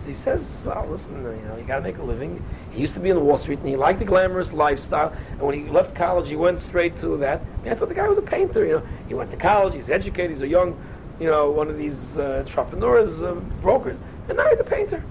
so 0.00 0.06
he 0.06 0.14
says, 0.14 0.62
well, 0.64 0.86
listen, 0.88 1.14
you 1.16 1.48
know, 1.48 1.56
you 1.56 1.64
got 1.64 1.76
to 1.76 1.82
make 1.82 1.98
a 1.98 2.02
living. 2.02 2.42
He 2.76 2.82
used 2.82 2.92
to 2.92 3.00
be 3.00 3.08
in 3.08 3.18
Wall 3.24 3.38
Street, 3.38 3.58
and 3.60 3.68
he 3.68 3.74
liked 3.74 4.00
the 4.00 4.04
glamorous 4.04 4.52
lifestyle. 4.52 5.10
And 5.30 5.40
when 5.40 5.58
he 5.58 5.70
left 5.70 5.94
college, 5.94 6.28
he 6.28 6.36
went 6.36 6.60
straight 6.60 7.00
to 7.00 7.16
that. 7.16 7.40
I, 7.64 7.74
thought 7.74 7.88
the 7.88 7.94
guy 7.94 8.06
was 8.06 8.18
a 8.18 8.22
painter. 8.22 8.66
You 8.66 8.72
know, 8.72 8.86
he 9.08 9.14
went 9.14 9.30
to 9.30 9.36
college, 9.38 9.74
he's 9.74 9.88
educated, 9.88 10.32
he's 10.32 10.42
a 10.42 10.46
young, 10.46 10.78
you 11.18 11.26
know, 11.26 11.50
one 11.50 11.70
of 11.70 11.78
these 11.78 11.96
uh, 12.18 12.44
entrepreneurs, 12.46 13.18
uh, 13.22 13.32
brokers, 13.62 13.96
and 14.28 14.36
now 14.36 14.46
he's 14.50 14.60
a 14.60 14.64
painter. 14.64 15.02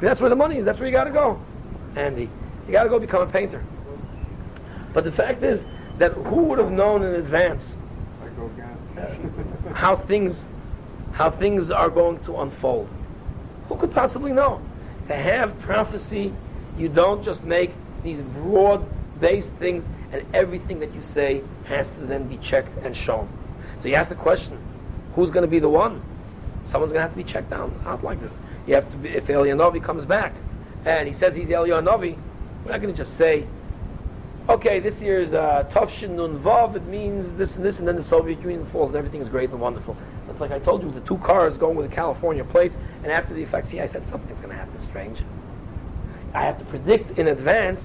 That's 0.00 0.20
where 0.20 0.30
the 0.30 0.36
money 0.36 0.58
is. 0.58 0.64
That's 0.64 0.78
where 0.78 0.86
you 0.86 0.92
got 0.92 1.04
to 1.04 1.10
go, 1.10 1.40
Andy. 1.96 2.30
You 2.66 2.72
got 2.72 2.84
to 2.84 2.88
go 2.88 3.00
become 3.00 3.22
a 3.28 3.32
painter. 3.32 3.64
But 4.94 5.02
the 5.02 5.12
fact 5.12 5.42
is 5.42 5.64
that 5.98 6.12
who 6.12 6.44
would 6.44 6.60
have 6.60 6.70
known 6.70 7.02
in 7.02 7.16
advance 7.16 7.64
how 9.74 9.96
things 9.96 10.44
how 11.12 11.32
things 11.32 11.70
are 11.70 11.90
going 11.90 12.22
to 12.26 12.36
unfold? 12.36 12.88
Who 13.68 13.76
could 13.76 13.90
possibly 13.90 14.32
know? 14.32 14.62
To 15.08 15.14
have 15.14 15.58
prophecy, 15.60 16.32
you 16.78 16.88
don't 16.88 17.22
just 17.22 17.44
make 17.44 17.70
these 18.02 18.20
broad-based 18.20 19.50
things, 19.58 19.84
and 20.12 20.24
everything 20.34 20.78
that 20.80 20.94
you 20.94 21.02
say 21.02 21.42
has 21.64 21.88
to 21.88 22.06
then 22.06 22.28
be 22.28 22.38
checked 22.38 22.76
and 22.84 22.96
shown. 22.96 23.28
So 23.82 23.88
you 23.88 23.94
ask 23.94 24.08
the 24.08 24.14
question, 24.14 24.58
who's 25.14 25.30
going 25.30 25.42
to 25.44 25.50
be 25.50 25.58
the 25.58 25.68
one? 25.68 26.02
Someone's 26.66 26.92
going 26.92 27.02
to 27.02 27.08
have 27.08 27.16
to 27.16 27.16
be 27.16 27.24
checked 27.24 27.50
down 27.50 27.80
out 27.84 28.02
like 28.02 28.20
this. 28.20 28.32
You 28.66 28.74
have 28.74 28.90
to 28.90 28.96
be, 28.96 29.08
if 29.10 29.26
Eliyahu 29.26 29.82
comes 29.84 30.04
back 30.04 30.34
and 30.84 31.06
he 31.06 31.14
says 31.14 31.34
he's 31.34 31.48
Eliyahu, 31.48 32.16
we're 32.64 32.72
not 32.72 32.80
going 32.80 32.94
to 32.94 32.96
just 32.96 33.16
say 33.16 33.46
okay, 34.48 34.78
this 34.78 34.94
year's 35.00 35.32
uh, 35.32 35.68
Tufshin 35.72 36.10
Nun 36.10 36.38
Vav, 36.38 36.76
it 36.76 36.86
means 36.86 37.36
this 37.36 37.56
and 37.56 37.64
this, 37.64 37.78
and 37.78 37.88
then 37.88 37.96
the 37.96 38.04
Soviet 38.04 38.40
Union 38.40 38.68
falls 38.70 38.90
and 38.90 38.96
everything 38.96 39.20
is 39.20 39.28
great 39.28 39.50
and 39.50 39.60
wonderful. 39.60 39.96
But 40.26 40.40
like 40.40 40.52
I 40.52 40.58
told 40.58 40.82
you, 40.82 40.90
the 40.90 41.00
two 41.00 41.18
cars 41.18 41.56
going 41.56 41.76
with 41.76 41.88
the 41.88 41.94
California 41.94 42.44
plates, 42.44 42.76
and 43.02 43.10
after 43.10 43.34
the 43.34 43.42
effects, 43.42 43.70
see, 43.70 43.80
I 43.80 43.86
said 43.86 44.04
something's 44.08 44.38
going 44.38 44.50
to 44.50 44.56
happen 44.56 44.80
strange. 44.80 45.18
I 46.36 46.42
have 46.42 46.58
to 46.58 46.64
predict 46.66 47.18
in 47.18 47.28
advance 47.28 47.80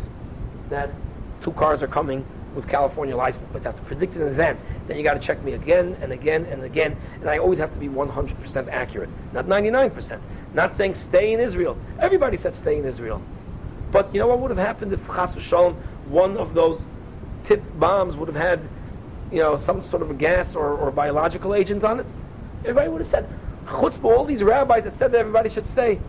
that 0.69 0.89
two 1.41 1.53
cars 1.53 1.81
are 1.81 1.87
coming 1.87 2.25
with 2.53 2.67
California 2.67 3.15
license 3.15 3.47
plates. 3.47 3.65
I 3.65 3.69
have 3.69 3.79
to 3.79 3.85
predict 3.85 4.17
in 4.17 4.23
advance. 4.23 4.61
Then 4.87 4.97
you 4.97 5.03
got 5.03 5.13
to 5.13 5.21
check 5.21 5.41
me 5.41 5.53
again 5.53 5.97
and 6.01 6.11
again 6.11 6.43
and 6.45 6.61
again, 6.63 6.97
and 7.21 7.29
I 7.29 7.37
always 7.37 7.59
have 7.59 7.71
to 7.71 7.79
be 7.79 7.87
100% 7.87 8.67
accurate, 8.69 9.09
not 9.31 9.45
99%. 9.45 10.19
Not 10.53 10.75
saying 10.75 10.95
stay 10.95 11.31
in 11.31 11.39
Israel. 11.39 11.77
Everybody 12.01 12.35
said 12.35 12.53
stay 12.53 12.77
in 12.77 12.83
Israel. 12.83 13.21
But 13.93 14.13
you 14.13 14.19
know 14.19 14.27
what 14.27 14.39
would 14.39 14.51
have 14.51 14.59
happened 14.59 14.91
if 14.91 14.99
Chas 15.07 15.33
v'sholom 15.33 15.75
one 16.09 16.35
of 16.35 16.53
those 16.53 16.85
tip 17.47 17.63
bombs 17.79 18.17
would 18.17 18.27
have 18.27 18.35
had, 18.35 18.59
you 19.31 19.39
know, 19.39 19.55
some 19.55 19.81
sort 19.81 20.01
of 20.01 20.11
a 20.11 20.13
gas 20.13 20.55
or, 20.55 20.75
or 20.75 20.91
biological 20.91 21.55
agent 21.55 21.85
on 21.85 22.01
it, 22.01 22.05
everybody 22.65 22.89
would 22.89 23.01
have 23.01 23.11
said, 23.11 23.29
chutzpah, 23.65 24.03
all 24.03 24.25
these 24.25 24.43
rabbis 24.43 24.83
that 24.83 24.97
said 24.97 25.13
that 25.13 25.19
everybody 25.19 25.49
should 25.49 25.67
stay. 25.69 26.01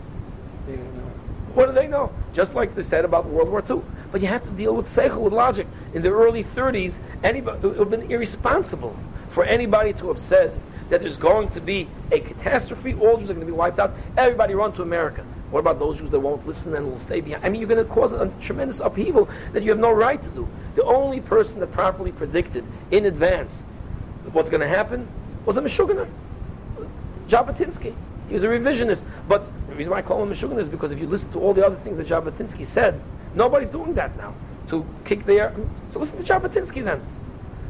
What 1.54 1.66
do 1.66 1.72
they 1.72 1.86
know? 1.86 2.12
Just 2.32 2.54
like 2.54 2.74
they 2.74 2.82
said 2.82 3.04
about 3.04 3.28
World 3.28 3.50
War 3.50 3.62
II. 3.68 3.82
But 4.10 4.20
you 4.20 4.28
have 4.28 4.44
to 4.44 4.50
deal 4.50 4.74
with 4.74 4.86
seichel, 4.88 5.20
with 5.20 5.32
logic. 5.32 5.66
In 5.94 6.02
the 6.02 6.10
early 6.10 6.44
30s, 6.44 6.94
anybody, 7.22 7.58
it 7.58 7.62
would 7.62 7.78
have 7.78 7.90
been 7.90 8.10
irresponsible 8.10 8.96
for 9.34 9.44
anybody 9.44 9.92
to 9.94 10.08
have 10.08 10.18
said 10.18 10.58
that 10.90 11.00
there's 11.00 11.16
going 11.16 11.48
to 11.50 11.60
be 11.60 11.88
a 12.10 12.20
catastrophe, 12.20 12.94
all 12.94 13.16
Jews 13.16 13.30
are 13.30 13.34
going 13.34 13.46
to 13.46 13.50
be 13.50 13.56
wiped 13.56 13.78
out, 13.78 13.94
everybody 14.16 14.54
run 14.54 14.72
to 14.74 14.82
America. 14.82 15.24
What 15.50 15.60
about 15.60 15.78
those 15.78 15.98
Jews 15.98 16.10
that 16.10 16.20
won't 16.20 16.46
listen 16.46 16.74
and 16.74 16.86
will 16.86 16.98
stay 16.98 17.20
behind? 17.20 17.44
I 17.44 17.48
mean, 17.48 17.60
you're 17.60 17.68
going 17.68 17.84
to 17.86 17.90
cause 17.90 18.12
a, 18.12 18.32
tremendous 18.42 18.80
upheaval 18.80 19.28
that 19.52 19.62
you 19.62 19.70
have 19.70 19.78
no 19.78 19.92
right 19.92 20.20
to 20.20 20.28
do. 20.30 20.48
The 20.76 20.84
only 20.84 21.20
person 21.20 21.60
that 21.60 21.72
properly 21.72 22.12
predicted 22.12 22.64
in 22.90 23.06
advance 23.06 23.52
what's 24.32 24.48
going 24.48 24.60
to 24.60 24.68
happen 24.68 25.08
was 25.44 25.56
a 25.56 25.60
Meshuggah, 25.60 26.08
Jabotinsky. 27.28 27.94
He 28.28 28.34
was 28.34 28.44
a 28.44 28.48
revisionist. 28.48 29.02
But 29.28 29.44
the 29.72 29.78
reason 29.78 29.90
why 29.90 29.98
I 29.98 30.02
call 30.02 30.22
him 30.22 30.30
Meshuggah 30.30 30.60
is 30.60 30.68
because 30.68 30.92
if 30.92 30.98
you 30.98 31.06
listen 31.06 31.30
to 31.32 31.38
all 31.38 31.54
the 31.54 31.64
other 31.64 31.76
things 31.76 31.96
that 31.96 32.06
Jabotinsky 32.06 32.72
said, 32.72 33.00
nobody's 33.34 33.70
doing 33.70 33.94
that 33.94 34.16
now. 34.16 34.34
To 34.68 34.84
kick 35.04 35.26
the 35.26 35.34
air. 35.34 35.56
So 35.90 35.98
listen 35.98 36.16
to 36.18 36.22
Jabotinsky 36.22 36.84
then. 36.84 37.00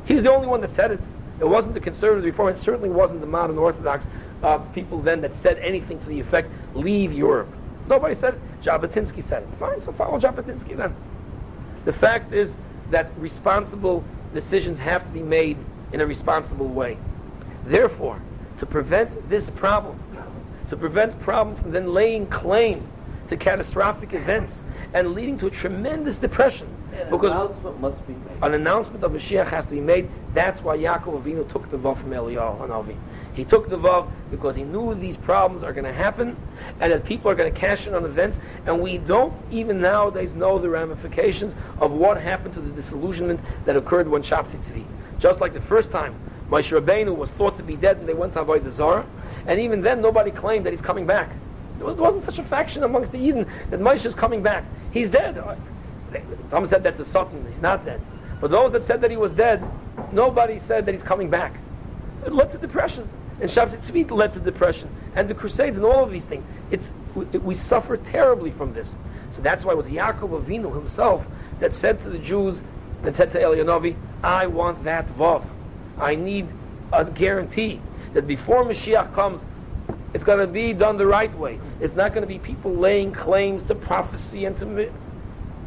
He's 0.05 0.23
the 0.23 0.33
only 0.33 0.49
one 0.49 0.61
that 0.63 0.75
said 0.75 0.91
it. 0.91 1.01
It 1.41 1.49
wasn't 1.49 1.75
the 1.75 1.81
conservatives 1.81 2.25
before, 2.25 2.51
It 2.51 2.59
certainly 2.59 2.91
wasn't 2.91 3.21
the 3.21 3.27
modern 3.27 3.57
Orthodox 3.59 4.05
uh, 4.43 4.59
people 4.75 5.01
then 5.01 5.21
that 5.23 5.35
said 5.37 5.59
anything 5.59 5.99
to 6.01 6.07
the 6.07 6.21
effect, 6.21 6.51
leave 6.75 7.13
Europe. 7.13 7.49
Nobody 7.89 8.15
said 8.15 8.35
it. 8.35 8.41
Jabotinsky 8.63 9.29
said 9.29 9.45
it. 9.45 9.49
Fine, 9.59 9.81
so 9.83 9.93
follow 9.93 10.19
Jabotinsky 10.19 10.77
then. 10.77 10.95
The 11.85 11.93
fact 11.93 12.33
is 12.33 12.53
that 12.91 13.11
responsible 13.19 14.05
decisions 14.35 14.79
have 14.79 15.05
to 15.07 15.13
be 15.13 15.23
made 15.23 15.57
in 15.93 16.01
a 16.01 16.07
responsible 16.07 16.69
way. 16.69 16.97
Therefore, 17.67 18.21
to 18.59 18.67
prevent 18.67 19.29
this 19.29 19.51
problem, 19.51 19.99
to 20.73 20.77
prevent 20.79 21.21
problems 21.21 21.61
from 21.61 21.71
then 21.71 21.93
laying 21.93 22.27
claim 22.29 22.89
to 23.29 23.37
catastrophic 23.37 24.15
events 24.15 24.55
and 24.95 25.13
leading 25.13 25.39
to 25.39 25.47
a 25.47 25.51
tremendous 25.51 26.17
depression. 26.17 26.67
An 26.95 27.11
because 27.11 27.31
announcement 27.31 27.79
must 27.79 28.07
be 28.07 28.15
made. 28.15 28.39
an 28.41 28.55
announcement 28.55 29.05
of 29.05 29.13
Mashiach 29.13 29.51
has 29.51 29.67
to 29.67 29.73
be 29.73 29.83
made. 29.83 30.09
That's 30.35 30.63
why 30.63 30.79
Yaakov 30.79 31.23
Avinu 31.23 31.51
took 31.53 31.71
the 31.71 31.77
vav 31.77 32.01
from 32.01 32.09
Eliyahu 32.09 32.59
Hanavi. 32.59 32.97
He 33.35 33.45
took 33.45 33.69
the 33.69 33.77
vav 33.77 34.11
because 34.31 34.57
he 34.57 34.63
knew 34.63 34.95
these 34.95 35.19
problems 35.19 35.63
are 35.63 35.75
going 35.75 35.85
to 35.85 35.93
happen 35.93 36.39
and 36.81 36.91
that 36.91 37.05
people 37.05 37.31
are 37.31 37.35
going 37.35 37.53
to 37.53 37.59
cash 37.59 37.87
in 37.87 37.95
on 37.95 38.07
events. 38.07 38.39
And 38.65 38.81
we 38.81 38.97
don't 38.97 39.35
even 39.51 39.79
nowadays 39.79 40.33
know 40.33 40.59
the 40.59 40.71
ramifications 40.71 41.53
of 41.81 41.91
what 41.91 42.19
happened 42.19 42.55
to 42.55 42.63
the 42.63 42.71
disillusionment 42.71 43.41
that 43.67 43.77
occurred 43.77 44.09
when 44.09 44.23
Shabbat 44.23 44.57
Tzvi. 44.57 45.21
Just 45.21 45.39
like 45.43 45.53
the 45.53 45.61
first 45.61 45.91
time, 45.91 46.15
Moshe 46.49 46.73
Rabbeinu 46.73 47.15
was 47.15 47.31
thought 47.31 47.59
to 47.59 47.63
be 47.63 47.77
dead 47.77 47.99
and 47.99 48.09
they 48.09 48.15
went 48.15 48.33
to 48.35 48.45
avodah 48.45 48.75
zarah. 48.75 49.07
And 49.47 49.61
even 49.61 49.83
then, 49.83 50.01
nobody 50.01 50.31
claimed 50.31 50.67
that 50.67 50.73
he's 50.73 50.81
coming 50.81 51.07
back. 51.07 51.31
There 51.79 51.93
wasn't 51.95 52.25
such 52.25 52.39
a 52.39 52.45
faction 52.45 52.85
amongst 52.85 53.13
the 53.13 53.19
Eden 53.19 53.51
that 53.71 53.81
Moshe 53.81 54.07
is 54.07 54.15
coming 54.15 54.43
back. 54.43 54.65
He's 54.93 55.11
dead. 55.11 55.43
Some 56.51 56.67
said 56.67 56.83
that's 56.85 56.99
the 56.99 57.05
Sultan. 57.05 57.47
He's 57.51 57.61
not 57.61 57.85
dead. 57.85 58.01
But 58.41 58.51
those 58.51 58.73
that 58.73 58.85
said 58.85 59.01
that 59.01 59.11
he 59.11 59.17
was 59.17 59.33
dead, 59.33 59.65
nobody 60.13 60.59
said 60.59 60.87
that 60.87 60.93
he's 60.93 61.03
coming 61.03 61.31
back. 61.31 61.57
It 62.25 62.33
led 62.33 62.53
to 62.53 62.59
depression. 62.59 63.09
And 63.41 63.51
Shabbat 63.51 63.85
Tzvi 63.85 64.11
led 64.11 64.35
to 64.35 64.41
depression. 64.41 64.95
And 65.15 65.29
the 65.29 65.35
Crusades 65.35 65.77
and 65.77 65.85
all 65.85 66.05
of 66.05 66.11
these 66.11 66.25
things. 66.25 66.45
It's, 66.71 66.85
we, 67.15 67.25
we 67.39 67.55
suffer 67.55 67.97
terribly 67.97 68.53
from 68.53 68.75
this. 68.75 68.89
So 69.35 69.43
that's 69.43 69.65
why 69.65 69.73
it 69.73 69.77
was 69.77 69.87
Yaakov 69.87 70.45
Avinu 70.45 70.75
himself 70.75 71.25
that 71.61 71.75
said 71.75 72.03
to 72.03 72.11
the 72.11 72.19
Jews, 72.19 72.63
that 73.03 73.17
said 73.17 73.33
to 73.33 73.41
Elianovi, 73.41 73.97
I 74.23 74.47
want 74.47 74.85
that 74.85 75.07
Vav. 75.17 75.45
I 75.99 76.15
need 76.15 76.49
a 76.93 77.05
guarantee 77.05 77.81
that 78.15 78.27
before 78.27 78.65
Mashiach 78.65 79.15
comes, 79.15 79.43
it's 80.15 80.25
going 80.25 80.39
to 80.39 80.47
be 80.47 80.73
done 80.73 80.99
the 80.99 81.07
right 81.07 81.37
way. 81.39 81.59
It's 81.81 81.95
not 81.95 82.13
going 82.13 82.23
to 82.23 82.29
be 82.29 82.39
people 82.39 82.73
laying 82.75 83.13
claims 83.13 83.63
to 83.65 83.75
prophecy 83.75 84.45
and 84.45 84.57
to... 84.59 84.91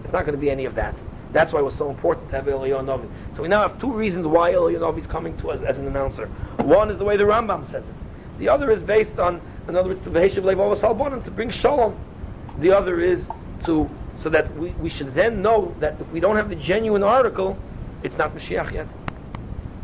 It's 0.04 0.14
not 0.14 0.26
going 0.26 0.36
to 0.36 0.42
be 0.42 0.52
any 0.52 0.66
of 0.66 0.76
that. 0.76 0.96
That's 1.32 1.52
why 1.52 1.60
it 1.60 1.64
was 1.64 1.76
so 1.76 1.90
important 1.90 2.30
to 2.30 2.36
have 2.36 2.46
Eliyahu. 2.46 3.10
So 3.36 3.42
we 3.42 3.48
now 3.48 3.68
have 3.68 3.80
two 3.82 3.92
reasons 3.92 4.28
why 4.28 4.54
Eliyahu 4.54 4.98
is 5.00 5.08
coming 5.08 5.36
to 5.38 5.50
us 5.50 5.62
as 5.64 5.80
an 5.80 5.88
announcer. 5.88 6.28
One 6.58 6.90
is 6.90 6.98
the 6.98 7.04
way 7.04 7.18
the 7.18 7.24
Rambam 7.24 7.70
says 7.70 7.86
it. 7.86 7.96
The 8.38 8.50
other 8.50 8.70
is 8.72 8.84
based 8.84 9.18
on, 9.18 9.42
in 9.68 9.76
other 9.76 9.90
words, 9.90 10.02
to 10.04 10.10
Veheshev 10.10 10.44
Lev 10.44 10.58
Salbonim, 10.58 11.24
to 11.26 11.32
bring 11.32 11.50
Shalom. 11.50 12.00
The 12.60 12.72
other 12.72 13.00
is 13.00 13.28
to, 13.66 13.90
so 14.16 14.30
that 14.30 14.56
we, 14.56 14.70
we 14.72 14.90
should 14.90 15.14
then 15.14 15.42
know 15.42 15.76
that 15.80 16.00
if 16.00 16.08
we 16.10 16.20
don't 16.20 16.36
have 16.36 16.50
the 16.50 16.56
genuine 16.56 17.04
article, 17.04 17.58
it's 18.04 18.18
not 18.18 18.36
Mashiach 18.36 18.72
yet. 18.72 18.88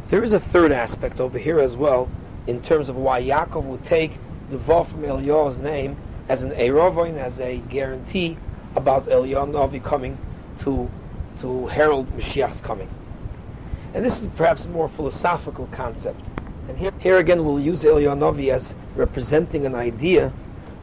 There 0.09 0.23
is 0.23 0.33
a 0.33 0.39
third 0.39 0.71
aspect 0.71 1.19
over 1.19 1.37
here 1.37 1.59
as 1.59 1.75
well, 1.75 2.09
in 2.51 2.61
terms 2.61 2.89
of 2.89 2.97
why 2.97 3.21
Yaakov 3.21 3.63
would 3.63 3.83
take 3.85 4.19
the 4.49 4.57
Vav 4.57 4.87
from 4.87 5.01
Eliyahu's 5.01 5.57
name 5.57 5.97
as 6.27 6.43
an 6.43 6.51
Erovoin, 6.51 7.17
as 7.17 7.39
a 7.39 7.57
guarantee 7.69 8.37
about 8.75 9.05
Eliyahu 9.05 9.83
coming 9.83 10.17
to 10.59 10.89
to 11.39 11.67
herald 11.67 12.07
Mashiach's 12.15 12.61
coming. 12.61 12.89
And 13.93 14.05
this 14.05 14.21
is 14.21 14.27
perhaps 14.35 14.65
a 14.65 14.69
more 14.69 14.89
philosophical 14.89 15.67
concept. 15.67 16.21
And 16.67 16.77
here, 16.77 16.91
here 16.99 17.17
again 17.17 17.43
we'll 17.43 17.59
use 17.59 17.83
Eliyahu 17.83 18.17
Novi 18.17 18.51
as 18.51 18.75
representing 18.95 19.65
an 19.65 19.73
idea, 19.73 20.31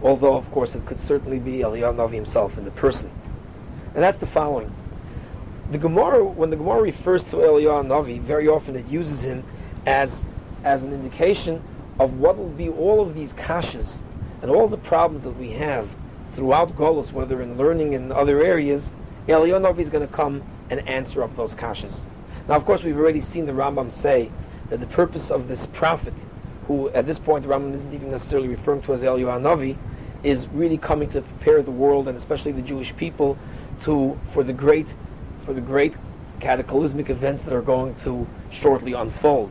although 0.02 0.36
of 0.36 0.50
course 0.50 0.74
it 0.74 0.84
could 0.86 0.98
certainly 0.98 1.38
be 1.38 1.58
Eliyahu 1.58 1.96
Novi 1.96 2.16
himself 2.16 2.58
in 2.58 2.64
the 2.64 2.70
person. 2.72 3.10
And 3.94 4.02
that's 4.02 4.18
the 4.18 4.26
following. 4.26 4.72
The 5.70 5.78
Gemara, 5.78 6.24
when 6.24 6.48
the 6.50 6.56
Gemara 6.56 6.80
refers 6.80 7.22
to 7.24 7.36
Eliyahu 7.36 7.86
Novi, 7.86 8.18
very 8.18 8.48
often 8.48 8.74
it 8.74 8.86
uses 8.86 9.20
him 9.20 9.44
as, 9.86 10.24
as 10.64 10.82
an 10.82 10.92
indication 10.92 11.62
of 11.98 12.14
what 12.14 12.36
will 12.38 12.48
be 12.48 12.68
all 12.68 13.00
of 13.00 13.14
these 13.14 13.32
kashas 13.34 14.02
and 14.42 14.50
all 14.50 14.68
the 14.68 14.78
problems 14.78 15.22
that 15.22 15.36
we 15.38 15.50
have 15.50 15.88
throughout 16.34 16.76
Golos, 16.76 17.12
whether 17.12 17.42
in 17.42 17.56
learning 17.56 17.94
and 17.94 18.12
other 18.12 18.40
areas, 18.40 18.90
Eliyahu 19.26 19.78
is 19.78 19.90
going 19.90 20.06
to 20.06 20.12
come 20.12 20.42
and 20.70 20.86
answer 20.88 21.22
up 21.22 21.34
those 21.36 21.54
kashas. 21.54 22.04
Now, 22.48 22.54
of 22.54 22.64
course, 22.64 22.82
we've 22.82 22.96
already 22.96 23.20
seen 23.20 23.46
the 23.46 23.52
Rambam 23.52 23.90
say 23.90 24.30
that 24.70 24.80
the 24.80 24.86
purpose 24.86 25.30
of 25.30 25.48
this 25.48 25.66
prophet, 25.66 26.14
who 26.66 26.88
at 26.90 27.06
this 27.06 27.18
point 27.18 27.42
the 27.42 27.48
Rambam 27.48 27.74
isn't 27.74 27.92
even 27.92 28.10
necessarily 28.10 28.48
referring 28.48 28.82
to 28.82 28.94
as 28.94 29.02
Eliyahu 29.02 29.40
Navi, 29.42 29.76
is 30.22 30.46
really 30.48 30.78
coming 30.78 31.08
to 31.10 31.22
prepare 31.22 31.62
the 31.62 31.70
world 31.70 32.08
and 32.08 32.16
especially 32.16 32.52
the 32.52 32.62
Jewish 32.62 32.94
people 32.96 33.38
to 33.82 34.18
for 34.32 34.42
the 34.42 34.52
great 34.52 34.86
for 35.44 35.52
the 35.52 35.60
great 35.60 35.94
cataclysmic 36.40 37.08
events 37.10 37.42
that 37.42 37.52
are 37.52 37.62
going 37.62 37.94
to 37.96 38.26
shortly 38.50 38.92
unfold. 38.92 39.50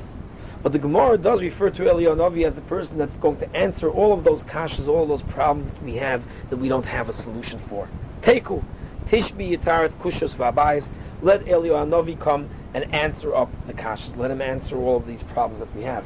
But 0.63 0.71
the 0.71 0.79
Gemara 0.79 1.17
does 1.17 1.41
refer 1.41 1.69
to 1.69 1.83
Eliyahu 1.83 2.43
as 2.43 2.55
the 2.55 2.61
person 2.61 2.97
that's 2.97 3.15
going 3.17 3.37
to 3.37 3.55
answer 3.55 3.89
all 3.89 4.11
of 4.11 4.23
those 4.23 4.43
kashas, 4.43 4.87
all 4.87 5.05
those 5.05 5.21
problems 5.21 5.71
that 5.71 5.83
we 5.83 5.95
have 5.95 6.23
that 6.49 6.57
we 6.57 6.67
don't 6.67 6.85
have 6.85 7.09
a 7.09 7.13
solution 7.13 7.59
for. 7.59 7.87
Teku, 8.21 8.63
Tishbi 9.07 9.55
Yitaretz 9.55 9.95
Kushos 9.95 10.35
Vabayis, 10.35 10.89
let 11.21 11.45
Eliyahu 11.45 12.19
come 12.19 12.49
and 12.73 12.91
answer 12.93 13.35
up 13.35 13.49
the 13.67 13.73
kashas. 13.73 14.17
Let 14.17 14.31
him 14.31 14.41
answer 14.41 14.77
all 14.77 14.97
of 14.97 15.07
these 15.07 15.21
problems 15.23 15.59
that 15.59 15.73
we 15.75 15.83
have. 15.83 16.05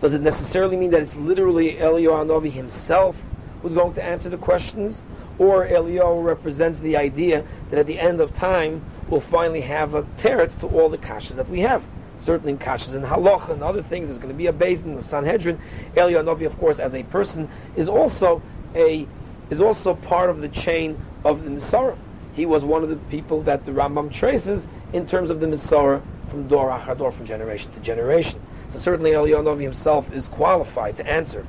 Does 0.00 0.12
it 0.12 0.20
necessarily 0.20 0.76
mean 0.76 0.90
that 0.90 1.00
it's 1.00 1.16
literally 1.16 1.74
Eliyahu 1.74 2.50
himself 2.50 3.16
who's 3.62 3.74
going 3.74 3.94
to 3.94 4.04
answer 4.04 4.28
the 4.28 4.36
questions? 4.36 5.00
Or 5.38 5.66
Eliyahu 5.66 6.24
represents 6.24 6.80
the 6.80 6.96
idea 6.96 7.44
that 7.70 7.78
at 7.78 7.86
the 7.86 7.98
end 7.98 8.20
of 8.20 8.32
time 8.32 8.84
we'll 9.08 9.20
finally 9.20 9.62
have 9.62 9.94
a 9.94 10.02
teretz 10.18 10.58
to 10.58 10.66
all 10.66 10.88
the 10.88 10.98
kashas 10.98 11.36
that 11.36 11.48
we 11.48 11.60
have 11.60 11.82
certainly 12.24 12.52
in 12.52 12.58
kashas 12.58 12.94
and 12.94 13.04
halacha 13.04 13.50
and 13.50 13.62
other 13.62 13.82
things. 13.82 14.08
There's 14.08 14.18
going 14.18 14.32
to 14.32 14.36
be 14.36 14.46
a 14.46 14.52
base 14.52 14.80
in 14.80 14.94
the 14.94 15.02
Sanhedrin. 15.02 15.58
Eliyahu 15.94 16.24
Novi, 16.24 16.46
of 16.46 16.58
course, 16.58 16.78
as 16.78 16.94
a 16.94 17.02
person, 17.04 17.48
is 17.76 17.88
also 17.88 18.42
a 18.74 19.06
is 19.50 19.60
also 19.60 19.94
part 19.94 20.30
of 20.30 20.40
the 20.40 20.48
chain 20.48 20.98
of 21.24 21.44
the 21.44 21.50
Masorah. 21.50 21.98
He 22.32 22.46
was 22.46 22.64
one 22.64 22.82
of 22.82 22.88
the 22.88 22.96
people 22.96 23.42
that 23.42 23.66
the 23.66 23.72
Rambam 23.72 24.10
traces 24.10 24.66
in 24.94 25.06
terms 25.06 25.28
of 25.30 25.40
the 25.40 25.46
Masorah 25.46 26.02
from 26.28 26.48
Dor 26.48 26.70
Achador, 26.70 27.12
from 27.12 27.26
generation 27.26 27.70
to 27.72 27.80
generation. 27.80 28.40
So 28.70 28.78
certainly 28.78 29.10
Eliyahu 29.12 29.44
Novi 29.44 29.64
himself 29.64 30.10
is 30.12 30.26
qualified 30.26 30.96
to 30.96 31.06
answer. 31.06 31.46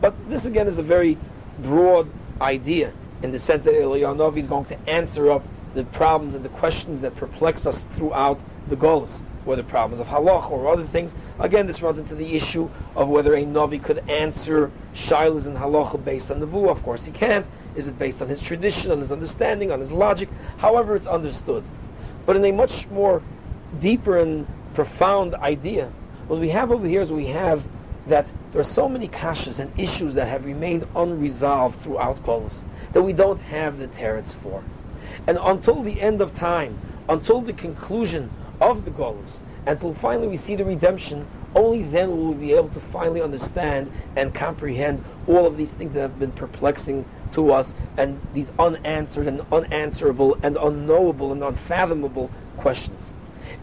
But 0.00 0.14
this 0.30 0.46
again 0.46 0.68
is 0.68 0.78
a 0.78 0.82
very 0.82 1.18
broad 1.58 2.08
idea 2.40 2.92
in 3.22 3.32
the 3.32 3.38
sense 3.38 3.64
that 3.64 3.74
Eliyahu 3.74 4.16
Novi 4.16 4.40
is 4.40 4.46
going 4.46 4.66
to 4.66 4.78
answer 4.88 5.32
up 5.32 5.42
the 5.74 5.84
problems 5.84 6.36
and 6.36 6.44
the 6.44 6.50
questions 6.50 7.00
that 7.00 7.16
perplex 7.16 7.66
us 7.66 7.84
throughout 7.92 8.38
the 8.68 8.76
Golas 8.76 9.22
whether 9.44 9.62
problems 9.62 10.00
of 10.00 10.06
halach 10.06 10.50
or 10.50 10.68
other 10.68 10.86
things. 10.86 11.14
Again, 11.40 11.66
this 11.66 11.82
runs 11.82 11.98
into 11.98 12.14
the 12.14 12.34
issue 12.34 12.68
of 12.94 13.08
whether 13.08 13.34
a 13.34 13.44
Navi 13.44 13.82
could 13.82 13.98
answer 14.08 14.70
shilas 14.94 15.46
and 15.46 15.56
halacha 15.56 16.02
based 16.04 16.30
on 16.30 16.40
the 16.40 16.46
vu. 16.46 16.68
Of 16.68 16.82
course, 16.82 17.04
he 17.04 17.12
can't. 17.12 17.46
Is 17.74 17.86
it 17.86 17.98
based 17.98 18.20
on 18.22 18.28
his 18.28 18.40
tradition, 18.40 18.90
on 18.90 19.00
his 19.00 19.10
understanding, 19.10 19.72
on 19.72 19.80
his 19.80 19.90
logic? 19.90 20.28
However, 20.58 20.94
it's 20.94 21.06
understood. 21.06 21.64
But 22.26 22.36
in 22.36 22.44
a 22.44 22.52
much 22.52 22.88
more 22.90 23.22
deeper 23.80 24.18
and 24.18 24.46
profound 24.74 25.34
idea, 25.36 25.90
what 26.28 26.38
we 26.40 26.50
have 26.50 26.70
over 26.70 26.86
here 26.86 27.02
is 27.02 27.10
we 27.10 27.26
have 27.26 27.62
that 28.06 28.26
there 28.52 28.60
are 28.60 28.64
so 28.64 28.88
many 28.88 29.08
kashas 29.08 29.58
and 29.58 29.70
issues 29.78 30.14
that 30.14 30.28
have 30.28 30.44
remained 30.44 30.86
unresolved 30.94 31.80
throughout 31.80 32.22
Golos 32.24 32.64
that 32.92 33.02
we 33.02 33.12
don't 33.12 33.40
have 33.40 33.78
the 33.78 33.88
teretz 33.88 34.34
for. 34.34 34.62
And 35.26 35.38
until 35.40 35.82
the 35.82 36.00
end 36.00 36.20
of 36.20 36.34
time, 36.34 36.78
until 37.08 37.40
the 37.40 37.52
conclusion 37.52 38.30
of 38.62 38.84
the 38.84 38.90
goals 38.92 39.42
until 39.66 39.92
finally 39.94 40.28
we 40.28 40.36
see 40.36 40.54
the 40.56 40.64
redemption, 40.64 41.26
only 41.54 41.82
then 41.82 42.10
will 42.10 42.32
we 42.32 42.46
be 42.46 42.52
able 42.52 42.68
to 42.70 42.80
finally 42.80 43.20
understand 43.20 43.90
and 44.16 44.32
comprehend 44.34 45.04
all 45.26 45.46
of 45.46 45.56
these 45.56 45.72
things 45.72 45.92
that 45.92 46.00
have 46.00 46.18
been 46.18 46.32
perplexing 46.32 47.04
to 47.32 47.52
us 47.52 47.74
and 47.96 48.20
these 48.34 48.50
unanswered 48.58 49.26
and 49.26 49.42
unanswerable 49.52 50.38
and 50.42 50.56
unknowable 50.56 51.32
and 51.32 51.42
unfathomable 51.42 52.30
questions. 52.56 53.12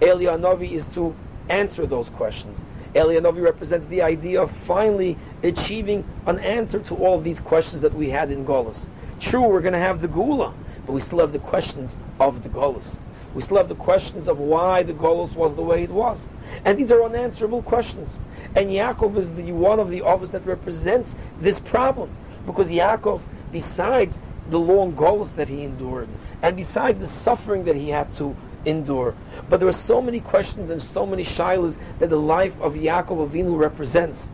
Eliyahu 0.01 0.71
is 0.71 0.85
to 0.88 1.15
answer 1.49 1.88
those 1.88 2.09
questions. 2.09 2.63
Eliyahu 2.93 3.41
represents 3.41 3.85
the 3.88 4.01
idea 4.01 4.41
of 4.41 4.51
finally 4.65 5.17
achieving 5.43 6.03
an 6.26 6.39
answer 6.39 6.80
to 6.80 6.95
all 6.95 7.17
of 7.17 7.23
these 7.23 7.39
questions 7.39 7.81
that 7.81 7.93
we 7.93 8.09
had 8.09 8.31
in 8.31 8.45
Golis. 8.45 8.89
True, 9.19 9.47
we're 9.47 9.61
going 9.61 9.73
to 9.73 9.80
have 9.80 10.01
the 10.01 10.07
Geula, 10.07 10.53
but 10.85 10.93
we 10.93 11.01
still 11.01 11.19
have 11.19 11.34
the 11.34 11.39
questions 11.39 11.97
of 12.19 12.43
the 12.43 12.49
Golis. 12.49 13.01
We 13.35 13.43
still 13.43 13.57
have 13.57 13.69
the 13.69 13.76
questions 13.76 14.27
of 14.27 14.39
why 14.39 14.81
the 14.81 14.93
Golos 14.93 15.35
was 15.35 15.53
the 15.53 15.61
way 15.61 15.84
it 15.84 15.91
was. 15.91 16.27
And 16.65 16.77
these 16.80 16.91
are 16.91 17.03
unanswerable 17.03 17.61
questions. 17.61 18.19
And 18.56 18.69
Yaakov 18.72 19.18
is 19.18 19.31
the 19.34 19.51
one 19.51 19.80
of 19.80 19.89
the 19.89 20.01
office 20.01 20.31
that 20.31 20.45
represents 20.47 21.15
this 21.39 21.60
problem. 21.60 22.10
Because 22.47 22.69
Yaakov, 22.69 23.22
besides 23.51 24.19
the 24.49 24.60
long 24.60 24.93
Golos 24.93 25.35
that 25.35 25.47
he 25.47 25.64
endured, 25.64 26.10
and 26.41 26.56
besides 26.56 26.97
the 26.97 27.07
suffering 27.07 27.65
that 27.65 27.76
he 27.76 27.89
had 27.89 28.11
to 28.15 28.35
endure, 28.65 29.15
but 29.47 29.60
there 29.60 29.69
are 29.69 29.73
so 29.73 30.01
many 30.01 30.19
questions 30.19 30.72
and 30.72 30.81
so 30.81 31.06
many 31.06 31.23
shilas 31.23 31.77
that 31.99 32.10
the 32.10 32.19
life 32.19 32.60
of 32.60 32.73
Yaakov 32.73 33.30
Avinu 33.30 33.60
represents. 33.60 34.31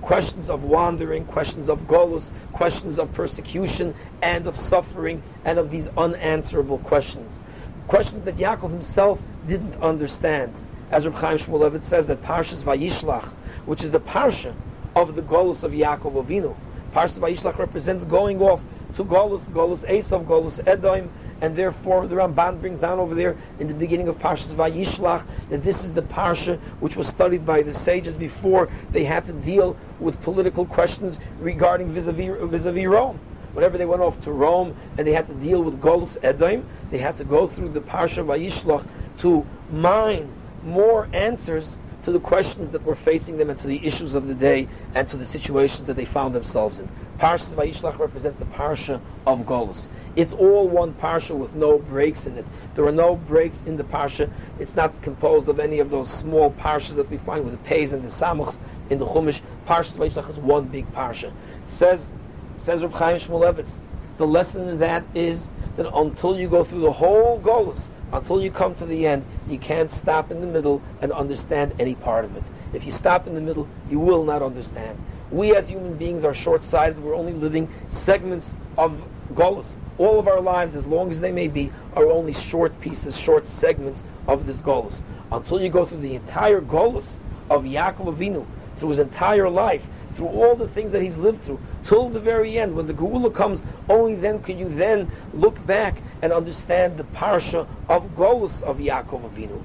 Questions 0.00 0.48
of 0.48 0.62
wandering, 0.62 1.26
questions 1.26 1.68
of 1.68 1.80
Golos, 1.80 2.30
questions 2.52 2.98
of 2.98 3.12
persecution 3.12 3.94
and 4.22 4.46
of 4.46 4.56
suffering, 4.56 5.22
and 5.44 5.58
of 5.58 5.70
these 5.70 5.88
unanswerable 5.98 6.78
questions 6.78 7.40
questions 7.88 8.22
that 8.26 8.36
Yaakov 8.36 8.70
himself 8.70 9.20
didn't 9.46 9.74
understand. 9.82 10.54
As 10.90 11.06
Reb 11.06 11.14
Chaim 11.14 11.38
Shmulevitz 11.38 11.84
says 11.84 12.06
that 12.06 12.22
Parshas 12.22 12.62
Vayishlach, 12.62 13.24
which 13.64 13.82
is 13.82 13.90
the 13.90 14.00
parsha 14.00 14.54
of 14.94 15.16
the 15.16 15.22
Golus 15.22 15.64
of 15.64 15.72
Yaakov 15.72 16.24
Avinu, 16.24 16.54
Parshas 16.92 17.18
Vayishlach 17.18 17.58
represents 17.58 18.04
going 18.04 18.40
off 18.42 18.60
to 18.94 19.04
Golus, 19.04 19.42
Golus 19.52 19.84
Esav, 19.86 20.26
Golus 20.26 20.60
Edom, 20.66 21.10
and 21.40 21.56
therefore 21.56 22.06
the 22.06 22.14
Ramban 22.14 22.60
brings 22.60 22.78
down 22.78 22.98
over 22.98 23.14
there 23.14 23.36
in 23.58 23.68
the 23.68 23.74
beginning 23.74 24.08
of 24.08 24.18
Parshas 24.18 24.54
Vayishlach 24.54 25.24
that 25.48 25.62
this 25.62 25.82
is 25.82 25.92
the 25.92 26.02
parsha 26.02 26.58
which 26.80 26.96
was 26.96 27.08
studied 27.08 27.46
by 27.46 27.62
the 27.62 27.72
sages 27.72 28.16
before 28.18 28.68
they 28.92 29.04
had 29.04 29.24
to 29.24 29.32
deal 29.32 29.76
with 29.98 30.20
political 30.20 30.66
questions 30.66 31.18
regarding 31.38 31.88
vis-a-vis, 31.88 32.36
vis-a-vis 32.50 32.86
Rome. 32.86 33.18
Whenever 33.58 33.76
they 33.76 33.86
went 33.86 34.02
off 34.02 34.20
to 34.20 34.30
Rome 34.30 34.72
and 34.96 35.04
they 35.04 35.10
had 35.10 35.26
to 35.26 35.34
deal 35.34 35.64
with 35.64 35.80
Golus 35.80 36.16
Edom, 36.22 36.64
they 36.92 36.98
had 36.98 37.16
to 37.16 37.24
go 37.24 37.48
through 37.48 37.70
the 37.70 37.80
Parsha 37.80 38.24
Vayishlach 38.24 38.84
to 39.18 39.44
mine 39.72 40.32
more 40.62 41.08
answers 41.12 41.76
to 42.04 42.12
the 42.12 42.20
questions 42.20 42.70
that 42.70 42.86
were 42.86 42.94
facing 42.94 43.36
them 43.36 43.50
and 43.50 43.58
to 43.58 43.66
the 43.66 43.84
issues 43.84 44.14
of 44.14 44.28
the 44.28 44.34
day 44.34 44.68
and 44.94 45.08
to 45.08 45.16
the 45.16 45.24
situations 45.24 45.88
that 45.88 45.94
they 45.94 46.04
found 46.04 46.36
themselves 46.36 46.78
in. 46.78 46.88
Parsha 47.18 47.52
Vayishlach 47.56 47.98
represents 47.98 48.38
the 48.38 48.44
Parsha 48.44 49.00
of 49.26 49.40
Golus. 49.40 49.88
It's 50.14 50.32
all 50.32 50.68
one 50.68 50.94
Parsha 50.94 51.36
with 51.36 51.56
no 51.56 51.80
breaks 51.80 52.26
in 52.26 52.38
it. 52.38 52.46
There 52.76 52.86
are 52.86 52.92
no 52.92 53.16
breaks 53.16 53.64
in 53.66 53.76
the 53.76 53.82
Parsha. 53.82 54.30
It's 54.60 54.76
not 54.76 55.02
composed 55.02 55.48
of 55.48 55.58
any 55.58 55.80
of 55.80 55.90
those 55.90 56.08
small 56.08 56.52
Parshas 56.52 56.94
that 56.94 57.10
we 57.10 57.18
find 57.18 57.42
with 57.42 57.54
the 57.54 57.68
Pays 57.68 57.92
and 57.92 58.04
the 58.04 58.08
Samuchs 58.08 58.60
in 58.88 58.98
the 58.98 59.04
Chumash. 59.04 59.40
Parsha 59.66 59.96
Vayishlach 59.96 60.30
is 60.30 60.38
one 60.38 60.68
big 60.68 60.86
Parsha. 60.92 61.32
It 61.32 61.34
says 61.66 62.14
Says 62.58 62.82
Reb 62.82 62.92
Chaim 62.92 63.18
Shmulevitz, 63.18 63.70
the 64.18 64.26
lesson 64.26 64.68
in 64.68 64.78
that 64.78 65.04
is 65.14 65.46
that 65.76 65.88
until 65.94 66.38
you 66.38 66.48
go 66.48 66.64
through 66.64 66.80
the 66.80 66.92
whole 66.92 67.40
Golus, 67.40 67.88
until 68.12 68.42
you 68.42 68.50
come 68.50 68.74
to 68.74 68.84
the 68.84 69.06
end, 69.06 69.24
you 69.48 69.58
can't 69.58 69.90
stop 69.90 70.32
in 70.32 70.40
the 70.40 70.46
middle 70.46 70.82
and 71.00 71.12
understand 71.12 71.72
any 71.78 71.94
part 71.94 72.24
of 72.24 72.36
it. 72.36 72.42
If 72.72 72.84
you 72.84 72.90
stop 72.90 73.28
in 73.28 73.34
the 73.34 73.40
middle, 73.40 73.68
you 73.88 74.00
will 74.00 74.24
not 74.24 74.42
understand. 74.42 74.98
We 75.30 75.54
as 75.54 75.68
human 75.68 75.94
beings 75.96 76.24
are 76.24 76.34
short-sighted. 76.34 76.98
We're 76.98 77.14
only 77.14 77.32
living 77.32 77.68
segments 77.90 78.54
of 78.76 79.00
Golus. 79.34 79.76
All 79.98 80.18
of 80.18 80.26
our 80.26 80.40
lives, 80.40 80.74
as 80.74 80.84
long 80.84 81.10
as 81.10 81.20
they 81.20 81.32
may 81.32 81.48
be, 81.48 81.70
are 81.94 82.10
only 82.10 82.32
short 82.32 82.78
pieces, 82.80 83.16
short 83.16 83.46
segments 83.46 84.02
of 84.26 84.46
this 84.46 84.60
Golus. 84.60 85.02
Until 85.30 85.60
you 85.60 85.68
go 85.68 85.84
through 85.84 86.00
the 86.00 86.14
entire 86.14 86.60
Golus 86.60 87.18
of 87.50 87.64
Yaakov 87.64 88.16
Avinu, 88.16 88.46
through 88.78 88.90
his 88.90 88.98
entire 88.98 89.48
life, 89.48 89.86
through 90.18 90.26
all 90.26 90.56
the 90.56 90.68
things 90.68 90.90
that 90.90 91.00
he's 91.00 91.16
lived 91.16 91.42
through, 91.44 91.60
till 91.84 92.10
the 92.10 92.18
very 92.18 92.58
end. 92.58 92.74
When 92.74 92.88
the 92.88 92.92
Geula 92.92 93.32
comes, 93.32 93.62
only 93.88 94.16
then 94.16 94.40
can 94.40 94.58
you 94.58 94.68
then 94.68 95.08
look 95.32 95.64
back 95.64 96.02
and 96.22 96.32
understand 96.32 96.96
the 96.96 97.04
parsha 97.04 97.68
of 97.88 98.02
Golus 98.16 98.60
of 98.62 98.78
Yaakov 98.78 99.30
Avinu. 99.30 99.62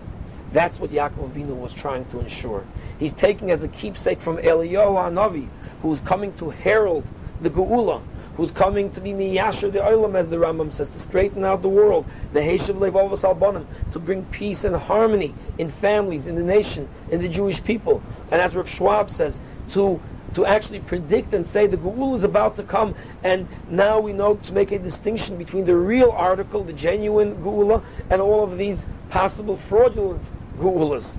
That's 0.53 0.79
what 0.79 0.91
Yaakov 0.91 1.33
Avinu 1.33 1.55
was 1.55 1.73
trying 1.73 2.05
to 2.05 2.19
ensure. 2.19 2.63
He's 2.99 3.13
taking 3.13 3.49
as 3.49 3.63
a 3.63 3.67
keepsake 3.67 4.21
from 4.21 4.37
Eliyahu 4.37 5.11
Hanavi, 5.11 5.49
who's 5.81 5.99
coming 6.01 6.31
to 6.33 6.51
herald 6.51 7.03
the 7.41 7.49
Geula, 7.49 8.03
who's 8.37 8.51
coming 8.51 8.91
to 8.91 9.01
be 9.01 9.11
Miyasher 9.11 9.73
the 9.73 9.79
Olam, 9.79 10.13
as 10.13 10.29
the 10.29 10.37
Rambam 10.37 10.71
says, 10.71 10.89
to 10.89 10.99
straighten 10.99 11.43
out 11.43 11.63
the 11.63 11.69
world, 11.69 12.05
the 12.31 12.39
Heshav 12.39 12.77
Levovas 12.77 13.23
Albanim, 13.23 13.65
to 13.91 13.97
bring 13.97 14.23
peace 14.25 14.63
and 14.63 14.75
harmony 14.75 15.33
in 15.57 15.71
families, 15.71 16.27
in 16.27 16.35
the 16.35 16.43
nation, 16.43 16.87
in 17.09 17.21
the 17.21 17.27
Jewish 17.29 17.63
people. 17.63 18.03
And 18.31 18.39
as 18.39 18.55
Rav 18.55 18.69
Schwab 18.69 19.09
says, 19.09 19.39
to 19.71 19.99
to 20.33 20.45
actually 20.45 20.79
predict 20.79 21.33
and 21.33 21.45
say 21.45 21.67
the 21.67 21.77
Geul 21.77 22.15
is 22.15 22.23
about 22.23 22.55
to 22.55 22.63
come, 22.63 22.95
and 23.23 23.47
now 23.69 23.99
we 23.99 24.13
know 24.13 24.35
to 24.35 24.53
make 24.53 24.71
a 24.71 24.79
distinction 24.79 25.37
between 25.37 25.65
the 25.65 25.75
real 25.75 26.11
article, 26.11 26.63
the 26.63 26.73
genuine 26.73 27.35
Geula, 27.43 27.83
and 28.09 28.21
all 28.21 28.43
of 28.43 28.57
these 28.57 28.85
possible 29.09 29.57
fraudulent 29.69 30.21
Geulas. 30.57 31.17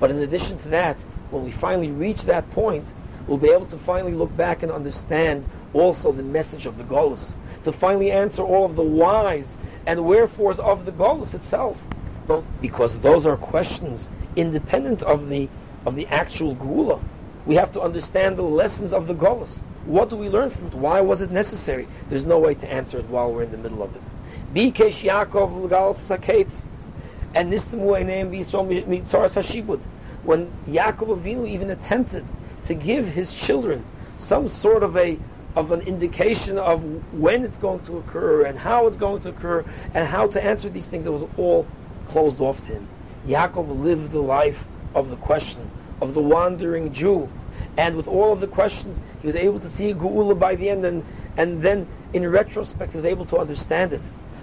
But 0.00 0.10
in 0.10 0.18
addition 0.18 0.58
to 0.58 0.68
that, 0.70 0.96
when 1.30 1.44
we 1.44 1.50
finally 1.50 1.90
reach 1.90 2.22
that 2.22 2.50
point, 2.50 2.84
we'll 3.26 3.38
be 3.38 3.50
able 3.50 3.66
to 3.66 3.78
finally 3.78 4.14
look 4.14 4.34
back 4.36 4.62
and 4.62 4.70
understand 4.72 5.46
also 5.72 6.12
the 6.12 6.22
message 6.22 6.66
of 6.66 6.78
the 6.78 6.84
Golus, 6.84 7.34
to 7.64 7.72
finally 7.72 8.12
answer 8.12 8.42
all 8.42 8.64
of 8.64 8.76
the 8.76 8.82
whys 8.82 9.56
and 9.86 10.04
wherefores 10.04 10.58
of 10.58 10.84
the 10.84 10.92
Golus 10.92 11.34
itself. 11.34 11.78
Because 12.62 12.96
those 13.00 13.26
are 13.26 13.36
questions 13.36 14.08
independent 14.36 15.02
of 15.02 15.28
the 15.28 15.48
of 15.84 15.94
the 15.94 16.06
actual 16.06 16.56
Geula. 16.56 17.00
We 17.46 17.56
have 17.56 17.70
to 17.72 17.80
understand 17.82 18.36
the 18.36 18.42
lessons 18.42 18.94
of 18.94 19.06
the 19.06 19.14
Golos. 19.14 19.60
What 19.84 20.08
do 20.08 20.16
we 20.16 20.30
learn 20.30 20.48
from 20.48 20.68
it? 20.68 20.74
Why 20.74 21.02
was 21.02 21.20
it 21.20 21.30
necessary? 21.30 21.86
There's 22.08 22.24
no 22.24 22.38
way 22.38 22.54
to 22.54 22.72
answer 22.72 22.98
it 22.98 23.08
while 23.10 23.30
we're 23.30 23.42
in 23.42 23.50
the 23.50 23.58
middle 23.58 23.82
of 23.82 23.94
it. 23.94 24.02
Bikesh 24.54 25.02
Yaakov 25.02 25.64
L'gal 25.64 25.92
Saketz 25.92 26.64
and 27.34 27.52
Nistamu 27.52 28.00
Eineim 28.00 28.30
Mitzaras 28.30 29.34
Hashibud. 29.34 29.80
When 30.24 30.50
Yaakov 30.66 31.20
Avinu 31.20 31.46
even 31.46 31.68
attempted 31.68 32.24
to 32.66 32.74
give 32.74 33.06
his 33.06 33.34
children 33.34 33.84
some 34.16 34.48
sort 34.48 34.82
of 34.82 34.96
a 34.96 35.18
of 35.54 35.70
an 35.70 35.82
indication 35.82 36.58
of 36.58 36.82
when 37.12 37.44
it's 37.44 37.58
going 37.58 37.80
to 37.80 37.98
occur 37.98 38.44
and 38.44 38.58
how 38.58 38.86
it's 38.86 38.96
going 38.96 39.20
to 39.20 39.28
occur 39.28 39.64
and 39.92 40.08
how 40.08 40.26
to 40.26 40.42
answer 40.42 40.68
these 40.70 40.86
things, 40.86 41.06
it 41.06 41.12
was 41.12 41.24
all 41.36 41.64
closed 42.08 42.40
off 42.40 42.58
to 42.66 42.72
him. 42.72 42.88
Yaakov 43.28 43.82
lived 43.82 44.10
the 44.12 44.20
life 44.20 44.64
of 44.94 45.10
the 45.10 45.16
question 45.16 45.70
of 46.00 46.14
the 46.14 46.20
wandering 46.20 46.92
Jew. 46.92 47.28
And 47.76 47.96
with 47.96 48.08
all 48.08 48.32
of 48.32 48.40
the 48.40 48.46
questions, 48.46 48.98
he 49.20 49.26
was 49.26 49.36
able 49.36 49.60
to 49.60 49.68
see 49.68 49.92
Geula 49.94 50.38
by 50.38 50.54
the 50.54 50.68
end, 50.68 50.84
and, 50.84 51.04
and 51.36 51.62
then 51.62 51.86
in 52.12 52.28
retrospect, 52.28 52.92
he 52.92 52.96
was 52.96 53.04
able 53.04 53.24
to 53.26 53.38
understand 53.38 53.92
it. 53.92 54.02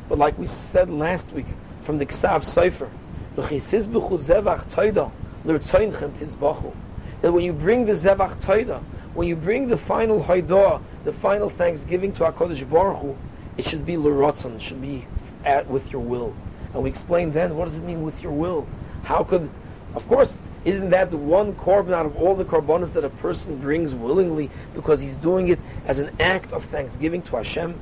But 0.10 0.18
like 0.18 0.38
we 0.38 0.46
said 0.46 0.90
last 0.90 1.32
week 1.32 1.48
from 1.84 1.98
the 1.98 2.06
Ksav 2.06 2.44
Sefer, 2.44 2.90
that 7.22 7.32
when 7.32 7.44
you 7.44 7.54
bring 7.54 7.86
the 7.86 7.94
Zevach 7.94 8.42
Toida, 8.42 8.84
when 9.14 9.28
you 9.28 9.36
bring 9.36 9.68
the 9.68 9.78
final 9.78 10.22
Haidah, 10.22 10.82
the 11.04 11.14
final 11.14 11.50
thanksgiving 11.50 12.12
to 12.14 12.24
HaKadosh 12.24 12.70
Baruch 12.70 12.98
Hu, 12.98 13.16
it 13.58 13.66
should 13.66 13.86
be 13.86 13.98
L'rotzon, 13.98 14.56
it 14.56 14.62
should 14.62 14.82
be 14.82 15.06
at, 15.46 15.68
with 15.70 15.92
your 15.92 16.02
will. 16.02 16.34
And 16.74 16.84
we 16.84 16.90
explained 16.90 17.34
then, 17.34 17.56
what 17.56 17.66
does 17.66 17.78
it 17.78 17.84
mean 17.84 18.04
with 18.04 18.22
your 18.22 18.32
will? 18.32 18.68
How 19.04 19.24
could, 19.24 19.50
of 19.96 20.08
course, 20.08 20.38
isn't 20.64 20.92
that 20.92 21.10
the 21.10 21.18
one 21.18 21.54
korban 21.56 21.94
out 21.94 22.06
of 22.06 22.16
all 22.18 22.36
the 22.36 22.46
korbanos 22.46 22.94
that 22.94 23.04
a 23.04 23.10
person 23.10 23.58
brings 23.58 23.96
willingly 23.96 24.50
because 24.76 25.00
he's 25.00 25.16
doing 25.18 25.50
it 25.50 25.60
as 25.86 26.00
an 26.00 26.16
act 26.20 26.54
of 26.54 26.64
thanksgiving 26.66 27.22
to 27.24 27.38
Hashem? 27.38 27.80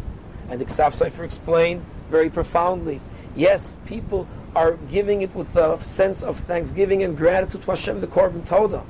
And 0.50 0.62
the 0.62 0.66
Ksav 0.66 0.96
Sefer 0.96 1.24
explained 1.24 1.84
very 2.10 2.30
profoundly, 2.30 3.02
yes, 3.36 3.78
people 3.86 4.28
are 4.56 4.78
giving 4.92 5.22
it 5.22 5.36
with 5.36 5.56
a 5.56 5.84
sense 5.84 6.24
of 6.24 6.40
thanksgiving 6.40 7.04
and 7.04 7.16
gratitude 7.16 7.62
to 7.64 7.72
Hashem, 7.72 8.00
the 8.02 8.08
korban 8.08 8.46
toda. 8.46 8.84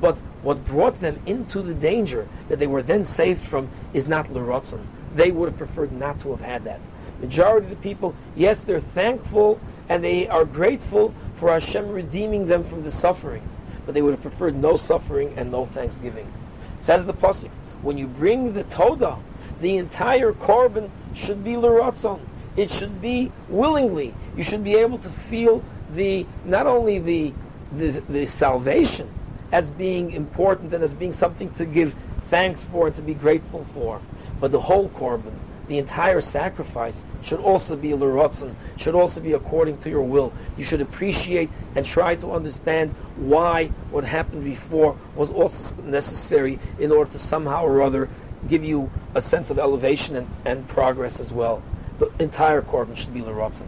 But 0.00 0.18
what 0.42 0.64
brought 0.66 1.00
them 1.00 1.18
into 1.26 1.62
the 1.62 1.74
danger 1.74 2.28
that 2.48 2.58
they 2.58 2.66
were 2.66 2.82
then 2.82 3.04
saved 3.04 3.44
from 3.44 3.68
is 3.94 4.06
not 4.06 4.30
l'rotzon. 4.32 4.84
They 5.14 5.30
would 5.30 5.48
have 5.48 5.58
preferred 5.58 5.92
not 5.92 6.20
to 6.20 6.30
have 6.30 6.40
had 6.40 6.64
that. 6.64 6.80
Majority 7.20 7.66
of 7.66 7.70
the 7.70 7.76
people, 7.76 8.14
yes, 8.34 8.62
they're 8.62 8.80
thankful 8.80 9.60
and 9.88 10.02
they 10.02 10.26
are 10.28 10.44
grateful 10.44 11.14
for 11.42 11.50
Hashem 11.50 11.90
redeeming 11.90 12.46
them 12.46 12.62
from 12.62 12.84
the 12.84 12.90
suffering. 12.92 13.42
But 13.84 13.96
they 13.96 14.02
would 14.02 14.12
have 14.12 14.22
preferred 14.22 14.54
no 14.54 14.76
suffering 14.76 15.34
and 15.36 15.50
no 15.50 15.66
thanksgiving. 15.66 16.30
Says 16.78 17.04
the 17.04 17.12
Pasuk, 17.12 17.50
when 17.82 17.98
you 17.98 18.06
bring 18.06 18.52
the 18.52 18.62
Todah, 18.62 19.18
the 19.60 19.76
entire 19.76 20.32
korban 20.32 20.88
should 21.14 21.42
be 21.42 21.56
l'ratzon. 21.56 22.20
It 22.56 22.70
should 22.70 23.02
be 23.02 23.32
willingly. 23.48 24.14
You 24.36 24.44
should 24.44 24.62
be 24.62 24.76
able 24.76 24.98
to 24.98 25.10
feel 25.10 25.64
the 25.96 26.24
not 26.44 26.68
only 26.68 27.00
the, 27.00 27.32
the, 27.76 28.00
the 28.08 28.26
salvation 28.26 29.10
as 29.50 29.68
being 29.72 30.12
important 30.12 30.72
and 30.72 30.84
as 30.84 30.94
being 30.94 31.12
something 31.12 31.50
to 31.54 31.64
give 31.64 31.92
thanks 32.30 32.62
for 32.62 32.86
and 32.86 32.94
to 32.94 33.02
be 33.02 33.14
grateful 33.14 33.66
for, 33.74 34.00
but 34.40 34.52
the 34.52 34.60
whole 34.60 34.88
korban, 34.90 35.34
the 35.68 35.78
entire 35.78 36.20
sacrifice 36.20 37.04
should 37.22 37.40
also 37.40 37.76
be 37.76 37.94
l'rotzen, 37.94 38.54
should 38.76 38.94
also 38.94 39.20
be 39.20 39.32
according 39.32 39.78
to 39.78 39.90
your 39.90 40.02
will. 40.02 40.32
You 40.56 40.64
should 40.64 40.80
appreciate 40.80 41.50
and 41.76 41.86
try 41.86 42.16
to 42.16 42.32
understand 42.32 42.90
why 43.16 43.66
what 43.90 44.04
happened 44.04 44.44
before 44.44 44.96
was 45.14 45.30
also 45.30 45.74
necessary 45.82 46.58
in 46.78 46.90
order 46.90 47.10
to 47.12 47.18
somehow 47.18 47.64
or 47.64 47.82
other 47.82 48.08
give 48.48 48.64
you 48.64 48.90
a 49.14 49.20
sense 49.20 49.50
of 49.50 49.58
elevation 49.58 50.16
and, 50.16 50.28
and 50.44 50.66
progress 50.68 51.20
as 51.20 51.32
well. 51.32 51.62
The 51.98 52.10
entire 52.18 52.62
korban 52.62 52.96
should 52.96 53.14
be 53.14 53.22
l'rotzen. 53.22 53.66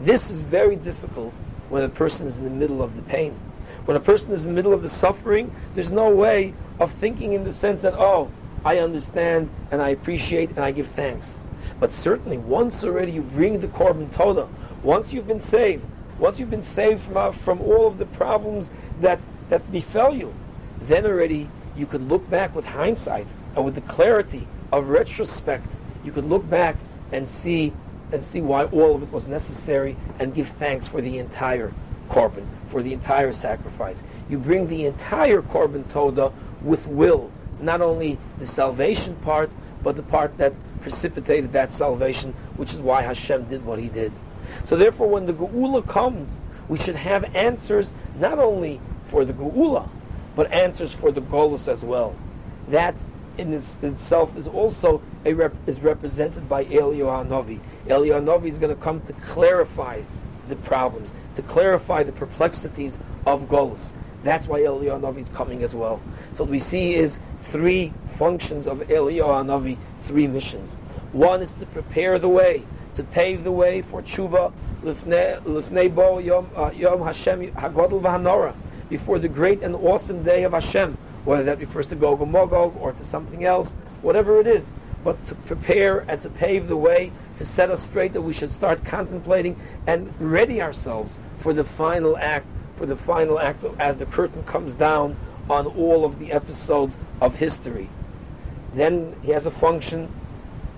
This 0.00 0.30
is 0.30 0.40
very 0.40 0.76
difficult 0.76 1.34
when 1.68 1.82
a 1.82 1.88
person 1.88 2.26
is 2.26 2.36
in 2.36 2.44
the 2.44 2.50
middle 2.50 2.82
of 2.82 2.94
the 2.96 3.02
pain. 3.02 3.36
When 3.84 3.96
a 3.96 4.00
person 4.00 4.32
is 4.32 4.44
in 4.44 4.50
the 4.50 4.54
middle 4.54 4.72
of 4.72 4.82
the 4.82 4.88
suffering, 4.88 5.54
there's 5.74 5.92
no 5.92 6.08
way 6.08 6.54
of 6.78 6.92
thinking 6.92 7.32
in 7.32 7.44
the 7.44 7.52
sense 7.52 7.80
that, 7.82 7.94
oh, 7.94 8.30
I 8.64 8.78
understand 8.78 9.50
and 9.70 9.82
I 9.82 9.90
appreciate 9.90 10.50
and 10.50 10.60
I 10.60 10.72
give 10.72 10.86
thanks. 10.88 11.38
But 11.80 11.92
certainly, 11.92 12.38
once 12.38 12.84
already 12.84 13.12
you 13.12 13.22
bring 13.22 13.58
the 13.60 13.68
korban 13.68 14.10
toda, 14.12 14.46
once 14.82 15.12
you've 15.12 15.26
been 15.26 15.40
saved, 15.40 15.82
once 16.18 16.38
you've 16.38 16.50
been 16.50 16.62
saved 16.62 17.02
from, 17.02 17.16
uh, 17.16 17.32
from 17.32 17.60
all 17.60 17.86
of 17.86 17.98
the 17.98 18.06
problems 18.06 18.70
that, 19.00 19.20
that 19.48 19.70
befell 19.72 20.14
you, 20.14 20.32
then 20.82 21.06
already 21.06 21.48
you 21.76 21.86
could 21.86 22.02
look 22.02 22.28
back 22.30 22.54
with 22.54 22.64
hindsight 22.64 23.26
and 23.56 23.64
with 23.64 23.74
the 23.74 23.80
clarity 23.82 24.46
of 24.72 24.88
retrospect. 24.88 25.68
You 26.04 26.12
could 26.12 26.24
look 26.24 26.48
back 26.48 26.76
and 27.12 27.28
see 27.28 27.72
and 28.12 28.24
see 28.24 28.40
why 28.40 28.64
all 28.66 28.94
of 28.94 29.02
it 29.02 29.10
was 29.10 29.26
necessary 29.26 29.96
and 30.20 30.34
give 30.34 30.48
thanks 30.58 30.86
for 30.86 31.00
the 31.00 31.18
entire 31.18 31.72
korban, 32.08 32.46
for 32.68 32.82
the 32.82 32.92
entire 32.92 33.32
sacrifice. 33.32 34.02
You 34.28 34.38
bring 34.38 34.68
the 34.68 34.86
entire 34.86 35.42
korban 35.42 35.88
toda 35.90 36.32
with 36.62 36.86
will, 36.86 37.30
not 37.60 37.80
only 37.80 38.18
the 38.38 38.46
salvation 38.46 39.16
part, 39.16 39.50
but 39.82 39.96
the 39.96 40.02
part 40.02 40.36
that 40.38 40.54
precipitated 40.80 41.52
that 41.52 41.72
salvation, 41.72 42.34
which 42.56 42.74
is 42.74 42.80
why 42.80 43.02
Hashem 43.02 43.44
did 43.48 43.64
what 43.64 43.78
he 43.78 43.88
did. 43.88 44.12
So 44.64 44.76
therefore, 44.76 45.08
when 45.08 45.26
the 45.26 45.32
Geula 45.32 45.86
comes, 45.86 46.40
we 46.68 46.78
should 46.78 46.96
have 46.96 47.24
answers 47.34 47.92
not 48.18 48.38
only 48.38 48.80
for 49.10 49.24
the 49.24 49.32
Geula, 49.32 49.86
but 50.36 50.52
answers 50.52 50.92
for 50.92 51.12
the 51.12 51.22
Golus 51.22 51.68
as 51.68 51.82
well. 51.82 52.16
That 52.68 52.96
in 53.38 53.52
itself 53.52 54.36
is 54.36 54.46
also 54.46 55.02
rep- 55.24 55.56
is 55.66 55.80
represented 55.80 56.48
by 56.48 56.64
Eliyahu 56.64 57.26
Hanavi. 57.28 57.60
Eliyahu 57.86 58.22
Hanavi 58.22 58.48
is 58.48 58.58
going 58.58 58.74
to 58.74 58.80
come 58.80 59.00
to 59.02 59.12
clarify 59.14 60.02
the 60.48 60.56
problems, 60.56 61.14
to 61.36 61.42
clarify 61.42 62.02
the 62.02 62.12
perplexities 62.12 62.98
of 63.26 63.42
Golus. 63.48 63.92
That's 64.22 64.46
why 64.46 64.60
Eliyahu 64.60 65.00
Hanavi 65.00 65.20
is 65.20 65.28
coming 65.30 65.62
as 65.62 65.74
well. 65.74 66.00
So 66.32 66.44
what 66.44 66.50
we 66.50 66.58
see 66.58 66.94
is 66.94 67.18
three 67.54 67.92
functions 68.18 68.66
of 68.66 68.80
Eliyahu 68.80 69.46
Hanavi, 69.46 69.78
three 70.08 70.26
missions. 70.26 70.74
One 71.12 71.40
is 71.40 71.52
to 71.52 71.66
prepare 71.66 72.18
the 72.18 72.28
way, 72.28 72.64
to 72.96 73.04
pave 73.04 73.44
the 73.44 73.52
way 73.52 73.80
for 73.80 74.02
tshuva, 74.02 74.52
lifnei 74.82 75.94
bo 75.94 76.18
yom, 76.18 76.50
uh, 76.56 76.72
yom 76.74 77.00
Hashem 77.00 77.52
hagodol 77.52 78.02
v'hanora, 78.02 78.56
before 78.90 79.20
the 79.20 79.28
great 79.28 79.62
and 79.62 79.76
awesome 79.76 80.24
day 80.24 80.42
of 80.42 80.50
Hashem, 80.50 80.94
whether 81.24 81.44
that 81.44 81.60
refers 81.60 81.86
to 81.86 81.94
Gog 81.94 82.20
and 82.20 82.32
Magog 82.32 82.76
or 82.80 82.92
to 82.92 83.04
something 83.04 83.44
else, 83.44 83.76
whatever 84.02 84.40
it 84.40 84.48
is, 84.48 84.72
but 85.04 85.24
to 85.26 85.36
prepare 85.46 86.00
and 86.08 86.20
to 86.22 86.30
pave 86.30 86.66
the 86.66 86.76
way, 86.76 87.12
to 87.38 87.44
set 87.44 87.70
us 87.70 87.80
straight 87.80 88.14
that 88.14 88.22
we 88.22 88.32
should 88.32 88.50
start 88.50 88.84
contemplating 88.84 89.56
and 89.86 90.12
ready 90.18 90.60
ourselves 90.60 91.18
for 91.38 91.52
the 91.52 91.62
final 91.62 92.16
act 92.16 92.46
for 92.76 92.86
the 92.86 92.96
final 92.96 93.38
act 93.38 93.62
as 93.78 93.96
the 93.98 94.06
curtain 94.06 94.42
comes 94.42 94.74
down 94.74 95.16
on 95.48 95.66
all 95.66 96.04
of 96.04 96.18
the 96.18 96.32
episodes 96.32 96.96
of 97.20 97.34
history. 97.34 97.88
Then 98.74 99.14
he 99.22 99.30
has 99.32 99.46
a 99.46 99.50
function, 99.50 100.08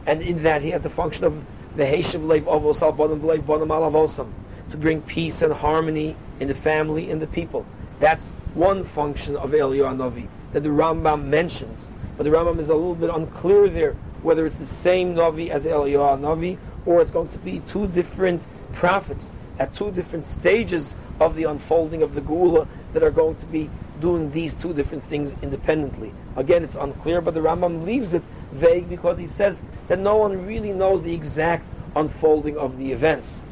and 0.06 0.22
in 0.22 0.42
that 0.42 0.62
he 0.62 0.70
has 0.70 0.82
the 0.82 0.90
function 0.90 1.24
of 1.24 1.44
the 1.76 1.84
Heshav 1.84 2.20
Leiv 2.20 2.42
Avos 2.42 2.82
Al 2.82 2.92
Bonam 2.92 3.20
Leiv 3.20 3.42
Bonam 3.42 3.68
Alavosam, 3.68 4.30
to 4.70 4.76
bring 4.76 5.00
peace 5.02 5.42
and 5.42 5.52
harmony 5.52 6.16
in 6.40 6.48
the 6.48 6.54
family, 6.54 7.10
in 7.10 7.18
the 7.18 7.26
people. 7.26 7.64
That's 8.00 8.30
one 8.54 8.84
function 8.84 9.36
of 9.36 9.50
Eliyahu 9.50 9.96
Navi 9.96 10.28
that 10.52 10.62
the 10.62 10.68
Rambam 10.68 11.24
mentions, 11.24 11.88
but 12.16 12.24
the 12.24 12.30
Rambam 12.30 12.58
is 12.58 12.68
a 12.68 12.74
little 12.74 12.94
bit 12.94 13.10
unclear 13.10 13.68
there 13.68 13.94
whether 14.22 14.46
it's 14.46 14.56
the 14.56 14.66
same 14.66 15.14
Navi 15.14 15.50
as 15.50 15.64
Eliyahu 15.64 16.20
Navi 16.20 16.58
or 16.84 17.00
it's 17.00 17.10
going 17.10 17.28
to 17.28 17.38
be 17.38 17.60
two 17.60 17.86
different 17.88 18.42
prophets 18.72 19.32
at 19.58 19.74
two 19.74 19.90
different 19.92 20.24
stages 20.24 20.94
of 21.20 21.34
the 21.36 21.44
unfolding 21.44 22.02
of 22.02 22.14
the 22.14 22.20
Geula 22.20 22.66
that 22.92 23.02
are 23.02 23.10
going 23.10 23.36
to 23.36 23.46
be 23.46 23.70
doing 24.00 24.30
these 24.30 24.54
two 24.54 24.72
different 24.72 25.04
things 25.04 25.34
independently. 25.42 26.12
Again, 26.36 26.62
it's 26.62 26.74
unclear, 26.74 27.20
but 27.20 27.34
the 27.34 27.40
Rambam 27.40 27.84
leaves 27.84 28.12
it 28.12 28.22
vague 28.52 28.88
because 28.88 29.18
he 29.18 29.26
says 29.26 29.60
that 29.88 29.98
no 29.98 30.16
one 30.16 30.46
really 30.46 30.72
knows 30.72 31.02
the 31.02 31.14
exact 31.14 31.64
unfolding 31.94 32.56
of 32.58 32.78
the 32.78 32.92
events. 32.92 33.42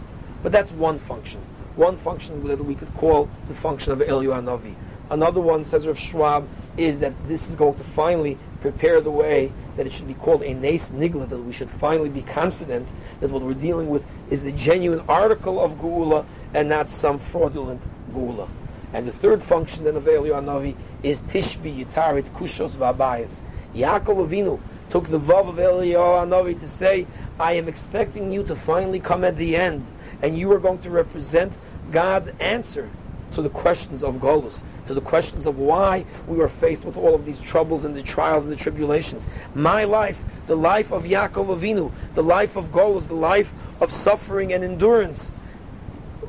But 0.42 0.52
that's 0.52 0.70
one 0.72 0.98
function. 0.98 1.40
One 1.76 1.96
function 1.96 2.46
that 2.46 2.62
we 2.62 2.74
could 2.74 2.92
call 2.94 3.28
the 3.48 3.54
function 3.54 3.92
of 3.92 4.00
Eliyahu 4.00 4.44
Navi. 4.44 4.74
Another 5.10 5.40
one, 5.40 5.64
says 5.64 5.86
Rav 5.86 5.98
Schwab, 5.98 6.48
is 6.76 6.98
that 7.00 7.12
this 7.28 7.48
is 7.48 7.54
going 7.54 7.74
to 7.76 7.84
finally 7.84 8.38
prepare 8.60 9.00
the 9.00 9.10
way 9.10 9.52
that 9.76 9.86
it 9.86 9.92
should 9.92 10.08
be 10.08 10.14
called 10.14 10.42
a 10.42 10.54
nes 10.54 10.90
Nigla, 10.90 11.28
that 11.28 11.38
we 11.38 11.52
should 11.52 11.70
finally 11.70 12.08
be 12.08 12.22
confident 12.22 12.88
that 13.20 13.30
what 13.30 13.42
we're 13.42 13.54
dealing 13.54 13.88
with 13.88 14.04
is 14.30 14.42
the 14.42 14.52
genuine 14.52 15.00
article 15.08 15.60
of 15.60 15.72
Geula 15.72 16.24
and 16.54 16.68
not 16.68 16.88
some 16.88 17.18
fraudulent 17.18 17.82
Geula. 18.12 18.48
And 18.94 19.08
the 19.08 19.12
third 19.12 19.42
function 19.42 19.82
then 19.82 19.96
of 19.96 20.04
Eliyahu 20.04 20.44
Navi 20.44 20.76
is 21.02 21.20
Tishbi 21.22 21.84
Yitaritz 21.84 22.30
Kushos 22.30 22.76
Vabayas. 22.76 23.40
Yaakov 23.74 24.28
Avinu 24.28 24.60
took 24.88 25.08
the 25.08 25.18
vav 25.18 25.48
of 25.48 25.56
Eliyahu 25.56 26.28
Navi 26.28 26.58
to 26.60 26.68
say, 26.68 27.04
I 27.40 27.54
am 27.54 27.66
expecting 27.66 28.32
you 28.32 28.44
to 28.44 28.54
finally 28.54 29.00
come 29.00 29.24
at 29.24 29.36
the 29.36 29.56
end, 29.56 29.84
and 30.22 30.38
you 30.38 30.52
are 30.52 30.60
going 30.60 30.78
to 30.78 30.90
represent 30.90 31.52
God's 31.90 32.28
answer 32.38 32.88
to 33.32 33.42
the 33.42 33.50
questions 33.50 34.04
of 34.04 34.14
Golus, 34.16 34.62
to 34.86 34.94
the 34.94 35.00
questions 35.00 35.46
of 35.46 35.58
why 35.58 36.04
we 36.28 36.36
were 36.36 36.48
faced 36.48 36.84
with 36.84 36.96
all 36.96 37.16
of 37.16 37.26
these 37.26 37.40
troubles 37.40 37.84
and 37.84 37.96
the 37.96 38.02
trials 38.04 38.44
and 38.44 38.52
the 38.52 38.56
tribulations. 38.56 39.26
My 39.56 39.82
life, 39.82 40.22
the 40.46 40.54
life 40.54 40.92
of 40.92 41.02
Yaakov 41.02 41.58
Avinu, 41.58 41.90
the 42.14 42.22
life 42.22 42.54
of 42.54 42.66
Golus, 42.66 43.08
the 43.08 43.14
life 43.14 43.52
of 43.80 43.90
suffering 43.90 44.52
and 44.52 44.62
endurance, 44.62 45.32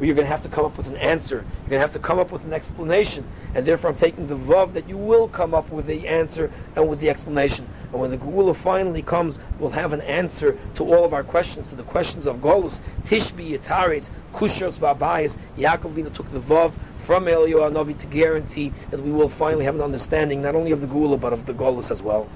you're 0.02 0.16
going 0.16 0.26
to 0.26 0.32
have 0.32 0.44
to 0.44 0.50
come 0.50 0.66
up 0.66 0.78
with 0.78 0.88
an 0.88 0.98
answer. 0.98 1.38
You're 1.38 1.70
going 1.70 1.80
to 1.82 1.88
have 1.88 1.94
to 1.94 2.00
come 2.00 2.20
up 2.20 2.32
with 2.32 2.44
an 2.44 2.54
explanation. 2.54 3.26
And 3.54 3.66
therefore 3.66 3.92
I'm 3.92 3.96
taking 3.96 4.28
the 4.28 4.36
vav 4.36 4.74
that 4.74 4.90
you 4.90 4.98
will 4.98 5.28
come 5.28 5.54
up 5.54 5.72
with 5.72 5.86
the 5.86 6.08
answer 6.08 6.52
and 6.76 6.90
with 6.90 7.00
the 7.00 7.10
explanation. 7.10 7.68
And 7.92 8.02
when 8.02 8.12
the 8.12 8.18
Geula 8.18 8.56
finally 8.56 9.02
comes, 9.02 9.40
we'll 9.60 9.70
have 9.70 9.94
an 9.94 10.02
answer 10.02 10.58
to 10.76 10.84
all 10.84 11.06
of 11.06 11.14
our 11.14 11.24
questions, 11.24 11.70
to 11.70 11.76
the 11.76 11.84
questions 11.84 12.26
of 12.26 12.38
Golus, 12.38 12.82
Tishbi, 13.06 13.58
Yataretz, 13.58 14.10
Kushos, 14.34 14.80
Babayas. 14.80 15.38
Yaakov 15.58 16.14
took 16.14 16.32
the 16.32 16.40
vav 16.40 16.74
from 17.06 17.26
Eliyahu 17.26 17.72
Navi 17.72 17.98
to 18.00 18.08
guarantee 18.08 18.74
that 18.92 19.02
we 19.02 19.12
will 19.12 19.30
finally 19.30 19.66
have 19.66 19.76
an 19.76 19.82
understanding 19.82 20.42
not 20.42 20.56
only 20.56 20.72
of 20.72 20.82
the 20.82 20.88
Geula, 20.88 21.20
but 21.20 21.32
of 21.32 21.46
the 21.46 21.54
Golus 21.54 21.92
as 21.92 22.02
well. 22.02 22.28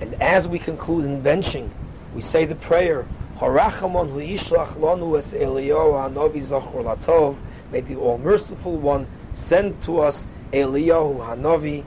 And 0.00 0.14
as 0.22 0.48
we 0.48 0.58
conclude 0.58 1.04
in 1.04 1.22
benching, 1.22 1.70
we 2.14 2.22
say 2.22 2.46
the 2.46 2.54
prayer, 2.54 3.06
Harachamon 3.40 4.10
hu 4.10 4.18
yishlach 4.18 4.76
lanu 4.76 5.16
es 5.16 5.32
Eliyahu 5.32 5.96
Hanavi 5.96 6.42
zachor 6.42 6.84
latov. 6.84 7.36
May 7.72 7.80
the 7.80 7.96
All 7.96 8.18
Merciful 8.18 8.76
One 8.76 9.06
send 9.32 9.80
to 9.84 10.00
us 10.00 10.26
Eliyahu 10.52 11.16
Hanavi, 11.24 11.82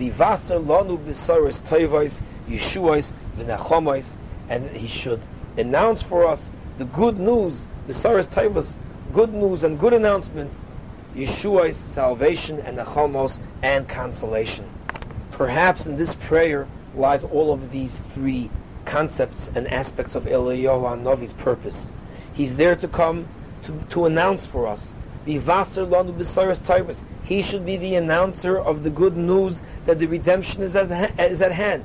vivaser 0.00 0.58
lanu 0.64 0.96
b'saris 0.96 1.60
toivos, 1.60 2.22
Yeshuos 2.48 3.12
v'nachomos, 3.36 4.16
and 4.48 4.70
he 4.70 4.88
should 4.88 5.20
announce 5.58 6.00
for 6.00 6.26
us 6.26 6.50
the 6.78 6.86
good 6.86 7.18
news, 7.18 7.66
b'saris 7.86 8.30
toivos, 8.30 8.74
good 9.12 9.34
news 9.34 9.64
and 9.64 9.78
good 9.78 9.92
announcements, 9.92 10.56
Yeshua's 11.14 11.76
salvation 11.76 12.58
and 12.60 12.78
nachomos 12.78 13.38
and 13.62 13.86
consolation. 13.86 14.64
Perhaps 15.30 15.84
in 15.84 15.98
this 15.98 16.14
prayer 16.14 16.66
lies 16.94 17.22
all 17.22 17.52
of 17.52 17.70
these 17.70 17.98
three 18.14 18.50
concepts 18.86 19.50
and 19.54 19.68
aspects 19.68 20.14
of 20.14 20.24
Eliyahu 20.24 20.82
Hanavi's 20.82 21.34
purpose. 21.34 21.90
He's 22.32 22.54
there 22.54 22.76
to 22.76 22.88
come 22.88 23.26
to, 23.64 23.72
to 23.90 24.06
announce 24.06 24.46
for 24.46 24.66
us. 24.66 24.94
He 25.26 25.38
should 27.42 27.66
be 27.66 27.76
the 27.76 27.96
announcer 27.96 28.58
of 28.58 28.84
the 28.84 28.90
good 28.90 29.16
news 29.16 29.60
that 29.84 29.98
the 29.98 30.06
redemption 30.06 30.62
is 30.62 30.76
at, 30.76 31.18
is 31.18 31.42
at 31.42 31.52
hand. 31.52 31.84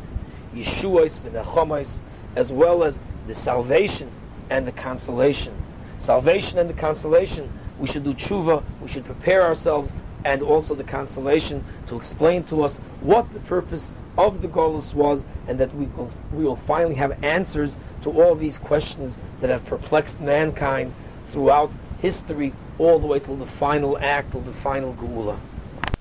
Yeshua 0.56 2.00
as 2.36 2.52
well 2.52 2.84
as 2.84 3.00
the 3.28 3.34
salvation 3.34 4.12
and 4.50 4.68
the 4.68 4.72
consolation. 4.72 5.54
Salvation 6.00 6.60
and 6.60 6.70
the 6.70 6.74
consolation. 6.74 7.50
We 7.80 7.88
should 7.88 8.04
do 8.04 8.14
tshuva, 8.14 8.64
we 8.80 8.88
should 8.88 9.06
prepare 9.06 9.42
ourselves, 9.42 9.92
and 10.24 10.44
also 10.44 10.76
the 10.76 10.84
consolation 10.84 11.64
to 11.88 11.96
explain 11.96 12.44
to 12.44 12.62
us 12.62 12.78
what 13.00 13.32
the 13.34 13.40
purpose 13.40 13.92
of 14.18 14.42
the 14.42 14.48
Golus 14.48 14.94
was, 14.94 15.24
and 15.48 15.60
that 15.60 15.74
we 15.76 15.86
will, 15.98 16.12
we 16.34 16.44
will 16.44 16.56
finally 16.56 16.96
have 16.96 17.24
answers 17.24 17.78
to 18.04 18.10
all 18.10 18.36
these 18.36 18.58
questions 18.58 19.18
that 19.40 19.50
have 19.50 19.66
perplexed 19.66 20.20
mankind 20.20 20.94
throughout 21.30 21.72
history, 22.00 22.54
all 22.78 23.00
the 23.00 23.08
way 23.08 23.20
till 23.20 23.38
the 23.38 23.46
final 23.46 23.98
act, 24.00 24.32
till 24.32 24.42
the 24.42 24.54
final 24.54 24.94
Geula. 24.96 25.38